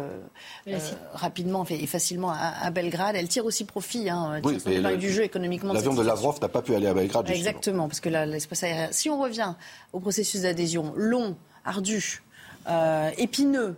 rapidement 1.13 1.65
et 1.67 1.87
facilement 1.87 2.31
à, 2.31 2.69
Belgrade. 2.69 3.15
Elle 3.15 3.27
tire 3.27 3.45
aussi 3.45 3.65
profit 3.65 4.07
hein, 4.11 4.41
du 4.99 5.11
jeu 5.11 5.23
économiquement. 5.23 5.73
L'avion 5.73 5.95
de 5.95 6.03
Lavrov 6.03 6.39
n'a 6.39 6.49
pas 6.49 6.61
pu 6.61 6.75
aller 6.75 6.87
à 6.87 6.93
Belgrade. 6.93 7.27
Exactement, 7.31 7.87
parce 7.87 7.99
que 7.99 8.09
l'espace 8.09 8.61
aérien. 8.61 8.89
Si 8.91 9.09
on 9.09 9.19
revient 9.19 9.55
au 9.91 9.99
processus 9.99 10.41
d'adhésion 10.41 10.93
long, 10.95 11.35
ardu, 11.65 12.21
épineux. 13.17 13.75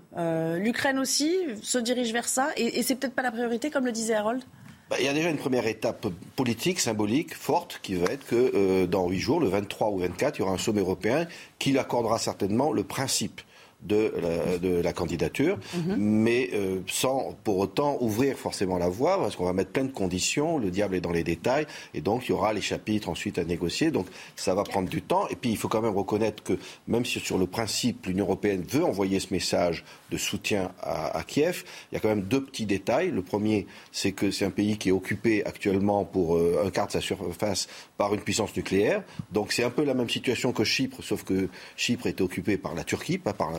L'Ukraine 0.58 1.00
aussi 1.00 1.34
se 1.64 1.78
dirige 1.78 2.12
vers 2.12 2.28
ça, 2.28 2.50
et, 2.58 2.80
et 2.80 2.84
c'est 2.84 2.96
peut-être 2.96 3.16
pas 3.16 3.22
la 3.22 3.32
priorité, 3.32 3.70
comme 3.70 3.86
le 3.86 3.94
disait 3.94 4.16
Harold? 4.16 4.44
Bah, 4.90 4.96
il 5.00 5.06
y 5.06 5.10
a 5.10 5.14
déjà 5.14 5.30
une 5.30 5.38
première 5.38 5.68
étape 5.68 6.08
politique, 6.36 6.80
symbolique, 6.80 7.36
forte, 7.36 7.80
qui 7.84 7.96
va 7.96 8.12
être 8.12 8.26
que 8.26 8.52
euh, 8.56 8.88
dans 8.88 9.08
huit 9.10 9.20
jours, 9.20 9.40
le 9.40 9.48
23 9.48 9.90
ou 9.90 10.00
24, 10.00 10.38
il 10.38 10.40
y 10.40 10.44
aura 10.44 10.54
un 10.54 10.58
sommet 10.58 10.82
européen 10.82 11.28
qui 11.60 11.78
accordera 11.78 12.20
certainement 12.20 12.72
le 12.72 12.84
principe 12.84 13.42
de 13.82 14.12
la, 14.22 14.58
de 14.58 14.82
la 14.82 14.92
candidature, 14.92 15.60
mhm. 15.76 15.96
mais 15.98 16.50
euh, 16.54 16.80
sans 16.88 17.36
pour 17.44 17.58
autant 17.60 17.98
ouvrir 18.02 18.38
forcément 18.38 18.78
la 18.78 18.90
voie, 18.90 19.18
parce 19.20 19.36
qu'on 19.36 19.46
va 19.46 19.54
mettre 19.54 19.72
plein 19.72 19.84
de 19.84 19.92
conditions, 19.92 20.58
le 20.58 20.72
diable 20.72 20.96
est 20.96 21.02
dans 21.02 21.12
les 21.12 21.24
détails, 21.24 21.68
et 21.94 22.02
donc 22.02 22.26
il 22.26 22.30
y 22.30 22.34
aura 22.34 22.54
les 22.54 22.62
chapitres 22.62 23.08
ensuite 23.08 23.38
à 23.38 23.44
négocier, 23.44 23.92
donc 23.92 24.08
ça 24.36 24.56
va 24.56 24.64
prendre 24.64 24.90
du 24.90 25.02
temps, 25.02 25.28
et 25.30 25.36
puis 25.36 25.52
il 25.52 25.58
faut 25.58 25.68
quand 25.68 25.82
même 25.82 25.96
reconnaître 25.96 26.44
que 26.44 26.58
même 26.88 27.06
si 27.06 27.20
sur 27.20 27.38
le 27.38 27.46
principe 27.46 28.08
l'Union 28.08 28.26
européenne 28.26 28.64
veut 28.68 28.84
envoyer 28.84 29.20
ce 29.20 29.32
message 29.32 29.86
de 30.12 30.18
soutien 30.18 30.72
à, 30.82 31.24
Kiev, 31.26 31.64
il 31.92 31.96
y 31.96 31.98
a 31.98 32.00
quand 32.00 32.10
même 32.10 32.22
deux 32.22 32.44
petits 32.44 32.66
détails. 32.66 33.12
Le 33.12 33.22
premier, 33.22 33.68
c'est 33.92 34.12
que 34.12 34.32
c'est 34.32 34.46
un 34.46 34.50
pays 34.50 34.78
qui 34.78 34.90
est 34.90 34.94
occupé 34.94 35.46
actuellement 35.46 36.06
pour 36.06 36.38
euh, 36.38 36.64
un 36.66 36.70
quart 36.72 36.88
de 36.88 36.94
sa 36.94 37.02
surface 37.02 37.68
par 37.98 38.14
une 38.14 38.22
puissance 38.22 38.56
nucléaire, 38.56 39.04
donc 39.32 39.52
c'est 39.52 39.64
un 39.64 39.70
peu 39.70 39.84
la 39.84 39.94
même 39.94 40.10
situation 40.10 40.52
que 40.52 40.64
Chypre, 40.64 41.04
sauf 41.04 41.24
que 41.24 41.48
Chypre 41.76 42.08
est 42.08 42.22
occupé 42.22 42.58
par 42.58 42.74
la 42.74 42.84
Turquie, 42.84 43.18
pas 43.18 43.34
par 43.34 43.52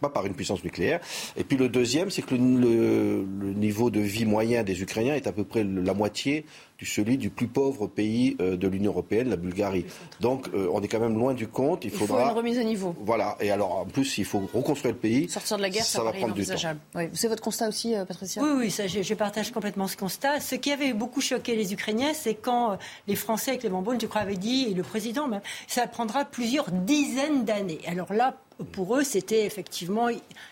pas, 0.00 0.08
par, 0.08 0.26
une 0.26 0.34
puissance 0.34 0.62
nucléaire. 0.64 1.00
Et 1.36 1.44
puis 1.44 1.56
le 1.56 1.68
deuxième, 1.68 2.10
c'est 2.10 2.22
que 2.22 2.34
le, 2.34 3.24
niveau 3.54 3.90
de 3.90 4.00
vie 4.00 4.24
moyen 4.24 4.62
des 4.62 4.82
Ukrainiens 4.82 5.14
est 5.14 5.26
à 5.26 5.32
peu 5.32 5.44
près 5.44 5.64
la 5.64 5.94
moitié 5.94 6.44
du 6.78 6.86
celui 6.86 7.18
du 7.18 7.30
plus 7.30 7.46
pauvre 7.46 7.86
pays 7.86 8.36
euh, 8.40 8.56
de 8.56 8.66
l'Union 8.66 8.90
européenne, 8.90 9.28
la 9.28 9.36
Bulgarie. 9.36 9.86
Donc 10.20 10.48
euh, 10.54 10.68
on 10.72 10.82
est 10.82 10.88
quand 10.88 10.98
même 10.98 11.16
loin 11.16 11.34
du 11.34 11.46
compte. 11.46 11.84
Il, 11.84 11.92
il 11.92 11.96
faudra 11.96 12.24
faut 12.24 12.30
une 12.30 12.36
remise 12.36 12.58
à 12.58 12.64
niveau. 12.64 12.94
Voilà. 13.00 13.36
Et 13.40 13.50
alors 13.50 13.76
en 13.78 13.84
plus, 13.84 14.18
il 14.18 14.24
faut 14.24 14.42
reconstruire 14.52 14.94
le 14.94 15.00
pays. 15.00 15.28
Sortir 15.28 15.56
de 15.56 15.62
la 15.62 15.70
guerre, 15.70 15.84
ça, 15.84 16.02
va 16.02 16.12
prendre 16.12 16.34
du 16.34 16.44
temps. 16.44 16.54
Oui. 16.94 17.04
C'est 17.12 17.28
votre 17.28 17.42
constat 17.42 17.68
aussi, 17.68 17.94
euh, 17.94 18.04
Patricia? 18.04 18.42
Oui, 18.42 18.50
oui, 18.56 18.70
ça, 18.70 18.86
je, 18.86 19.14
partage 19.14 19.52
complètement 19.52 19.86
ce 19.86 19.96
constat. 19.96 20.40
Ce 20.40 20.56
qui 20.56 20.72
avait 20.72 20.92
beaucoup 20.92 21.20
choqué 21.20 21.54
les 21.54 21.72
Ukrainiens, 21.72 22.12
c'est 22.12 22.34
quand 22.34 22.76
les 23.06 23.14
Français, 23.14 23.52
avec 23.52 23.60
Clément 23.60 23.82
Beaune, 23.82 24.00
je 24.00 24.06
crois, 24.06 24.22
avaient 24.22 24.36
dit, 24.36 24.66
et 24.70 24.74
le 24.74 24.82
président 24.82 25.28
même, 25.28 25.40
ça 25.68 25.86
prendra 25.86 26.24
plusieurs 26.24 26.70
dizaines 26.70 27.44
d'années. 27.44 27.80
Alors 27.86 28.12
là, 28.12 28.36
pour 28.72 28.96
eux, 28.96 29.02
c'était 29.02 29.44
effectivement 29.44 30.08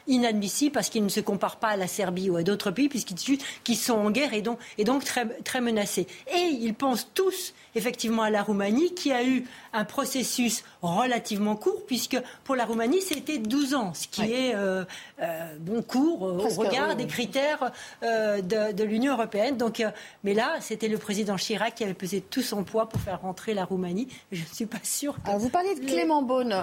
inadmissible 0.06 0.72
parce 0.72 0.88
qu'ils 0.88 1.04
ne 1.04 1.08
se 1.08 1.20
comparent 1.20 1.58
pas 1.58 1.68
à 1.68 1.76
la 1.76 1.86
Serbie 1.86 2.30
ou 2.30 2.36
à 2.36 2.42
d'autres 2.42 2.70
pays 2.70 2.88
puisqu'ils 2.88 3.76
sont 3.76 3.94
en 3.94 4.10
guerre 4.10 4.34
et 4.34 4.42
donc, 4.42 4.58
donc 4.84 5.04
très 5.04 5.60
menacés. 5.60 6.06
Et 6.34 6.48
ils 6.48 6.74
pensent 6.74 7.08
tous 7.14 7.54
effectivement 7.74 8.22
à 8.22 8.30
la 8.30 8.42
Roumanie 8.42 8.94
qui 8.94 9.12
a 9.12 9.24
eu 9.24 9.44
un 9.72 9.84
processus 9.84 10.64
relativement 10.82 11.56
court 11.56 11.84
puisque 11.86 12.16
pour 12.44 12.56
la 12.56 12.64
Roumanie 12.64 13.00
c'était 13.00 13.38
12 13.38 13.74
ans, 13.74 13.94
ce 13.94 14.08
qui 14.08 14.32
est 14.32 14.54
euh, 14.54 14.84
euh, 15.20 15.56
bon 15.58 15.82
court 15.82 16.26
euh, 16.26 16.38
au 16.38 16.48
regard 16.48 16.96
des 16.96 17.06
critères 17.06 17.72
de, 18.02 18.82
l'Union 18.84 19.14
européenne. 19.14 19.56
Donc, 19.56 19.82
mais 20.24 20.34
là 20.34 20.56
c'était 20.60 20.88
le 20.88 20.98
président 20.98 21.36
Chirac 21.36 21.74
qui 21.74 21.84
avait 21.84 21.94
pesé 21.94 22.20
tout 22.20 22.42
son 22.42 22.64
poids 22.64 22.88
pour 22.88 23.00
faire 23.00 23.20
rentrer 23.20 23.54
la 23.54 23.64
Roumanie. 23.64 24.08
Je 24.30 24.42
ne 24.42 24.46
suis 24.46 24.66
pas 24.66 24.78
sûre. 24.82 25.16
Que... 25.22 25.38
vous 25.38 25.48
parlez 25.48 25.74
de 25.74 25.80
Clément 25.80 26.22
Beaune 26.22 26.54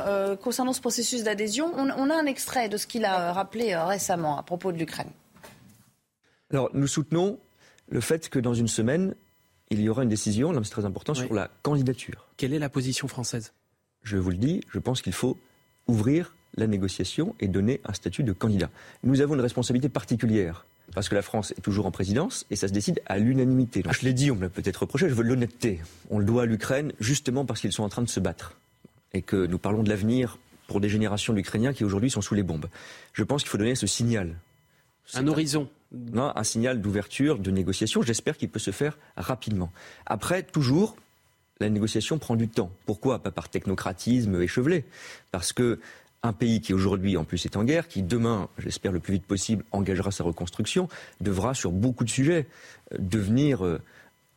concernant 0.42 0.74
ce 0.74 0.82
processus 0.82 1.24
d'adhésion. 1.24 1.72
On, 1.76 1.90
on, 1.90 2.10
a 2.10 2.16
un 2.16 2.26
extrait 2.26 2.70
de 2.70 2.78
ce 2.78 2.88
qu'il 2.88 3.06
a 3.06 3.34
rappelé 3.34 3.76
récemment 3.76 4.38
à 4.38 4.44
propos 4.44 4.72
de 4.72 4.78
l'Ukraine. 4.78 5.12
Alors 6.52 6.70
nous 6.74 6.88
soutenons 6.88 7.40
le 7.90 8.02
fait 8.02 8.30
que 8.30 8.40
dans 8.40 8.54
une 8.54 8.68
semaine, 8.68 9.16
il 9.72 9.82
y 9.82 9.90
aura 9.90 10.04
une 10.04 10.10
décision, 10.10 10.52
là 10.52 10.62
c'est 10.64 10.72
très 10.72 10.86
important, 10.86 11.14
sur 11.14 11.34
la 11.34 11.50
candidature. 11.62 12.28
Quelle 12.38 12.54
est 12.54 12.60
la 12.60 12.70
position 12.70 13.08
française? 13.08 13.54
Je 14.04 14.18
vous 14.18 14.32
le 14.32 14.38
dis, 14.38 14.62
je 14.72 14.80
pense 14.80 15.02
qu'il 15.02 15.14
faut 15.14 15.38
ouvrir 15.88 16.36
la 16.56 16.66
négociation 16.66 17.36
et 17.40 17.48
donner 17.48 17.80
un 17.86 17.94
statut 17.94 18.24
de 18.24 18.34
candidat. 18.34 18.70
Nous 19.04 19.22
avons 19.22 19.36
une 19.36 19.42
responsabilité 19.42 19.90
particulière. 19.90 20.66
Parce 20.96 21.08
que 21.08 21.14
la 21.14 21.22
France 21.22 21.54
est 21.56 21.62
toujours 21.62 21.86
en 21.86 21.92
présidence 21.92 22.48
et 22.50 22.56
ça 22.56 22.68
se 22.68 22.74
décide 22.74 23.00
à 23.06 23.20
l'unanimité. 23.20 23.84
je 23.92 24.06
l'ai 24.06 24.14
dit, 24.14 24.32
on 24.32 24.36
me 24.36 24.42
l'a 24.42 24.50
peut-être 24.50 24.78
reproché, 24.78 25.08
je 25.08 25.14
veux 25.14 25.24
l'honnêteté. 25.24 25.82
On 26.10 26.18
le 26.18 26.26
doit 26.26 26.44
à 26.44 26.46
l'Ukraine 26.46 26.94
justement 27.00 27.46
parce 27.46 27.62
qu'ils 27.62 27.72
sont 27.72 27.84
en 27.84 27.90
train 27.90 28.02
de 28.02 28.10
se 28.10 28.20
battre. 28.20 28.58
Et 29.14 29.22
que 29.22 29.46
nous 29.46 29.60
parlons 29.60 29.84
de 29.84 29.90
l'avenir 29.90 30.40
pour 30.68 30.82
des 30.82 30.90
générations 30.90 31.34
d'Ukrainiens 31.34 31.74
qui 31.74 31.84
aujourd'hui 31.84 32.10
sont 32.10 32.22
sous 32.22 32.34
les 32.34 32.42
bombes. 32.42 32.68
Je 33.14 33.24
pense 33.24 33.44
qu'il 33.44 33.52
faut 33.52 33.60
donner 33.60 33.76
ce 33.76 33.86
signal. 33.86 34.36
Un 35.14 35.28
horizon 35.28 35.70
un 35.92 36.44
signal 36.44 36.82
d'ouverture, 36.82 37.40
de 37.40 37.52
négociation. 37.52 38.02
J'espère 38.02 38.38
qu'il 38.38 38.50
peut 38.50 38.60
se 38.60 38.72
faire 38.72 38.98
rapidement. 39.18 39.72
Après, 40.06 40.44
toujours, 40.44 40.96
la 41.60 41.70
négociation 41.70 42.18
prend 42.18 42.36
du 42.36 42.48
temps. 42.48 42.72
Pourquoi 42.86 43.20
Pas 43.20 43.32
par 43.32 43.50
technocratisme 43.50 44.42
échevelé? 44.42 44.86
Parce 45.32 45.54
que 45.54 45.80
un 46.22 46.34
pays 46.34 46.60
qui 46.60 46.74
aujourd'hui 46.74 47.16
en 47.18 47.24
plus 47.24 47.46
est 47.46 47.56
en 47.56 47.64
guerre, 47.64 47.88
qui 47.88 48.04
demain, 48.04 48.50
j'espère 48.58 48.92
le 48.92 49.00
plus 49.00 49.14
vite 49.14 49.26
possible, 49.26 49.64
engagera 49.72 50.12
sa 50.12 50.24
reconstruction, 50.24 50.90
devra 51.22 51.54
sur 51.54 51.72
beaucoup 51.72 52.04
de 52.04 52.10
sujets 52.10 52.46
euh, 52.94 52.98
devenir 53.00 53.66
euh, 53.66 53.80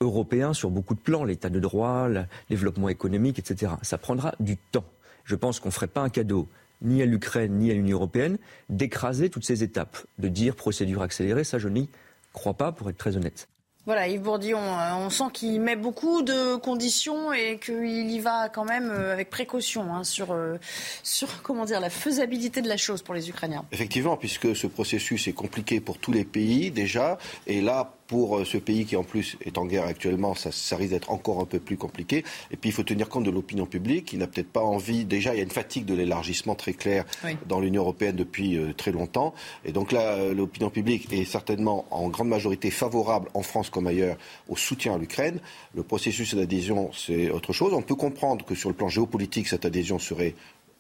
européen 0.00 0.52
sur 0.52 0.70
beaucoup 0.70 0.94
de 0.94 1.00
plans, 1.00 1.24
l'état 1.24 1.48
de 1.48 1.60
droit, 1.60 2.08
le 2.08 2.24
développement 2.50 2.88
économique, 2.88 3.38
etc. 3.38 3.72
Ça 3.82 3.98
prendra 3.98 4.34
du 4.40 4.56
temps. 4.56 4.84
Je 5.24 5.36
pense 5.36 5.60
qu'on 5.60 5.68
ne 5.68 5.72
ferait 5.72 5.86
pas 5.88 6.02
un 6.02 6.08
cadeau 6.08 6.48
ni 6.82 7.02
à 7.02 7.06
l'Ukraine, 7.06 7.58
ni 7.58 7.70
à 7.70 7.74
l'Union 7.74 7.96
européenne, 7.96 8.38
d'écraser 8.68 9.30
toutes 9.30 9.44
ces 9.44 9.62
étapes, 9.62 9.98
de 10.18 10.28
dire 10.28 10.54
procédure 10.54 11.02
accélérée, 11.02 11.44
ça 11.44 11.58
je 11.58 11.68
n'y 11.68 11.88
crois 12.32 12.54
pas, 12.54 12.72
pour 12.72 12.88
être 12.90 12.98
très 12.98 13.16
honnête. 13.16 13.48
Voilà, 13.84 14.06
Yves 14.06 14.22
Bourdillon, 14.22 14.60
euh, 14.60 14.94
on 14.94 15.10
sent 15.10 15.24
qu'il 15.32 15.60
met 15.60 15.74
beaucoup 15.74 16.22
de 16.22 16.54
conditions 16.54 17.32
et 17.32 17.58
qu'il 17.58 18.12
y 18.12 18.20
va 18.20 18.48
quand 18.48 18.64
même 18.64 18.90
euh, 18.92 19.12
avec 19.12 19.28
précaution 19.28 19.92
hein, 19.92 20.04
sur, 20.04 20.30
euh, 20.30 20.56
sur 21.02 21.42
comment 21.42 21.64
dire, 21.64 21.80
la 21.80 21.90
faisabilité 21.90 22.62
de 22.62 22.68
la 22.68 22.76
chose 22.76 23.02
pour 23.02 23.12
les 23.12 23.28
Ukrainiens. 23.28 23.64
Effectivement, 23.72 24.16
puisque 24.16 24.54
ce 24.54 24.68
processus 24.68 25.26
est 25.26 25.32
compliqué 25.32 25.80
pour 25.80 25.98
tous 25.98 26.12
les 26.12 26.24
pays 26.24 26.70
déjà, 26.70 27.18
et 27.48 27.60
là, 27.60 27.92
pour 28.12 28.36
euh, 28.36 28.44
ce 28.44 28.58
pays 28.58 28.84
qui 28.84 28.94
en 28.94 29.04
plus 29.04 29.38
est 29.42 29.56
en 29.56 29.64
guerre 29.64 29.86
actuellement, 29.86 30.34
ça, 30.34 30.76
risque 30.76 30.90
d'être 30.90 31.10
encore 31.10 31.40
un 31.40 31.46
peu 31.46 31.58
plus 31.58 31.78
compliqué. 31.78 32.24
Et 32.50 32.58
puis 32.58 32.68
il 32.68 32.72
faut 32.74 32.82
tenir 32.82 33.08
compte 33.08 33.24
de 33.24 33.30
l'opinion 33.30 33.64
publique 33.64 34.04
qui 34.04 34.18
n'a 34.18 34.26
peut-être 34.26 34.52
pas 34.52 34.60
envie. 34.60 35.06
Déjà, 35.06 35.32
il 35.32 35.38
y 35.38 35.40
a 35.40 35.42
une 35.42 35.50
fatigue 35.50 35.86
de 35.86 35.94
l'élargissement 35.94 36.54
très 36.54 36.74
claire 36.74 37.06
dans 37.48 37.58
l'Union 37.58 37.80
européenne 37.80 38.14
depuis 38.14 38.58
euh, 38.58 38.74
très 38.74 38.92
longtemps. 38.92 39.32
Et 39.64 39.72
donc 39.72 39.92
là, 39.92 40.12
euh, 40.12 40.34
l'opinion 40.34 40.68
publique 40.68 41.10
est 41.10 41.24
certainement 41.24 41.86
en 41.90 42.10
grande 42.10 42.28
majorité 42.28 42.70
favorable 42.70 43.30
en 43.32 43.40
France 43.40 43.70
comme 43.70 43.86
ailleurs 43.86 44.18
au 44.50 44.56
soutien 44.56 44.96
à 44.96 44.98
l'Ukraine. 44.98 45.40
Le 45.74 45.82
processus 45.82 46.34
d'adhésion, 46.34 46.90
c'est 46.92 47.30
autre 47.30 47.54
chose. 47.54 47.72
On 47.72 47.80
peut 47.80 47.94
comprendre 47.94 48.44
que 48.44 48.54
sur 48.54 48.68
le 48.68 48.74
plan 48.74 48.90
géopolitique, 48.90 49.48
cette 49.48 49.64
adhésion 49.64 49.98
serait 49.98 50.34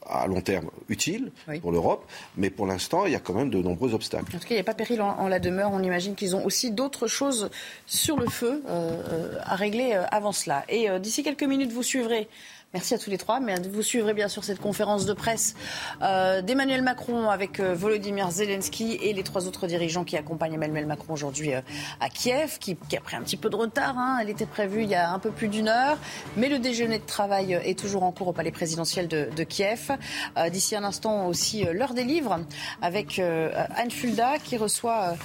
à 0.06 0.26
long 0.26 0.40
terme 0.40 0.70
utile 0.88 1.32
pour 1.60 1.72
l'Europe, 1.72 2.04
mais 2.36 2.50
pour 2.50 2.66
l'instant, 2.66 3.06
il 3.06 3.12
y 3.12 3.16
a 3.16 3.20
quand 3.20 3.34
même 3.34 3.50
de 3.50 3.58
nombreux 3.58 3.94
obstacles. 3.94 4.36
En 4.36 4.38
tout 4.38 4.46
cas, 4.46 4.50
il 4.50 4.54
n'y 4.54 4.60
a 4.60 4.64
pas 4.64 4.74
péril 4.74 5.00
en, 5.02 5.28
la 5.28 5.38
demeure. 5.38 5.70
On 5.72 5.82
imagine 5.82 6.14
qu'ils 6.14 6.36
ont 6.36 6.44
aussi 6.44 6.70
d'autres 6.70 7.06
choses 7.06 7.50
sur 7.86 8.18
le 8.18 8.28
feu 8.28 8.62
euh, 8.68 9.36
à 9.42 9.56
régler 9.56 9.92
euh, 9.94 10.04
avant 10.10 10.32
cela. 10.32 10.64
Et 10.68 10.88
euh, 10.90 10.98
d'ici 10.98 11.22
quelques 11.22 11.44
minutes, 11.44 11.72
vous 11.72 11.82
suivrez 11.82 12.28
Merci 12.74 12.94
à 12.94 12.98
tous 12.98 13.10
les 13.10 13.18
trois. 13.18 13.38
Mais 13.38 13.54
vous 13.68 13.82
suivrez 13.82 14.14
bien 14.14 14.28
sûr 14.28 14.44
cette 14.44 14.58
conférence 14.58 15.04
de 15.04 15.12
presse 15.12 15.54
euh, 16.00 16.40
d'Emmanuel 16.40 16.80
Macron 16.80 17.28
avec 17.28 17.60
euh, 17.60 17.74
Volodymyr 17.74 18.30
Zelensky 18.30 18.94
et 18.94 19.12
les 19.12 19.22
trois 19.22 19.46
autres 19.46 19.66
dirigeants 19.66 20.04
qui 20.04 20.16
accompagnent 20.16 20.54
Emmanuel 20.54 20.86
Macron 20.86 21.12
aujourd'hui 21.12 21.52
euh, 21.52 21.60
à 22.00 22.08
Kiev, 22.08 22.56
qui, 22.58 22.78
a 22.96 23.00
pris 23.00 23.16
un 23.16 23.20
petit 23.20 23.36
peu 23.36 23.50
de 23.50 23.56
retard. 23.56 23.98
Hein. 23.98 24.20
Elle 24.22 24.30
était 24.30 24.46
prévue 24.46 24.84
il 24.84 24.88
y 24.88 24.94
a 24.94 25.12
un 25.12 25.18
peu 25.18 25.30
plus 25.30 25.48
d'une 25.48 25.68
heure, 25.68 25.98
mais 26.38 26.48
le 26.48 26.58
déjeuner 26.58 26.98
de 26.98 27.04
travail 27.04 27.60
est 27.62 27.78
toujours 27.78 28.04
en 28.04 28.10
cours 28.10 28.28
au 28.28 28.32
palais 28.32 28.50
présidentiel 28.50 29.06
de, 29.06 29.44
Kiev. 29.44 29.90
D'ici 30.50 30.76
un 30.76 30.84
instant 30.84 31.26
aussi 31.26 31.64
l'heure 31.64 31.94
des 31.94 32.04
livres 32.04 32.38
avec 32.80 33.18
Anne 33.18 33.90
Fulda 33.90 34.38
qui 34.38 34.56
reçoit 34.56 35.16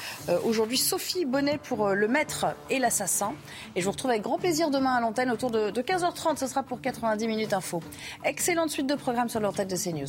aujourd'hui 0.44 0.78
Sophie 0.78 1.26
Bonnet 1.26 1.60
pour 1.62 1.90
Le 1.90 2.08
Maître 2.08 2.48
et 2.70 2.80
l'Assassin. 2.80 3.34
Et 3.76 3.82
je 3.82 3.86
vous 3.86 3.92
retrouve 3.92 4.12
avec 4.12 4.24
grand 4.24 4.38
plaisir 4.38 4.70
demain 4.70 4.96
à 4.96 5.02
l'antenne 5.02 5.32
autour 5.32 5.52
de 5.52 5.82
15h30. 5.82 6.38
Ce 6.38 6.48
sera 6.48 6.64
pour 6.64 6.82
90 6.82 7.28
minutes 7.28 7.37
Excellente 8.24 8.70
suite 8.70 8.88
de 8.88 8.96
programmes 8.96 9.30
sur 9.30 9.40
l'antenne 9.40 9.68
de 9.68 9.76
CNews. 9.76 10.08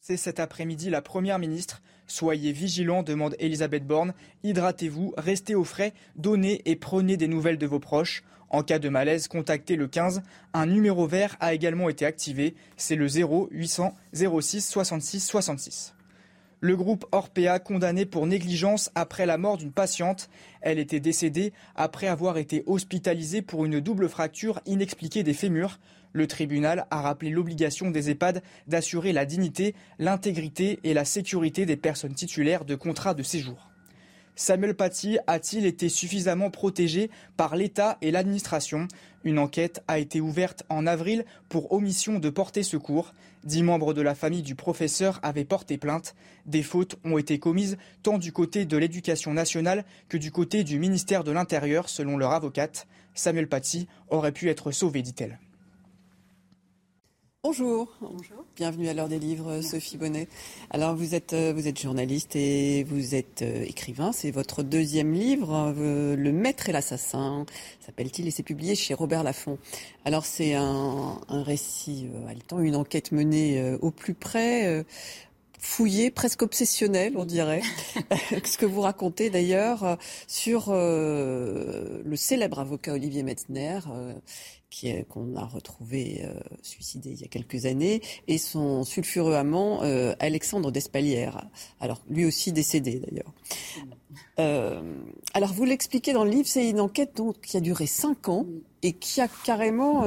C'est 0.00 0.16
cet 0.16 0.40
après-midi 0.40 0.90
la 0.90 1.02
Première 1.02 1.38
ministre. 1.38 1.82
Soyez 2.06 2.50
vigilants, 2.50 3.04
demande 3.04 3.36
Elisabeth 3.38 3.86
Borne. 3.86 4.12
Hydratez-vous, 4.42 5.14
restez 5.16 5.54
au 5.54 5.62
frais, 5.62 5.92
donnez 6.16 6.62
et 6.64 6.74
prenez 6.74 7.16
des 7.16 7.28
nouvelles 7.28 7.58
de 7.58 7.66
vos 7.66 7.78
proches. 7.78 8.24
En 8.48 8.64
cas 8.64 8.80
de 8.80 8.88
malaise, 8.88 9.28
contactez 9.28 9.76
le 9.76 9.86
15. 9.86 10.22
Un 10.52 10.66
numéro 10.66 11.06
vert 11.06 11.36
a 11.38 11.54
également 11.54 11.88
été 11.88 12.04
activé. 12.06 12.56
C'est 12.76 12.96
le 12.96 13.06
0800 13.06 13.94
06 14.12 14.68
66 14.68 15.20
66. 15.20 15.94
Le 16.62 16.76
groupe 16.76 17.06
Orpea 17.10 17.58
condamné 17.58 18.04
pour 18.04 18.26
négligence 18.26 18.90
après 18.94 19.24
la 19.24 19.38
mort 19.38 19.56
d'une 19.56 19.72
patiente. 19.72 20.28
Elle 20.60 20.78
était 20.78 21.00
décédée 21.00 21.54
après 21.74 22.06
avoir 22.06 22.36
été 22.36 22.64
hospitalisée 22.66 23.40
pour 23.40 23.64
une 23.64 23.80
double 23.80 24.10
fracture 24.10 24.60
inexpliquée 24.66 25.22
des 25.22 25.32
fémurs. 25.32 25.80
Le 26.12 26.26
tribunal 26.26 26.86
a 26.90 27.00
rappelé 27.00 27.30
l'obligation 27.30 27.90
des 27.90 28.10
EHPAD 28.10 28.42
d'assurer 28.66 29.14
la 29.14 29.24
dignité, 29.24 29.74
l'intégrité 29.98 30.80
et 30.84 30.92
la 30.92 31.06
sécurité 31.06 31.64
des 31.64 31.76
personnes 31.76 32.14
titulaires 32.14 32.66
de 32.66 32.74
contrats 32.74 33.14
de 33.14 33.22
séjour. 33.22 33.70
Samuel 34.36 34.74
Paty 34.74 35.18
a-t-il 35.26 35.66
été 35.66 35.88
suffisamment 35.88 36.50
protégé 36.50 37.10
par 37.36 37.56
l'État 37.56 37.96
et 38.00 38.10
l'administration? 38.10 38.86
Une 39.24 39.38
enquête 39.38 39.82
a 39.86 39.98
été 39.98 40.20
ouverte 40.20 40.64
en 40.68 40.86
avril 40.86 41.24
pour 41.48 41.72
omission 41.72 42.18
de 42.18 42.30
porter 42.30 42.62
secours. 42.62 43.12
Dix 43.44 43.62
membres 43.62 43.94
de 43.94 44.02
la 44.02 44.14
famille 44.14 44.42
du 44.42 44.54
professeur 44.54 45.18
avaient 45.22 45.44
porté 45.44 45.78
plainte. 45.78 46.14
Des 46.44 46.62
fautes 46.62 46.96
ont 47.04 47.16
été 47.16 47.38
commises 47.38 47.78
tant 48.02 48.18
du 48.18 48.32
côté 48.32 48.66
de 48.66 48.76
l'éducation 48.76 49.32
nationale 49.32 49.84
que 50.08 50.18
du 50.18 50.30
côté 50.30 50.62
du 50.62 50.78
ministère 50.78 51.24
de 51.24 51.32
l'Intérieur, 51.32 51.88
selon 51.88 52.18
leur 52.18 52.32
avocate. 52.32 52.86
Samuel 53.14 53.48
Paty 53.48 53.88
aurait 54.08 54.32
pu 54.32 54.50
être 54.50 54.72
sauvé, 54.72 55.02
dit-elle. 55.02 55.38
Bonjour. 57.42 57.88
Bonjour. 58.02 58.44
Bienvenue 58.54 58.90
à 58.90 58.92
l'heure 58.92 59.08
des 59.08 59.18
livres, 59.18 59.62
Sophie 59.62 59.96
Bonnet. 59.96 60.28
Alors 60.68 60.94
vous 60.94 61.14
êtes 61.14 61.32
euh, 61.32 61.54
vous 61.56 61.68
êtes 61.68 61.80
journaliste 61.80 62.36
et 62.36 62.84
vous 62.84 63.14
êtes 63.14 63.40
euh, 63.40 63.64
écrivain. 63.64 64.12
C'est 64.12 64.30
votre 64.30 64.62
deuxième 64.62 65.14
livre, 65.14 65.72
euh, 65.78 66.16
Le 66.16 66.32
Maître 66.32 66.68
et 66.68 66.72
l'assassin, 66.72 67.46
s'appelle-t-il 67.80 68.28
et 68.28 68.30
c'est 68.30 68.42
publié 68.42 68.74
chez 68.74 68.92
Robert 68.92 69.22
Laffont. 69.22 69.56
Alors 70.04 70.26
c'est 70.26 70.52
un, 70.52 71.18
un 71.28 71.42
récit 71.42 72.08
haletant, 72.28 72.60
une 72.60 72.76
enquête 72.76 73.10
menée 73.10 73.74
au 73.80 73.90
plus 73.90 74.12
près. 74.12 74.84
fouillé, 75.58 76.10
presque 76.10 76.42
obsessionnel, 76.42 77.14
on 77.16 77.24
dirait, 77.24 77.62
ce 78.44 78.58
que 78.58 78.66
vous 78.66 78.82
racontez 78.82 79.30
d'ailleurs 79.30 79.96
sur 80.26 80.70
le 80.74 82.16
célèbre 82.16 82.58
avocat 82.58 82.92
Olivier 82.92 83.22
Metzner, 83.22 83.80
qu'on 85.08 85.36
a 85.36 85.44
retrouvé 85.44 86.22
euh, 86.24 86.32
suicidé 86.62 87.10
il 87.10 87.20
y 87.20 87.24
a 87.24 87.28
quelques 87.28 87.66
années, 87.66 88.00
et 88.28 88.38
son 88.38 88.84
sulfureux 88.84 89.34
amant 89.34 89.82
euh, 89.82 90.14
Alexandre 90.20 90.70
Despalières. 90.70 91.46
Alors 91.80 92.00
lui 92.08 92.24
aussi 92.24 92.52
décédé 92.52 93.00
d'ailleurs. 93.00 93.32
Euh, 94.38 94.80
alors 95.34 95.52
vous 95.52 95.64
l'expliquez 95.64 96.12
dans 96.12 96.24
le 96.24 96.30
livre, 96.30 96.48
c'est 96.48 96.68
une 96.68 96.80
enquête 96.80 97.16
donc, 97.16 97.40
qui 97.40 97.56
a 97.56 97.60
duré 97.60 97.86
cinq 97.86 98.28
ans 98.28 98.46
et 98.82 98.92
qui 98.92 99.20
a 99.20 99.28
carrément 99.44 100.04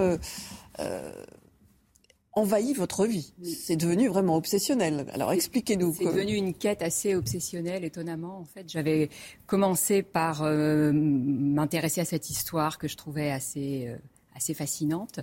envahi 2.36 2.74
votre 2.74 3.06
vie. 3.06 3.34
C'est 3.44 3.76
devenu 3.76 4.08
vraiment 4.08 4.36
obsessionnel. 4.36 5.06
Alors 5.14 5.34
expliquez-nous. 5.34 5.94
C'est 5.96 6.06
devenu 6.06 6.34
une 6.34 6.54
quête 6.54 6.82
assez 6.82 7.14
obsessionnelle, 7.14 7.84
étonnamment. 7.84 8.40
En 8.40 8.46
fait, 8.46 8.68
j'avais 8.68 9.10
commencé 9.46 10.02
par 10.02 10.42
m'intéresser 10.42 12.02
à 12.02 12.06
cette 12.06 12.30
histoire 12.30 12.80
que 12.80 12.88
je 12.88 12.98
trouvais 12.98 13.30
assez 13.30 13.96
assez 14.36 14.54
fascinante. 14.54 15.20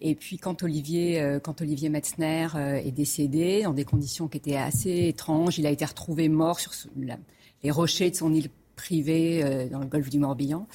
Et 0.00 0.14
puis 0.14 0.38
quand 0.38 0.62
Olivier, 0.62 1.20
euh, 1.20 1.40
quand 1.40 1.60
Olivier 1.60 1.88
Metzner 1.88 2.48
euh, 2.54 2.74
est 2.74 2.92
décédé 2.92 3.62
dans 3.62 3.72
des 3.72 3.84
conditions 3.84 4.28
qui 4.28 4.38
étaient 4.38 4.56
assez 4.56 5.08
étranges, 5.08 5.58
il 5.58 5.66
a 5.66 5.70
été 5.70 5.84
retrouvé 5.84 6.28
mort 6.28 6.60
sur 6.60 6.72
les 7.62 7.70
rochers 7.70 8.10
de 8.10 8.16
son 8.16 8.32
île 8.32 8.50
privée 8.76 9.42
euh, 9.44 9.68
dans 9.68 9.80
le 9.80 9.86
golfe 9.86 10.10
du 10.10 10.18
Morbihan. 10.18 10.66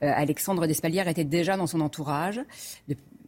Alexandre 0.00 0.66
Despalières 0.66 1.08
était 1.08 1.24
déjà 1.24 1.56
dans 1.56 1.66
son 1.66 1.80
entourage. 1.80 2.40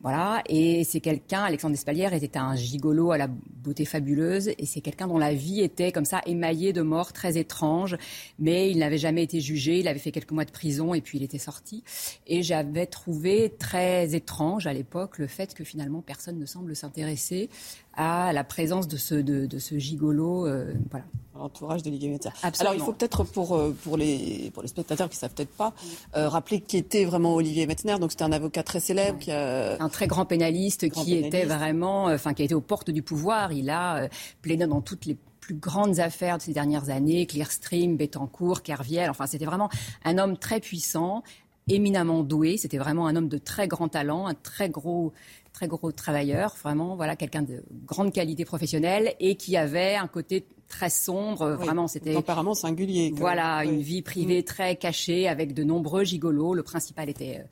Voilà, 0.01 0.45
et 0.49 0.85
c'est 0.85 1.01
quelqu'un, 1.01 1.43
Alexandre 1.43 1.73
Despalières 1.73 2.15
était 2.15 2.39
un 2.39 2.55
gigolo 2.55 3.11
à 3.11 3.19
la 3.19 3.27
beauté 3.27 3.85
fabuleuse, 3.85 4.49
et 4.57 4.65
c'est 4.65 4.81
quelqu'un 4.81 5.09
dont 5.09 5.19
la 5.19 5.35
vie 5.35 5.61
était 5.61 5.91
comme 5.91 6.05
ça 6.05 6.21
émaillée 6.25 6.73
de 6.73 6.83
morts 6.83 7.13
très 7.13 7.37
étranges, 7.37 7.97
mais 8.39 8.71
il 8.71 8.79
n'avait 8.79 8.99
jamais 8.99 9.25
été 9.25 9.41
jugé, 9.41 9.81
il 9.81 9.89
avait 9.89 9.99
fait 9.99 10.13
quelques 10.13 10.31
mois 10.31 10.45
de 10.45 10.53
prison 10.53 10.95
et 10.95 11.01
puis 11.01 11.19
il 11.19 11.25
était 11.25 11.39
sorti. 11.39 11.83
Et 12.29 12.45
j'avais 12.45 12.87
trouvé 12.87 13.53
très 13.59 14.15
étrange 14.15 14.69
à 14.69 14.73
l'époque 14.73 15.19
le 15.19 15.27
fait 15.27 15.53
que 15.53 15.65
finalement 15.65 16.01
personne 16.01 16.39
ne 16.39 16.47
semble 16.47 16.77
s'intéresser 16.77 17.51
à 17.99 18.33
la 18.33 18.45
présence 18.45 18.87
de 18.87 18.97
ce, 18.97 19.17
de, 19.17 19.59
ce 19.59 19.77
gigolo. 19.77 20.47
Euh, 20.47 20.73
voilà. 20.91 21.05
L'entourage 21.35 21.85
de 21.85 21.91
Metzner. 21.91 22.33
Alors 22.59 22.75
il 22.75 22.81
faut 22.81 22.93
peut-être 22.93 23.23
pour, 23.23 23.55
euh, 23.55 23.77
pour, 23.85 23.97
les, 23.97 24.51
pour 24.53 24.63
les 24.63 24.69
spectateurs 24.69 25.09
qui 25.09 25.17
ne 25.17 25.21
savent 25.21 25.35
peut-être 25.35 25.55
pas, 25.55 25.73
euh, 26.17 26.29
rappeler 26.29 26.61
qui 26.61 26.77
était 26.77 27.05
vraiment 27.05 27.35
Olivier 27.35 27.67
Metzner. 27.67 27.97
Donc 28.01 28.11
c'était 28.11 28.25
un 28.25 28.33
avocat 28.33 28.65
très 28.65 28.81
célèbre. 28.81 29.19
Qui 29.21 29.31
a... 29.31 29.81
Un 29.81 29.89
très 29.89 30.09
grand 30.09 30.25
pénaliste 30.25 30.91
qui 30.91 31.15
était 31.15 31.45
vraiment, 31.45 32.07
enfin 32.07 32.35
qui 32.35 32.43
a 32.43 32.45
été 32.45 32.55
aux 32.55 32.61
portes 32.61 32.91
du 32.91 33.03
pouvoir. 33.03 33.53
Il 33.53 33.71
a 33.71 34.09
plaidé 34.43 34.67
dans 34.67 34.81
toutes 34.81 35.07
les 35.07 35.17
plus 35.41 35.55
grandes 35.55 36.01
affaires 36.01 36.39
de 36.39 36.43
ces 36.43 36.53
dernières 36.53 36.91
années, 36.91 37.27
Clearstream, 37.27 37.97
Bettencourt, 37.97 38.63
Kerviel. 38.63 39.09
Enfin, 39.09 39.27
c'était 39.27 39.47
vraiment 39.47 39.71
un 40.05 40.19
homme 40.19 40.37
très 40.37 40.61
puissant, 40.61 41.23
éminemment 41.69 42.23
doué. 42.23 42.57
C'était 42.57 42.79
vraiment 42.79 43.07
un 43.07 43.17
homme 43.17 43.29
de 43.29 43.39
très 43.39 43.69
grand 43.69 43.89
talent, 43.89 44.27
un 44.27 44.35
très 44.35 44.69
gros 44.69 45.13
très 45.59 45.67
gros 45.67 45.91
travailleur, 45.91 46.55
vraiment, 46.63 46.95
voilà, 46.95 47.17
quelqu'un 47.17 47.43
de 47.43 47.65
grande 47.85 48.13
qualité 48.13 48.45
professionnelle 48.45 49.15
et 49.19 49.35
qui 49.35 49.57
avait 49.57 49.97
un 49.97 50.07
côté 50.07 50.47
très 50.69 50.89
sombre. 50.89 51.49
vraiment, 51.55 51.89
c'était. 51.89 52.15
Apparemment 52.15 52.55
singulier. 52.55 53.13
Voilà, 53.17 53.65
une 53.65 53.81
vie 53.81 54.03
privée 54.03 54.43
mm. 54.43 54.45
très 54.45 54.77
cachée 54.77 55.27
avec 55.27 55.55
de 55.55 55.65
nombreux 55.65 56.05
gigolos. 56.05 56.55
Le 56.55 56.63
principal 56.63 57.09
était 57.09 57.39
euh, 57.41 57.49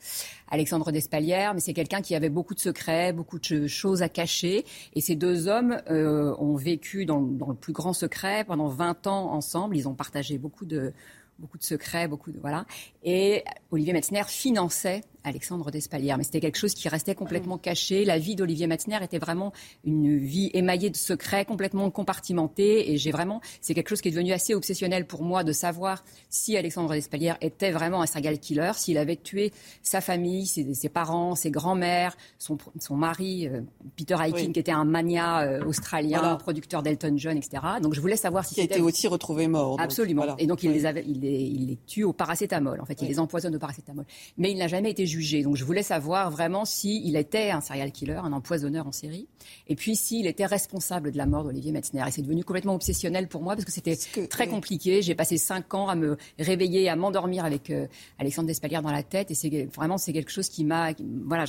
Alexandre 0.52 0.92
Despalières, 0.92 1.52
mais 1.52 1.60
c'est 1.60 1.74
quelqu'un 1.74 2.00
qui 2.00 2.14
avait 2.14 2.28
beaucoup 2.28 2.54
de 2.54 2.60
secrets, 2.60 3.12
beaucoup 3.12 3.40
de 3.40 3.66
choses 3.66 4.02
à 4.02 4.08
cacher. 4.08 4.64
Et 4.94 5.00
ces 5.00 5.16
deux 5.16 5.48
hommes 5.48 5.82
euh, 5.90 6.32
ont 6.38 6.54
vécu 6.54 7.06
dans, 7.06 7.20
dans, 7.20 7.48
le 7.48 7.56
plus 7.56 7.72
grand 7.72 7.92
secret 7.92 8.44
pendant 8.44 8.68
20 8.68 9.08
ans 9.08 9.32
ensemble. 9.32 9.76
Ils 9.76 9.88
ont 9.88 9.94
partagé 9.94 10.38
beaucoup 10.38 10.64
de 10.64 10.92
beaucoup 11.38 11.58
de 11.58 11.64
secrets, 11.64 12.08
beaucoup 12.08 12.30
de 12.30 12.38
voilà. 12.38 12.66
Et 13.02 13.42
Olivier 13.70 13.92
Metzner 13.92 14.22
finançait 14.26 15.02
Alexandre 15.26 15.70
Despalières. 15.70 16.16
Mais 16.16 16.24
c'était 16.24 16.40
quelque 16.40 16.56
chose 16.56 16.72
qui 16.72 16.88
restait 16.88 17.14
complètement 17.14 17.58
caché. 17.58 18.04
La 18.04 18.18
vie 18.18 18.36
d'Olivier 18.36 18.66
Metzner 18.66 18.98
était 19.02 19.18
vraiment 19.18 19.52
une 19.84 20.16
vie 20.18 20.50
émaillée 20.54 20.88
de 20.88 20.96
secrets, 20.96 21.44
complètement 21.44 21.90
compartimentée. 21.90 22.92
Et 22.92 22.96
j'ai 22.96 23.10
vraiment, 23.10 23.40
c'est 23.60 23.74
quelque 23.74 23.88
chose 23.88 24.00
qui 24.00 24.08
est 24.08 24.12
devenu 24.12 24.32
assez 24.32 24.54
obsessionnel 24.54 25.06
pour 25.06 25.22
moi 25.22 25.44
de 25.44 25.52
savoir 25.52 26.04
si 26.30 26.56
Alexandre 26.56 26.92
Despalières 26.94 27.36
était 27.40 27.72
vraiment 27.72 28.02
un 28.02 28.06
serial 28.06 28.38
killer, 28.38 28.72
s'il 28.76 28.98
avait 28.98 29.16
tué 29.16 29.52
sa 29.82 30.00
famille, 30.00 30.46
ses, 30.46 30.88
parents, 30.88 31.34
ses 31.34 31.50
grands-mères, 31.50 32.16
son, 32.38 32.58
mari, 32.90 33.48
euh, 33.48 33.62
Peter 33.96 34.16
Aikin, 34.20 34.52
qui 34.52 34.60
était 34.60 34.72
un 34.72 34.84
mania 34.84 35.40
euh, 35.40 35.64
australien, 35.64 36.36
producteur 36.36 36.82
d'Elton 36.82 37.14
John, 37.16 37.36
etc. 37.36 37.62
Donc 37.82 37.94
je 37.94 38.00
voulais 38.00 38.16
savoir 38.16 38.44
si 38.44 38.54
qui 38.54 38.60
a 38.60 38.64
été 38.64 38.80
aussi 38.80 39.08
retrouvé 39.08 39.48
mort. 39.48 39.80
Absolument. 39.80 40.36
Et 40.38 40.46
donc 40.46 40.62
il 40.62 40.70
les 40.70 40.86
avait, 40.86 41.04
il 41.06 41.20
les, 41.20 41.78
tue 41.86 42.04
au 42.04 42.12
paracétamol. 42.12 42.80
En 42.80 42.84
fait, 42.84 43.02
il 43.02 43.08
les 43.08 43.18
empoisonne 43.18 43.56
au 43.56 43.58
paracétamol. 43.58 44.04
Mais 44.38 44.52
il 44.52 44.58
n'a 44.58 44.68
jamais 44.68 44.90
été 44.90 45.04
jugé. 45.04 45.15
Donc 45.42 45.56
je 45.56 45.64
voulais 45.64 45.82
savoir 45.82 46.30
vraiment 46.30 46.64
s'il 46.64 47.16
était 47.16 47.50
un 47.50 47.60
serial 47.60 47.92
killer, 47.92 48.20
un 48.22 48.32
empoisonneur 48.32 48.86
en 48.86 48.92
série, 48.92 49.26
et 49.68 49.76
puis 49.76 49.96
s'il 49.96 50.26
était 50.26 50.46
responsable 50.46 51.12
de 51.12 51.18
la 51.18 51.26
mort 51.26 51.44
d'Olivier 51.44 51.72
Metzner. 51.72 52.04
Et 52.06 52.10
c'est 52.10 52.22
devenu 52.22 52.44
complètement 52.44 52.74
obsessionnel 52.74 53.28
pour 53.28 53.42
moi 53.42 53.54
parce 53.54 53.64
que 53.64 53.72
c'était 53.72 53.96
très 54.28 54.46
compliqué. 54.46 55.02
J'ai 55.02 55.14
passé 55.14 55.38
cinq 55.38 55.74
ans 55.74 55.88
à 55.88 55.94
me 55.94 56.16
réveiller, 56.38 56.88
à 56.88 56.96
m'endormir 56.96 57.44
avec 57.44 57.70
euh, 57.70 57.86
Alexandre 58.18 58.48
Despalières 58.48 58.82
dans 58.82 58.92
la 58.92 59.02
tête, 59.02 59.30
et 59.30 59.34
c'est 59.34 59.68
vraiment 59.74 59.98
c'est 59.98 60.12
quelque 60.12 60.30
chose 60.30 60.48
qui 60.48 60.64
m'a, 60.64 60.92
voilà, 61.24 61.44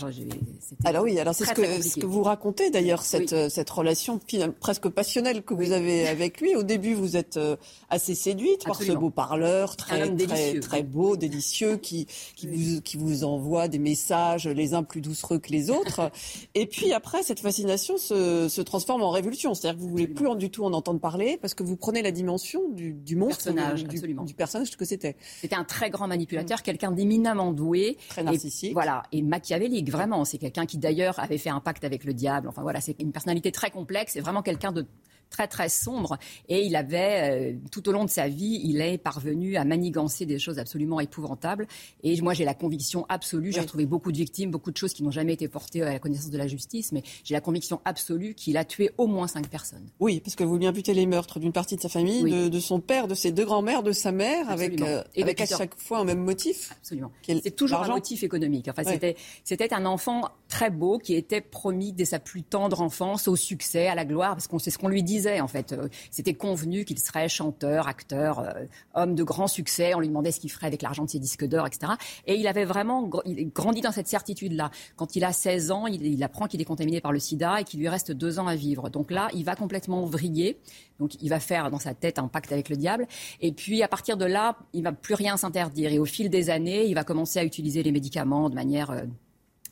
alors 0.85 1.03
oui, 1.03 1.19
alors 1.19 1.33
c'est 1.33 1.45
ce 1.45 1.53
que, 1.53 1.81
ce 1.81 1.99
que 1.99 2.05
vous 2.05 2.23
racontez 2.23 2.69
d'ailleurs 2.69 3.01
cette 3.03 3.33
euh, 3.33 3.49
cette 3.49 3.69
relation 3.69 4.19
presque 4.59 4.89
passionnelle 4.89 5.43
que 5.43 5.53
vous 5.53 5.71
avez 5.71 6.07
avec 6.07 6.41
lui. 6.41 6.55
Au 6.55 6.63
début, 6.63 6.93
vous 6.93 7.17
êtes 7.17 7.37
euh, 7.37 7.55
assez 7.89 8.15
séduite 8.15 8.65
par 8.65 8.81
ce 8.81 8.91
beau 8.91 9.09
parleur, 9.09 9.75
très 9.75 10.15
très, 10.15 10.59
très 10.59 10.83
beau, 10.83 11.17
délicieux, 11.17 11.77
qui 11.77 12.07
qui 12.35 12.47
vous 12.47 12.81
qui 12.81 12.97
vous 12.97 13.23
envoie 13.23 13.46
des 13.67 13.79
messages 13.79 14.47
les 14.47 14.73
uns 14.73 14.83
plus 14.83 15.01
doucereux 15.01 15.39
que 15.39 15.49
les 15.49 15.69
autres. 15.69 16.11
et 16.55 16.65
puis 16.65 16.93
après, 16.93 17.23
cette 17.23 17.39
fascination 17.39 17.97
se, 17.97 18.47
se 18.49 18.61
transforme 18.61 19.01
en 19.01 19.09
révolution. 19.09 19.53
C'est-à-dire 19.53 19.77
que 19.77 19.83
vous 19.83 19.89
voulez 19.89 20.07
plus 20.07 20.27
du 20.35 20.49
tout 20.49 20.65
en 20.65 20.73
entendre 20.73 20.99
parler 20.99 21.37
parce 21.41 21.53
que 21.53 21.63
vous 21.63 21.77
prenez 21.77 22.01
la 22.01 22.11
dimension 22.11 22.69
du, 22.69 22.93
du 22.93 23.15
monstre, 23.15 23.45
personnage, 23.45 23.85
du, 23.85 23.99
du, 23.99 24.33
personnage 24.33 24.75
que 24.75 24.85
c'était. 24.85 25.15
C'était 25.39 25.55
un 25.55 25.63
très 25.63 25.89
grand 25.89 26.07
manipulateur, 26.07 26.61
quelqu'un 26.63 26.91
d'éminemment 26.91 27.53
doué, 27.53 27.97
très 28.09 28.23
narcissique, 28.23 28.71
et, 28.71 28.73
voilà, 28.73 29.03
et 29.11 29.21
machiavélique 29.21 29.89
vraiment. 29.89 30.25
C'est 30.25 30.37
quelqu'un 30.37 30.65
qui 30.65 30.77
d'ailleurs 30.77 31.19
avait 31.19 31.37
fait 31.37 31.49
un 31.49 31.59
pacte 31.59 31.83
avec 31.83 32.03
le 32.03 32.13
diable. 32.13 32.47
Enfin 32.49 32.61
voilà, 32.61 32.81
c'est 32.81 33.01
une 33.01 33.11
personnalité 33.11 33.51
très 33.51 33.71
complexe. 33.71 34.13
C'est 34.13 34.21
vraiment 34.21 34.41
quelqu'un 34.41 34.71
de 34.71 34.85
très 35.29 35.47
très 35.47 35.69
sombre. 35.69 36.17
Et 36.49 36.63
il 36.63 36.75
avait 36.75 37.53
euh, 37.53 37.57
tout 37.71 37.87
au 37.89 37.91
long 37.91 38.05
de 38.05 38.09
sa 38.09 38.27
vie 38.27 38.61
il 38.63 38.81
est 38.81 38.97
parvenu 38.97 39.55
à 39.57 39.65
manigancer 39.65 40.25
des 40.25 40.39
choses 40.39 40.59
absolument 40.59 40.99
épouvantables. 40.99 41.67
Et 42.03 42.19
moi 42.21 42.33
j'ai 42.33 42.45
la 42.45 42.53
conviction 42.53 43.05
absolue. 43.09 43.51
J'ai 43.51 43.61
retrouvé 43.61 43.85
beaucoup 43.85 44.11
de 44.11 44.17
victimes 44.17 44.51
beaucoup 44.51 44.71
de 44.71 44.77
choses 44.77 44.93
qui 44.93 45.03
n'ont 45.03 45.11
jamais 45.11 45.33
été 45.33 45.47
portées 45.47 45.81
à 45.81 45.93
la 45.93 45.99
connaissance 45.99 46.29
de 46.29 46.37
la 46.37 46.47
justice. 46.47 46.91
Mais 46.91 47.03
j'ai 47.23 47.33
la 47.33 47.41
conviction 47.41 47.81
absolue 47.85 48.33
qu'il 48.33 48.57
a 48.57 48.65
tué 48.65 48.91
au 48.97 49.07
moins 49.07 49.27
cinq 49.27 49.47
personnes. 49.47 49.87
Oui 49.99 50.19
parce 50.19 50.35
que 50.35 50.43
vous 50.43 50.57
lui 50.57 50.67
imputez 50.67 50.93
les 50.93 51.05
meurtres 51.05 51.39
d'une 51.39 51.53
partie 51.53 51.75
de 51.75 51.81
sa 51.81 51.89
famille 51.89 52.49
de, 52.49 52.59
son 52.59 52.79
père 52.79 53.07
de 53.07 53.15
ses 53.15 53.31
deux 53.31 53.45
grands-mères 53.45 53.83
de 53.83 53.91
sa 53.91 54.11
mère 54.11 54.49
avec 54.49 54.81
euh, 54.81 55.03
et 55.15 55.23
avec 55.23 55.41
à 55.41 55.45
chaque 55.45 55.77
fois 55.79 55.99
un 55.99 56.03
même 56.03 56.23
motif. 56.23 56.71
Absolument. 56.79 57.11
C'est 57.25 57.55
toujours 57.55 57.81
un 57.81 57.87
motif 57.87 58.23
économique. 58.23 58.67
Enfin 58.69 58.83
c'était 58.83 59.15
c'était 59.43 59.73
un 59.73 59.85
enfant 59.85 60.29
très 60.47 60.69
beau 60.69 60.97
qui 60.97 61.15
était 61.15 61.41
promis 61.41 61.93
dès 61.93 62.05
sa 62.05 62.19
plus 62.19 62.43
tendre 62.43 62.81
enfance 62.81 63.27
au 63.27 63.35
succès 63.35 63.87
à 63.87 63.95
la 63.95 64.05
gloire 64.05 64.31
parce 64.31 64.47
qu'on 64.47 64.59
sait 64.59 64.71
ce 64.71 64.77
qu'on 64.77 64.87
lui 64.87 65.03
dit 65.03 65.16
en 65.25 65.47
fait. 65.47 65.73
Euh, 65.73 65.87
c'était 66.11 66.33
convenu 66.33 66.85
qu'il 66.85 66.99
serait 66.99 67.29
chanteur, 67.29 67.87
acteur, 67.87 68.39
euh, 68.39 68.65
homme 68.93 69.15
de 69.15 69.23
grand 69.23 69.47
succès. 69.47 69.93
On 69.95 69.99
lui 69.99 70.07
demandait 70.07 70.31
ce 70.31 70.39
qu'il 70.39 70.51
ferait 70.51 70.67
avec 70.67 70.81
l'argent 70.81 71.05
de 71.05 71.09
ses 71.09 71.19
disques 71.19 71.45
d'or, 71.45 71.67
etc. 71.67 71.93
Et 72.25 72.35
il 72.35 72.47
avait 72.47 72.65
vraiment 72.65 73.03
grandi 73.03 73.81
dans 73.81 73.91
cette 73.91 74.07
certitude-là. 74.07 74.71
Quand 74.95 75.15
il 75.15 75.23
a 75.23 75.33
16 75.33 75.71
ans, 75.71 75.87
il, 75.87 76.23
apprend 76.23 76.47
qu'il 76.47 76.61
est 76.61 76.65
contaminé 76.65 77.01
par 77.01 77.11
le 77.11 77.19
sida 77.19 77.61
et 77.61 77.63
qu'il 77.63 77.79
lui 77.79 77.89
reste 77.89 78.11
deux 78.11 78.39
ans 78.39 78.47
à 78.47 78.55
vivre. 78.55 78.89
Donc 78.89 79.11
là, 79.11 79.29
il 79.33 79.43
va 79.43 79.55
complètement 79.55 80.05
vriller. 80.05 80.59
Donc 80.99 81.21
il 81.21 81.29
va 81.29 81.39
faire 81.39 81.69
dans 81.69 81.79
sa 81.79 81.93
tête 81.93 82.19
un 82.19 82.27
pacte 82.27 82.51
avec 82.51 82.69
le 82.69 82.75
diable. 82.75 83.07
Et 83.41 83.51
puis 83.51 83.83
à 83.83 83.87
partir 83.87 84.17
de 84.17 84.25
là, 84.25 84.57
il 84.73 84.83
va 84.83 84.91
plus 84.91 85.13
rien 85.13 85.37
s'interdire. 85.37 85.91
Et 85.91 85.99
au 85.99 86.05
fil 86.05 86.29
des 86.29 86.49
années, 86.49 86.85
il 86.85 86.95
va 86.95 87.03
commencer 87.03 87.39
à 87.39 87.43
utiliser 87.43 87.83
les 87.83 87.91
médicaments 87.91 88.49
de 88.49 88.55
manière 88.55 88.91
euh, 88.91 89.01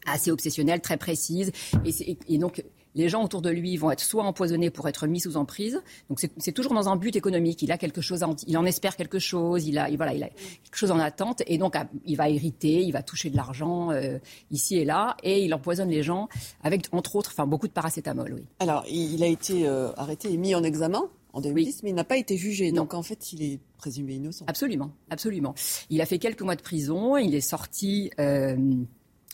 assez 0.06 0.32
obsessionnelle, 0.32 0.82
très 0.82 0.98
précise. 0.98 1.52
Et, 1.84 2.18
et 2.28 2.38
donc 2.38 2.64
les 2.96 3.10
gens 3.10 3.24
autour 3.24 3.42
de 3.42 3.50
lui 3.50 3.78
vont 3.78 3.92
être 3.92 4.00
soit 4.00 4.24
empoisonnés 4.24 4.70
pour 4.70 4.88
être 4.88 5.06
mis 5.08 5.20
sous 5.20 5.38
emprise. 5.38 5.82
Donc 6.10 6.20
c'est 6.38 6.52
toujours 6.52 6.74
dans 6.74 6.90
un 6.90 6.96
but 6.96 7.16
économique. 7.16 7.62
Il 7.62 7.72
a 7.72 7.78
quelque 7.78 8.02
chose, 8.02 8.26
il 8.48 8.58
en 8.58 8.66
espère 8.66 8.96
quelque 8.96 9.20
chose. 9.20 9.68
Il 9.68 9.78
a, 9.78 9.90
voilà, 9.96 10.14
il 10.14 10.24
a 10.24 10.30
quelque 10.30 10.78
chose 10.78 10.92
en 10.92 11.00
attente 11.00 11.44
et 11.48 11.58
donc 11.58 11.76
ah, 11.76 11.88
il 12.06 12.16
va 12.16 12.30
hériter, 12.30 12.82
il 12.82 12.92
va 12.92 13.04
toucher 13.04 13.30
de 13.30 13.36
l'argent 13.36 13.92
euh, 13.92 14.18
ici 14.50 14.78
et 14.78 14.86
là 14.86 15.18
et 15.24 15.44
il 15.44 15.54
empoisonne 15.54 15.90
les 15.90 16.04
gens 16.04 16.28
avec 16.64 16.88
entre 16.92 17.16
autres, 17.16 17.32
enfin 17.32 17.46
beaucoup 17.46 17.68
de 17.68 17.74
paracétamol. 17.74 18.34
Oui. 18.34 18.46
Alors 18.60 18.86
il 18.90 19.22
a 19.24 19.28
été 19.28 19.68
euh, 19.68 19.92
arrêté 19.98 20.32
et 20.32 20.38
mis 20.38 20.56
en 20.56 20.64
examen 20.64 21.10
en 21.36 21.42
2010, 21.42 21.84
mais 21.84 21.90
il 21.90 21.96
n'a 21.96 22.06
pas 22.06 22.18
été 22.18 22.38
jugé. 22.38 22.72
Donc 22.72 22.94
en 22.94 23.04
fait, 23.04 23.34
il 23.34 23.44
est 23.44 23.60
présumé 23.78 24.14
innocent. 24.14 24.46
Absolument, 24.48 24.92
absolument. 25.10 25.54
Il 25.90 26.02
a 26.02 26.06
fait 26.06 26.18
quelques 26.18 26.42
mois 26.42 26.56
de 26.56 26.62
prison. 26.62 27.18
Il 27.18 27.36
est 27.36 27.42
sorti. 27.42 28.10
Euh, 28.20 28.56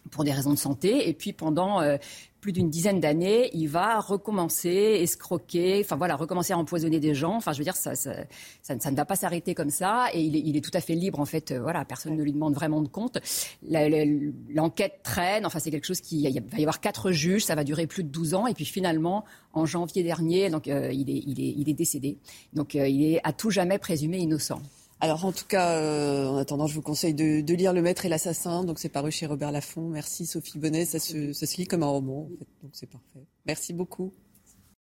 pour 0.09 0.23
des 0.23 0.31
raisons 0.31 0.51
de 0.51 0.57
santé. 0.57 1.07
Et 1.07 1.13
puis 1.13 1.33
pendant 1.33 1.81
plus 2.41 2.51
d'une 2.51 2.69
dizaine 2.69 2.99
d'années, 2.99 3.51
il 3.53 3.67
va 3.67 3.99
recommencer, 3.99 4.97
escroquer, 5.01 5.81
enfin 5.85 5.95
voilà, 5.95 6.15
recommencer 6.15 6.53
à 6.53 6.57
empoisonner 6.57 6.99
des 6.99 7.13
gens. 7.13 7.35
Enfin, 7.35 7.53
je 7.53 7.59
veux 7.59 7.63
dire, 7.63 7.75
ça, 7.75 7.95
ça, 7.95 8.13
ça, 8.63 8.91
ne 8.91 8.95
va 8.95 9.05
pas 9.05 9.15
s'arrêter 9.15 9.53
comme 9.53 9.69
ça. 9.69 10.07
Et 10.13 10.21
il 10.21 10.35
est, 10.35 10.41
il 10.43 10.57
est, 10.57 10.61
tout 10.61 10.71
à 10.73 10.81
fait 10.81 10.95
libre, 10.95 11.19
en 11.19 11.25
fait. 11.25 11.51
Euh, 11.51 11.61
voilà, 11.61 11.85
personne 11.85 12.17
ne 12.17 12.23
lui 12.23 12.33
demande 12.33 12.55
vraiment 12.55 12.81
de 12.81 12.87
compte. 12.87 13.19
L'enquête 13.69 14.99
traîne. 15.03 15.45
Enfin, 15.45 15.59
c'est 15.59 15.71
quelque 15.71 15.87
chose 15.87 16.01
qui. 16.01 16.23
Il 16.23 16.41
va 16.41 16.57
y 16.57 16.61
avoir 16.61 16.81
quatre 16.81 17.11
juges. 17.11 17.45
Ça 17.45 17.55
va 17.55 17.63
durer 17.63 17.87
plus 17.87 18.03
de 18.03 18.09
12 18.09 18.33
ans. 18.33 18.47
Et 18.47 18.53
puis 18.53 18.65
finalement, 18.65 19.23
en 19.53 19.65
janvier 19.65 20.03
dernier, 20.03 20.49
donc 20.49 20.67
euh, 20.67 20.91
il, 20.91 21.09
est, 21.09 21.23
il, 21.25 21.39
est, 21.39 21.53
il 21.55 21.69
est 21.69 21.73
décédé. 21.73 22.17
Donc 22.53 22.75
euh, 22.75 22.87
il 22.87 23.03
est 23.03 23.21
à 23.23 23.31
tout 23.33 23.51
jamais 23.51 23.77
présumé 23.77 24.17
innocent. 24.17 24.61
Alors 25.03 25.25
en 25.25 25.31
tout 25.31 25.45
cas, 25.47 25.71
euh, 25.71 26.27
en 26.27 26.37
attendant, 26.37 26.67
je 26.67 26.75
vous 26.75 26.83
conseille 26.83 27.15
de, 27.15 27.53
lire 27.53 27.73
Le 27.73 27.81
Maître 27.81 28.05
et 28.05 28.09
l'Assassin. 28.09 28.63
Donc 28.63 28.77
c'est 28.77 28.87
paru 28.87 29.11
chez 29.11 29.25
Robert 29.25 29.51
Laffont. 29.51 29.89
Merci 29.89 30.27
Sophie 30.27 30.59
Bonnet. 30.59 30.85
Ça 30.85 30.99
se, 30.99 31.33
ça 31.33 31.47
se 31.47 31.57
lit 31.57 31.65
comme 31.65 31.81
un 31.81 31.87
roman, 31.87 32.29
donc 32.61 32.71
c'est 32.73 32.89
parfait. 32.89 33.25
Merci 33.47 33.73
beaucoup. 33.73 34.13